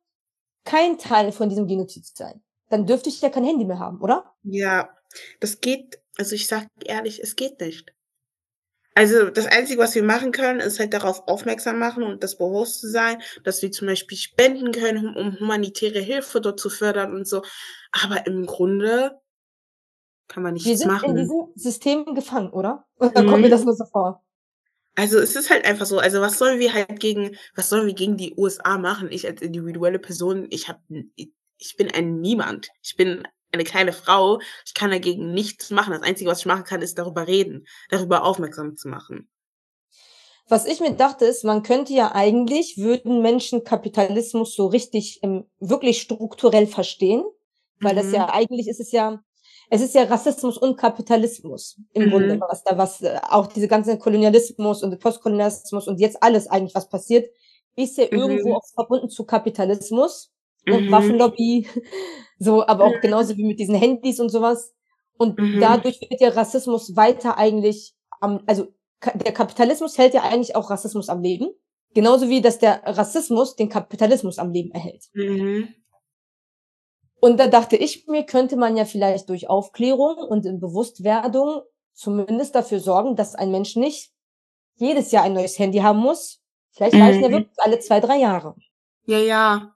kein 0.66 0.98
Teil 0.98 1.32
von 1.32 1.50
diesem 1.50 1.66
Genozid 1.66 2.06
sein? 2.06 2.44
Dann 2.70 2.86
dürfte 2.86 3.10
ich 3.10 3.22
ja 3.22 3.30
kein 3.30 3.46
Handy 3.46 3.64
mehr 3.64 3.80
haben, 3.80 4.02
oder? 4.02 4.34
Ja, 4.44 4.90
das 5.40 5.62
geht, 5.62 6.00
also 6.18 6.36
ich 6.36 6.48
sag 6.48 6.68
ehrlich, 6.84 7.22
es 7.22 7.36
geht 7.36 7.62
nicht. 7.62 7.96
Also 8.98 9.30
das 9.30 9.46
Einzige, 9.46 9.82
was 9.82 9.94
wir 9.94 10.04
machen 10.04 10.32
können, 10.32 10.62
ist 10.62 10.80
halt 10.80 10.94
darauf 10.94 11.28
aufmerksam 11.28 11.78
machen 11.78 12.04
und 12.04 12.24
das 12.24 12.38
Bewusstsein, 12.38 13.22
dass 13.44 13.62
wir 13.62 13.70
zum 13.72 13.88
Beispiel 13.88 14.18
spenden 14.18 14.72
können, 14.72 15.16
um 15.16 15.38
humanitäre 15.38 16.00
Hilfe 16.00 16.40
dort 16.40 16.62
zu 16.62 16.70
fördern 16.70 17.14
und 17.14 17.28
so. 17.28 17.44
Aber 17.92 18.26
im 18.26 18.46
Grunde 18.46 19.20
kann 20.30 20.44
man 20.44 20.54
nichts 20.54 20.86
machen. 20.86 21.14
Wir 21.14 21.26
sind 21.26 21.34
in 21.34 21.46
diesem 21.46 21.54
System 21.56 22.16
gefangen, 22.16 22.52
oder? 22.52 22.86
Und 22.96 23.18
dann 23.18 23.26
mhm. 23.26 23.32
kommt 23.32 23.42
mir 23.42 23.50
das 23.50 23.66
nur 23.66 23.76
so 23.76 23.84
vor. 23.86 24.24
Also 24.96 25.20
es 25.20 25.36
ist 25.36 25.50
halt 25.50 25.66
einfach 25.66 25.86
so, 25.86 26.00
also 26.00 26.22
was 26.22 26.38
sollen 26.38 26.60
wir 26.60 26.74
halt 26.74 27.02
gegen, 27.02 27.36
was 27.54 27.68
sollen 27.68 27.88
wir 27.88 27.94
gegen 27.94 28.16
die 28.16 28.34
USA 28.38 28.78
machen? 28.78 29.12
Ich 29.12 29.28
als 29.28 29.42
individuelle 29.42 30.00
Person, 30.00 30.48
ich 30.52 30.70
habe, 30.70 30.80
ich 31.16 31.76
bin 31.76 31.92
ein 31.92 32.22
Niemand. 32.22 32.70
Ich 32.82 32.96
bin 32.96 33.28
eine 33.56 33.64
kleine 33.64 33.94
Frau, 33.94 34.40
ich 34.66 34.74
kann 34.74 34.92
dagegen 34.92 35.34
nichts 35.34 35.72
machen. 35.72 35.94
Das 35.94 36.04
Einzige, 36.04 36.30
was 36.30 36.40
ich 36.40 36.46
machen 36.46 36.64
kann, 36.64 36.82
ist 36.82 36.98
darüber 36.98 37.28
reden, 37.28 37.66
darüber 37.90 38.24
aufmerksam 38.24 38.76
zu 38.76 38.88
machen. 38.88 39.30
Was 40.48 40.68
ich 40.68 40.80
mir 40.80 40.94
dachte, 40.94 41.26
ist, 41.26 41.44
man 41.44 41.64
könnte 41.64 41.94
ja 41.94 42.14
eigentlich, 42.14 42.78
würden 42.78 43.22
Menschen 43.22 43.64
Kapitalismus 43.64 44.56
so 44.56 44.68
richtig 44.68 45.20
ähm, 45.24 45.46
wirklich 45.60 46.02
strukturell 46.02 46.68
verstehen, 46.68 47.24
weil 47.80 47.94
mhm. 47.94 47.98
das 47.98 48.12
ja 48.12 48.30
eigentlich 48.32 48.68
ist 48.68 48.80
es 48.80 48.92
ja, 48.92 49.24
es 49.72 49.82
ist 49.82 49.96
ja 49.96 50.04
Rassismus 50.04 50.58
und 50.60 50.78
Kapitalismus 50.78 51.78
im 51.94 52.06
mhm. 52.06 52.10
Grunde, 52.12 52.40
was 52.42 52.64
da 52.64 52.78
was, 52.78 53.02
äh, 53.02 53.20
auch 53.28 53.48
diese 53.48 53.68
ganze 53.68 53.98
Kolonialismus 53.98 54.84
und 54.84 55.00
Postkolonialismus 55.00 55.88
und 55.88 56.00
jetzt 56.00 56.22
alles 56.22 56.48
eigentlich, 56.48 56.76
was 56.76 56.90
passiert, 56.90 57.28
ist 57.76 57.98
ja 57.98 58.06
mhm. 58.06 58.20
irgendwo 58.20 58.56
auch 58.56 58.66
verbunden 58.76 59.10
zu 59.10 59.26
Kapitalismus 59.26 60.35
mhm. 60.66 60.92
Waffenlobby, 60.92 61.68
so, 62.40 62.66
aber 62.66 62.86
auch 62.86 63.00
genauso 63.02 63.38
wie 63.38 63.46
mit 63.46 63.60
diesen 63.60 63.76
Handys 63.76 64.20
und 64.20 64.30
sowas. 64.30 64.74
Und 65.18 65.40
mhm. 65.40 65.60
dadurch 65.60 66.02
wird 66.02 66.22
ja 66.22 66.30
Rassismus 66.30 66.96
weiter 66.96 67.38
eigentlich 67.38 67.94
am, 68.20 68.44
also 68.46 68.68
der 69.14 69.34
Kapitalismus 69.34 69.98
hält 69.98 70.14
ja 70.14 70.24
eigentlich 70.24 70.56
auch 70.56 70.70
Rassismus 70.70 71.10
am 71.10 71.22
Leben. 71.22 71.50
Genauso 71.94 72.28
wie, 72.28 72.42
dass 72.42 72.60
der 72.60 72.82
Rassismus 72.84 73.56
den 73.56 73.70
Kapitalismus 73.70 74.38
am 74.38 74.52
Leben 74.52 74.72
erhält. 74.72 75.06
Mhm. 75.14 75.70
Und 77.22 77.40
da 77.40 77.48
dachte 77.48 77.78
ich 77.78 78.06
mir, 78.08 78.24
könnte 78.24 78.58
man 78.58 78.76
ja 78.76 78.86
vielleicht 78.86 79.30
durch 79.30 79.50
Aufklärung 79.50 80.18
und 80.18 80.46
in 80.46 80.60
Bewusstwerdung 80.60 81.62
zumindest 81.94 82.54
dafür 82.54 82.80
sorgen, 82.80 83.16
dass 83.16 83.36
ein 83.36 83.52
Mensch 83.52 83.76
nicht 83.76 84.12
jedes 84.76 85.12
Jahr 85.12 85.24
ein 85.24 85.34
neues 85.34 85.58
Handy 85.58 85.80
haben 85.80 86.00
muss. 86.00 86.42
Vielleicht 86.72 86.96
reichen 86.96 87.22
ja 87.22 87.30
mhm. 87.30 87.34
wirklich 87.34 87.58
alle 87.58 87.80
zwei, 87.80 88.02
drei 88.02 88.18
Jahre. 88.18 88.56
Ja, 89.06 89.20
ja. 89.20 89.75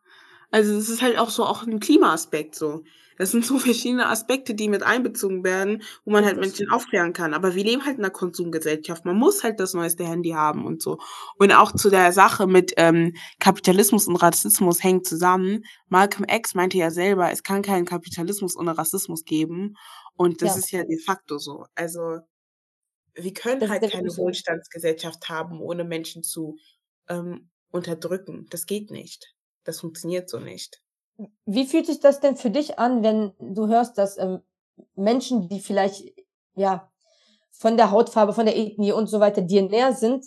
Also 0.52 0.74
es 0.74 0.90
ist 0.90 1.02
halt 1.02 1.18
auch 1.18 1.30
so 1.30 1.46
auch 1.46 1.66
ein 1.66 1.80
Klimaaspekt 1.80 2.56
so. 2.56 2.84
Das 3.20 3.32
sind 3.32 3.46
so 3.46 3.60
verschiedene 3.60 4.08
Aspekte, 4.08 4.56
die 4.56 4.70
mit 4.70 4.82
einbezogen 4.82 5.44
werden, 5.44 5.84
wo 6.06 6.12
man 6.12 6.26
halt 6.26 6.40
Menschen 6.40 6.72
aufklären 6.72 7.14
kann. 7.14 7.34
Aber 7.34 7.54
wir 7.54 7.64
leben 7.64 7.86
halt 7.86 7.98
in 7.98 8.04
einer 8.04 8.14
Konsumgesellschaft. 8.14 9.06
Man 9.06 9.18
muss 9.18 9.44
halt 9.44 9.60
das 9.60 9.74
neueste 9.74 10.06
Handy 10.06 10.30
haben 10.30 10.66
und 10.66 10.82
so. 10.82 11.00
Und 11.38 11.52
auch 11.52 11.74
zu 11.74 11.90
der 11.90 12.14
Sache 12.14 12.48
mit 12.48 12.74
ähm, 12.78 13.14
Kapitalismus 13.40 14.08
und 14.08 14.16
Rassismus 14.16 14.84
hängt 14.84 15.06
zusammen. 15.06 15.66
Malcolm 15.90 16.26
X 16.30 16.56
meinte 16.56 16.78
ja 16.78 16.90
selber, 16.90 17.30
es 17.32 17.44
kann 17.44 17.62
keinen 17.62 17.86
Kapitalismus 17.86 18.56
ohne 18.56 18.78
Rassismus 18.78 19.26
geben. 19.26 19.76
Und 20.16 20.42
das 20.42 20.56
ja. 20.56 20.60
ist 20.60 20.72
ja 20.72 20.84
de 20.84 20.98
facto 20.98 21.38
so. 21.38 21.66
Also 21.76 22.20
wir 23.16 23.34
können 23.34 23.60
das 23.60 23.70
halt 23.70 23.92
keine 23.92 24.16
Wohlstandsgesellschaft 24.16 25.28
haben, 25.28 25.60
ohne 25.60 25.84
Menschen 25.84 26.24
zu 26.24 26.58
ähm, 27.10 27.50
unterdrücken. 27.70 28.48
Das 28.50 28.66
geht 28.66 28.92
nicht. 28.92 29.36
Das 29.70 29.82
funktioniert 29.82 30.28
so 30.28 30.40
nicht. 30.40 30.82
Wie 31.46 31.68
fühlt 31.68 31.86
sich 31.86 32.00
das 32.00 32.20
denn 32.22 32.36
für 32.36 32.50
dich 32.50 32.80
an, 32.80 33.04
wenn 33.04 33.34
du 33.40 33.68
hörst, 33.68 34.00
dass 34.00 34.18
ähm, 34.18 34.40
Menschen, 34.96 35.48
die 35.48 35.60
vielleicht 35.60 36.12
ja 36.56 36.92
von 37.52 37.78
der 37.78 37.92
Hautfarbe, 37.92 38.34
von 38.34 38.48
der 38.48 38.58
Ethnie 38.58 38.94
und 38.94 39.06
so 39.06 39.20
weiter 39.20 39.44
dir 39.44 39.62
näher 39.62 39.94
sind, 39.94 40.26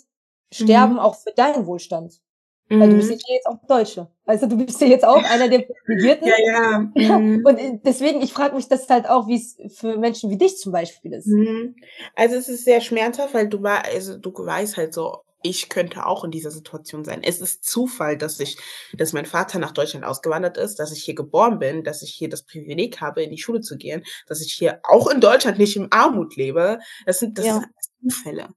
sterben 0.49 0.93
mhm. 0.93 0.99
auch 0.99 1.15
für 1.15 1.33
deinen 1.35 1.67
Wohlstand? 1.67 2.21
Mhm. 2.69 2.79
Weil 2.79 2.89
du 2.91 2.95
bist 2.95 3.09
mhm. 3.09 3.17
ja 3.27 3.35
jetzt 3.35 3.47
auch 3.47 3.57
Deutsche. 3.67 4.07
Also 4.23 4.47
du 4.47 4.55
bist 4.55 4.79
ja 4.79 4.87
jetzt 4.87 5.03
auch 5.03 5.21
einer 5.21 5.49
der 5.49 5.59
Privilegierten. 5.59 6.27
ja, 6.29 6.35
ja. 6.39 6.91
ja. 6.95 7.19
Mhm. 7.19 7.45
Und 7.45 7.57
äh, 7.57 7.79
deswegen, 7.83 8.21
ich 8.21 8.31
frage 8.31 8.55
mich 8.55 8.69
das 8.69 8.89
halt 8.89 9.09
auch, 9.09 9.27
wie 9.27 9.35
es 9.35 9.57
für 9.77 9.97
Menschen 9.97 10.29
wie 10.29 10.37
dich 10.37 10.57
zum 10.57 10.71
Beispiel 10.71 11.11
ist. 11.11 11.27
Mhm. 11.27 11.75
Also 12.15 12.37
es 12.37 12.47
ist 12.47 12.63
sehr 12.63 12.79
schmerzhaft, 12.79 13.33
weil 13.33 13.49
du 13.49 13.61
war, 13.61 13.83
also 13.83 14.15
du 14.17 14.31
weißt 14.31 14.77
halt 14.77 14.93
so, 14.93 15.17
ich 15.43 15.69
könnte 15.69 16.05
auch 16.05 16.23
in 16.23 16.31
dieser 16.31 16.51
Situation 16.51 17.05
sein. 17.05 17.21
Es 17.23 17.39
ist 17.39 17.63
Zufall, 17.63 18.17
dass 18.17 18.39
ich, 18.39 18.57
dass 18.93 19.13
mein 19.13 19.25
Vater 19.25 19.59
nach 19.59 19.71
Deutschland 19.71 20.05
ausgewandert 20.05 20.57
ist, 20.57 20.79
dass 20.79 20.91
ich 20.91 21.03
hier 21.03 21.15
geboren 21.15 21.59
bin, 21.59 21.83
dass 21.83 22.01
ich 22.01 22.13
hier 22.13 22.29
das 22.29 22.43
Privileg 22.43 23.01
habe, 23.01 23.23
in 23.23 23.31
die 23.31 23.37
Schule 23.37 23.61
zu 23.61 23.77
gehen, 23.77 24.03
dass 24.27 24.41
ich 24.41 24.53
hier 24.53 24.79
auch 24.83 25.07
in 25.09 25.21
Deutschland 25.21 25.59
nicht 25.59 25.75
im 25.75 25.87
Armut 25.91 26.35
lebe. 26.35 26.79
Das 27.05 27.19
sind, 27.19 27.37
das 27.37 27.45
ja. 27.45 27.53
sind 27.53 28.11
Zufälle. 28.11 28.49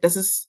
Das 0.00 0.16
ist 0.16 0.48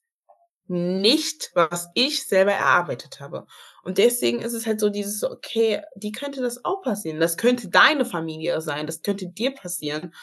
nicht, 0.67 1.51
was 1.55 1.89
ich 1.95 2.27
selber 2.27 2.51
erarbeitet 2.51 3.19
habe. 3.19 3.47
Und 3.83 3.97
deswegen 3.97 4.41
ist 4.41 4.53
es 4.53 4.67
halt 4.67 4.79
so 4.79 4.89
dieses, 4.89 5.23
okay, 5.23 5.81
die 5.95 6.11
könnte 6.11 6.41
das 6.41 6.63
auch 6.63 6.83
passieren. 6.83 7.19
Das 7.19 7.37
könnte 7.37 7.69
deine 7.69 8.05
Familie 8.05 8.61
sein. 8.61 8.85
Das 8.85 9.01
könnte 9.01 9.27
dir 9.27 9.51
passieren. 9.51 10.13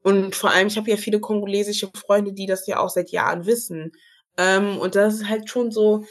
Und 0.00 0.36
vor 0.36 0.50
allem, 0.50 0.68
ich 0.68 0.76
habe 0.76 0.90
ja 0.90 0.96
viele 0.96 1.18
kongolesische 1.18 1.90
Freunde, 1.94 2.32
die 2.32 2.46
das 2.46 2.66
ja 2.68 2.78
auch 2.78 2.90
seit 2.90 3.10
Jahren 3.10 3.46
wissen. 3.46 3.92
Ähm, 4.38 4.78
und 4.78 4.94
das 4.94 5.16
ist 5.16 5.28
halt 5.28 5.50
schon 5.50 5.72
so, 5.72 6.06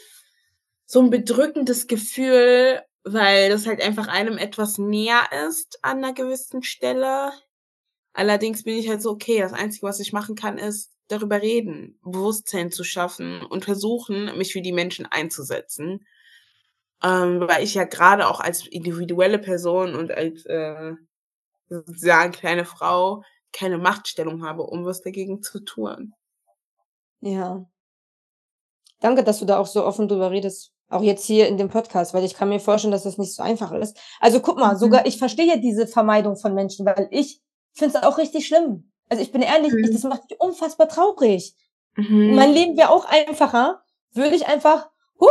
so 0.86 1.02
ein 1.02 1.10
bedrückendes 1.10 1.88
Gefühl, 1.88 2.82
weil 3.04 3.50
das 3.50 3.68
halt 3.68 3.82
einfach 3.82 4.08
einem 4.08 4.38
etwas 4.38 4.78
näher 4.78 5.24
ist 5.50 5.80
an 5.84 6.00
einer 6.00 6.14
gewissen 6.14 6.64
Stelle. 6.64 7.32
Allerdings 8.14 8.64
bin 8.64 8.78
ich 8.78 8.90
halt 8.90 9.02
so, 9.02 9.12
okay, 9.12 9.40
das 9.40 9.54
Einzige, 9.54 9.88
was 9.88 10.00
ich 10.00 10.14
machen 10.14 10.36
kann, 10.36 10.58
ist 10.58 10.92
darüber 11.08 11.42
reden, 11.42 12.00
Bewusstsein 12.04 12.72
zu 12.72 12.84
schaffen 12.84 13.44
und 13.44 13.66
versuchen, 13.66 14.38
mich 14.38 14.54
für 14.54 14.62
die 14.62 14.74
Menschen 14.74 15.06
einzusetzen. 15.06 16.06
Ähm, 17.04 17.42
weil 17.42 17.64
ich 17.64 17.76
ja 17.76 17.84
gerade 17.84 18.28
auch 18.28 18.40
als 18.40 18.66
individuelle 18.68 19.40
Person 19.40 19.96
und 19.96 20.12
als 20.12 20.46
äh, 20.48 20.94
sozusagen 21.70 22.32
kleine 22.32 22.66
Frau 22.66 23.24
keine 23.54 23.78
Machtstellung 23.78 24.44
habe, 24.44 24.64
um 24.64 24.86
was 24.86 25.02
dagegen 25.02 25.44
zu 25.44 25.60
tun. 25.60 26.14
Ja. 27.22 27.68
Danke, 29.00 29.24
dass 29.24 29.40
du 29.40 29.46
da 29.46 29.60
auch 29.60 29.68
so 29.68 29.86
offen 29.86 30.08
drüber 30.08 30.32
redest. 30.32 30.72
Auch 30.90 31.04
jetzt 31.04 31.26
hier 31.26 31.48
in 31.48 31.58
dem 31.58 31.70
Podcast, 31.70 32.14
weil 32.14 32.24
ich 32.24 32.34
kann 32.34 32.50
mir 32.50 32.60
vorstellen, 32.60 32.92
dass 32.92 33.04
das 33.04 33.18
nicht 33.18 33.36
so 33.36 33.44
einfach 33.44 33.72
ist. 33.74 33.98
Also 34.20 34.40
guck 34.40 34.58
mal, 34.58 34.74
mhm. 34.74 34.80
sogar 34.80 35.06
ich 35.06 35.18
verstehe 35.18 35.60
diese 35.60 35.86
Vermeidung 35.86 36.38
von 36.38 36.54
Menschen, 36.54 36.86
weil 36.86 37.08
ich 37.12 37.42
finde 37.74 37.98
es 37.98 38.04
auch 38.04 38.18
richtig 38.18 38.48
schlimm. 38.48 38.92
Also 39.10 39.22
ich 39.22 39.32
bin 39.32 39.42
ehrlich, 39.42 39.74
mhm. 39.74 39.84
ich, 39.84 39.92
das 39.92 40.04
macht 40.04 40.30
mich 40.30 40.40
unfassbar 40.40 40.88
traurig. 40.88 41.56
Mhm. 41.96 42.36
Mein 42.36 42.54
Leben 42.54 42.78
wäre 42.78 42.90
auch 42.90 43.06
einfacher, 43.06 43.82
würde 44.14 44.36
ich 44.36 44.48
einfach, 44.48 44.90
huh, 45.20 45.28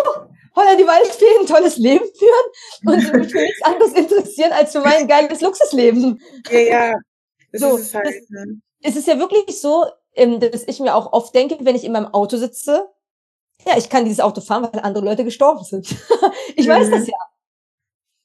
holla 0.55 0.77
die 0.77 0.87
Waldfee, 0.87 1.41
ein 1.41 1.47
tolles 1.47 1.77
Leben 1.79 2.05
führen 2.19 2.95
und 2.95 2.97
mich 2.97 3.31
für 3.31 3.39
nichts 3.39 3.63
anderes 3.65 3.93
interessieren 3.93 4.53
als 4.53 4.73
für 4.73 4.81
mein 4.81 5.09
geiles 5.09 5.41
Luxusleben. 5.41 6.21
Ja, 6.51 6.59
ja. 6.59 6.95
Das 7.53 7.61
so, 7.61 7.77
ist 7.77 7.95
halt, 7.95 8.07
das, 8.07 8.29
ne? 8.29 8.61
Es 8.83 8.97
ist 8.97 9.07
ja 9.07 9.19
wirklich 9.19 9.61
so, 9.61 9.87
ähm, 10.15 10.39
dass 10.39 10.65
ich 10.67 10.81
mir 10.81 10.95
auch 10.95 11.13
oft 11.13 11.35
denke, 11.35 11.57
wenn 11.61 11.77
ich 11.77 11.85
in 11.85 11.93
meinem 11.93 12.13
Auto 12.13 12.37
sitze 12.37 12.89
ja, 13.67 13.77
ich 13.77 13.89
kann 13.89 14.05
dieses 14.05 14.21
Auto 14.21 14.41
fahren, 14.41 14.69
weil 14.73 14.81
andere 14.81 15.05
Leute 15.05 15.25
gestorben 15.25 15.65
sind. 15.65 15.91
ich 16.57 16.67
mhm. 16.67 16.71
weiß 16.71 16.91
das 16.91 17.07
ja. 17.09 17.17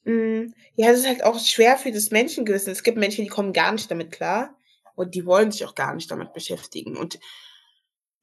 Mhm. 0.04 0.54
Ja, 0.76 0.90
es 0.90 1.00
ist 1.00 1.08
halt 1.08 1.24
auch 1.24 1.38
schwer 1.38 1.76
für 1.76 1.92
das 1.92 2.10
Menschengewissen. 2.10 2.72
Es 2.72 2.82
gibt 2.82 2.98
Menschen, 2.98 3.24
die 3.24 3.30
kommen 3.30 3.52
gar 3.52 3.72
nicht 3.72 3.90
damit 3.90 4.12
klar 4.12 4.56
und 4.94 5.14
die 5.14 5.26
wollen 5.26 5.50
sich 5.50 5.64
auch 5.64 5.74
gar 5.74 5.94
nicht 5.94 6.10
damit 6.10 6.32
beschäftigen. 6.32 6.96
Und 6.96 7.18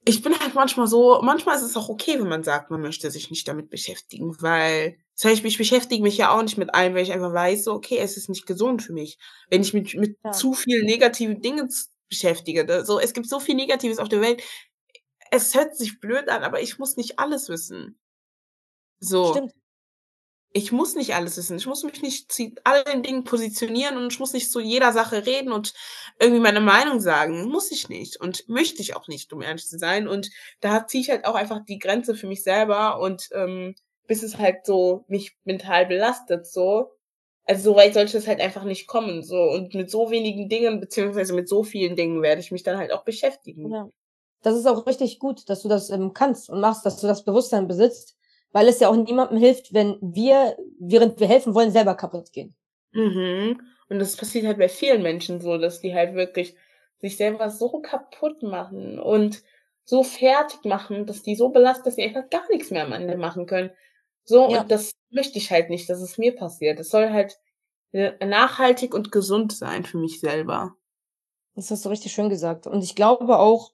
ich 0.05 0.21
bin 0.21 0.37
halt 0.39 0.55
manchmal 0.55 0.87
so, 0.87 1.19
manchmal 1.21 1.55
ist 1.57 1.61
es 1.61 1.75
auch 1.75 1.89
okay, 1.89 2.19
wenn 2.19 2.27
man 2.27 2.43
sagt, 2.43 2.71
man 2.71 2.81
möchte 2.81 3.11
sich 3.11 3.29
nicht 3.29 3.47
damit 3.47 3.69
beschäftigen, 3.69 4.35
weil 4.41 4.97
zum 5.15 5.31
Beispiel, 5.31 5.51
ich 5.51 5.57
beschäftige 5.57 6.01
mich 6.01 6.17
ja 6.17 6.31
auch 6.31 6.41
nicht 6.41 6.57
mit 6.57 6.73
allem, 6.73 6.95
weil 6.95 7.03
ich 7.03 7.11
einfach 7.11 7.33
weiß, 7.33 7.65
so, 7.65 7.73
okay, 7.73 7.97
es 7.97 8.15
ist 8.15 8.29
nicht 8.29 8.45
gesund 8.45 8.81
für 8.81 8.93
mich. 8.93 9.17
Wenn 9.49 9.61
ich 9.61 9.73
mich 9.73 9.95
mit 9.95 10.17
ja. 10.23 10.31
zu 10.31 10.53
vielen 10.53 10.85
negativen 10.85 11.41
Dingen 11.41 11.69
beschäftige, 12.07 12.85
so, 12.85 12.99
es 12.99 13.13
gibt 13.13 13.27
so 13.27 13.41
viel 13.41 13.55
Negatives 13.55 13.99
auf 13.99 14.07
der 14.07 14.21
Welt, 14.21 14.41
es 15.31 15.55
hört 15.55 15.75
sich 15.75 15.99
blöd 15.99 16.29
an, 16.29 16.43
aber 16.43 16.61
ich 16.61 16.79
muss 16.79 16.97
nicht 16.97 17.19
alles 17.19 17.49
wissen. 17.49 17.99
So. 18.99 19.31
Stimmt. 19.33 19.53
ich 20.51 20.71
muss 20.71 20.95
nicht 20.95 21.13
alles 21.13 21.37
wissen. 21.37 21.57
Ich 21.57 21.67
muss 21.67 21.83
mich 21.83 22.01
nicht 22.01 22.31
zu 22.31 22.51
allen 22.63 23.03
Dingen 23.03 23.23
positionieren 23.23 23.97
und 23.97 24.11
ich 24.11 24.19
muss 24.19 24.33
nicht 24.33 24.51
zu 24.51 24.59
jeder 24.59 24.91
Sache 24.91 25.25
reden 25.25 25.51
und 25.51 25.73
irgendwie 26.19 26.41
meine 26.41 26.59
Meinung 26.61 26.99
sagen. 26.99 27.47
Muss 27.49 27.71
ich 27.71 27.87
nicht 27.89 28.19
und 28.19 28.47
möchte 28.49 28.81
ich 28.81 28.95
auch 28.95 29.07
nicht, 29.07 29.31
um 29.31 29.41
ehrlich 29.41 29.67
zu 29.67 29.77
sein. 29.77 30.07
Und 30.07 30.31
da 30.61 30.87
ziehe 30.87 31.01
ich 31.01 31.09
halt 31.11 31.25
auch 31.25 31.35
einfach 31.35 31.63
die 31.65 31.77
Grenze 31.79 32.15
für 32.15 32.27
mich 32.27 32.43
selber 32.43 32.99
und 32.99 33.29
ähm, 33.33 33.75
bis 34.07 34.23
es 34.23 34.37
halt 34.39 34.65
so 34.65 35.05
mich 35.07 35.37
mental 35.43 35.85
belastet, 35.85 36.47
so. 36.47 36.91
Also 37.45 37.71
so 37.71 37.75
weit 37.75 37.93
sollte 37.95 38.17
es 38.17 38.27
halt 38.27 38.41
einfach 38.41 38.63
nicht 38.63 38.87
kommen, 38.87 39.23
so. 39.23 39.37
Und 39.43 39.73
mit 39.75 39.89
so 39.91 40.11
wenigen 40.11 40.49
Dingen, 40.49 40.79
beziehungsweise 40.79 41.33
mit 41.33 41.47
so 41.49 41.63
vielen 41.63 41.95
Dingen 41.95 42.21
werde 42.23 42.41
ich 42.41 42.51
mich 42.51 42.63
dann 42.63 42.77
halt 42.77 42.91
auch 42.91 43.03
beschäftigen. 43.03 43.71
Ja. 43.71 43.89
Das 44.41 44.55
ist 44.55 44.67
auch 44.67 44.85
richtig 44.85 45.19
gut, 45.19 45.49
dass 45.49 45.61
du 45.61 45.67
das 45.67 45.89
ähm, 45.89 46.13
kannst 46.13 46.49
und 46.49 46.61
machst, 46.61 46.85
dass 46.85 46.99
du 47.01 47.07
das 47.07 47.23
Bewusstsein 47.23 47.67
besitzt 47.67 48.19
weil 48.51 48.67
es 48.67 48.79
ja 48.79 48.89
auch 48.89 48.95
niemandem 48.95 49.37
hilft, 49.37 49.73
wenn 49.73 49.97
wir, 50.01 50.57
während 50.79 51.19
wir 51.19 51.27
helfen 51.27 51.53
wollen, 51.53 51.71
selber 51.71 51.95
kaputt 51.95 52.31
gehen. 52.31 52.55
Mhm. 52.91 53.61
Und 53.89 53.99
das 53.99 54.17
passiert 54.17 54.45
halt 54.45 54.57
bei 54.57 54.69
vielen 54.69 55.01
Menschen 55.01 55.41
so, 55.41 55.57
dass 55.57 55.81
die 55.81 55.93
halt 55.93 56.15
wirklich 56.15 56.55
sich 56.99 57.17
selber 57.17 57.49
so 57.49 57.79
kaputt 57.81 58.43
machen 58.43 58.99
und 58.99 59.43
so 59.83 60.03
fertig 60.03 60.63
machen, 60.65 61.05
dass 61.05 61.23
die 61.23 61.35
so 61.35 61.49
belastet, 61.49 61.87
dass 61.87 61.95
sie 61.95 62.03
einfach 62.03 62.29
gar 62.29 62.47
nichts 62.49 62.71
mehr 62.71 62.85
am 62.85 62.93
Ende 62.93 63.17
machen 63.17 63.45
können. 63.45 63.71
So, 64.23 64.49
ja. 64.49 64.61
und 64.61 64.71
das 64.71 64.91
möchte 65.09 65.39
ich 65.39 65.49
halt 65.49 65.69
nicht, 65.69 65.89
dass 65.89 66.01
es 66.01 66.17
mir 66.17 66.35
passiert. 66.35 66.79
Es 66.79 66.89
soll 66.89 67.09
halt 67.09 67.39
äh, 67.91 68.23
nachhaltig 68.25 68.93
und 68.93 69.11
gesund 69.11 69.53
sein 69.53 69.83
für 69.85 69.97
mich 69.97 70.19
selber. 70.19 70.75
Das 71.55 71.71
hast 71.71 71.85
du 71.85 71.89
richtig 71.89 72.11
schön 72.11 72.29
gesagt. 72.29 72.67
Und 72.67 72.83
ich 72.83 72.95
glaube 72.95 73.39
auch, 73.39 73.71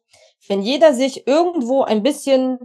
wenn 0.48 0.62
jeder 0.62 0.94
sich 0.94 1.28
irgendwo 1.28 1.84
ein 1.84 2.04
bisschen 2.04 2.60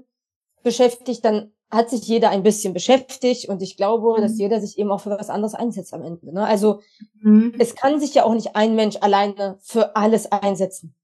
beschäftigt, 0.62 1.24
dann 1.24 1.52
hat 1.70 1.88
sich 1.88 2.02
jeder 2.02 2.30
ein 2.30 2.42
bisschen 2.42 2.74
beschäftigt 2.74 3.48
und 3.48 3.62
ich 3.62 3.76
glaube, 3.76 4.18
mhm. 4.18 4.22
dass 4.22 4.38
jeder 4.38 4.60
sich 4.60 4.78
eben 4.78 4.90
auch 4.90 5.00
für 5.00 5.10
was 5.10 5.30
anderes 5.30 5.54
einsetzt 5.54 5.94
am 5.94 6.02
Ende. 6.02 6.32
Ne? 6.34 6.44
Also 6.44 6.80
mhm. 7.20 7.54
es 7.58 7.76
kann 7.76 8.00
sich 8.00 8.14
ja 8.14 8.24
auch 8.24 8.34
nicht 8.34 8.56
ein 8.56 8.74
Mensch 8.74 8.96
alleine 9.00 9.58
für 9.62 9.94
alles 9.94 10.30
einsetzen. 10.32 10.94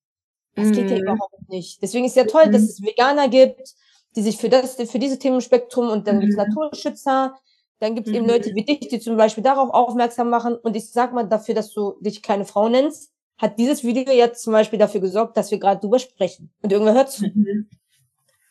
Das 0.56 0.68
mhm. 0.68 0.72
geht 0.72 0.90
ja 0.90 0.96
mhm. 0.96 1.02
überhaupt 1.02 1.48
nicht. 1.48 1.80
Deswegen 1.82 2.04
ist 2.04 2.16
ja 2.16 2.24
toll, 2.24 2.50
dass 2.50 2.62
mhm. 2.62 2.68
es 2.68 2.82
Veganer 2.82 3.28
gibt, 3.28 3.74
die 4.16 4.22
sich 4.22 4.38
für 4.38 4.48
das, 4.48 4.74
für 4.74 4.98
dieses 4.98 5.18
Themenspektrum 5.18 5.88
und 5.88 6.08
dann 6.08 6.20
gibt's 6.20 6.36
mhm. 6.36 6.44
Naturschützer, 6.44 7.34
dann 7.78 7.94
gibt's 7.94 8.10
eben 8.10 8.26
Leute 8.26 8.54
wie 8.54 8.64
dich, 8.64 8.88
die 8.88 8.98
zum 8.98 9.16
Beispiel 9.16 9.44
darauf 9.44 9.70
aufmerksam 9.70 10.30
machen. 10.30 10.56
Und 10.56 10.74
ich 10.74 10.90
sag 10.90 11.12
mal, 11.12 11.28
dafür, 11.28 11.54
dass 11.54 11.72
du 11.72 11.94
dich 12.00 12.22
keine 12.22 12.46
Frau 12.46 12.68
nennst, 12.68 13.12
hat 13.38 13.58
dieses 13.58 13.84
Video 13.84 14.12
jetzt 14.12 14.42
zum 14.42 14.52
Beispiel 14.52 14.78
dafür 14.78 15.00
gesorgt, 15.00 15.36
dass 15.36 15.50
wir 15.50 15.58
gerade 15.58 15.80
drüber 15.80 15.98
sprechen. 15.98 16.50
Und 16.62 16.72
irgendwer 16.72 16.94
hört 16.94 17.12
zu. 17.12 17.26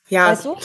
Ja, 0.09 0.31
weißt 0.31 0.45
du? 0.45 0.55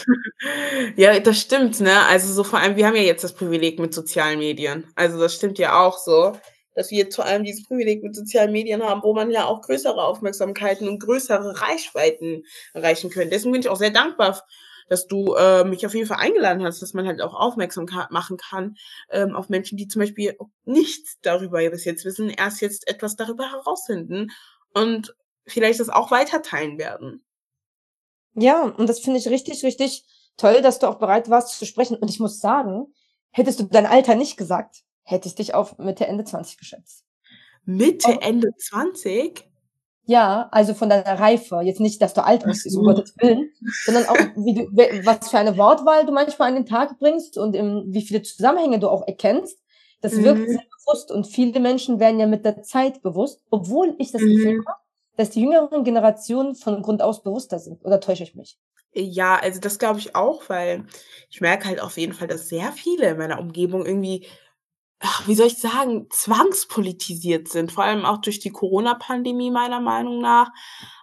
ja, 0.96 1.18
das 1.18 1.40
stimmt, 1.40 1.80
ne? 1.80 2.04
Also 2.06 2.32
so 2.32 2.44
vor 2.44 2.58
allem, 2.58 2.76
wir 2.76 2.86
haben 2.86 2.96
ja 2.96 3.02
jetzt 3.02 3.24
das 3.24 3.32
Privileg 3.32 3.78
mit 3.78 3.94
sozialen 3.94 4.38
Medien. 4.38 4.84
Also 4.94 5.18
das 5.18 5.34
stimmt 5.34 5.58
ja 5.58 5.80
auch 5.80 5.96
so, 5.96 6.32
dass 6.74 6.90
wir 6.90 6.98
jetzt 6.98 7.16
vor 7.16 7.24
allem 7.24 7.44
dieses 7.44 7.66
Privileg 7.66 8.02
mit 8.02 8.14
sozialen 8.14 8.52
Medien 8.52 8.82
haben, 8.82 9.02
wo 9.02 9.14
man 9.14 9.30
ja 9.30 9.46
auch 9.46 9.62
größere 9.62 10.02
Aufmerksamkeiten 10.02 10.88
und 10.88 10.98
größere 10.98 11.60
Reichweiten 11.60 12.44
erreichen 12.74 13.10
können. 13.10 13.30
Deswegen 13.30 13.52
bin 13.52 13.62
ich 13.62 13.68
auch 13.68 13.76
sehr 13.76 13.90
dankbar, 13.90 14.42
dass 14.90 15.06
du 15.06 15.34
äh, 15.34 15.62
mich 15.64 15.86
auf 15.86 15.94
jeden 15.94 16.08
Fall 16.08 16.18
eingeladen 16.18 16.64
hast, 16.64 16.82
dass 16.82 16.94
man 16.94 17.06
halt 17.06 17.22
auch 17.22 17.32
aufmerksam 17.32 17.86
machen 18.10 18.36
kann 18.36 18.76
ähm, 19.10 19.36
auf 19.36 19.48
Menschen, 19.48 19.78
die 19.78 19.86
zum 19.86 20.00
Beispiel 20.00 20.36
nichts 20.64 21.18
darüber 21.22 21.58
bis 21.70 21.84
jetzt 21.84 22.04
wissen, 22.04 22.28
erst 22.28 22.60
jetzt 22.60 22.88
etwas 22.88 23.14
darüber 23.14 23.48
herausfinden 23.50 24.32
und 24.74 25.14
vielleicht 25.46 25.78
das 25.78 25.90
auch 25.90 26.10
weiter 26.10 26.42
teilen 26.42 26.76
werden. 26.76 27.24
Ja, 28.34 28.62
und 28.62 28.88
das 28.88 28.98
finde 28.98 29.20
ich 29.20 29.28
richtig, 29.28 29.62
richtig 29.64 30.04
toll, 30.36 30.60
dass 30.60 30.80
du 30.80 30.88
auch 30.88 30.98
bereit 30.98 31.30
warst 31.30 31.56
zu 31.56 31.66
sprechen. 31.66 31.96
Und 31.96 32.10
ich 32.10 32.18
muss 32.18 32.40
sagen, 32.40 32.92
hättest 33.30 33.60
du 33.60 33.64
dein 33.64 33.86
Alter 33.86 34.16
nicht 34.16 34.36
gesagt, 34.36 34.82
hätte 35.02 35.28
ich 35.28 35.36
dich 35.36 35.54
auf 35.54 35.78
Mitte, 35.78 36.06
Ende 36.06 36.24
20 36.24 36.58
geschätzt. 36.58 37.04
Mitte. 37.64 38.18
Ende 38.20 38.48
20? 38.56 39.49
Ja, 40.06 40.48
also 40.50 40.74
von 40.74 40.88
deiner 40.88 41.20
Reife. 41.20 41.60
Jetzt 41.62 41.80
nicht, 41.80 42.02
dass 42.02 42.14
du 42.14 42.24
alt 42.24 42.44
bist, 42.44 42.66
um 42.76 42.84
Gottes 42.84 43.14
Willen, 43.18 43.50
sondern 43.84 44.06
auch, 44.06 44.16
wie 44.36 44.54
du, 44.54 44.62
was 45.04 45.30
für 45.30 45.38
eine 45.38 45.56
Wortwahl 45.56 46.04
du 46.04 46.12
manchmal 46.12 46.48
an 46.48 46.54
den 46.54 46.66
Tag 46.66 46.98
bringst 46.98 47.38
und 47.38 47.54
im, 47.54 47.84
wie 47.88 48.02
viele 48.02 48.22
Zusammenhänge 48.22 48.80
du 48.80 48.88
auch 48.88 49.06
erkennst. 49.06 49.58
Das 50.00 50.14
mhm. 50.14 50.24
wirkt 50.24 50.48
sehr 50.48 50.62
bewusst 50.78 51.12
und 51.12 51.26
viele 51.26 51.60
Menschen 51.60 52.00
werden 52.00 52.18
ja 52.18 52.26
mit 52.26 52.44
der 52.44 52.62
Zeit 52.62 53.02
bewusst, 53.02 53.42
obwohl 53.50 53.94
ich 53.98 54.12
das 54.12 54.22
Gefühl 54.22 54.58
mhm. 54.58 54.66
habe, 54.66 54.80
dass 55.16 55.30
die 55.30 55.42
jüngeren 55.42 55.84
Generationen 55.84 56.54
von 56.54 56.82
Grund 56.82 57.02
aus 57.02 57.22
bewusster 57.22 57.58
sind. 57.58 57.84
Oder 57.84 58.00
täusche 58.00 58.22
ich 58.22 58.34
mich? 58.34 58.58
Ja, 58.92 59.36
also 59.36 59.60
das 59.60 59.78
glaube 59.78 60.00
ich 60.00 60.16
auch, 60.16 60.48
weil 60.48 60.84
ich 61.28 61.40
merke 61.40 61.68
halt 61.68 61.80
auf 61.80 61.96
jeden 61.96 62.12
Fall, 62.12 62.26
dass 62.26 62.48
sehr 62.48 62.72
viele 62.72 63.10
in 63.10 63.18
meiner 63.18 63.38
Umgebung 63.38 63.86
irgendwie, 63.86 64.26
ach, 65.00 65.26
wie 65.26 65.34
soll 65.34 65.46
ich 65.46 65.58
sagen, 65.58 66.06
zwangspolitisiert 66.10 67.48
sind. 67.48 67.72
Vor 67.72 67.84
allem 67.84 68.04
auch 68.04 68.18
durch 68.18 68.38
die 68.38 68.50
Corona-Pandemie 68.50 69.50
meiner 69.50 69.80
Meinung 69.80 70.20
nach 70.20 70.50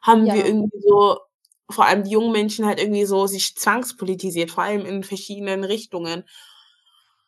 haben 0.02 0.26
ja. 0.26 0.36
wir 0.36 0.46
irgendwie 0.46 0.80
so, 0.88 1.20
vor 1.70 1.86
allem 1.86 2.04
die 2.04 2.12
jungen 2.12 2.32
Menschen 2.32 2.66
halt 2.66 2.80
irgendwie 2.80 3.06
so 3.06 3.28
sich 3.28 3.56
zwangspolitisiert, 3.58 4.52
vor 4.52 4.64
allem 4.64 4.86
in 4.86 5.04
verschiedenen 5.04 5.64
Richtungen. 5.64 6.24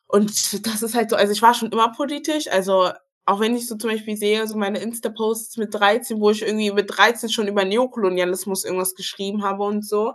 Und 0.07 0.65
das 0.65 0.81
ist 0.81 0.95
halt 0.95 1.09
so, 1.09 1.15
also 1.15 1.33
ich 1.33 1.41
war 1.41 1.53
schon 1.53 1.71
immer 1.71 1.91
politisch, 1.91 2.47
also 2.47 2.89
auch 3.25 3.39
wenn 3.39 3.55
ich 3.55 3.67
so 3.67 3.75
zum 3.75 3.91
Beispiel 3.91 4.17
sehe, 4.17 4.47
so 4.47 4.57
meine 4.57 4.79
Insta-Posts 4.79 5.57
mit 5.57 5.73
13, 5.73 6.19
wo 6.19 6.31
ich 6.31 6.41
irgendwie 6.41 6.71
mit 6.71 6.89
13 6.89 7.29
schon 7.29 7.47
über 7.47 7.63
Neokolonialismus 7.63 8.63
irgendwas 8.63 8.95
geschrieben 8.95 9.43
habe 9.43 9.63
und 9.63 9.85
so. 9.85 10.13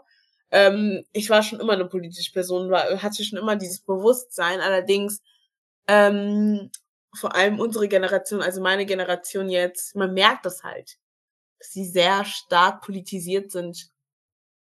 Ähm, 0.50 1.04
ich 1.12 1.30
war 1.30 1.42
schon 1.42 1.60
immer 1.60 1.74
eine 1.74 1.86
politische 1.86 2.32
Person, 2.32 2.70
war, 2.70 3.02
hatte 3.02 3.22
schon 3.24 3.38
immer 3.38 3.54
dieses 3.54 3.80
Bewusstsein. 3.80 4.60
Allerdings, 4.60 5.22
ähm, 5.88 6.70
vor 7.14 7.34
allem 7.34 7.60
unsere 7.60 7.88
Generation, 7.88 8.42
also 8.42 8.60
meine 8.60 8.86
Generation 8.86 9.48
jetzt, 9.48 9.94
man 9.94 10.14
merkt 10.14 10.46
das 10.46 10.62
halt, 10.62 10.96
dass 11.58 11.70
sie 11.70 11.84
sehr 11.84 12.24
stark 12.24 12.82
politisiert 12.82 13.50
sind. 13.50 13.88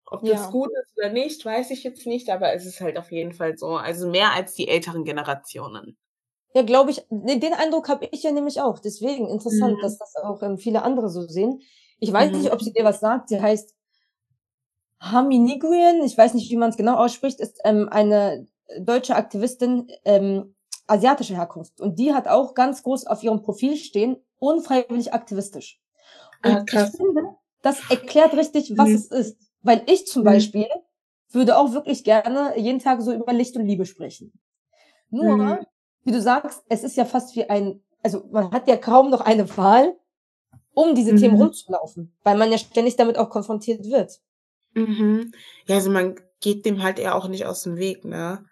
Ob 0.07 0.25
das 0.25 0.41
ja. 0.41 0.51
gut 0.51 0.71
ist 0.83 0.99
oder 0.99 1.11
nicht, 1.11 1.45
weiß 1.45 1.71
ich 1.71 1.85
jetzt 1.85 2.05
nicht, 2.07 2.31
aber 2.31 2.53
es 2.53 2.67
ist 2.67 2.81
halt 2.81 2.99
auf 2.99 3.13
jeden 3.13 3.33
Fall 3.33 3.57
so. 3.57 3.77
Also 3.77 4.09
mehr 4.09 4.33
als 4.33 4.55
die 4.55 4.67
älteren 4.67 5.05
Generationen. 5.05 5.97
Ja, 6.53 6.63
glaube 6.63 6.91
ich, 6.91 7.07
den 7.11 7.55
Eindruck 7.55 7.89
habe 7.89 8.09
ich 8.11 8.25
ja 8.25 8.33
nämlich 8.33 8.61
auch. 8.61 8.81
Deswegen 8.81 9.29
interessant, 9.29 9.77
mhm. 9.77 9.83
dass 9.83 9.99
das 9.99 10.17
auch 10.17 10.43
ähm, 10.43 10.59
viele 10.59 10.83
andere 10.83 11.09
so 11.09 11.23
sehen. 11.23 11.63
Ich 12.01 12.13
weiß 12.13 12.33
mhm. 12.33 12.39
nicht, 12.39 12.53
ob 12.53 12.61
sie 12.61 12.73
dir 12.73 12.83
was 12.83 12.99
sagt. 12.99 13.29
Sie 13.29 13.41
heißt 13.41 13.77
Haminiguyen, 15.01 16.03
ich 16.03 16.19
weiß 16.19 16.35
nicht, 16.35 16.51
wie 16.51 16.57
man 16.57 16.71
es 16.71 16.77
genau 16.77 16.97
ausspricht, 16.97 17.39
ist 17.39 17.61
ähm, 17.65 17.89
eine 17.89 18.49
deutsche 18.81 19.15
Aktivistin 19.15 19.89
ähm, 20.05 20.55
asiatischer 20.91 21.37
Herkunft. 21.37 21.81
Und 21.81 21.99
die 21.99 22.13
hat 22.13 22.29
auch 22.29 22.55
ganz 22.55 22.83
groß 22.83 23.07
auf 23.07 23.23
ihrem 23.23 23.43
Profil 23.43 23.77
stehen, 23.77 24.17
unfreiwillig 24.39 25.13
aktivistisch. 25.13 25.81
Und 26.45 26.53
ah, 26.53 26.65
ich 26.67 26.97
finde, 26.97 27.37
das 27.63 27.91
erklärt 27.91 28.35
richtig, 28.35 28.73
was 28.77 28.89
mhm. 28.89 28.95
es 28.95 29.07
ist. 29.07 29.39
Weil 29.63 29.83
ich 29.87 30.07
zum 30.07 30.23
mhm. 30.23 30.27
Beispiel 30.27 30.67
würde 31.31 31.57
auch 31.57 31.73
wirklich 31.73 32.05
gerne 32.05 32.59
jeden 32.59 32.79
Tag 32.79 33.03
so 33.03 33.13
über 33.13 33.33
Licht 33.33 33.57
und 33.57 33.67
Liebe 33.67 33.87
sprechen. 33.87 34.33
Nur 35.11 35.37
mhm 35.37 35.67
wie 36.05 36.13
du 36.13 36.21
sagst, 36.21 36.65
es 36.69 36.83
ist 36.83 36.97
ja 36.97 37.05
fast 37.05 37.37
wie 37.37 37.49
ein, 37.49 37.83
also 38.03 38.27
man 38.31 38.51
hat 38.51 38.69
ja 38.69 38.77
kaum 38.77 39.11
noch 39.11 39.21
eine 39.21 39.57
Wahl, 39.57 39.97
um 40.73 40.95
diese 40.95 41.13
mhm. 41.13 41.17
Themen 41.17 41.37
rumzulaufen, 41.37 42.17
weil 42.23 42.39
man 42.39 42.51
ja 42.51 42.59
ständig 42.59 42.97
damit 42.97 43.19
auch 43.19 43.31
konfrontiert 43.31 43.85
wird. 43.85 44.21
Mhm. 44.75 45.33
Ja, 45.67 45.77
also 45.77 45.91
man 45.91 46.17
geht 46.41 46.65
dem 46.65 46.83
halt 46.83 46.99
eher 46.99 47.17
auch 47.17 47.29
nicht 47.29 47.45
aus 47.45 47.63
dem 47.63 47.77
Weg, 47.77 48.05
ne? 48.05 48.45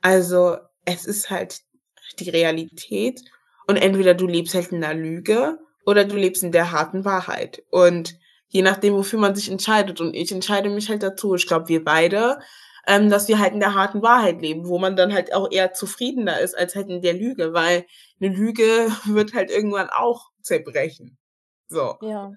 Also 0.00 0.56
es 0.84 1.06
ist 1.06 1.30
halt 1.30 1.62
die 2.14 2.30
Realität 2.30 3.22
und 3.66 3.76
entweder 3.76 4.14
du 4.14 4.26
lebst 4.26 4.54
halt 4.54 4.72
in 4.72 4.80
der 4.80 4.94
Lüge 4.94 5.58
oder 5.84 6.04
du 6.04 6.16
lebst 6.16 6.42
in 6.42 6.52
der 6.52 6.72
harten 6.72 7.04
Wahrheit 7.04 7.62
und 7.70 8.18
je 8.48 8.62
nachdem, 8.62 8.94
wofür 8.94 9.18
man 9.18 9.34
sich 9.34 9.50
entscheidet 9.50 10.00
und 10.00 10.14
ich 10.14 10.30
entscheide 10.32 10.68
mich 10.68 10.88
halt 10.88 11.02
dazu. 11.02 11.34
Ich 11.34 11.46
glaube, 11.46 11.68
wir 11.68 11.84
beide 11.84 12.38
ähm, 12.86 13.10
dass 13.10 13.28
wir 13.28 13.38
halt 13.38 13.52
in 13.52 13.60
der 13.60 13.74
harten 13.74 14.02
Wahrheit 14.02 14.40
leben, 14.40 14.68
wo 14.68 14.78
man 14.78 14.96
dann 14.96 15.12
halt 15.12 15.34
auch 15.34 15.50
eher 15.50 15.72
zufriedener 15.72 16.40
ist 16.40 16.56
als 16.56 16.76
halt 16.76 16.88
in 16.88 17.02
der 17.02 17.14
Lüge, 17.14 17.52
weil 17.52 17.84
eine 18.20 18.34
Lüge 18.34 18.62
wird 19.06 19.34
halt 19.34 19.50
irgendwann 19.50 19.90
auch 19.90 20.30
zerbrechen. 20.40 21.18
So. 21.68 21.96
Ja. 22.00 22.32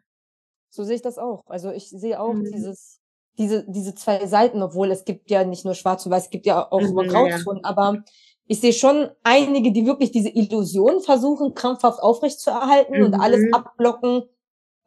So 0.70 0.84
sehe 0.84 0.96
ich 0.96 1.02
das 1.02 1.18
auch. 1.18 1.44
Also 1.46 1.72
ich 1.72 1.90
sehe 1.90 2.20
auch 2.20 2.34
mhm. 2.34 2.52
dieses, 2.52 3.00
diese, 3.38 3.66
diese 3.70 3.96
zwei 3.96 4.26
Seiten, 4.26 4.62
obwohl 4.62 4.92
es 4.92 5.06
gibt 5.06 5.30
ja 5.30 5.44
nicht 5.44 5.66
nur 5.66 5.76
schwarz 5.76 6.06
und 6.06 6.12
weiß, 6.12 6.26
es 6.26 6.30
gibt 6.30 6.46
ja 6.46 6.72
auch 6.72 6.82
mhm, 6.82 7.08
Grauzonen, 7.08 7.62
ja. 7.64 7.70
aber 7.70 8.04
ich 8.52 8.62
sehe 8.62 8.74
schon 8.74 9.12
einige, 9.22 9.72
die 9.72 9.86
wirklich 9.86 10.12
diese 10.12 10.30
Illusion 10.30 11.02
versuchen, 11.02 11.54
krampfhaft 11.54 12.00
aufrechtzuerhalten 12.02 12.98
mhm. 12.98 13.06
und 13.06 13.14
alles 13.14 13.54
abblocken, 13.54 14.24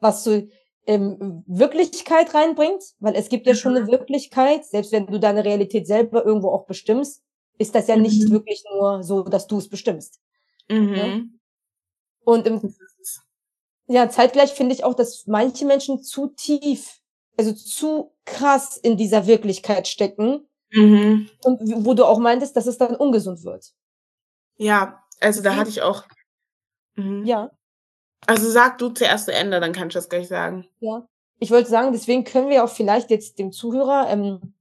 was 0.00 0.24
so 0.24 0.42
ähm, 0.86 1.44
Wirklichkeit 1.46 2.34
reinbringt, 2.34 2.82
weil 2.98 3.14
es 3.14 3.28
gibt 3.28 3.46
ja 3.46 3.54
schon 3.54 3.76
eine 3.76 3.86
mhm. 3.86 3.92
Wirklichkeit, 3.92 4.64
selbst 4.64 4.90
wenn 4.90 5.06
du 5.06 5.20
deine 5.20 5.44
Realität 5.44 5.86
selber 5.86 6.26
irgendwo 6.26 6.50
auch 6.50 6.66
bestimmst, 6.66 7.22
ist 7.56 7.76
das 7.76 7.86
ja 7.86 7.94
mhm. 7.94 8.02
nicht 8.02 8.30
wirklich 8.32 8.64
nur 8.74 9.04
so, 9.04 9.22
dass 9.22 9.46
du 9.46 9.58
es 9.58 9.68
bestimmst. 9.68 10.20
Mhm. 10.68 10.94
Ja? 10.94 11.20
Und 12.24 12.48
im, 12.48 12.74
ja, 13.86 14.10
zeitgleich 14.10 14.50
finde 14.54 14.74
ich 14.74 14.82
auch, 14.82 14.94
dass 14.94 15.28
manche 15.28 15.66
Menschen 15.66 16.02
zu 16.02 16.26
tief, 16.34 17.00
also 17.36 17.52
zu 17.52 18.12
krass 18.24 18.76
in 18.76 18.96
dieser 18.96 19.28
Wirklichkeit 19.28 19.86
stecken. 19.86 20.48
Mhm. 20.72 21.28
Und 21.44 21.60
wo 21.84 21.94
du 21.94 22.04
auch 22.04 22.18
meintest, 22.18 22.56
dass 22.56 22.66
es 22.66 22.78
dann 22.78 22.96
ungesund 22.96 23.44
wird. 23.44 23.72
Ja, 24.56 25.02
also 25.20 25.42
da 25.42 25.56
hatte 25.56 25.70
ich 25.70 25.82
auch. 25.82 26.04
Mhm. 26.96 27.24
Ja. 27.24 27.50
Also 28.26 28.50
sag 28.50 28.78
du 28.78 28.88
zuerst 28.90 29.26
zu 29.26 29.32
Ende, 29.32 29.60
dann 29.60 29.72
kann 29.72 29.88
ich 29.88 29.94
das 29.94 30.08
gleich 30.08 30.28
sagen. 30.28 30.66
Ja. 30.80 31.06
Ich 31.38 31.50
wollte 31.50 31.68
sagen, 31.68 31.92
deswegen 31.92 32.24
können 32.24 32.48
wir 32.48 32.64
auch 32.64 32.68
vielleicht 32.68 33.10
jetzt 33.10 33.38
dem 33.38 33.50
Zuhörer 33.50 34.08
ähm, 34.08 34.54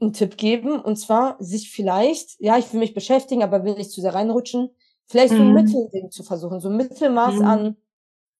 einen 0.00 0.12
Tipp 0.12 0.36
geben. 0.36 0.80
Und 0.80 0.96
zwar 0.96 1.36
sich 1.40 1.70
vielleicht, 1.70 2.40
ja, 2.40 2.56
ich 2.56 2.72
will 2.72 2.80
mich 2.80 2.94
beschäftigen, 2.94 3.42
aber 3.42 3.64
will 3.64 3.74
nicht 3.74 3.90
zu 3.90 4.00
sehr 4.00 4.14
reinrutschen, 4.14 4.70
vielleicht 5.06 5.34
so 5.34 5.40
ein 5.40 5.48
mhm. 5.48 5.54
Mittelding 5.54 6.10
zu 6.10 6.22
versuchen, 6.22 6.60
so 6.60 6.68
ein 6.68 6.76
Mittelmaß 6.76 7.34
mhm. 7.34 7.44
an 7.44 7.76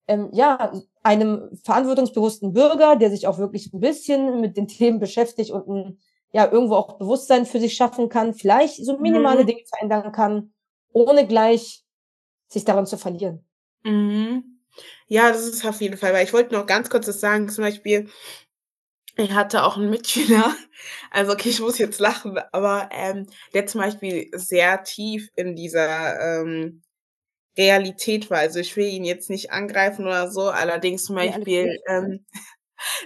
ähm, 0.07 0.28
ja, 0.32 0.72
einem 1.03 1.51
verantwortungsbewussten 1.62 2.53
Bürger, 2.53 2.97
der 2.97 3.11
sich 3.11 3.26
auch 3.26 3.38
wirklich 3.38 3.72
ein 3.72 3.80
bisschen 3.80 4.41
mit 4.41 4.57
den 4.57 4.68
Themen 4.68 4.99
beschäftigt 4.99 5.51
und 5.51 5.68
ein, 5.68 5.99
ja, 6.33 6.51
irgendwo 6.51 6.76
auch 6.76 6.99
Bewusstsein 6.99 7.47
für 7.47 7.61
sich 7.61 7.74
schaffen 7.74 8.09
kann, 8.09 8.35
vielleicht 8.35 8.85
so 8.85 8.99
minimale 8.99 9.43
mhm. 9.43 9.47
Dinge 9.49 9.62
verändern 9.68 10.12
kann, 10.12 10.53
ohne 10.93 11.26
gleich 11.26 11.85
sich 12.49 12.64
daran 12.64 12.87
zu 12.87 12.99
verlieren. 12.99 13.45
Mhm. 13.83 14.61
Ja, 15.07 15.31
das 15.31 15.47
ist 15.47 15.64
auf 15.66 15.81
jeden 15.81 15.97
Fall, 15.97 16.12
weil 16.12 16.24
ich 16.24 16.33
wollte 16.33 16.55
noch 16.55 16.66
ganz 16.66 16.91
kurz 16.91 17.07
das 17.07 17.20
sagen, 17.20 17.49
zum 17.49 17.64
Beispiel, 17.64 18.09
ich 19.16 19.33
hatte 19.33 19.64
auch 19.64 19.76
einen 19.76 19.91
Mitschüler, 19.91 20.55
also 21.11 21.33
okay, 21.33 21.51
ich 21.51 21.61
muss 21.61 21.78
jetzt 21.78 21.99
lachen, 21.99 22.39
aber 22.53 22.89
ähm, 22.93 23.26
der 23.53 23.66
zum 23.66 23.81
Beispiel 23.81 24.31
sehr 24.33 24.83
tief 24.85 25.28
in 25.35 25.57
dieser 25.57 26.41
ähm, 26.41 26.83
Realität 27.59 28.31
war. 28.31 28.39
Also 28.39 28.61
ich 28.61 28.76
will 28.76 28.87
ihn 28.87 29.05
jetzt 29.05 29.28
nicht 29.28 29.53
angreifen 29.53 30.07
oder 30.07 30.31
so, 30.31 30.49
allerdings 30.49 31.05
zum 31.05 31.16
Beispiel 31.16 31.78
ja, 31.87 31.99
ähm, 31.99 32.24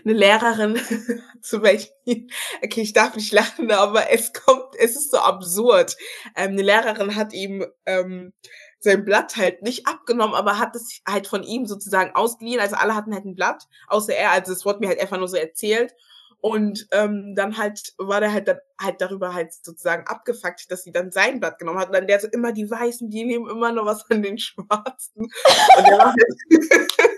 eine 0.04 0.14
Lehrerin 0.14 0.78
zum 1.42 1.62
Beispiel, 1.62 2.28
okay, 2.62 2.80
ich 2.80 2.92
darf 2.92 3.16
nicht 3.16 3.32
lachen, 3.32 3.70
aber 3.70 4.10
es 4.10 4.32
kommt, 4.32 4.74
es 4.78 4.96
ist 4.96 5.10
so 5.10 5.18
absurd. 5.18 5.96
Ähm, 6.36 6.52
eine 6.52 6.62
Lehrerin 6.62 7.16
hat 7.16 7.32
ihm 7.32 7.66
ähm, 7.86 8.32
sein 8.78 9.04
Blatt 9.04 9.36
halt 9.36 9.62
nicht 9.62 9.86
abgenommen, 9.86 10.34
aber 10.34 10.58
hat 10.58 10.76
es 10.76 11.00
halt 11.08 11.26
von 11.26 11.42
ihm 11.42 11.66
sozusagen 11.66 12.14
ausgeliehen. 12.14 12.60
Also 12.60 12.76
alle 12.76 12.94
hatten 12.94 13.14
halt 13.14 13.24
ein 13.24 13.34
Blatt, 13.34 13.64
außer 13.88 14.14
er. 14.14 14.30
Also 14.30 14.52
es 14.52 14.64
wurde 14.64 14.80
mir 14.80 14.88
halt 14.88 15.00
einfach 15.00 15.18
nur 15.18 15.28
so 15.28 15.36
erzählt. 15.36 15.94
Und 16.40 16.86
ähm, 16.92 17.34
dann 17.34 17.56
halt 17.56 17.94
war 17.96 18.20
der 18.20 18.30
halt 18.30 18.48
dann 18.48 18.58
halt 18.78 19.00
darüber 19.00 19.32
halt 19.32 19.54
sozusagen 19.54 20.06
abgefuckt, 20.06 20.70
dass 20.70 20.82
sie 20.82 20.92
dann 20.92 21.10
sein 21.10 21.40
Blatt 21.40 21.58
genommen 21.58 21.78
hat. 21.78 21.86
Und 21.88 21.94
dann 21.94 22.06
der 22.06 22.20
so 22.20 22.28
immer 22.28 22.52
die 22.52 22.70
Weißen, 22.70 23.08
die 23.08 23.24
nehmen 23.24 23.48
immer 23.48 23.72
noch 23.72 23.86
was 23.86 24.02
von 24.02 24.22
den 24.22 24.36
Schwarzen. 24.36 25.22
Und 25.22 25.86
der 25.86 25.98
war 25.98 26.12
halt 26.12 26.24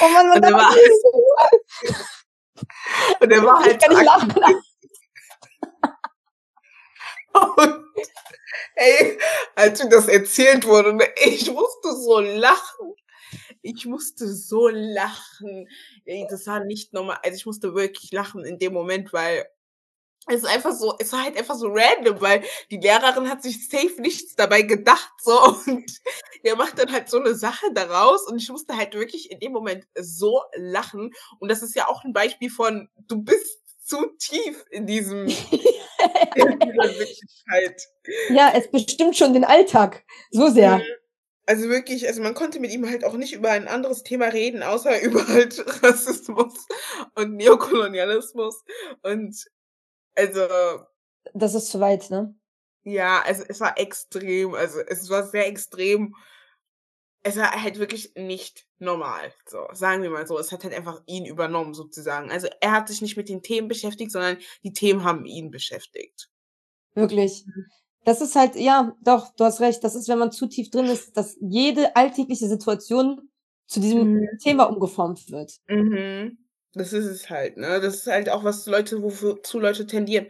Oh 0.00 0.08
Mann, 0.08 0.30
und 0.30 0.42
der 0.44 0.52
war 0.52 0.70
halt, 0.70 0.90
und 3.20 3.30
der 3.30 3.44
war 3.44 3.58
halt. 3.60 3.72
Ich 3.72 3.78
kann 3.78 3.94
nicht 3.96 4.04
lachen. 4.04 4.34
Und 7.56 7.84
ey, 8.74 9.18
als 9.54 9.82
mir 9.82 9.90
das 9.90 10.08
erzählt 10.08 10.66
wurde, 10.66 10.94
ne, 10.94 11.04
ich 11.24 11.50
musste 11.50 11.94
so 11.94 12.20
lachen. 12.20 12.94
Ich 13.62 13.86
musste 13.86 14.28
so 14.28 14.68
lachen. 14.68 15.68
Das 16.30 16.46
war 16.46 16.64
nicht 16.64 16.92
normal. 16.92 17.18
Also 17.22 17.36
ich 17.36 17.46
musste 17.46 17.74
wirklich 17.74 18.12
lachen 18.12 18.44
in 18.44 18.58
dem 18.58 18.72
Moment, 18.72 19.12
weil 19.12 19.46
es 20.28 20.42
ist 20.42 20.48
einfach 20.48 20.72
so, 20.72 20.94
es 20.98 21.12
war 21.12 21.24
halt 21.24 21.36
einfach 21.36 21.54
so 21.54 21.68
random, 21.68 22.20
weil 22.20 22.42
die 22.70 22.78
Lehrerin 22.78 23.28
hat 23.28 23.42
sich 23.42 23.68
safe 23.68 24.00
nichts 24.00 24.34
dabei 24.34 24.62
gedacht, 24.62 25.12
so, 25.22 25.32
und 25.66 25.90
er 26.42 26.56
macht 26.56 26.78
dann 26.78 26.92
halt 26.92 27.08
so 27.08 27.18
eine 27.18 27.34
Sache 27.34 27.66
daraus 27.74 28.26
und 28.26 28.40
ich 28.40 28.48
musste 28.48 28.76
halt 28.76 28.94
wirklich 28.94 29.30
in 29.30 29.40
dem 29.40 29.52
Moment 29.52 29.86
so 29.98 30.42
lachen 30.56 31.12
und 31.38 31.50
das 31.50 31.62
ist 31.62 31.74
ja 31.74 31.88
auch 31.88 32.04
ein 32.04 32.12
Beispiel 32.12 32.50
von, 32.50 32.88
du 32.96 33.22
bist 33.22 33.58
zu 33.80 34.06
tief 34.18 34.64
in 34.70 34.86
diesem, 34.86 35.26
in 35.26 36.58
dieser 36.58 36.98
Wirklichkeit. 36.98 37.82
Ja, 38.28 38.52
es 38.54 38.70
bestimmt 38.70 39.16
schon 39.16 39.32
den 39.32 39.44
Alltag, 39.44 40.04
so 40.30 40.48
sehr. 40.48 40.78
Mhm. 40.78 40.84
Also 41.48 41.70
wirklich, 41.70 42.06
also 42.06 42.20
man 42.20 42.34
konnte 42.34 42.60
mit 42.60 42.70
ihm 42.72 42.86
halt 42.86 43.06
auch 43.06 43.14
nicht 43.14 43.32
über 43.32 43.50
ein 43.50 43.68
anderes 43.68 44.02
Thema 44.02 44.26
reden, 44.26 44.62
außer 44.62 45.00
über 45.02 45.26
halt 45.26 45.64
Rassismus 45.82 46.66
und 47.14 47.36
Neokolonialismus 47.36 48.64
und 49.02 49.34
also. 50.18 50.84
Das 51.34 51.54
ist 51.54 51.70
zu 51.70 51.80
weit, 51.80 52.10
ne? 52.10 52.34
Ja, 52.84 53.22
also 53.22 53.44
es 53.48 53.60
war 53.60 53.78
extrem, 53.78 54.54
also 54.54 54.80
es 54.80 55.08
war 55.10 55.26
sehr 55.26 55.46
extrem. 55.46 56.14
Es 57.22 57.36
war 57.36 57.50
halt 57.62 57.78
wirklich 57.78 58.12
nicht 58.14 58.66
normal. 58.78 59.32
So, 59.46 59.66
sagen 59.72 60.02
wir 60.02 60.10
mal 60.10 60.26
so. 60.26 60.38
Es 60.38 60.52
hat 60.52 60.64
halt 60.64 60.74
einfach 60.74 61.02
ihn 61.06 61.26
übernommen, 61.26 61.74
sozusagen. 61.74 62.30
Also 62.30 62.48
er 62.60 62.72
hat 62.72 62.88
sich 62.88 63.02
nicht 63.02 63.16
mit 63.16 63.28
den 63.28 63.42
Themen 63.42 63.68
beschäftigt, 63.68 64.12
sondern 64.12 64.38
die 64.62 64.72
Themen 64.72 65.04
haben 65.04 65.24
ihn 65.24 65.50
beschäftigt. 65.50 66.30
Wirklich. 66.94 67.44
Das 68.04 68.20
ist 68.20 68.36
halt, 68.36 68.56
ja, 68.56 68.96
doch, 69.02 69.34
du 69.34 69.44
hast 69.44 69.60
recht. 69.60 69.84
Das 69.84 69.94
ist, 69.94 70.08
wenn 70.08 70.18
man 70.18 70.32
zu 70.32 70.46
tief 70.46 70.70
drin 70.70 70.86
ist, 70.86 71.16
dass 71.16 71.36
jede 71.40 71.94
alltägliche 71.96 72.48
Situation 72.48 73.28
zu 73.66 73.80
diesem 73.80 74.14
mhm. 74.14 74.28
Thema 74.42 74.64
umgeformt 74.64 75.30
wird. 75.30 75.52
Mhm. 75.66 76.38
Das 76.78 76.92
ist 76.92 77.06
es 77.06 77.28
halt, 77.28 77.56
ne? 77.56 77.80
Das 77.80 77.96
ist 77.96 78.06
halt 78.06 78.30
auch, 78.30 78.44
was 78.44 78.66
Leute, 78.66 79.02
wozu 79.02 79.58
Leute 79.58 79.86
tendieren. 79.86 80.28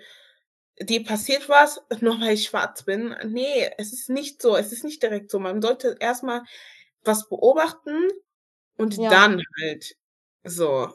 Dir 0.81 1.05
passiert 1.05 1.49
was, 1.49 1.81
nur 2.01 2.21
weil 2.21 2.35
ich 2.35 2.45
schwarz 2.45 2.83
bin. 2.83 3.15
Nee, 3.27 3.71
es 3.79 3.93
ist 3.93 4.09
nicht 4.09 4.41
so. 4.43 4.57
Es 4.57 4.73
ist 4.73 4.85
nicht 4.85 5.03
direkt 5.03 5.31
so. 5.31 5.39
Man 5.39 5.63
sollte 5.63 5.97
erstmal 6.01 6.43
was 7.05 7.29
beobachten 7.29 8.09
und 8.77 8.97
ja. 8.97 9.11
dann 9.11 9.43
halt 9.61 9.97
so. 10.45 10.89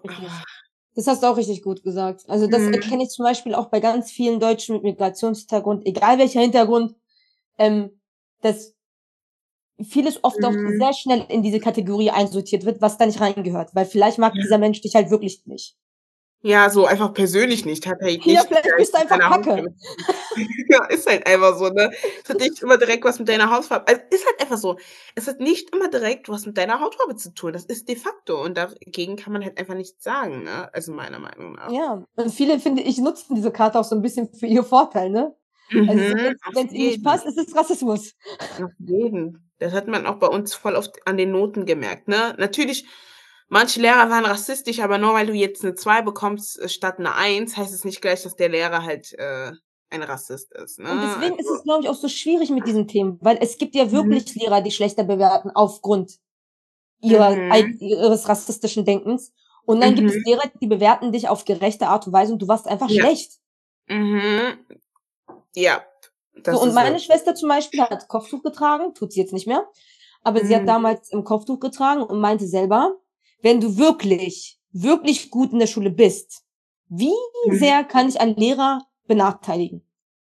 Das 0.96 1.08
hast 1.08 1.24
du 1.24 1.28
auch 1.28 1.38
richtig 1.38 1.64
gut 1.64 1.84
gesagt. 1.84 2.24
Also 2.28 2.48
das 2.48 2.62
mhm. 2.62 2.74
erkenne 2.74 3.04
ich 3.04 3.10
zum 3.10 3.26
Beispiel 3.26 3.56
auch 3.56 3.70
bei 3.70 3.80
ganz 3.80 4.12
vielen 4.12 4.40
Deutschen 4.40 4.76
mit 4.76 4.84
Migrationshintergrund, 4.84 5.86
egal 5.86 6.20
welcher 6.20 6.42
Hintergrund, 6.42 6.96
ähm, 7.58 8.00
dass 8.42 8.73
vieles 9.82 10.24
oft 10.24 10.40
mhm. 10.40 10.46
auch 10.46 10.54
sehr 10.54 10.94
schnell 10.94 11.26
in 11.30 11.42
diese 11.42 11.60
Kategorie 11.60 12.12
einsortiert 12.12 12.66
wird, 12.66 12.82
was 12.82 12.98
da 12.98 13.06
nicht 13.06 13.22
reingehört. 13.22 13.74
Weil 13.74 13.86
vielleicht 13.86 14.18
mag 14.18 14.36
ja. 14.36 14.42
dieser 14.42 14.58
Mensch 14.58 14.82
dich 14.82 14.96
halt 14.96 15.10
wirklich 15.10 15.44
nicht. 15.46 15.76
Ja, 16.46 16.70
so 16.70 16.86
einfach 16.86 17.14
persönlich 17.14 17.66
nicht. 17.66 17.88
Hat 17.88 18.02
halt 18.02 18.26
nicht 18.26 18.36
ja, 18.36 18.44
vielleicht 18.46 18.68
bist 18.76 18.94
du 18.94 19.00
einfach 19.00 19.18
Kacke. 19.18 19.74
ja, 20.70 20.86
ist 20.88 21.10
halt 21.10 21.26
einfach 21.26 21.58
so, 21.58 21.70
ne? 21.70 21.90
Es 22.22 22.30
hat 22.30 22.38
nicht 22.38 22.62
immer 22.62 22.78
direkt 22.78 23.06
was 23.06 23.18
mit 23.18 23.30
deiner 23.30 23.50
Hautfarbe. 23.50 23.88
Also 23.88 24.02
ist 24.10 24.26
halt 24.26 24.42
einfach 24.42 24.58
so. 24.58 24.78
Es 25.16 25.28
hat 25.28 25.40
nicht 25.40 25.74
immer 25.74 25.90
direkt 25.90 26.28
was 26.28 26.46
mit 26.46 26.58
deiner 26.58 26.82
Hautfarbe 26.82 27.16
zu 27.16 27.34
tun. 27.34 27.54
Das 27.54 27.64
ist 27.64 27.88
de 27.88 27.96
facto. 27.96 28.44
Und 28.44 28.58
dagegen 28.58 29.16
kann 29.16 29.32
man 29.32 29.42
halt 29.42 29.58
einfach 29.58 29.76
nichts 29.76 30.04
sagen, 30.04 30.44
ne? 30.44 30.70
Also 30.74 30.92
meiner 30.92 31.20
Meinung 31.20 31.54
nach. 31.54 31.72
Ja. 31.72 32.04
Und 32.18 32.30
viele, 32.30 32.60
finde 32.60 32.82
ich, 32.82 32.98
nutzen 32.98 33.36
diese 33.36 33.52
Karte 33.52 33.80
auch 33.80 33.86
so 33.86 33.96
ein 33.96 34.02
bisschen 34.02 34.34
für 34.34 34.48
ihr 34.48 34.66
Vorteil, 34.66 35.12
ne? 35.12 35.34
Also, 35.72 35.94
mhm, 35.94 36.36
wenn 36.54 36.68
es 36.68 36.74
ihnen 36.74 36.88
nicht 36.88 37.04
passt, 37.04 37.26
ist 37.26 37.38
es 37.38 37.56
Rassismus. 37.56 38.14
Auf 38.62 38.72
jeden. 38.80 39.50
Das 39.64 39.72
hat 39.72 39.88
man 39.88 40.06
auch 40.06 40.16
bei 40.16 40.28
uns 40.28 40.54
voll 40.54 40.76
oft 40.76 41.08
an 41.08 41.16
den 41.16 41.32
Noten 41.32 41.66
gemerkt. 41.66 42.10
Ne? 42.10 42.36
Natürlich, 42.38 42.86
manche 43.48 43.80
Lehrer 43.80 44.10
waren 44.10 44.26
rassistisch, 44.26 44.82
aber 44.82 44.98
nur 44.98 45.14
weil 45.14 45.28
du 45.28 45.34
jetzt 45.34 45.64
eine 45.64 45.74
2 45.74 46.02
bekommst 46.02 46.60
äh, 46.60 46.68
statt 46.68 47.00
eine 47.00 47.16
1, 47.16 47.56
heißt 47.56 47.74
es 47.74 47.86
nicht 47.86 48.02
gleich, 48.02 48.24
dass 48.24 48.36
der 48.36 48.50
Lehrer 48.50 48.84
halt 48.84 49.14
äh, 49.14 49.54
ein 49.90 50.04
Rassist 50.04 50.52
ist. 50.54 50.80
Ne? 50.80 50.92
Und 50.92 51.02
deswegen 51.02 51.38
also, 51.38 51.54
ist 51.54 51.60
es, 51.60 51.64
glaube 51.64 51.84
ich, 51.84 51.90
auch 51.90 51.96
so 51.96 52.10
schwierig 52.10 52.50
mit 52.50 52.68
diesen 52.68 52.90
Themen, 52.90 53.20
weil 53.22 53.38
es 53.40 53.58
gibt 53.58 53.74
ja 53.74 53.90
wirklich 53.92 54.36
mhm. 54.36 54.42
Lehrer, 54.42 54.62
die 54.62 54.72
schlechter 54.72 55.06
bewerten 55.06 55.50
aufgrund 55.52 56.20
ihrer, 57.00 57.34
mhm. 57.34 57.78
ihres 57.80 58.28
rassistischen 58.28 58.84
Denkens. 58.84 59.32
Und 59.66 59.80
dann 59.80 59.96
gibt 59.96 60.10
es 60.10 60.18
mhm. 60.18 60.24
Lehrer, 60.26 60.52
die 60.62 60.68
bewerten 60.68 61.14
dich 61.14 61.30
auf 61.30 61.46
gerechte 61.46 61.88
Art 61.88 62.06
und 62.06 62.12
Weise 62.12 62.34
und 62.34 62.42
du 62.42 62.50
warst 62.50 62.68
einfach 62.68 62.90
ja. 62.90 63.02
schlecht. 63.02 63.40
Mhm. 63.88 64.58
Ja, 65.56 65.84
so, 66.46 66.62
und 66.62 66.74
meine 66.74 67.00
so. 67.00 67.06
Schwester 67.06 67.36
zum 67.36 67.50
Beispiel 67.50 67.82
hat 67.82 68.08
Kopftuch 68.08 68.44
getragen, 68.44 68.94
tut 68.94 69.14
sie 69.14 69.22
jetzt 69.22 69.34
nicht 69.34 69.48
mehr, 69.48 69.68
aber 70.24 70.44
mhm. 70.44 70.48
sie 70.48 70.56
hat 70.56 70.64
mhm. 70.64 70.68
damals 70.68 71.12
im 71.12 71.24
Kopftuch 71.24 71.60
getragen 71.60 72.04
und 72.04 72.20
meinte 72.20 72.48
selber, 72.48 72.96
wenn 73.42 73.60
du 73.60 73.78
wirklich, 73.78 74.60
wirklich 74.72 75.30
gut 75.30 75.52
in 75.52 75.60
der 75.60 75.68
Schule 75.68 75.92
bist, 75.92 76.44
wie 76.90 77.14
mhm. 77.46 77.56
sehr 77.56 77.84
kann 77.84 78.10
ich 78.10 78.20
einen 78.20 78.36
Lehrer 78.36 78.82
benachteiligen? 79.08 79.86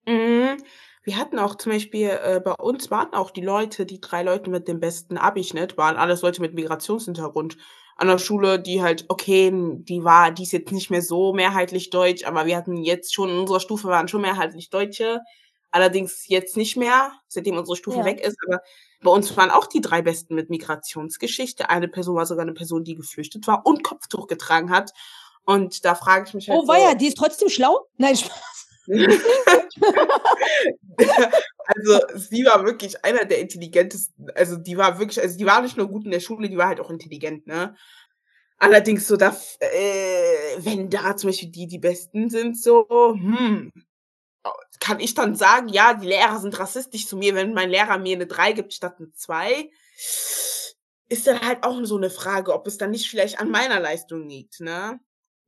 Mhm. 0.05 0.57
Wir 1.03 1.15
hatten 1.15 1.39
auch 1.39 1.55
zum 1.55 1.71
Beispiel, 1.71 2.09
äh, 2.09 2.41
bei 2.43 2.51
uns 2.53 2.91
waren 2.91 3.13
auch 3.13 3.31
die 3.31 3.41
Leute, 3.41 3.85
die 3.85 4.01
drei 4.01 4.23
Leute 4.23 4.49
mit 4.49 4.67
dem 4.67 4.81
besten 4.81 5.17
Abischnitt, 5.17 5.77
waren 5.77 5.95
alles 5.95 6.21
Leute 6.21 6.41
mit 6.41 6.53
Migrationshintergrund 6.53 7.57
an 7.95 8.07
der 8.09 8.17
Schule, 8.17 8.59
die 8.59 8.81
halt, 8.81 9.05
okay, 9.07 9.51
die 9.53 10.03
war, 10.03 10.31
die 10.31 10.43
ist 10.43 10.51
jetzt 10.51 10.71
nicht 10.71 10.91
mehr 10.91 11.01
so 11.01 11.33
mehrheitlich 11.33 11.89
deutsch, 11.89 12.25
aber 12.25 12.45
wir 12.45 12.57
hatten 12.57 12.83
jetzt 12.83 13.13
schon 13.13 13.29
in 13.29 13.39
unserer 13.39 13.59
Stufe 13.59 13.87
waren 13.87 14.07
schon 14.07 14.21
mehrheitlich 14.21 14.69
Deutsche. 14.69 15.21
Allerdings 15.71 16.27
jetzt 16.27 16.55
nicht 16.57 16.77
mehr, 16.77 17.11
seitdem 17.27 17.57
unsere 17.57 17.75
Stufe 17.75 17.99
ja. 17.99 18.05
weg 18.05 18.21
ist. 18.21 18.37
Aber 18.47 18.61
bei 19.01 19.11
uns 19.11 19.35
waren 19.35 19.51
auch 19.51 19.67
die 19.67 19.81
drei 19.81 20.01
Besten 20.01 20.35
mit 20.35 20.49
Migrationsgeschichte. 20.49 21.69
Eine 21.69 21.87
Person 21.87 22.15
war 22.15 22.25
sogar 22.25 22.43
eine 22.43 22.53
Person, 22.53 22.83
die 22.83 22.95
geflüchtet 22.95 23.47
war 23.47 23.65
und 23.65 23.83
Kopftuch 23.83 24.27
getragen 24.27 24.69
hat. 24.69 24.91
Und 25.45 25.85
da 25.85 25.95
frage 25.95 26.25
ich 26.27 26.33
mich 26.33 26.49
halt. 26.49 26.59
Oh, 26.59 26.61
so, 26.63 26.67
war 26.67 26.79
ja, 26.79 26.93
die 26.95 27.07
ist 27.07 27.17
trotzdem 27.17 27.49
schlau? 27.49 27.87
Nein, 27.97 28.15
Spaß. 28.15 28.67
also 31.67 31.99
sie 32.15 32.45
war 32.45 32.63
wirklich 32.65 33.03
einer 33.03 33.25
der 33.25 33.39
intelligentesten, 33.39 34.31
also 34.33 34.55
die 34.55 34.77
war 34.77 34.97
wirklich, 34.97 35.21
also 35.21 35.37
die 35.37 35.45
war 35.45 35.61
nicht 35.61 35.75
nur 35.75 35.89
gut 35.89 36.05
in 36.05 36.11
der 36.11 36.21
Schule, 36.21 36.47
die 36.47 36.57
war 36.57 36.67
halt 36.67 36.79
auch 36.79 36.89
intelligent, 36.89 37.47
ne? 37.47 37.75
Allerdings 38.59 39.05
so, 39.07 39.17
da, 39.17 39.35
äh, 39.59 40.57
wenn 40.59 40.89
da 40.89 41.15
zum 41.15 41.29
Beispiel 41.29 41.49
die 41.49 41.67
die 41.67 41.79
Besten 41.79 42.29
sind, 42.29 42.57
so, 42.59 42.87
hm, 42.89 43.71
kann 44.79 44.99
ich 44.99 45.13
dann 45.13 45.35
sagen, 45.35 45.67
ja, 45.69 45.93
die 45.93 46.07
Lehrer 46.07 46.39
sind 46.39 46.57
rassistisch 46.59 47.07
zu 47.07 47.17
mir, 47.17 47.35
wenn 47.35 47.53
mein 47.53 47.69
Lehrer 47.69 47.97
mir 47.97 48.15
eine 48.15 48.27
3 48.27 48.53
gibt 48.53 48.73
statt 48.73 48.95
eine 48.99 49.11
2? 49.11 49.69
Ist 51.09 51.25
dann 51.27 51.41
halt 51.41 51.63
auch 51.63 51.79
so 51.83 51.97
eine 51.97 52.09
Frage, 52.09 52.53
ob 52.53 52.67
es 52.67 52.77
dann 52.77 52.91
nicht 52.91 53.09
vielleicht 53.09 53.39
an 53.39 53.49
meiner 53.49 53.79
Leistung 53.79 54.27
liegt, 54.27 54.59
ne? 54.59 54.99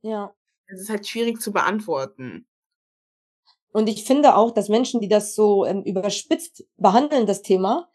Ja. 0.02 0.34
Es 0.66 0.80
ist 0.80 0.90
halt 0.90 1.06
schwierig 1.06 1.40
zu 1.40 1.52
beantworten. 1.52 2.46
Und 3.72 3.88
ich 3.88 4.04
finde 4.04 4.34
auch, 4.36 4.50
dass 4.52 4.68
Menschen, 4.68 5.00
die 5.00 5.08
das 5.08 5.34
so 5.34 5.64
ähm, 5.64 5.82
überspitzt 5.84 6.64
behandeln, 6.76 7.26
das 7.26 7.42
Thema, 7.42 7.88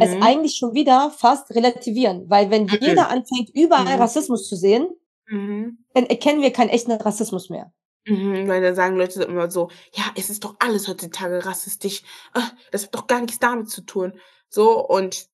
es 0.00 0.10
Mhm. 0.14 0.22
eigentlich 0.22 0.56
schon 0.56 0.74
wieder 0.74 1.10
fast 1.10 1.50
relativieren. 1.54 2.28
Weil 2.30 2.50
wenn 2.50 2.64
Mhm. 2.64 2.78
jeder 2.80 3.08
anfängt, 3.08 3.50
überall 3.54 3.96
Mhm. 3.96 4.02
Rassismus 4.02 4.48
zu 4.48 4.56
sehen, 4.56 4.88
Mhm. 5.26 5.84
dann 5.94 6.06
erkennen 6.06 6.40
wir 6.42 6.52
keinen 6.52 6.70
echten 6.70 6.92
Rassismus 6.92 7.50
mehr. 7.50 7.72
Mhm, 8.04 8.48
weil 8.48 8.60
da 8.60 8.74
sagen 8.74 8.96
Leute 8.96 9.22
immer 9.22 9.50
so, 9.50 9.70
ja, 9.94 10.04
es 10.16 10.28
ist 10.28 10.44
doch 10.44 10.56
alles 10.58 10.88
heutzutage 10.88 11.44
rassistisch. 11.46 12.02
Ah, 12.32 12.50
das 12.70 12.84
hat 12.84 12.94
doch 12.94 13.06
gar 13.06 13.20
nichts 13.20 13.38
damit 13.38 13.70
zu 13.70 13.82
tun. 13.82 14.18
So, 14.48 14.84
und 14.84 15.28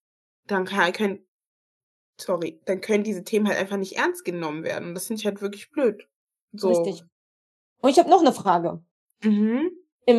dann 0.46 0.64
kann, 0.64 0.92
können, 0.92 1.26
sorry, 2.20 2.60
dann 2.66 2.80
können 2.80 3.04
diese 3.04 3.24
Themen 3.24 3.48
halt 3.48 3.58
einfach 3.58 3.78
nicht 3.78 3.96
ernst 3.96 4.24
genommen 4.24 4.64
werden. 4.64 4.90
Und 4.90 4.94
das 4.94 5.06
finde 5.06 5.20
ich 5.20 5.26
halt 5.26 5.40
wirklich 5.40 5.70
blöd. 5.70 6.08
So. 6.52 6.68
Richtig. 6.68 7.04
Und 7.80 7.90
ich 7.90 7.98
habe 7.98 8.10
noch 8.10 8.20
eine 8.20 8.32
Frage. 8.32 8.82
Mhm. 9.22 9.70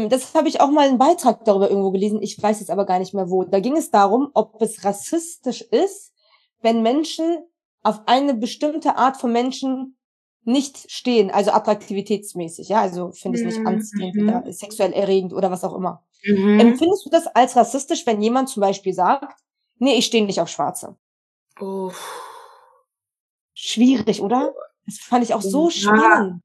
Das 0.10 0.36
habe 0.36 0.48
ich 0.48 0.62
auch 0.62 0.70
mal 0.70 0.88
einen 0.88 0.98
Beitrag 1.00 1.46
darüber 1.46 1.70
irgendwo 1.70 1.92
gelesen. 1.92 2.22
Ich 2.22 2.42
weiß 2.42 2.60
jetzt 2.60 2.70
aber 2.70 2.86
gar 2.86 3.00
nicht 3.00 3.14
mehr 3.14 3.30
wo. 3.30 3.44
Da 3.44 3.60
ging 3.60 3.76
es 3.76 3.90
darum, 3.90 4.30
ob 4.34 4.62
es 4.62 4.86
rassistisch 4.86 5.62
ist, 5.62 6.14
wenn 6.62 6.84
Menschen 6.84 7.44
auf 7.82 8.02
eine 8.08 8.34
bestimmte 8.34 8.98
Art 8.98 9.18
von 9.18 9.32
Menschen 9.32 9.98
nicht 10.44 10.92
stehen, 10.92 11.32
also 11.32 11.52
attraktivitätsmäßig, 11.52 12.70
ja, 12.70 12.82
also 12.82 13.12
finde 13.12 13.38
ich 13.38 13.46
nicht 13.46 13.60
Mhm, 13.60 13.68
anziehend 13.68 14.16
mhm. 14.16 14.24
oder 14.24 14.52
sexuell 14.54 14.94
erregend 14.94 15.34
oder 15.34 15.52
was 15.52 15.64
auch 15.64 15.76
immer. 15.76 16.04
Mhm. 16.24 16.60
Empfindest 16.60 17.06
du 17.06 17.10
das 17.10 17.28
als 17.28 17.56
rassistisch, 17.56 18.06
wenn 18.06 18.22
jemand 18.22 18.50
zum 18.50 18.62
Beispiel 18.62 18.94
sagt, 18.94 19.34
nee, 19.80 19.96
ich 19.96 20.06
stehe 20.06 20.26
nicht 20.26 20.42
auf 20.42 20.50
Schwarze? 20.50 20.98
Uff. 21.60 22.00
Schwierig, 23.54 24.22
oder? 24.22 24.54
Das 24.86 24.98
fand 25.00 25.24
ich 25.24 25.34
auch 25.34 25.42
so 25.42 25.70
Ja. 25.70 25.72
spannend. 25.72 26.42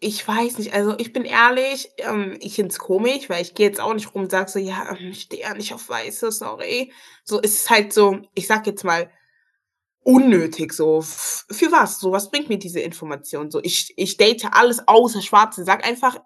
Ich 0.00 0.26
weiß 0.26 0.58
nicht, 0.58 0.74
also 0.74 0.98
ich 0.98 1.12
bin 1.12 1.24
ehrlich, 1.24 1.90
ähm, 1.98 2.36
ich 2.40 2.54
find's 2.56 2.78
komisch, 2.78 3.30
weil 3.30 3.42
ich 3.42 3.54
gehe 3.54 3.66
jetzt 3.68 3.80
auch 3.80 3.94
nicht 3.94 4.14
rum 4.14 4.22
und 4.22 4.30
sag 4.32 4.48
so, 4.48 4.58
ja, 4.58 4.90
ähm, 4.90 5.10
ich 5.12 5.22
stehe 5.22 5.42
ja 5.42 5.54
nicht 5.54 5.72
auf 5.74 5.88
Weiße, 5.88 6.32
sorry. 6.32 6.92
So 7.24 7.40
ist 7.40 7.56
es 7.64 7.70
halt 7.70 7.92
so, 7.92 8.18
ich 8.34 8.46
sag 8.48 8.66
jetzt 8.66 8.84
mal, 8.84 9.10
unnötig 10.04 10.72
so. 10.72 11.02
Für 11.02 11.72
was? 11.72 12.00
So, 12.00 12.12
was 12.12 12.30
bringt 12.30 12.48
mir 12.48 12.58
diese 12.58 12.80
Information? 12.80 13.50
So, 13.50 13.60
ich, 13.62 13.92
ich 13.96 14.16
date 14.16 14.46
alles 14.52 14.86
außer 14.88 15.22
Schwarze. 15.22 15.64
Sag 15.64 15.86
einfach, 15.86 16.18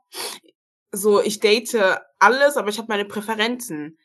so, 0.93 1.21
ich 1.23 1.41
date 1.41 1.77
alles, 2.19 2.57
aber 2.57 2.69
ich 2.71 2.79
habe 2.79 2.89
meine 2.89 3.05
Präferenzen. 3.05 3.99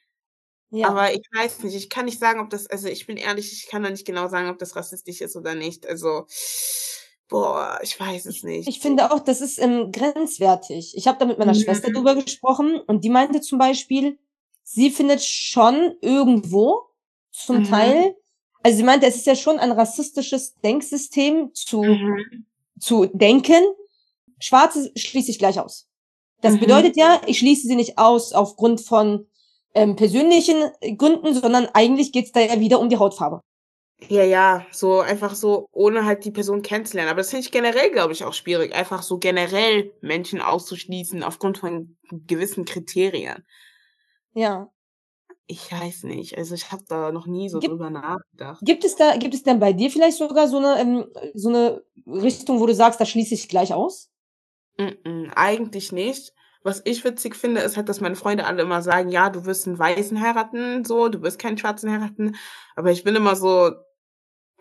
Ja. 0.72 0.90
Aber 0.90 1.14
ich 1.14 1.22
weiß 1.36 1.64
nicht, 1.64 1.76
ich 1.76 1.90
kann 1.90 2.06
nicht 2.06 2.20
sagen, 2.20 2.40
ob 2.42 2.50
das, 2.50 2.68
also 2.68 2.88
ich 2.90 3.08
bin 3.08 3.18
ehrlich, 3.18 3.52
ich 3.54 3.68
kann 3.70 3.84
da 3.84 3.90
nicht 3.90 4.06
genau 4.08 4.28
sagen, 4.30 4.50
ob 4.50 4.60
das 4.60 4.76
rassistisch 4.76 5.22
ist 5.22 5.36
oder 5.36 5.56
nicht. 5.56 5.88
Also, 5.88 6.28
boah, 7.30 7.80
ich 7.82 8.00
weiß 8.00 8.26
es 8.26 8.44
nicht. 8.44 8.68
Ich 8.68 8.80
finde 8.80 9.12
auch, 9.12 9.20
das 9.20 9.42
ist 9.42 9.60
ähm, 9.60 9.92
grenzwertig. 9.92 10.94
Ich 10.98 11.08
habe 11.08 11.18
da 11.20 11.26
mit 11.26 11.40
meiner 11.40 11.54
Mhm. 11.54 11.60
Schwester 11.60 11.92
drüber 11.92 12.16
gesprochen 12.16 12.80
und 12.88 13.04
die 13.04 13.10
meinte 13.10 13.42
zum 13.42 13.58
Beispiel, 13.60 14.20
sie 14.64 14.92
findet 14.92 15.22
schon 15.24 15.96
irgendwo 16.02 16.84
zum 17.32 17.60
Mhm. 17.60 17.64
Teil, 17.66 18.16
also 18.64 18.78
sie 18.78 18.84
meinte, 18.84 19.06
es 19.08 19.16
ist 19.18 19.26
ja 19.26 19.36
schon 19.36 19.60
ein 19.60 19.72
rassistisches 19.72 20.56
Denksystem 20.64 21.52
zu, 21.54 21.84
Mhm. 21.84 22.46
zu 22.80 23.06
denken, 23.08 23.64
Schwarze 24.40 24.92
schließe 24.96 25.32
ich 25.32 25.40
gleich 25.40 25.60
aus. 25.60 25.88
Das 26.42 26.56
Mhm. 26.56 26.60
bedeutet 26.62 26.98
ja, 26.98 27.22
ich 27.28 27.40
schließe 27.40 27.68
sie 27.68 27.76
nicht 27.76 27.98
aus 27.98 28.34
aufgrund 28.34 28.82
von 28.82 29.28
ähm, 29.74 29.96
persönlichen 29.96 30.64
Gründen, 30.98 31.34
sondern 31.34 31.68
eigentlich 31.74 32.12
geht's 32.12 32.34
da 32.34 32.42
ja 32.42 32.60
wieder 32.60 32.80
um 32.82 32.90
die 32.90 32.98
Hautfarbe. 32.98 33.40
Ja, 34.10 34.24
ja, 34.24 34.66
so 34.72 35.00
einfach 35.00 35.34
so, 35.36 35.70
ohne 35.72 36.04
halt 36.06 36.26
die 36.26 36.32
Person 36.32 36.62
kennenzulernen. 36.62 37.10
Aber 37.12 37.20
das 37.22 37.30
finde 37.30 37.46
ich 37.46 37.52
generell, 37.52 37.90
glaube 37.92 38.12
ich, 38.14 38.24
auch 38.26 38.34
schwierig, 38.34 38.74
einfach 38.76 39.02
so 39.04 39.18
generell 39.20 39.94
Menschen 40.02 40.42
auszuschließen 40.42 41.24
aufgrund 41.24 41.60
von 41.60 41.96
gewissen 42.10 42.66
Kriterien. 42.66 43.46
Ja. 44.34 44.70
Ich 45.52 45.70
weiß 45.70 46.04
nicht, 46.04 46.38
also 46.38 46.56
ich 46.56 46.72
habe 46.72 46.84
da 46.88 47.12
noch 47.12 47.28
nie 47.28 47.50
so 47.50 47.60
Gibt- 47.60 47.74
drüber 47.74 47.90
nachgedacht. 47.90 48.62
Gibt 48.64 48.86
es 48.86 48.96
da, 48.96 49.18
gibt 49.18 49.34
es 49.34 49.44
denn 49.44 49.60
bei 49.60 49.74
dir 49.74 49.92
vielleicht 49.92 50.18
sogar 50.18 50.48
so 50.48 50.58
eine, 50.60 50.80
ähm, 50.80 51.06
so 51.34 51.50
eine 51.50 51.84
Richtung, 52.08 52.62
wo 52.62 52.66
du 52.68 52.74
sagst, 52.74 53.02
da 53.02 53.06
schließe 53.06 53.34
ich 53.34 53.50
gleich 53.50 53.74
aus? 53.74 54.10
Mm-mm, 54.78 55.30
eigentlich 55.36 55.92
nicht. 55.92 56.32
Was 56.64 56.82
ich 56.86 57.04
witzig 57.04 57.36
finde, 57.36 57.60
ist 57.62 57.76
halt, 57.76 57.90
dass 57.90 58.00
meine 58.00 58.16
Freunde 58.16 58.46
alle 58.46 58.62
immer 58.62 58.82
sagen, 58.82 59.10
ja, 59.10 59.30
du 59.30 59.44
wirst 59.46 59.68
einen 59.68 59.78
Weißen 59.78 60.22
heiraten, 60.22 60.86
so, 60.86 61.10
du 61.10 61.22
wirst 61.22 61.38
keinen 61.38 61.58
Schwarzen 61.58 61.92
heiraten. 61.92 62.38
Aber 62.78 62.92
ich 62.92 63.04
bin 63.04 63.16
immer 63.16 63.36
so, 63.36 63.72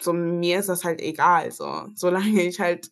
so, 0.01 0.13
mir 0.13 0.59
ist 0.59 0.69
das 0.69 0.83
halt 0.83 1.01
egal, 1.01 1.53
so. 1.53 1.85
Solange 1.95 2.43
ich 2.43 2.59
halt 2.59 2.91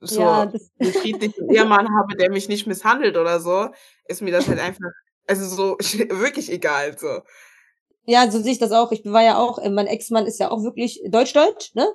so 0.00 0.20
Ja, 0.20 0.42
einen 0.42 0.52
friedlichen 0.92 1.50
Ehemann 1.50 1.88
habe, 1.96 2.14
der 2.16 2.30
mich 2.30 2.48
nicht 2.48 2.66
misshandelt 2.66 3.16
oder 3.16 3.40
so, 3.40 3.70
ist 4.06 4.20
mir 4.20 4.32
das 4.32 4.48
halt 4.48 4.58
einfach, 4.60 4.90
also 5.28 5.46
so 5.46 5.76
wirklich 6.10 6.50
egal, 6.50 6.98
so. 6.98 7.20
ja, 8.06 8.30
so 8.30 8.40
sehe 8.40 8.52
ich 8.52 8.58
das 8.58 8.72
auch. 8.72 8.92
Ich 8.92 9.04
war 9.04 9.22
ja 9.22 9.38
auch, 9.38 9.58
äh, 9.58 9.70
mein 9.70 9.86
Ex-Mann 9.86 10.26
ist 10.26 10.38
ja 10.40 10.50
auch 10.50 10.62
wirklich 10.62 11.02
deutsch-deutsch, 11.08 11.74
ne? 11.74 11.86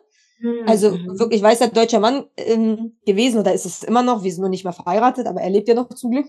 Also 0.65 0.91
Mhm. 0.91 1.19
wirklich 1.19 1.41
weißer 1.41 1.69
deutscher 1.69 1.99
Mann 2.01 2.27
ähm, 2.37 2.97
gewesen 3.05 3.39
oder 3.39 3.53
ist 3.53 3.65
es 3.65 3.81
immer 3.83 4.03
noch. 4.03 4.23
Wir 4.23 4.31
sind 4.31 4.41
nur 4.41 4.49
nicht 4.49 4.65
mehr 4.65 4.73
verheiratet, 4.73 5.25
aber 5.27 5.41
er 5.41 5.49
lebt 5.49 5.67
ja 5.69 5.73
noch 5.75 5.87
zum 5.89 6.11
Glück. 6.11 6.27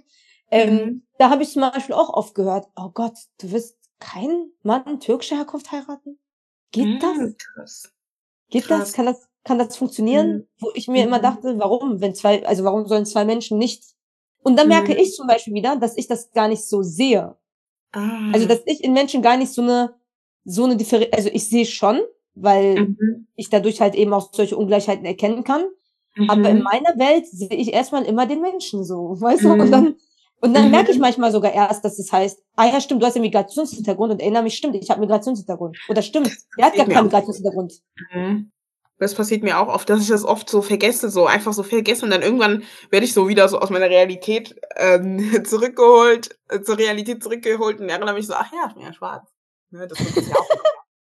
Ähm, 0.50 0.74
Mhm. 0.74 1.02
Da 1.18 1.30
habe 1.30 1.42
ich 1.42 1.50
zum 1.52 1.62
Beispiel 1.62 1.94
auch 1.94 2.10
oft 2.12 2.34
gehört, 2.34 2.66
oh 2.76 2.90
Gott, 2.94 3.14
du 3.40 3.50
wirst 3.50 3.76
keinen 3.98 4.52
Mann 4.62 5.00
türkischer 5.00 5.36
Herkunft 5.36 5.72
heiraten? 5.72 6.18
Geht 6.70 7.02
das? 7.02 7.16
Mhm, 7.18 7.36
Krass. 7.38 7.92
Geht 8.50 8.64
krass. 8.66 8.80
das? 8.80 8.92
Kann 8.92 9.06
das, 9.06 9.28
kann 9.44 9.58
das 9.58 9.76
funktionieren? 9.76 10.32
Mhm. 10.32 10.46
Wo 10.60 10.70
ich 10.74 10.86
mir 10.86 11.02
immer 11.04 11.18
Mhm. 11.18 11.22
dachte, 11.22 11.58
warum? 11.58 12.00
Wenn 12.00 12.14
zwei, 12.14 12.46
also 12.46 12.62
warum 12.64 12.86
sollen 12.86 13.06
zwei 13.06 13.24
Menschen 13.24 13.58
nicht? 13.58 13.82
Und 14.44 14.56
dann 14.56 14.68
merke 14.68 14.92
Mhm. 14.92 14.98
ich 15.00 15.14
zum 15.14 15.26
Beispiel 15.26 15.54
wieder, 15.54 15.76
dass 15.76 15.96
ich 15.96 16.06
das 16.06 16.30
gar 16.32 16.46
nicht 16.48 16.64
so 16.64 16.82
sehe. 16.82 17.34
Ah. 17.92 18.30
Also, 18.32 18.46
dass 18.46 18.60
ich 18.66 18.84
in 18.84 18.92
Menschen 18.92 19.22
gar 19.22 19.36
nicht 19.36 19.52
so 19.52 19.62
eine, 19.62 19.94
so 20.44 20.64
eine 20.64 20.76
Differenz, 20.76 21.08
also 21.12 21.30
ich 21.32 21.48
sehe 21.48 21.66
schon, 21.66 22.00
weil 22.34 22.88
Mhm. 22.88 23.26
ich 23.34 23.48
dadurch 23.50 23.80
halt 23.80 23.94
eben 23.94 24.12
auch 24.12 24.32
solche 24.32 24.56
Ungleichheiten 24.56 25.04
erkennen 25.06 25.42
kann. 25.44 25.64
Aber 26.28 26.48
in 26.50 26.58
Mhm. 26.58 26.62
meiner 26.62 26.96
Welt 26.98 27.26
sehe 27.26 27.48
ich 27.54 27.72
erstmal 27.72 28.04
immer 28.04 28.26
den 28.26 28.40
Menschen 28.40 28.84
so, 28.84 29.16
weißt 29.20 29.44
du? 29.44 29.54
Mhm. 29.54 29.60
Und 29.60 29.70
dann, 29.72 29.94
und 30.40 30.54
dann 30.54 30.66
Mhm. 30.66 30.70
merke 30.72 30.92
ich 30.92 30.98
manchmal 30.98 31.32
sogar 31.32 31.52
erst, 31.52 31.84
dass 31.84 31.98
es 31.98 32.12
heißt, 32.12 32.38
ah 32.56 32.66
ja, 32.66 32.80
stimmt, 32.80 33.02
du 33.02 33.06
hast 33.06 33.14
ja 33.16 33.22
Migrationshintergrund 33.22 34.12
und 34.12 34.20
erinnere 34.20 34.42
mich, 34.44 34.54
stimmt, 34.56 34.76
ich 34.76 34.90
habe 34.90 35.00
Migrationshintergrund. 35.00 35.76
Oder 35.88 36.02
stimmt, 36.02 36.30
der 36.58 36.66
hat 36.66 36.76
gar 36.76 36.86
keinen. 36.86 37.04
Migrationshintergrund. 37.04 37.72
Das 38.98 39.14
passiert 39.14 39.42
mir 39.42 39.58
auch 39.58 39.68
oft, 39.68 39.90
dass 39.90 40.00
ich 40.02 40.08
das 40.08 40.24
oft 40.24 40.48
so 40.48 40.62
vergesse, 40.62 41.10
so 41.10 41.26
einfach 41.26 41.52
so 41.52 41.62
vergesse 41.64 42.04
und 42.04 42.10
dann 42.12 42.22
irgendwann 42.22 42.62
werde 42.90 43.06
ich 43.06 43.12
so 43.12 43.28
wieder 43.28 43.48
so 43.48 43.58
aus 43.58 43.70
meiner 43.70 43.90
Realität 43.90 44.54
ähm, 44.76 45.44
zurückgeholt, 45.44 46.38
äh, 46.48 46.60
zur 46.62 46.78
Realität 46.78 47.22
zurückgeholt 47.22 47.80
und 47.80 47.88
erinnere 47.88 48.14
mich 48.14 48.26
so, 48.26 48.34
ach 48.34 48.52
ja, 48.52 48.66
ich 48.68 48.74
bin 48.74 48.84
ja 48.84 48.92
schwarz. 48.92 49.28
Ne, 49.70 49.88
das 49.88 49.98
es 50.00 50.28
ja 50.28 50.36
auch. 50.36 50.48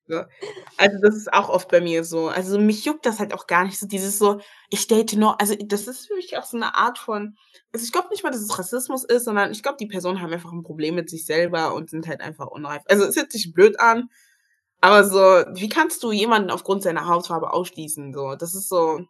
ne? 0.06 0.28
Also 0.78 0.98
das 1.02 1.16
ist 1.16 1.32
auch 1.32 1.48
oft 1.48 1.68
bei 1.70 1.80
mir 1.80 2.05
so. 2.05 2.28
Also 2.28 2.59
mich 2.60 2.84
juckt 2.84 3.06
das 3.06 3.20
halt 3.20 3.32
auch 3.34 3.46
gar 3.46 3.64
nicht 3.64 3.78
so, 3.78 3.86
dieses 3.86 4.18
so, 4.18 4.40
ich 4.70 4.86
date 4.88 5.14
nur, 5.14 5.40
also 5.40 5.55
das 5.56 5.86
ist 5.88 6.06
für 6.06 6.14
mich 6.16 6.36
auch 6.36 6.44
so 6.44 6.56
eine 6.56 6.74
Art 6.76 6.98
von, 6.98 7.36
also 7.72 7.84
ich 7.84 7.92
glaube 7.92 8.09
nicht 8.10 8.24
mal, 8.24 8.30
dass 8.30 8.40
es 8.40 8.59
Rassismus 8.59 9.05
ist, 9.05 9.24
sondern 9.24 9.52
ich 9.52 9.62
glaube, 9.62 9.78
die 9.80 9.86
Personen 9.86 10.20
haben 10.20 10.32
einfach 10.32 10.52
ein 10.52 10.62
Problem 10.64 10.96
mit 10.96 11.10
sich 11.10 11.26
selber 11.26 11.74
und 11.74 11.90
sind 11.90 12.09
halt 12.09 12.20
einfach 12.20 12.48
unreif. 12.48 12.82
Also 12.86 13.05
es 13.05 13.16
hört 13.16 13.32
sich 13.32 13.52
blöd 13.52 13.78
an, 13.80 14.10
aber 14.85 15.05
so, 15.05 15.19
wie 15.59 15.69
kannst 15.69 16.02
du 16.02 16.12
jemanden 16.12 16.51
aufgrund 16.51 16.82
seiner 16.82 17.06
Hautfarbe 17.09 17.52
ausschließen? 17.52 18.12
So, 18.12 18.35
das 18.36 18.55
ist 18.55 18.69
so. 18.69 19.01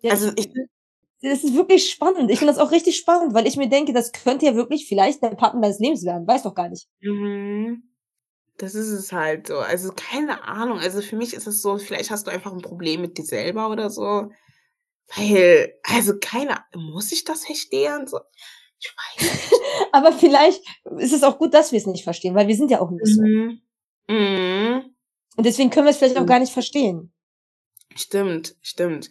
Ja, 0.00 0.12
Also 0.12 0.32
ich, 0.36 0.52
das 1.22 1.44
ist 1.44 1.54
wirklich 1.54 1.90
spannend. 1.90 2.30
Ich 2.30 2.38
finde 2.38 2.54
das 2.54 2.62
auch 2.62 2.72
richtig 2.72 2.96
spannend, 2.96 3.34
weil 3.34 3.46
ich 3.46 3.56
mir 3.56 3.68
denke, 3.68 3.92
das 3.92 4.12
könnte 4.12 4.46
ja 4.46 4.54
wirklich 4.54 4.86
vielleicht 4.88 5.22
der 5.22 5.30
Partner 5.30 5.62
deines 5.62 5.78
Lebens 5.78 6.04
werden. 6.04 6.26
Weiß 6.26 6.42
doch 6.42 6.54
gar 6.54 6.68
nicht. 6.68 6.88
mhm, 7.00 7.82
das 8.58 8.74
ist 8.74 8.90
es 8.90 9.12
halt 9.12 9.48
so. 9.48 9.58
Also 9.58 9.92
keine 9.94 10.44
Ahnung. 10.44 10.78
Also 10.80 11.02
für 11.02 11.16
mich 11.16 11.34
ist 11.34 11.46
es 11.46 11.62
so, 11.62 11.78
vielleicht 11.78 12.10
hast 12.10 12.26
du 12.28 12.32
einfach 12.32 12.52
ein 12.52 12.62
Problem 12.62 13.00
mit 13.02 13.18
dir 13.18 13.24
selber 13.24 13.70
oder 13.70 13.90
so. 13.90 14.30
Weil, 15.16 15.74
also 15.84 16.14
keine, 16.20 16.58
muss 16.74 17.12
ich 17.12 17.24
das 17.24 17.46
verstehen? 17.46 18.06
So, 18.08 18.20
ich 18.80 18.94
weiß 18.96 19.50
nicht. 19.50 19.60
Aber 19.92 20.12
vielleicht 20.12 20.62
ist 20.98 21.12
es 21.12 21.22
auch 21.22 21.38
gut, 21.38 21.54
dass 21.54 21.72
wir 21.72 21.78
es 21.78 21.86
nicht 21.86 22.04
verstehen, 22.04 22.34
weil 22.34 22.48
wir 22.48 22.56
sind 22.56 22.70
ja 22.70 22.80
auch 22.80 22.90
nicht 22.90 23.06
so. 23.06 23.22
Mhm. 23.22 23.60
Mhm. 24.08 24.94
Und 25.36 25.46
deswegen 25.46 25.70
können 25.70 25.86
wir 25.86 25.90
es 25.90 25.98
vielleicht 25.98 26.16
auch 26.16 26.22
Mhm. 26.22 26.26
gar 26.26 26.38
nicht 26.40 26.52
verstehen. 26.52 27.12
Stimmt, 27.94 28.56
stimmt. 28.62 29.08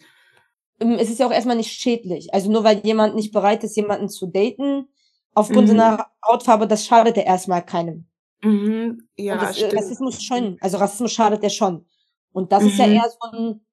Ähm, 0.80 0.92
Es 0.98 1.10
ist 1.10 1.18
ja 1.20 1.26
auch 1.26 1.32
erstmal 1.32 1.56
nicht 1.56 1.72
schädlich. 1.72 2.32
Also 2.34 2.50
nur 2.50 2.64
weil 2.64 2.78
jemand 2.84 3.14
nicht 3.14 3.32
bereit 3.32 3.64
ist, 3.64 3.76
jemanden 3.76 4.08
zu 4.08 4.26
daten, 4.26 4.88
aufgrund 5.34 5.64
Mhm. 5.64 5.72
seiner 5.72 6.06
Hautfarbe, 6.26 6.66
das 6.66 6.86
schadet 6.86 7.16
ja 7.16 7.22
erstmal 7.24 7.64
keinem. 7.64 8.06
Mhm. 8.42 9.06
Ja, 9.16 9.34
Und 9.34 9.42
das, 9.42 9.56
äh, 9.56 9.66
stimmt. 9.66 9.74
Rassismus 9.82 10.22
schon, 10.22 10.56
also 10.60 10.78
Rassismus 10.78 11.12
schadet 11.12 11.42
ja 11.42 11.50
schon. 11.50 11.86
Und 12.32 12.52
das 12.52 12.64
ist 12.64 12.78
ja 12.78 12.86
Mhm. 12.86 12.92
eher 12.94 13.10
so 13.10 13.30
ein, 13.36 13.66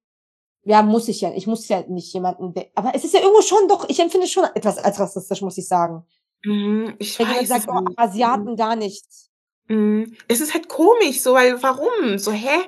ja, 0.68 0.82
muss 0.82 1.08
ich 1.08 1.22
ja, 1.22 1.32
ich 1.34 1.48
muss 1.48 1.68
ja 1.70 1.84
nicht 1.88 2.14
jemanden, 2.14 2.54
aber 2.76 2.94
es 2.94 3.06
ist 3.06 3.14
ja 3.14 3.22
irgendwo 3.22 3.42
schon 3.42 3.70
doch, 3.70 3.88
ich 3.88 4.00
empfinde 4.00 4.28
schon 4.28 4.44
etwas 4.54 4.78
als 4.78 5.00
rassistisch, 5.00 5.42
muss 5.42 5.58
ich 5.58 5.68
sagen. 5.68 6.06
Mhm, 6.44 6.96
ich 7.00 7.18
Wenn 7.18 7.28
weiß 7.28 7.42
jemand 7.42 7.64
sagt, 7.64 7.68
oh. 7.70 7.94
Asiaten 7.96 8.56
gar 8.58 8.76
nichts. 8.76 9.30
Mhm. 9.70 10.18
Es 10.28 10.42
ist 10.42 10.54
halt 10.54 10.68
komisch, 10.68 11.22
so, 11.22 11.34
weil 11.34 11.64
warum? 11.64 12.18
So, 12.18 12.32
hä? 12.32 12.68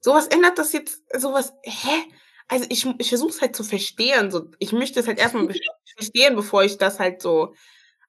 Sowas 0.00 0.26
ändert 0.28 0.58
das 0.58 0.72
jetzt, 0.72 1.02
sowas, 1.20 1.52
hä? 1.64 2.04
Also 2.48 2.64
ich, 2.70 2.86
ich 2.98 3.08
versuche 3.10 3.30
es 3.30 3.42
halt 3.42 3.54
zu 3.54 3.62
verstehen. 3.62 4.30
So, 4.30 4.50
ich 4.58 4.72
möchte 4.72 5.00
es 5.00 5.06
halt 5.06 5.18
erstmal 5.18 5.48
verstehen, 5.96 6.34
bevor 6.34 6.64
ich 6.64 6.78
das 6.78 6.98
halt 6.98 7.20
so 7.20 7.54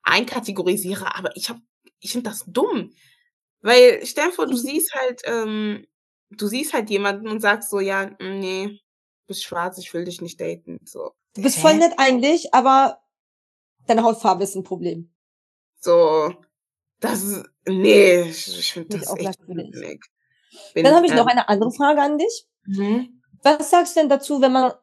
einkategorisiere. 0.04 1.14
Aber 1.14 1.36
ich 1.36 1.50
hab, 1.50 1.58
ich 2.00 2.14
finde 2.14 2.30
das 2.30 2.46
dumm. 2.48 2.94
Weil, 3.62 4.06
stell 4.06 4.28
dir 4.28 4.32
vor, 4.32 4.48
du 4.48 4.56
siehst 4.56 4.94
halt, 4.96 5.22
ähm, 5.26 5.86
du 6.30 6.48
siehst 6.48 6.72
halt 6.72 6.90
jemanden 6.90 7.28
und 7.28 7.42
sagst 7.42 7.70
so, 7.70 7.82
ja, 7.82 8.06
mm, 8.06 8.40
nee, 8.40 8.80
bist 9.30 9.44
schwarz, 9.46 9.78
ich 9.78 9.94
will 9.94 10.04
dich 10.04 10.20
nicht 10.22 10.42
daten. 10.42 10.80
So. 10.84 11.12
Du 11.36 11.42
bist 11.42 11.58
Hä? 11.58 11.62
voll 11.62 11.76
nett 11.78 11.94
eigentlich, 11.98 12.54
aber 12.54 13.00
deine 13.88 14.04
Hautfarbe 14.04 14.44
ist 14.44 14.56
ein 14.56 14.64
Problem. 14.66 15.14
So, 15.80 16.34
das 17.00 17.24
ist, 17.24 17.46
nee, 17.66 18.22
ich, 18.24 18.60
ich 18.60 18.74
finde 18.74 18.98
das 18.98 19.08
auch 19.08 19.18
echt. 19.18 19.40
Bin, 20.74 20.84
Dann 20.84 20.96
habe 20.96 21.06
ich 21.06 21.14
noch 21.14 21.22
ähm, 21.22 21.28
eine 21.30 21.48
andere 21.48 21.72
Frage 21.72 22.02
an 22.02 22.18
dich. 22.18 22.48
mhm. 22.66 23.22
Was 23.44 23.70
sagst 23.70 23.96
du 23.96 24.02
denn 24.02 24.10
dazu, 24.10 24.42
wenn 24.42 24.52
man 24.52 24.74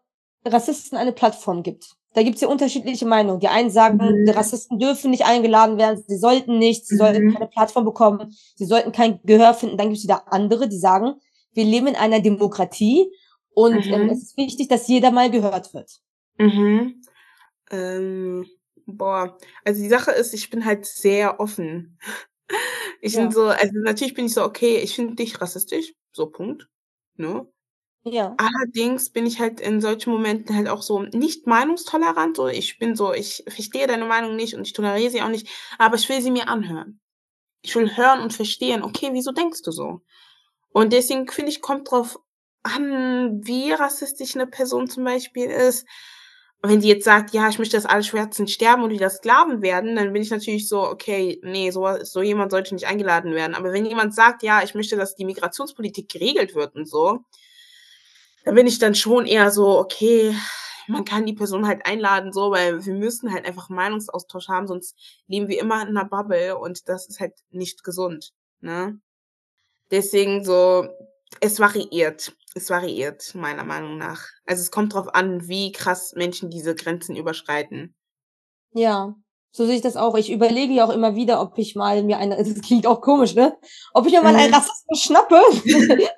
Rassisten 0.46 0.96
eine 0.96 1.12
Plattform 1.12 1.62
gibt? 1.62 1.92
Da 2.14 2.22
gibt's 2.22 2.40
ja 2.40 2.48
unterschiedliche 2.48 3.04
Meinungen. 3.04 3.40
Die 3.40 3.48
einen 3.48 3.68
sagen, 3.68 3.98
Mhm. 3.98 4.24
die 4.24 4.30
Rassisten 4.30 4.78
dürfen 4.78 5.10
nicht 5.10 5.26
eingeladen 5.26 5.76
werden, 5.76 6.02
sie 6.08 6.16
sollten 6.16 6.56
nicht, 6.58 6.86
sie 6.86 6.96
sollten 6.96 7.24
Mhm. 7.26 7.32
keine 7.34 7.48
Plattform 7.48 7.84
bekommen, 7.84 8.34
sie 8.54 8.64
sollten 8.64 8.92
kein 8.92 9.20
Gehör 9.24 9.52
finden. 9.52 9.76
Dann 9.76 9.88
gibt's 9.88 10.04
wieder 10.04 10.32
andere, 10.32 10.68
die 10.68 10.78
sagen, 10.78 11.20
wir 11.52 11.64
leben 11.64 11.88
in 11.88 11.96
einer 11.96 12.20
Demokratie 12.20 13.10
und 13.56 13.86
Mhm. 13.86 13.92
ähm, 13.94 14.10
es 14.10 14.22
ist 14.22 14.36
wichtig, 14.36 14.68
dass 14.68 14.88
jeder 14.88 15.10
mal 15.10 15.30
gehört 15.32 15.74
wird. 15.74 16.00
Mhm. 16.38 17.02
Ähm, 17.70 18.46
boah, 18.86 19.38
also 19.64 19.82
die 19.82 19.88
Sache 19.88 20.12
ist, 20.12 20.34
ich 20.34 20.50
bin 20.50 20.64
halt 20.64 20.86
sehr 20.86 21.40
offen. 21.40 21.98
Ich 23.02 23.14
Ja. 23.14 23.22
bin 23.22 23.32
so, 23.32 23.44
also 23.46 23.72
natürlich 23.76 24.14
bin 24.14 24.26
ich 24.26 24.34
so, 24.34 24.44
okay, 24.44 24.78
ich 24.78 24.94
finde 24.96 25.16
dich 25.16 25.40
rassistisch, 25.40 25.94
so 26.12 26.26
Punkt, 26.28 26.68
ne? 27.16 27.46
Ja. 28.04 28.36
Allerdings 28.38 29.10
bin 29.10 29.26
ich 29.26 29.40
halt 29.40 29.60
in 29.60 29.80
solchen 29.80 30.10
Momenten 30.12 30.56
halt 30.56 30.68
auch 30.68 30.82
so 30.82 31.02
nicht 31.02 31.46
meinungstolerant, 31.46 32.36
so 32.36 32.48
ich 32.48 32.78
bin 32.78 32.96
so, 32.96 33.14
ich 33.14 33.44
verstehe 33.48 33.86
deine 33.86 34.06
Meinung 34.06 34.36
nicht 34.36 34.54
und 34.54 34.66
ich 34.66 34.74
toleriere 34.74 35.10
sie 35.10 35.22
auch 35.22 35.28
nicht, 35.30 35.48
aber 35.78 35.96
ich 35.96 36.08
will 36.08 36.22
sie 36.22 36.30
mir 36.32 36.48
anhören. 36.48 37.00
Ich 37.62 37.76
will 37.76 37.96
hören 37.96 38.20
und 38.20 38.32
verstehen, 38.34 38.82
okay, 38.84 39.10
wieso 39.12 39.32
denkst 39.32 39.62
du 39.62 39.72
so? 39.72 40.02
Und 40.70 40.92
deswegen 40.92 41.28
finde 41.28 41.50
ich, 41.52 41.62
kommt 41.62 41.90
drauf 41.90 42.18
an, 42.66 43.40
wie 43.44 43.72
rassistisch 43.72 44.34
eine 44.34 44.46
Person 44.46 44.88
zum 44.88 45.04
Beispiel 45.04 45.46
ist. 45.50 45.86
Wenn 46.62 46.80
die 46.80 46.88
jetzt 46.88 47.04
sagt, 47.04 47.32
ja, 47.32 47.48
ich 47.48 47.58
möchte, 47.58 47.76
dass 47.76 47.86
alle 47.86 48.02
Schwarzen 48.02 48.48
sterben 48.48 48.82
und 48.82 48.90
wieder 48.90 49.10
Sklaven 49.10 49.62
werden, 49.62 49.94
dann 49.94 50.12
bin 50.12 50.22
ich 50.22 50.30
natürlich 50.30 50.68
so, 50.68 50.82
okay, 50.82 51.38
nee, 51.42 51.70
so, 51.70 51.86
so 52.02 52.22
jemand 52.22 52.50
sollte 52.50 52.74
nicht 52.74 52.86
eingeladen 52.86 53.34
werden. 53.34 53.54
Aber 53.54 53.72
wenn 53.72 53.86
jemand 53.86 54.14
sagt, 54.14 54.42
ja, 54.42 54.62
ich 54.62 54.74
möchte, 54.74 54.96
dass 54.96 55.14
die 55.14 55.24
Migrationspolitik 55.24 56.08
geregelt 56.08 56.54
wird 56.54 56.74
und 56.74 56.88
so, 56.88 57.20
da 58.44 58.52
bin 58.52 58.66
ich 58.66 58.78
dann 58.78 58.94
schon 58.94 59.26
eher 59.26 59.50
so, 59.50 59.78
okay, 59.78 60.34
man 60.88 61.04
kann 61.04 61.26
die 61.26 61.34
Person 61.34 61.66
halt 61.66 61.84
einladen, 61.84 62.32
so, 62.32 62.50
weil 62.50 62.84
wir 62.84 62.94
müssen 62.94 63.32
halt 63.32 63.44
einfach 63.44 63.68
Meinungsaustausch 63.68 64.48
haben, 64.48 64.66
sonst 64.66 64.96
leben 65.26 65.48
wir 65.48 65.60
immer 65.60 65.82
in 65.82 65.88
einer 65.88 66.04
Bubble 66.04 66.56
und 66.56 66.88
das 66.88 67.08
ist 67.08 67.20
halt 67.20 67.34
nicht 67.50 67.84
gesund, 67.84 68.32
ne? 68.60 68.98
Deswegen 69.90 70.44
so, 70.44 70.88
es 71.40 71.60
variiert. 71.60 72.32
Es 72.56 72.70
variiert, 72.70 73.34
meiner 73.34 73.64
Meinung 73.64 73.98
nach. 73.98 74.22
Also 74.46 74.62
es 74.62 74.70
kommt 74.70 74.94
drauf 74.94 75.14
an, 75.14 75.46
wie 75.46 75.72
krass 75.72 76.14
Menschen 76.16 76.48
diese 76.48 76.74
Grenzen 76.74 77.14
überschreiten. 77.14 77.94
Ja, 78.72 79.14
so 79.52 79.66
sehe 79.66 79.76
ich 79.76 79.82
das 79.82 79.98
auch. 79.98 80.14
Ich 80.16 80.32
überlege 80.32 80.72
ja 80.72 80.86
auch 80.86 80.90
immer 80.90 81.14
wieder, 81.14 81.42
ob 81.42 81.58
ich 81.58 81.76
mal 81.76 82.02
mir 82.02 82.16
eine, 82.16 82.38
das 82.42 82.62
klingt 82.62 82.86
auch 82.86 83.02
komisch, 83.02 83.34
ne? 83.34 83.54
Ob 83.92 84.06
ich 84.06 84.12
mir 84.14 84.22
mal 84.22 84.34
einen 84.34 84.48
Mhm. 84.48 84.54
Rassisten 84.54 84.96
schnappe. 84.96 85.38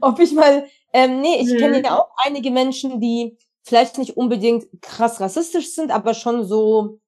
ob 0.00 0.18
ich 0.18 0.32
mal, 0.32 0.66
ähm, 0.92 1.20
nee, 1.20 1.40
ich 1.40 1.56
kenne 1.56 1.78
Mhm. 1.78 1.84
ja 1.84 1.98
auch 2.00 2.08
einige 2.24 2.50
Menschen, 2.50 3.00
die 3.00 3.38
vielleicht 3.62 3.98
nicht 3.98 4.16
unbedingt 4.16 4.66
krass 4.82 5.20
rassistisch 5.20 5.74
sind, 5.74 5.90
aber 5.92 6.14
schon 6.14 6.44
so 6.44 6.98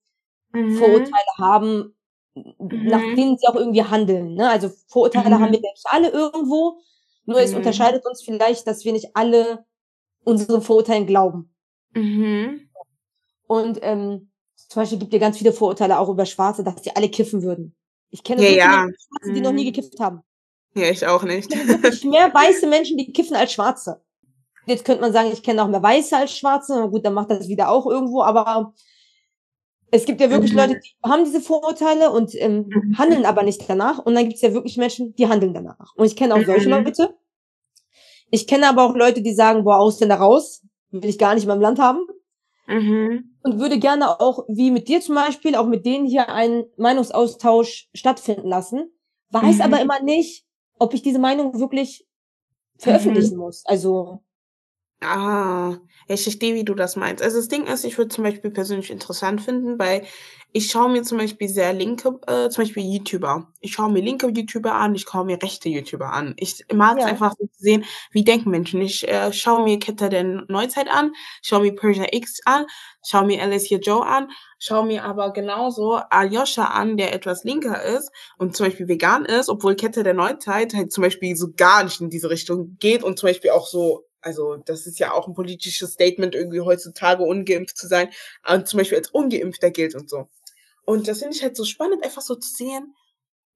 Mhm. 0.53 0.77
Vorurteile 0.77 1.33
haben, 1.39 1.97
nach 2.35 3.03
Mhm. 3.03 3.17
denen 3.17 3.39
sie 3.39 3.49
auch 3.49 3.57
irgendwie 3.57 3.83
handeln. 3.85 4.35
Ne? 4.35 4.49
Also 4.49 4.71
Vorurteile 4.89 5.35
haben 5.35 5.53
wir, 5.53 5.61
denke 5.61 5.69
ich, 5.77 5.83
alle 5.87 6.11
irgendwo. 6.11 6.79
Nur 7.25 7.39
es 7.41 7.51
Mhm. 7.53 7.59
unterscheidet 7.59 8.05
uns 8.07 8.23
vielleicht, 8.23 8.67
dass 8.67 8.85
wir 8.85 8.93
nicht 8.93 9.11
alle 9.15 9.65
unseren 10.25 10.63
Vorurteilen 10.63 11.07
glauben. 11.07 11.55
Mhm. 11.95 12.69
Und 13.47 13.79
ähm, 13.83 14.31
zum 14.57 14.83
Beispiel 14.83 14.99
gibt 14.99 15.13
es 15.15 15.21
ganz 15.21 15.39
viele 15.39 15.53
Vorurteile 15.53 15.99
auch 15.99 16.09
über 16.09 16.27
Schwarze, 16.27 16.65
dass 16.65 16.83
die 16.83 16.95
alle 16.97 17.09
kiffen 17.09 17.43
würden. 17.43 17.75
Ich 18.11 18.23
kenne 18.25 18.43
Ja, 18.43 18.49
so 18.51 18.57
ja. 18.57 18.87
Schwarze, 18.89 19.33
die 19.35 19.41
noch 19.41 19.53
nie 19.53 19.63
Mhm. 19.69 19.73
gekifft 19.73 20.01
haben. 20.01 20.23
Ja, 20.75 20.89
ich 20.91 21.07
auch 21.07 21.23
nicht. 21.23 21.55
Ich 21.55 22.05
mehr 22.05 22.33
weiße 22.33 22.67
Menschen, 22.67 22.97
die 22.97 23.13
kiffen 23.13 23.37
als 23.37 23.53
Schwarze. 23.53 24.01
Jetzt 24.67 24.85
könnte 24.85 25.03
man 25.03 25.13
sagen, 25.13 25.31
ich 25.33 25.43
kenne 25.43 25.63
auch 25.63 25.69
mehr 25.69 25.83
Weiße 25.83 26.17
als 26.17 26.37
Schwarze. 26.37 26.75
Na 26.77 26.87
gut, 26.87 27.05
dann 27.05 27.15
macht 27.15 27.31
das 27.31 27.49
wieder 27.49 27.69
auch 27.71 27.85
irgendwo, 27.87 28.23
aber 28.23 28.73
es 29.93 30.05
gibt 30.07 30.21
ja 30.21 30.31
wirklich 30.31 30.53
Mhm. 30.53 30.59
Leute, 30.59 30.81
die 30.81 30.91
haben 31.09 31.25
diese 31.25 31.41
Vorurteile 31.41 32.11
und 32.11 32.35
ähm, 32.35 32.67
Mhm. 32.69 32.99
handeln 32.99 33.25
aber 33.27 33.45
nicht 33.45 33.69
danach. 33.69 33.99
Und 34.05 34.15
dann 34.17 34.25
gibt 34.25 34.37
es 34.37 34.43
ja 34.43 34.53
wirklich 34.55 34.77
Menschen, 34.77 35.15
die 35.15 35.29
handeln 35.29 35.55
danach. 35.55 35.95
Und 35.97 36.07
ich 36.07 36.17
kenne 36.17 36.35
auch 36.35 36.45
solche 36.45 36.69
Mhm. 36.69 36.85
Leute. 36.85 37.15
Ich 38.31 38.47
kenne 38.47 38.69
aber 38.69 38.85
auch 38.85 38.95
Leute, 38.97 39.23
die 39.23 39.35
sagen, 39.35 39.65
boah, 39.65 39.77
Ausländer 39.79 40.17
raus, 40.17 40.63
will 40.91 41.09
ich 41.11 41.19
gar 41.19 41.35
nicht 41.35 41.45
in 41.45 41.49
meinem 41.49 41.61
Land 41.61 41.79
haben. 41.79 42.01
Mhm. 42.67 43.37
Und 43.43 43.61
würde 43.61 43.79
gerne 43.79 44.21
auch, 44.21 44.45
wie 44.49 44.71
mit 44.71 44.89
dir 44.89 45.01
zum 45.01 45.15
Beispiel, 45.17 45.55
auch 45.57 45.67
mit 45.67 45.85
denen 45.85 46.07
hier 46.07 46.29
einen 46.29 46.65
Meinungsaustausch 46.77 47.89
stattfinden 47.95 48.49
lassen. 48.49 48.91
Weiß 49.31 49.57
Mhm. 49.57 49.63
aber 49.63 49.81
immer 49.81 50.01
nicht, 50.03 50.47
ob 50.79 50.95
ich 50.95 51.03
diese 51.03 51.19
Meinung 51.19 51.59
wirklich 51.61 52.07
veröffentlichen 52.79 53.37
muss. 53.37 53.65
Also, 53.67 54.21
Ah, 55.03 55.79
ich 56.09 56.23
verstehe, 56.23 56.55
wie 56.55 56.65
du 56.65 56.75
das 56.75 56.97
meinst. 56.97 57.23
Also 57.23 57.39
das 57.39 57.49
Ding 57.49 57.67
ist, 57.67 57.85
ich 57.85 57.97
würde 57.99 58.09
zum 58.09 58.25
Beispiel 58.25 58.51
persönlich 58.51 58.91
interessant 58.91 59.41
finden, 59.41 59.79
weil 59.79 60.05
ich 60.53 60.71
schaue 60.71 60.91
mir 60.91 61.03
zum 61.03 61.17
Beispiel 61.19 61.49
sehr 61.49 61.73
linke, 61.73 62.21
äh, 62.27 62.51
zum 62.51 62.65
Beispiel 62.65 62.85
YouTuber. 62.85 63.49
Ich 63.61 63.73
schaue 63.73 63.91
mir 63.91 64.03
linke 64.03 64.29
YouTuber 64.29 64.75
an, 64.75 64.95
ich 64.95 65.03
schaue 65.11 65.25
mir 65.25 65.43
rechte 65.43 65.69
YouTuber 65.71 66.13
an. 66.13 66.35
Ich 66.37 66.65
mag 66.73 66.99
es 66.99 67.05
Ja. 67.05 67.07
einfach 67.07 67.33
so 67.39 67.47
zu 67.47 67.59
sehen, 67.59 67.85
wie 68.13 68.23
denken 68.23 68.51
Menschen. 68.51 68.83
Ich 68.83 69.09
äh, 69.09 69.33
schaue 69.33 69.65
mir 69.65 69.79
Kette 69.79 70.11
der 70.11 70.25
Neuzeit 70.25 70.89
an, 70.91 71.13
schaue 71.43 71.63
mir 71.63 71.75
Persia 71.75 72.07
X 72.13 72.41
an, 72.45 72.67
schaue 73.05 73.25
mir 73.27 73.41
Alicia 73.43 73.79
Joe 73.79 74.05
an, 74.07 74.29
schaue 74.59 74.87
mir 74.87 75.05
aber 75.05 75.33
genauso 75.33 75.95
Aljoscha 76.11 76.65
an, 76.67 76.97
der 76.99 77.15
etwas 77.15 77.45
linker 77.45 77.83
ist 77.83 78.11
und 78.37 78.55
zum 78.55 78.67
Beispiel 78.67 78.89
vegan 78.89 79.25
ist, 79.25 79.49
obwohl 79.49 79.75
Kette 79.75 80.03
der 80.03 80.15
Neuzeit 80.15 80.75
halt 80.75 80.93
zum 80.93 81.03
Beispiel 81.03 81.35
so 81.35 81.49
gar 81.57 81.83
nicht 81.85 82.01
in 82.01 82.11
diese 82.11 82.29
Richtung 82.31 82.77
geht 82.79 83.03
und 83.03 83.19
zum 83.19 83.29
Beispiel 83.31 83.51
auch 83.51 83.67
so 83.67 84.05
also 84.23 84.57
das 84.57 84.87
ist 84.87 84.99
ja 84.99 85.13
auch 85.13 85.29
ein 85.29 85.35
politisches 85.35 85.93
Statement, 85.95 86.35
irgendwie 86.35 86.61
heutzutage 86.61 87.23
ungeimpft 87.25 87.77
zu 87.77 87.87
sein, 87.89 88.11
und 88.49 88.69
zum 88.69 88.79
Beispiel 88.79 88.99
als 88.99 89.11
Ungeimpfter 89.11 89.71
gilt 89.71 89.95
und 89.95 90.09
so. 90.11 90.29
Und 90.85 91.09
das 91.09 91.21
finde 91.21 91.37
ich 91.37 91.43
halt 91.43 91.57
so 91.57 91.65
spannend, 91.65 92.05
einfach 92.05 92.23
so 92.23 92.35
zu 92.37 92.51
sehen, 92.55 92.95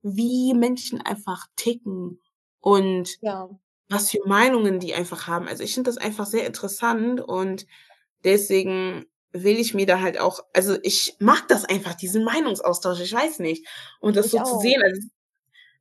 wie 0.02 0.54
Menschen 0.54 1.02
einfach 1.02 1.46
ticken 1.56 2.20
und 2.60 3.18
ja. 3.20 3.48
was 3.88 4.10
für 4.10 4.20
Meinungen 4.26 4.80
die 4.80 4.94
einfach 4.94 5.26
haben. 5.26 5.48
Also 5.48 5.62
ich 5.64 5.74
finde 5.74 5.90
das 5.90 5.98
einfach 5.98 6.26
sehr 6.26 6.46
interessant 6.46 7.20
und 7.20 7.66
deswegen 8.24 9.06
will 9.32 9.58
ich 9.58 9.74
mir 9.74 9.86
da 9.86 10.00
halt 10.00 10.18
auch, 10.18 10.40
also 10.54 10.78
ich 10.82 11.16
mag 11.20 11.46
das 11.48 11.64
einfach, 11.66 11.94
diesen 11.94 12.24
Meinungsaustausch, 12.24 13.00
ich 13.00 13.12
weiß 13.12 13.40
nicht. 13.40 13.66
Und 14.00 14.16
das 14.16 14.26
Ich 14.26 14.32
so 14.32 14.38
zu 14.40 14.56
auch. 14.56 14.60
sehen, 14.62 14.82
also 14.82 15.00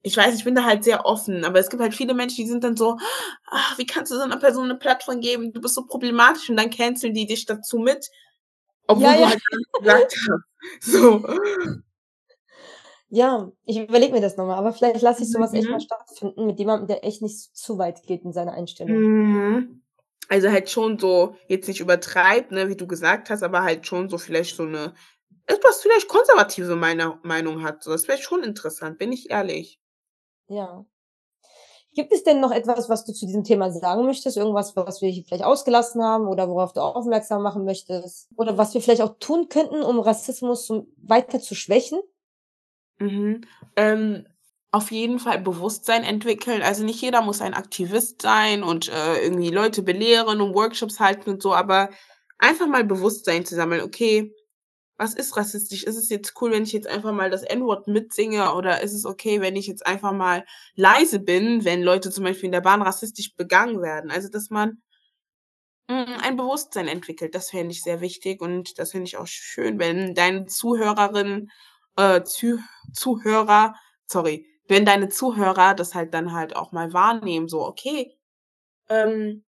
ich 0.05 0.15
weiß, 0.15 0.35
ich 0.35 0.43
bin 0.43 0.53
da 0.53 0.63
halt 0.63 0.83
sehr 0.83 1.03
offen, 1.05 1.43
aber 1.43 1.59
es 1.59 1.69
gibt 1.69 1.81
halt 1.81 1.95
viele 1.95 2.13
Menschen, 2.13 2.37
die 2.45 2.47
sind 2.47 2.63
dann 2.63 2.77
so, 2.77 2.97
ach, 3.47 3.77
wie 3.79 3.87
kannst 3.87 4.11
du 4.11 4.15
so 4.15 4.21
einer 4.21 4.37
Person 4.37 4.65
eine 4.65 4.75
Plattform 4.77 5.19
geben? 5.19 5.51
Du 5.51 5.59
bist 5.59 5.73
so 5.73 5.85
problematisch 5.87 6.47
und 6.47 6.57
dann 6.57 6.69
canceln 6.69 7.15
die 7.15 7.25
dich 7.25 7.45
dazu 7.47 7.79
mit, 7.79 8.07
obwohl 8.87 9.03
Ja, 9.03 9.13
du 9.13 9.19
ja. 9.21 9.29
halt 9.29 9.41
gar 9.49 9.57
nicht 9.57 9.73
gesagt 9.73 10.15
hast. 10.29 10.91
So. 10.91 11.25
Ja, 13.09 13.51
ich 13.65 13.79
überlege 13.79 14.13
mir 14.13 14.21
das 14.21 14.37
nochmal, 14.37 14.57
aber 14.57 14.73
vielleicht 14.73 15.01
lasse 15.01 15.23
ich 15.23 15.31
sowas 15.31 15.53
echt 15.53 15.69
mal 15.69 15.77
Mhm. 15.77 15.81
stattfinden 15.81 16.45
mit 16.45 16.59
jemandem, 16.59 16.87
der 16.87 17.03
echt 17.03 17.21
nicht 17.21 17.55
zu 17.55 17.77
weit 17.77 18.03
geht 18.03 18.23
in 18.23 18.33
seiner 18.33 18.53
Einstellung. 18.53 18.97
Mhm. 18.97 19.81
Also 20.27 20.51
halt 20.51 20.69
schon 20.69 20.99
so, 20.99 21.35
jetzt 21.47 21.67
nicht 21.67 21.79
übertreibt, 21.79 22.51
ne, 22.51 22.67
wie 22.69 22.75
du 22.75 22.85
gesagt 22.87 23.29
hast, 23.29 23.41
aber 23.43 23.63
halt 23.63 23.87
schon 23.87 24.09
so 24.09 24.17
vielleicht 24.17 24.55
so 24.55 24.63
eine 24.63 24.93
etwas 25.47 25.81
vielleicht 25.81 26.07
konservative 26.07 26.75
Meinung 26.75 27.63
hat. 27.63 27.85
Das 27.85 28.07
wäre 28.07 28.17
schon 28.17 28.43
interessant, 28.43 28.97
bin 28.97 29.11
ich 29.11 29.29
ehrlich. 29.29 29.79
Ja. 30.47 30.85
Gibt 31.95 32.11
es 32.11 32.23
denn 32.23 32.41
noch 32.41 32.51
etwas, 32.51 32.89
was 32.89 33.05
du 33.05 33.13
zu 33.13 33.25
diesem 33.25 33.45
Thema 33.45 33.71
sagen 33.71 34.05
möchtest? 34.05 34.35
Irgendwas, 34.35 34.75
was 34.75 35.01
wir 35.01 35.09
hier 35.09 35.23
vielleicht 35.23 35.45
ausgelassen 35.45 36.03
haben 36.03 36.27
oder 36.27 36.49
worauf 36.49 36.73
du 36.73 36.81
aufmerksam 36.81 37.41
machen 37.41 37.63
möchtest? 37.63 38.27
Oder 38.35 38.57
was 38.57 38.73
wir 38.73 38.81
vielleicht 38.81 39.01
auch 39.01 39.15
tun 39.19 39.47
könnten, 39.47 39.81
um 39.81 39.99
Rassismus 39.99 40.71
weiter 40.97 41.39
zu 41.39 41.55
schwächen? 41.55 41.99
Mhm. 42.99 43.41
Ähm, 43.77 44.27
auf 44.71 44.91
jeden 44.91 45.19
Fall 45.19 45.39
Bewusstsein 45.39 46.03
entwickeln. 46.03 46.61
Also 46.61 46.83
nicht 46.83 47.01
jeder 47.01 47.21
muss 47.21 47.41
ein 47.41 47.53
Aktivist 47.53 48.21
sein 48.21 48.61
und 48.61 48.89
äh, 48.89 49.23
irgendwie 49.23 49.49
Leute 49.49 49.81
belehren 49.81 50.41
und 50.41 50.53
Workshops 50.53 50.99
halten 50.99 51.29
und 51.29 51.41
so, 51.41 51.53
aber 51.53 51.89
einfach 52.39 52.67
mal 52.67 52.83
Bewusstsein 52.83 53.45
zu 53.45 53.55
sammeln. 53.55 53.81
Okay, 53.81 54.33
was 54.97 55.13
ist 55.13 55.35
rassistisch? 55.37 55.83
Ist 55.83 55.97
es 55.97 56.09
jetzt 56.09 56.33
cool, 56.41 56.51
wenn 56.51 56.63
ich 56.63 56.73
jetzt 56.73 56.87
einfach 56.87 57.11
mal 57.11 57.29
das 57.29 57.43
N-Wort 57.43 57.87
mitsinge 57.87 58.53
oder 58.53 58.81
ist 58.81 58.93
es 58.93 59.05
okay, 59.05 59.41
wenn 59.41 59.55
ich 59.55 59.67
jetzt 59.67 59.85
einfach 59.85 60.13
mal 60.13 60.45
leise 60.75 61.19
bin, 61.19 61.65
wenn 61.65 61.83
Leute 61.83 62.11
zum 62.11 62.23
Beispiel 62.23 62.47
in 62.47 62.51
der 62.53 62.61
Bahn 62.61 62.81
rassistisch 62.81 63.35
begangen 63.35 63.81
werden? 63.81 64.11
Also, 64.11 64.29
dass 64.29 64.49
man 64.49 64.81
mm, 65.87 66.19
ein 66.21 66.37
Bewusstsein 66.37 66.87
entwickelt, 66.87 67.35
das 67.35 67.49
fände 67.49 67.71
ich 67.71 67.81
sehr 67.83 68.01
wichtig 68.01 68.41
und 68.41 68.79
das 68.79 68.91
finde 68.91 69.07
ich 69.07 69.17
auch 69.17 69.27
schön, 69.27 69.79
wenn 69.79 70.13
deine 70.15 70.45
Zuhörerinnen, 70.45 71.51
äh, 71.97 72.23
Zuh 72.23 72.59
Zuhörer, 72.93 73.75
sorry, 74.07 74.45
wenn 74.67 74.85
deine 74.85 75.09
Zuhörer 75.09 75.75
das 75.75 75.95
halt 75.95 76.13
dann 76.13 76.33
halt 76.33 76.55
auch 76.55 76.71
mal 76.71 76.93
wahrnehmen, 76.93 77.47
so, 77.47 77.65
okay, 77.65 78.17
ähm, 78.89 79.44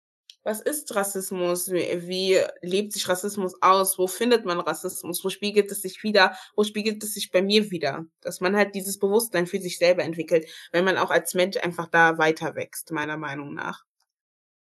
was 0.47 0.60
ist 0.60 0.94
Rassismus? 0.94 1.73
Wie, 1.73 2.39
lebt 2.62 2.93
sich 2.93 3.09
Rassismus 3.09 3.60
aus? 3.62 3.98
Wo 3.98 4.06
findet 4.06 4.44
man 4.44 4.60
Rassismus? 4.60 5.24
Wo 5.24 5.28
spiegelt 5.28 5.73
es 5.73 5.82
sich 5.82 6.05
wieder? 6.05 6.36
Wo 6.55 6.62
spiegelt 6.62 7.02
es 7.02 7.14
sich 7.14 7.32
bei 7.32 7.43
mir 7.43 7.73
wieder? 7.73 8.06
Dass 8.20 8.40
man 8.40 8.55
halt 8.55 8.77
dieses 8.77 9.01
Bewusstsein 9.01 9.48
für 9.48 9.60
sich 9.60 9.77
selber 9.77 10.05
entwickelt, 10.05 10.48
wenn 10.70 10.85
man 10.85 10.98
auch 10.98 11.10
als 11.10 11.35
Mensch 11.35 11.56
einfach 11.56 11.89
da 11.89 12.16
weiter 12.18 12.55
wächst, 12.55 12.93
meiner 12.93 13.16
Meinung 13.16 13.55
nach. 13.55 13.82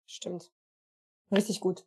Stimmt. 0.08 0.52
Richtig 1.32 1.60
gut. 1.60 1.86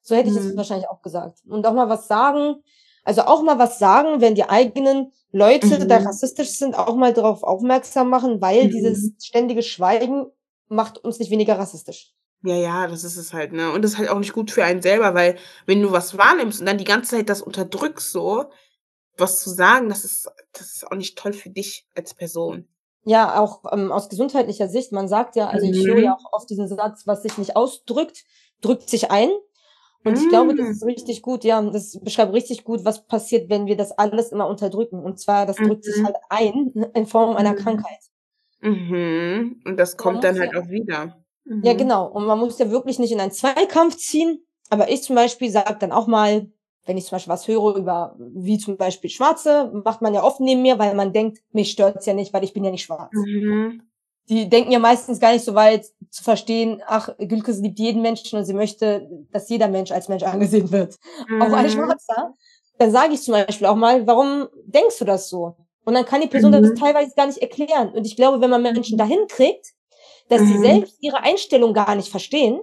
So 0.00 0.14
hätte 0.14 0.30
ich 0.30 0.36
es 0.36 0.44
mhm. 0.44 0.56
wahrscheinlich 0.56 0.88
auch 0.88 1.02
gesagt. 1.02 1.40
Und 1.44 1.66
auch 1.66 1.74
mal 1.74 1.88
was 1.88 2.06
sagen, 2.06 2.62
also 3.02 3.22
auch 3.22 3.42
mal 3.42 3.58
was 3.58 3.80
sagen, 3.80 4.20
wenn 4.20 4.36
die 4.36 4.48
eigenen 4.48 5.12
Leute 5.32 5.80
mhm. 5.80 5.88
da 5.88 5.96
rassistisch 5.96 6.50
sind, 6.50 6.76
auch 6.76 6.94
mal 6.94 7.12
darauf 7.12 7.42
aufmerksam 7.42 8.10
machen, 8.10 8.40
weil 8.40 8.66
mhm. 8.66 8.70
dieses 8.70 9.12
ständige 9.20 9.64
Schweigen 9.64 10.26
macht 10.68 10.98
uns 10.98 11.18
nicht 11.18 11.32
weniger 11.32 11.58
rassistisch. 11.58 12.14
Ja, 12.46 12.56
ja, 12.56 12.86
das 12.86 13.04
ist 13.04 13.16
es 13.16 13.32
halt, 13.32 13.54
ne? 13.54 13.72
Und 13.72 13.82
das 13.82 13.92
ist 13.92 13.98
halt 13.98 14.10
auch 14.10 14.18
nicht 14.18 14.34
gut 14.34 14.50
für 14.50 14.64
einen 14.64 14.82
selber, 14.82 15.14
weil 15.14 15.38
wenn 15.64 15.80
du 15.80 15.92
was 15.92 16.18
wahrnimmst 16.18 16.60
und 16.60 16.66
dann 16.66 16.76
die 16.76 16.84
ganze 16.84 17.16
Zeit 17.16 17.30
das 17.30 17.40
unterdrückst, 17.40 18.12
so, 18.12 18.44
was 19.16 19.40
zu 19.40 19.48
sagen, 19.48 19.88
das 19.88 20.04
ist, 20.04 20.30
das 20.52 20.74
ist 20.74 20.86
auch 20.86 20.96
nicht 20.96 21.16
toll 21.16 21.32
für 21.32 21.48
dich 21.48 21.86
als 21.94 22.12
Person. 22.12 22.68
Ja, 23.04 23.40
auch 23.40 23.62
ähm, 23.72 23.90
aus 23.90 24.10
gesundheitlicher 24.10 24.68
Sicht, 24.68 24.92
man 24.92 25.08
sagt 25.08 25.36
ja, 25.36 25.48
also 25.48 25.66
mhm. 25.66 25.72
ich 25.72 25.86
höre 25.86 26.00
ja 26.00 26.14
auch 26.14 26.32
oft 26.32 26.50
diesen 26.50 26.68
Satz, 26.68 27.06
was 27.06 27.22
sich 27.22 27.38
nicht 27.38 27.56
ausdrückt, 27.56 28.24
drückt 28.60 28.90
sich 28.90 29.10
ein. 29.10 29.30
Und 30.04 30.18
mhm. 30.18 30.22
ich 30.22 30.28
glaube, 30.28 30.54
das 30.54 30.66
mm. 30.66 30.70
ist 30.70 30.84
richtig 30.84 31.22
gut, 31.22 31.44
ja, 31.44 31.62
das 31.62 31.98
beschreibt 32.02 32.34
richtig 32.34 32.64
gut, 32.64 32.84
was 32.84 33.06
passiert, 33.06 33.48
wenn 33.48 33.64
wir 33.64 33.76
das 33.76 33.90
alles 33.92 34.32
immer 34.32 34.46
unterdrücken. 34.48 35.02
Und 35.02 35.18
zwar, 35.18 35.46
das 35.46 35.56
drückt 35.56 35.84
sich 35.84 35.96
mhm. 35.96 36.06
halt 36.06 36.16
ein 36.28 36.72
in 36.92 37.06
Form 37.06 37.36
einer 37.36 37.52
mhm. 37.52 37.56
Krankheit. 37.56 38.00
Mhm. 38.60 39.62
Und 39.64 39.78
das 39.78 39.96
kommt 39.96 40.22
dann 40.22 40.38
halt 40.38 40.52
ja. 40.52 40.60
auch 40.60 40.68
wieder. 40.68 41.23
Ja, 41.44 41.74
mhm. 41.74 41.78
genau. 41.78 42.06
Und 42.06 42.26
man 42.26 42.38
muss 42.38 42.58
ja 42.58 42.70
wirklich 42.70 42.98
nicht 42.98 43.12
in 43.12 43.20
einen 43.20 43.32
Zweikampf 43.32 43.96
ziehen. 43.96 44.44
Aber 44.70 44.90
ich 44.90 45.02
zum 45.02 45.16
Beispiel 45.16 45.50
sage 45.50 45.76
dann 45.78 45.92
auch 45.92 46.06
mal, 46.06 46.48
wenn 46.86 46.96
ich 46.96 47.04
zum 47.04 47.16
Beispiel 47.16 47.32
was 47.32 47.48
höre 47.48 47.76
über, 47.76 48.16
wie 48.18 48.58
zum 48.58 48.76
Beispiel 48.76 49.10
Schwarze, 49.10 49.70
macht 49.84 50.02
man 50.02 50.14
ja 50.14 50.22
oft 50.22 50.40
neben 50.40 50.62
mir, 50.62 50.78
weil 50.78 50.94
man 50.94 51.12
denkt, 51.12 51.38
mich 51.52 51.70
stört's 51.70 52.06
ja 52.06 52.14
nicht, 52.14 52.32
weil 52.32 52.44
ich 52.44 52.52
bin 52.52 52.64
ja 52.64 52.70
nicht 52.70 52.84
schwarz. 52.84 53.10
Mhm. 53.12 53.82
Die 54.28 54.48
denken 54.48 54.72
ja 54.72 54.78
meistens 54.78 55.20
gar 55.20 55.32
nicht 55.32 55.44
so 55.44 55.54
weit 55.54 55.86
zu 56.10 56.24
verstehen, 56.24 56.82
ach, 56.86 57.10
Gülke 57.18 57.52
liebt 57.52 57.78
jeden 57.78 58.00
Menschen 58.00 58.38
und 58.38 58.44
sie 58.44 58.54
möchte, 58.54 59.08
dass 59.32 59.50
jeder 59.50 59.68
Mensch 59.68 59.92
als 59.92 60.08
Mensch 60.08 60.22
angesehen 60.22 60.70
wird. 60.72 60.96
Mhm. 61.28 61.42
Auch 61.42 61.52
ein 61.52 61.68
Schwarzer. 61.68 62.32
Dann 62.78 62.90
sage 62.90 63.14
ich 63.14 63.22
zum 63.22 63.32
Beispiel 63.32 63.66
auch 63.66 63.76
mal, 63.76 64.06
warum 64.06 64.48
denkst 64.66 64.98
du 64.98 65.04
das 65.04 65.28
so? 65.28 65.56
Und 65.84 65.94
dann 65.94 66.06
kann 66.06 66.22
die 66.22 66.26
Person 66.26 66.52
mhm. 66.52 66.62
das 66.62 66.74
teilweise 66.74 67.14
gar 67.14 67.26
nicht 67.26 67.38
erklären. 67.38 67.90
Und 67.90 68.06
ich 68.06 68.16
glaube, 68.16 68.40
wenn 68.40 68.50
man 68.50 68.62
Menschen 68.62 68.96
dahin 68.96 69.26
kriegt, 69.28 69.74
dass 70.28 70.40
mhm. 70.42 70.46
sie 70.46 70.58
selbst 70.58 70.96
ihre 71.00 71.22
Einstellung 71.22 71.74
gar 71.74 71.94
nicht 71.94 72.08
verstehen, 72.08 72.60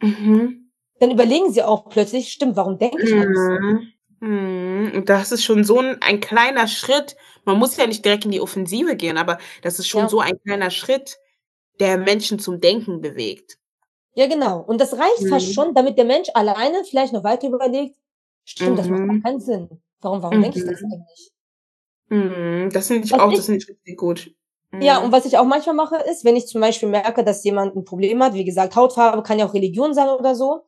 mhm. 0.00 0.70
dann 0.98 1.10
überlegen 1.10 1.52
sie 1.52 1.62
auch 1.62 1.88
plötzlich, 1.88 2.32
stimmt, 2.32 2.56
warum 2.56 2.78
denke 2.78 3.02
ich? 3.02 3.12
Mhm. 3.12 3.92
mhm. 4.20 5.04
Das 5.06 5.32
ist 5.32 5.44
schon 5.44 5.64
so 5.64 5.78
ein, 5.78 6.00
ein, 6.02 6.20
kleiner 6.20 6.68
Schritt. 6.68 7.16
Man 7.44 7.58
muss 7.58 7.76
ja 7.76 7.86
nicht 7.86 8.04
direkt 8.04 8.24
in 8.24 8.30
die 8.30 8.40
Offensive 8.40 8.96
gehen, 8.96 9.16
aber 9.16 9.38
das 9.62 9.78
ist 9.78 9.88
schon 9.88 10.02
ja. 10.02 10.08
so 10.08 10.20
ein 10.20 10.40
kleiner 10.42 10.70
Schritt, 10.70 11.18
der 11.78 11.98
Menschen 11.98 12.38
zum 12.38 12.60
Denken 12.60 13.00
bewegt. 13.00 13.58
Ja, 14.14 14.26
genau. 14.26 14.60
Und 14.60 14.80
das 14.80 14.92
reicht 14.94 15.22
mhm. 15.22 15.28
fast 15.28 15.54
schon, 15.54 15.74
damit 15.74 15.96
der 15.96 16.04
Mensch 16.04 16.28
alleine 16.34 16.84
vielleicht 16.84 17.12
noch 17.12 17.24
weiter 17.24 17.48
überlegt, 17.48 17.96
stimmt, 18.44 18.78
das 18.78 18.88
macht 18.88 19.02
mhm. 19.02 19.22
keinen 19.22 19.40
Sinn. 19.40 19.68
Warum, 20.00 20.22
warum 20.22 20.40
denke 20.42 20.58
ich 20.58 20.64
das 20.64 20.82
eigentlich? 20.82 21.32
Das 22.72 22.88
finde 22.88 23.06
ich 23.06 23.12
Was 23.12 23.20
auch, 23.20 23.30
ich, 23.30 23.36
das 23.36 23.46
finde 23.46 23.60
ich 23.62 23.68
richtig 23.68 23.96
gut. 23.96 24.34
Ja, 24.78 25.00
mhm. 25.00 25.06
und 25.06 25.12
was 25.12 25.26
ich 25.26 25.36
auch 25.36 25.44
manchmal 25.44 25.74
mache, 25.74 25.96
ist, 25.96 26.24
wenn 26.24 26.36
ich 26.36 26.46
zum 26.46 26.60
Beispiel 26.60 26.88
merke, 26.88 27.24
dass 27.24 27.42
jemand 27.42 27.74
ein 27.74 27.84
Problem 27.84 28.22
hat, 28.22 28.34
wie 28.34 28.44
gesagt, 28.44 28.76
Hautfarbe 28.76 29.22
kann 29.22 29.38
ja 29.38 29.46
auch 29.46 29.54
Religion 29.54 29.94
sein 29.94 30.08
oder 30.08 30.34
so, 30.36 30.64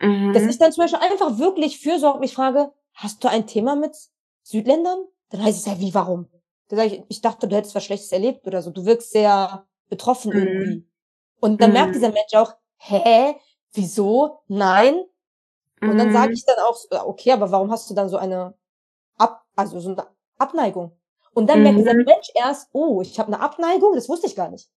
mhm. 0.00 0.32
dass 0.32 0.44
ich 0.44 0.58
dann 0.58 0.72
zum 0.72 0.84
Beispiel 0.84 1.00
einfach 1.00 1.38
wirklich 1.38 1.80
fürsorglich 1.80 2.34
frage, 2.34 2.72
hast 2.94 3.22
du 3.22 3.28
ein 3.28 3.46
Thema 3.46 3.76
mit 3.76 3.94
Südländern? 4.42 5.04
Dann 5.28 5.42
heißt 5.42 5.58
es 5.58 5.66
ja, 5.66 5.78
wie, 5.78 5.92
warum? 5.92 6.28
Dann 6.68 6.78
sage 6.78 6.94
ich, 6.94 7.02
ich 7.08 7.20
dachte, 7.20 7.46
du 7.46 7.56
hättest 7.56 7.74
was 7.74 7.84
Schlechtes 7.84 8.12
erlebt 8.12 8.46
oder 8.46 8.62
so. 8.62 8.70
Du 8.70 8.86
wirkst 8.86 9.10
sehr 9.10 9.66
betroffen 9.88 10.32
mhm. 10.32 10.38
irgendwie. 10.38 10.88
Und 11.40 11.60
dann 11.60 11.72
merkt 11.72 11.90
mhm. 11.90 11.94
dieser 11.94 12.12
Mensch 12.12 12.34
auch, 12.34 12.54
hä, 12.78 13.34
wieso, 13.74 14.42
nein? 14.48 15.02
Und 15.80 15.98
dann 15.98 16.12
sage 16.12 16.28
mhm. 16.28 16.34
ich 16.34 16.44
dann 16.46 16.56
auch, 16.58 17.06
okay, 17.06 17.32
aber 17.32 17.50
warum 17.50 17.70
hast 17.70 17.90
du 17.90 17.94
dann 17.94 18.08
so 18.08 18.16
eine 18.16 18.54
Ab, 19.18 19.44
also 19.56 19.80
so 19.80 19.90
eine 19.90 20.06
Abneigung? 20.38 20.96
Und 21.34 21.48
dann 21.48 21.58
mhm. 21.58 21.64
merkt 21.64 21.78
dieser 21.78 21.94
mhm. 21.94 22.04
Mensch 22.04 22.28
erst, 22.34 22.68
oh, 22.72 23.00
ich 23.02 23.18
habe 23.18 23.32
eine 23.32 23.40
Abneigung, 23.40 23.94
das 23.94 24.08
wusste 24.08 24.26
ich 24.26 24.36
gar 24.36 24.50
nicht. 24.50 24.68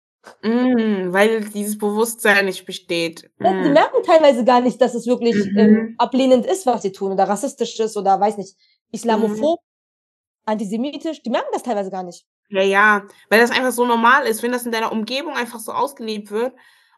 Mm, 0.42 1.12
weil 1.12 1.44
dieses 1.50 1.76
Bewusstsein 1.76 2.46
nicht 2.46 2.64
besteht. 2.64 3.30
Mm. 3.38 3.62
Die 3.62 3.70
merken 3.70 4.02
teilweise 4.04 4.44
gar 4.44 4.62
nicht, 4.62 4.80
dass 4.80 4.94
es 4.94 5.06
wirklich 5.06 5.34
mhm. 5.36 5.58
ähm, 5.58 5.94
ablehnend 5.98 6.46
ist, 6.46 6.64
was 6.64 6.80
sie 6.82 6.92
tun, 6.92 7.12
oder 7.12 7.28
rassistisch 7.28 7.78
ist, 7.78 7.96
oder 7.96 8.18
weiß 8.18 8.38
nicht, 8.38 8.56
islamophob, 8.90 9.60
mhm. 9.60 10.42
antisemitisch. 10.46 11.22
Die 11.22 11.30
merken 11.30 11.50
das 11.52 11.62
teilweise 11.62 11.90
gar 11.90 12.04
nicht. 12.04 12.24
Ja, 12.48 12.62
ja, 12.62 13.02
weil 13.28 13.40
das 13.40 13.50
einfach 13.50 13.72
so 13.72 13.84
normal 13.84 14.26
ist, 14.26 14.42
wenn 14.42 14.52
das 14.52 14.64
in 14.64 14.72
deiner 14.72 14.92
Umgebung 14.92 15.34
einfach 15.34 15.60
so 15.60 15.72
ausgelebt 15.72 16.30
wird, 16.30 16.54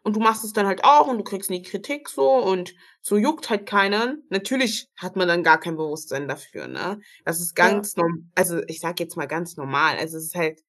und 0.07 0.15
du 0.15 0.21
machst 0.21 0.45
es 0.45 0.53
dann 0.53 0.67
halt 0.67 0.85
auch 0.85 1.07
und 1.07 1.17
du 1.17 1.23
kriegst 1.25 1.49
nie 1.49 1.61
Kritik 1.61 2.07
so 2.07 2.37
und 2.37 2.73
so 3.01 3.17
juckt 3.17 3.49
halt 3.49 3.65
keinen. 3.65 4.23
Natürlich 4.29 4.87
hat 4.95 5.17
man 5.17 5.27
dann 5.27 5.43
gar 5.43 5.59
kein 5.59 5.75
Bewusstsein 5.75 6.29
dafür, 6.29 6.69
ne? 6.69 7.01
Das 7.25 7.41
ist 7.41 7.55
ganz 7.55 7.97
ja. 7.97 8.03
normal, 8.03 8.21
also 8.33 8.61
ich 8.67 8.79
sag 8.79 9.01
jetzt 9.01 9.17
mal 9.17 9.25
ganz 9.25 9.57
normal. 9.57 9.97
Also 9.97 10.15
es 10.15 10.27
ist 10.27 10.35
halt, 10.35 10.61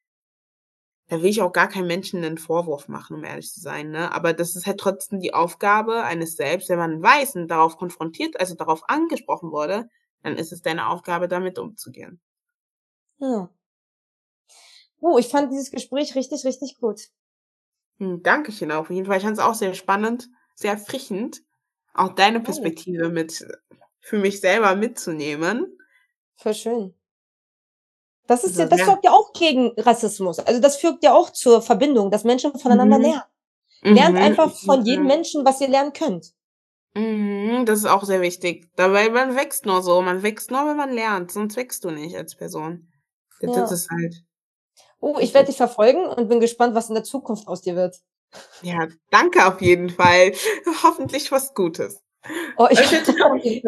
da 1.06 1.22
will 1.22 1.30
ich 1.30 1.40
auch 1.40 1.52
gar 1.52 1.68
keinem 1.68 1.86
Menschen 1.86 2.24
einen 2.24 2.36
Vorwurf 2.36 2.88
machen, 2.88 3.14
um 3.14 3.22
ehrlich 3.22 3.52
zu 3.52 3.60
sein, 3.60 3.92
ne? 3.92 4.10
Aber 4.12 4.32
das 4.32 4.56
ist 4.56 4.66
halt 4.66 4.80
trotzdem 4.80 5.20
die 5.20 5.34
Aufgabe 5.34 6.02
eines 6.02 6.34
selbst, 6.34 6.68
wenn 6.68 6.80
man 6.80 7.00
weiß 7.00 7.36
und 7.36 7.46
darauf 7.46 7.76
konfrontiert, 7.76 8.40
also 8.40 8.56
darauf 8.56 8.88
angesprochen 8.88 9.52
wurde, 9.52 9.88
dann 10.24 10.34
ist 10.36 10.52
es 10.52 10.62
deine 10.62 10.88
Aufgabe, 10.88 11.28
damit 11.28 11.60
umzugehen. 11.60 12.20
Ja. 13.20 13.48
Oh, 14.98 15.16
ich 15.16 15.28
fand 15.28 15.52
dieses 15.52 15.70
Gespräch 15.70 16.16
richtig, 16.16 16.44
richtig 16.44 16.76
gut. 16.80 17.02
Hm, 17.98 18.22
Dankeschön 18.22 18.72
auf 18.72 18.90
jeden 18.90 19.06
Fall. 19.06 19.18
Ich 19.18 19.24
fand 19.24 19.36
es 19.36 19.42
auch 19.42 19.54
sehr 19.54 19.74
spannend, 19.74 20.28
sehr 20.54 20.72
erfrischend, 20.72 21.42
auch 21.94 22.14
deine 22.14 22.40
Perspektive 22.40 23.08
mit 23.08 23.46
für 24.00 24.18
mich 24.18 24.40
selber 24.40 24.76
mitzunehmen. 24.76 25.78
Voll 26.36 26.54
schön. 26.54 26.94
Das 28.26 28.44
ist 28.44 28.50
also, 28.50 28.62
ja, 28.62 28.68
das 28.68 28.80
ja. 28.80 28.86
sorgt 28.86 29.04
ja 29.04 29.10
auch 29.10 29.32
gegen 29.32 29.72
Rassismus. 29.78 30.38
Also 30.38 30.60
das 30.60 30.76
führt 30.76 31.02
ja 31.02 31.14
auch 31.14 31.30
zur 31.30 31.62
Verbindung, 31.62 32.10
dass 32.10 32.24
Menschen 32.24 32.56
voneinander 32.58 32.98
mhm. 32.98 33.04
lernen. 33.04 33.22
Lernt 33.82 34.16
mhm. 34.16 34.22
einfach 34.22 34.54
von 34.54 34.84
jedem 34.84 35.02
mhm. 35.02 35.08
Menschen, 35.08 35.44
was 35.44 35.60
ihr 35.60 35.68
lernen 35.68 35.92
könnt. 35.92 36.32
Mhm, 36.94 37.64
das 37.64 37.80
ist 37.80 37.86
auch 37.86 38.04
sehr 38.04 38.20
wichtig. 38.20 38.70
Dabei, 38.76 39.08
man 39.08 39.36
wächst 39.36 39.66
nur 39.66 39.82
so. 39.82 40.02
Man 40.02 40.22
wächst 40.22 40.50
nur, 40.50 40.66
wenn 40.66 40.76
man 40.76 40.92
lernt. 40.92 41.30
Sonst 41.30 41.56
wächst 41.56 41.84
du 41.84 41.90
nicht 41.90 42.16
als 42.16 42.36
Person. 42.36 42.88
Das 43.40 43.56
ja. 43.56 43.64
ist 43.64 43.90
halt. 43.90 44.24
Oh, 45.00 45.16
ich 45.20 45.34
werde 45.34 45.46
dich 45.46 45.56
verfolgen 45.56 46.06
und 46.06 46.28
bin 46.28 46.40
gespannt, 46.40 46.74
was 46.74 46.88
in 46.88 46.94
der 46.94 47.04
Zukunft 47.04 47.46
aus 47.46 47.62
dir 47.62 47.76
wird. 47.76 47.96
Ja, 48.62 48.88
danke 49.10 49.46
auf 49.46 49.60
jeden 49.60 49.90
Fall. 49.90 50.32
Hoffentlich 50.82 51.30
was 51.32 51.54
Gutes. 51.54 52.02
Oh, 52.56 52.66
ich, 52.68 52.80
ich, 53.42 53.64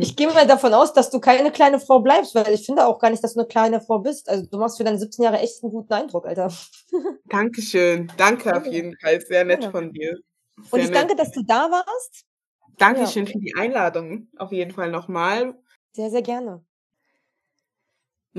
ich, 0.00 0.16
gehe 0.16 0.28
mal 0.28 0.46
davon 0.46 0.74
aus, 0.74 0.92
dass 0.92 1.10
du 1.10 1.18
keine 1.18 1.50
kleine 1.50 1.80
Frau 1.80 2.00
bleibst, 2.00 2.34
weil 2.34 2.52
ich 2.52 2.66
finde 2.66 2.86
auch 2.86 2.98
gar 2.98 3.10
nicht, 3.10 3.24
dass 3.24 3.34
du 3.34 3.40
eine 3.40 3.48
kleine 3.48 3.80
Frau 3.80 4.00
bist. 4.00 4.28
Also 4.28 4.46
du 4.46 4.58
machst 4.58 4.76
für 4.76 4.84
deine 4.84 4.98
17 4.98 5.24
Jahre 5.24 5.38
echt 5.38 5.62
einen 5.62 5.72
guten 5.72 5.92
Eindruck, 5.92 6.26
Alter. 6.26 6.52
Dankeschön. 7.24 8.12
Danke 8.16 8.54
auf 8.54 8.66
jeden 8.66 8.96
Fall. 8.98 9.20
Sehr 9.22 9.44
nett 9.44 9.64
ja. 9.64 9.70
von 9.70 9.92
dir. 9.92 10.14
Sehr 10.56 10.72
und 10.72 10.80
ich 10.80 10.90
nett. 10.90 10.94
danke, 10.94 11.16
dass 11.16 11.32
du 11.32 11.42
da 11.42 11.70
warst. 11.70 12.24
Dankeschön 12.78 13.24
ja. 13.24 13.32
für 13.32 13.38
die 13.38 13.54
Einladung. 13.56 14.28
Auf 14.36 14.52
jeden 14.52 14.72
Fall 14.72 14.90
nochmal. 14.90 15.54
Sehr, 15.92 16.10
sehr 16.10 16.22
gerne. 16.22 16.64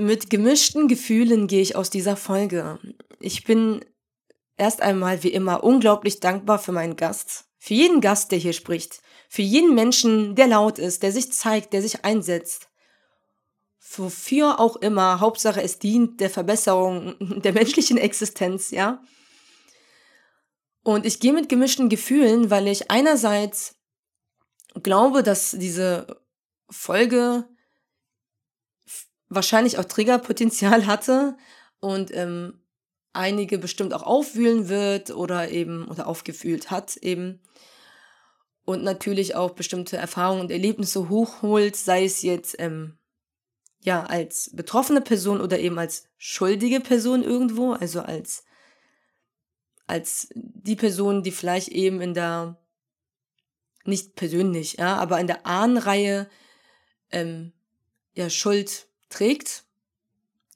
Mit 0.00 0.30
gemischten 0.30 0.86
Gefühlen 0.86 1.48
gehe 1.48 1.60
ich 1.60 1.74
aus 1.74 1.90
dieser 1.90 2.14
Folge. 2.14 2.78
Ich 3.18 3.42
bin 3.42 3.84
erst 4.56 4.80
einmal 4.80 5.24
wie 5.24 5.32
immer 5.32 5.64
unglaublich 5.64 6.20
dankbar 6.20 6.60
für 6.60 6.70
meinen 6.70 6.94
Gast, 6.94 7.46
für 7.58 7.74
jeden 7.74 8.00
Gast, 8.00 8.30
der 8.30 8.38
hier 8.38 8.52
spricht, 8.52 9.02
für 9.28 9.42
jeden 9.42 9.74
Menschen, 9.74 10.36
der 10.36 10.46
laut 10.46 10.78
ist, 10.78 11.02
der 11.02 11.10
sich 11.10 11.32
zeigt, 11.32 11.72
der 11.72 11.82
sich 11.82 12.04
einsetzt, 12.04 12.68
wofür 13.96 14.60
auch 14.60 14.76
immer. 14.76 15.18
Hauptsache, 15.18 15.60
es 15.60 15.80
dient 15.80 16.20
der 16.20 16.30
Verbesserung 16.30 17.16
der 17.42 17.52
menschlichen 17.52 17.98
Existenz, 17.98 18.70
ja. 18.70 19.02
Und 20.84 21.06
ich 21.06 21.18
gehe 21.18 21.32
mit 21.32 21.48
gemischten 21.48 21.88
Gefühlen, 21.88 22.50
weil 22.50 22.68
ich 22.68 22.88
einerseits 22.88 23.74
glaube, 24.80 25.24
dass 25.24 25.56
diese 25.58 26.22
Folge 26.70 27.48
wahrscheinlich 29.28 29.78
auch 29.78 29.84
Triggerpotenzial 29.84 30.86
hatte 30.86 31.36
und 31.80 32.14
ähm, 32.14 32.60
einige 33.12 33.58
bestimmt 33.58 33.92
auch 33.94 34.02
aufwühlen 34.02 34.68
wird 34.68 35.10
oder 35.10 35.50
eben 35.50 35.88
oder 35.88 36.06
aufgefühlt 36.06 36.70
hat 36.70 36.96
eben. 36.98 37.40
Und 38.64 38.84
natürlich 38.84 39.34
auch 39.34 39.52
bestimmte 39.52 39.96
Erfahrungen 39.96 40.42
und 40.42 40.50
Erlebnisse 40.50 41.08
hochholt, 41.08 41.74
sei 41.74 42.04
es 42.04 42.22
jetzt 42.22 42.56
ähm, 42.58 42.98
ja 43.80 44.04
als 44.04 44.50
betroffene 44.52 45.00
Person 45.00 45.40
oder 45.40 45.58
eben 45.58 45.78
als 45.78 46.04
schuldige 46.18 46.80
Person 46.80 47.22
irgendwo, 47.22 47.72
also 47.72 48.00
als 48.00 48.44
als 49.86 50.28
die 50.34 50.76
Person, 50.76 51.22
die 51.22 51.30
vielleicht 51.30 51.68
eben 51.68 52.02
in 52.02 52.12
der 52.12 52.60
nicht 53.84 54.16
persönlich, 54.16 54.74
ja, 54.74 54.96
aber 54.96 55.18
in 55.18 55.26
der 55.26 55.46
Ahnenreihe 55.46 56.28
ähm, 57.10 57.54
ja 58.12 58.28
Schuld 58.28 58.87
trägt 59.08 59.64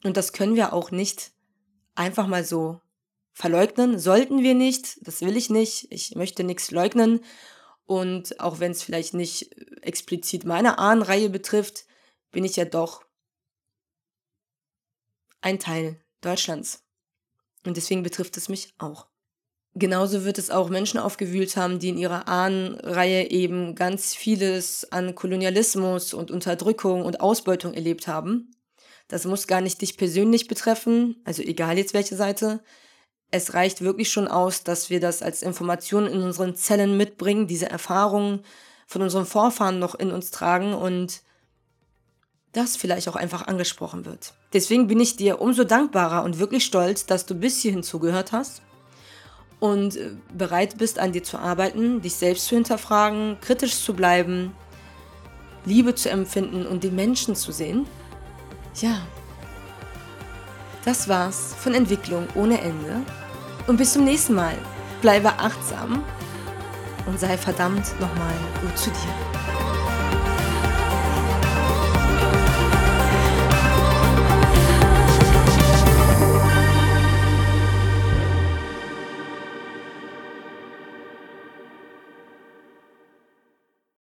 und 0.05 0.17
das 0.17 0.33
können 0.33 0.57
wir 0.57 0.73
auch 0.73 0.91
nicht 0.91 1.33
einfach 1.95 2.27
mal 2.27 2.45
so 2.45 2.81
verleugnen. 3.33 3.99
Sollten 3.99 4.43
wir 4.43 4.55
nicht, 4.55 5.07
das 5.07 5.21
will 5.21 5.37
ich 5.37 5.51
nicht. 5.51 5.91
Ich 5.91 6.15
möchte 6.15 6.45
nichts 6.45 6.71
leugnen 6.71 7.25
und 7.87 8.41
auch 8.41 8.61
wenn 8.61 8.73
es 8.73 8.83
vielleicht 8.83 9.15
nicht 9.15 9.53
explizit 9.83 10.45
meine 10.45 10.79
Ahnenreihe 10.79 11.31
betrifft, 11.31 11.87
bin 12.31 12.45
ich 12.45 12.57
ja 12.57 12.65
doch 12.65 13.05
ein 15.41 15.59
Teil 15.59 16.01
Deutschlands. 16.21 16.85
Und 17.67 17.77
deswegen 17.77 18.03
betrifft 18.03 18.37
es 18.37 18.49
mich 18.49 18.75
auch. 18.79 19.07
Genauso 19.75 20.25
wird 20.25 20.37
es 20.37 20.51
auch 20.51 20.69
Menschen 20.69 21.01
aufgewühlt 21.01 21.57
haben, 21.57 21.79
die 21.79 21.89
in 21.89 21.97
ihrer 21.97 22.29
Ahnenreihe 22.29 23.31
eben 23.31 23.75
ganz 23.75 24.15
vieles 24.15 24.91
an 24.93 25.15
Kolonialismus 25.15 26.13
und 26.13 26.31
Unterdrückung 26.31 27.05
und 27.05 27.21
Ausbeutung 27.21 27.73
erlebt 27.73 28.07
haben. 28.07 28.51
Das 29.09 29.25
muss 29.25 29.47
gar 29.47 29.63
nicht 29.63 29.81
dich 29.81 29.97
persönlich 29.97 30.47
betreffen, 30.47 31.17
also 31.25 31.43
egal 31.43 31.79
jetzt 31.79 31.95
welche 31.95 32.17
Seite 32.17 32.61
es 33.33 33.55
reicht 33.55 33.81
wirklich 33.81 34.13
schon 34.13 34.29
aus, 34.29 34.63
dass 34.63 34.91
wir 34.91 35.01
das 35.01 35.23
als 35.23 35.43
Information 35.43 36.07
in 36.07 36.23
unseren 36.23 36.55
Zellen 36.55 36.97
mitbringen, 36.97 37.47
diese 37.47 37.69
Erfahrungen 37.69 38.45
von 38.87 39.03
unseren 39.03 39.27
Vorfahren 39.27 39.79
noch 39.79 39.95
in 39.95 40.13
uns 40.13 40.31
tragen 40.31 40.75
und 40.75 41.23
das 42.53 42.77
vielleicht 42.77 43.09
auch 43.09 43.17
einfach 43.17 43.47
angesprochen 43.47 44.05
wird. 44.05 44.35
Deswegen 44.53 44.87
bin 44.87 45.01
ich 45.01 45.17
dir 45.17 45.41
umso 45.41 45.65
dankbarer 45.65 46.23
und 46.23 46.39
wirklich 46.39 46.67
stolz, 46.67 47.07
dass 47.07 47.25
du 47.25 47.35
bis 47.35 47.63
hierhin 47.63 47.83
zugehört 47.83 48.33
hast 48.33 48.61
und 49.63 49.97
äh, 49.97 50.11
bereit 50.37 50.77
bist, 50.77 50.99
an 50.99 51.13
dir 51.13 51.23
zu 51.23 51.39
arbeiten, 51.39 52.03
dich 52.03 52.17
selbst 52.17 52.47
zu 52.47 52.57
hinterfragen, 52.57 53.37
kritisch 53.41 53.79
zu 53.79 53.95
bleiben, 53.95 54.53
Liebe 55.65 55.95
zu 55.95 56.11
empfinden 56.11 56.67
und 56.67 56.83
den 56.83 56.97
Menschen 56.97 57.37
zu 57.37 57.53
sehen. 57.53 57.87
Ja, 58.81 59.03
das 60.85 61.09
war's 61.09 61.55
von 61.61 61.75
Entwicklung 61.75 62.27
ohne 62.35 62.61
Ende. 62.61 63.03
Und 63.69 63.77
bis 63.77 63.93
zum 63.93 64.03
nächsten 64.03 64.35
Mal. 64.35 64.59
Bleibe 65.01 65.29
achtsam 65.39 66.03
und 67.07 67.21
sei 67.21 67.39
verdammt 67.39 67.85
nochmal 68.01 68.35
gut 68.63 68.77
zu 68.77 68.91
dir. 68.91 69.82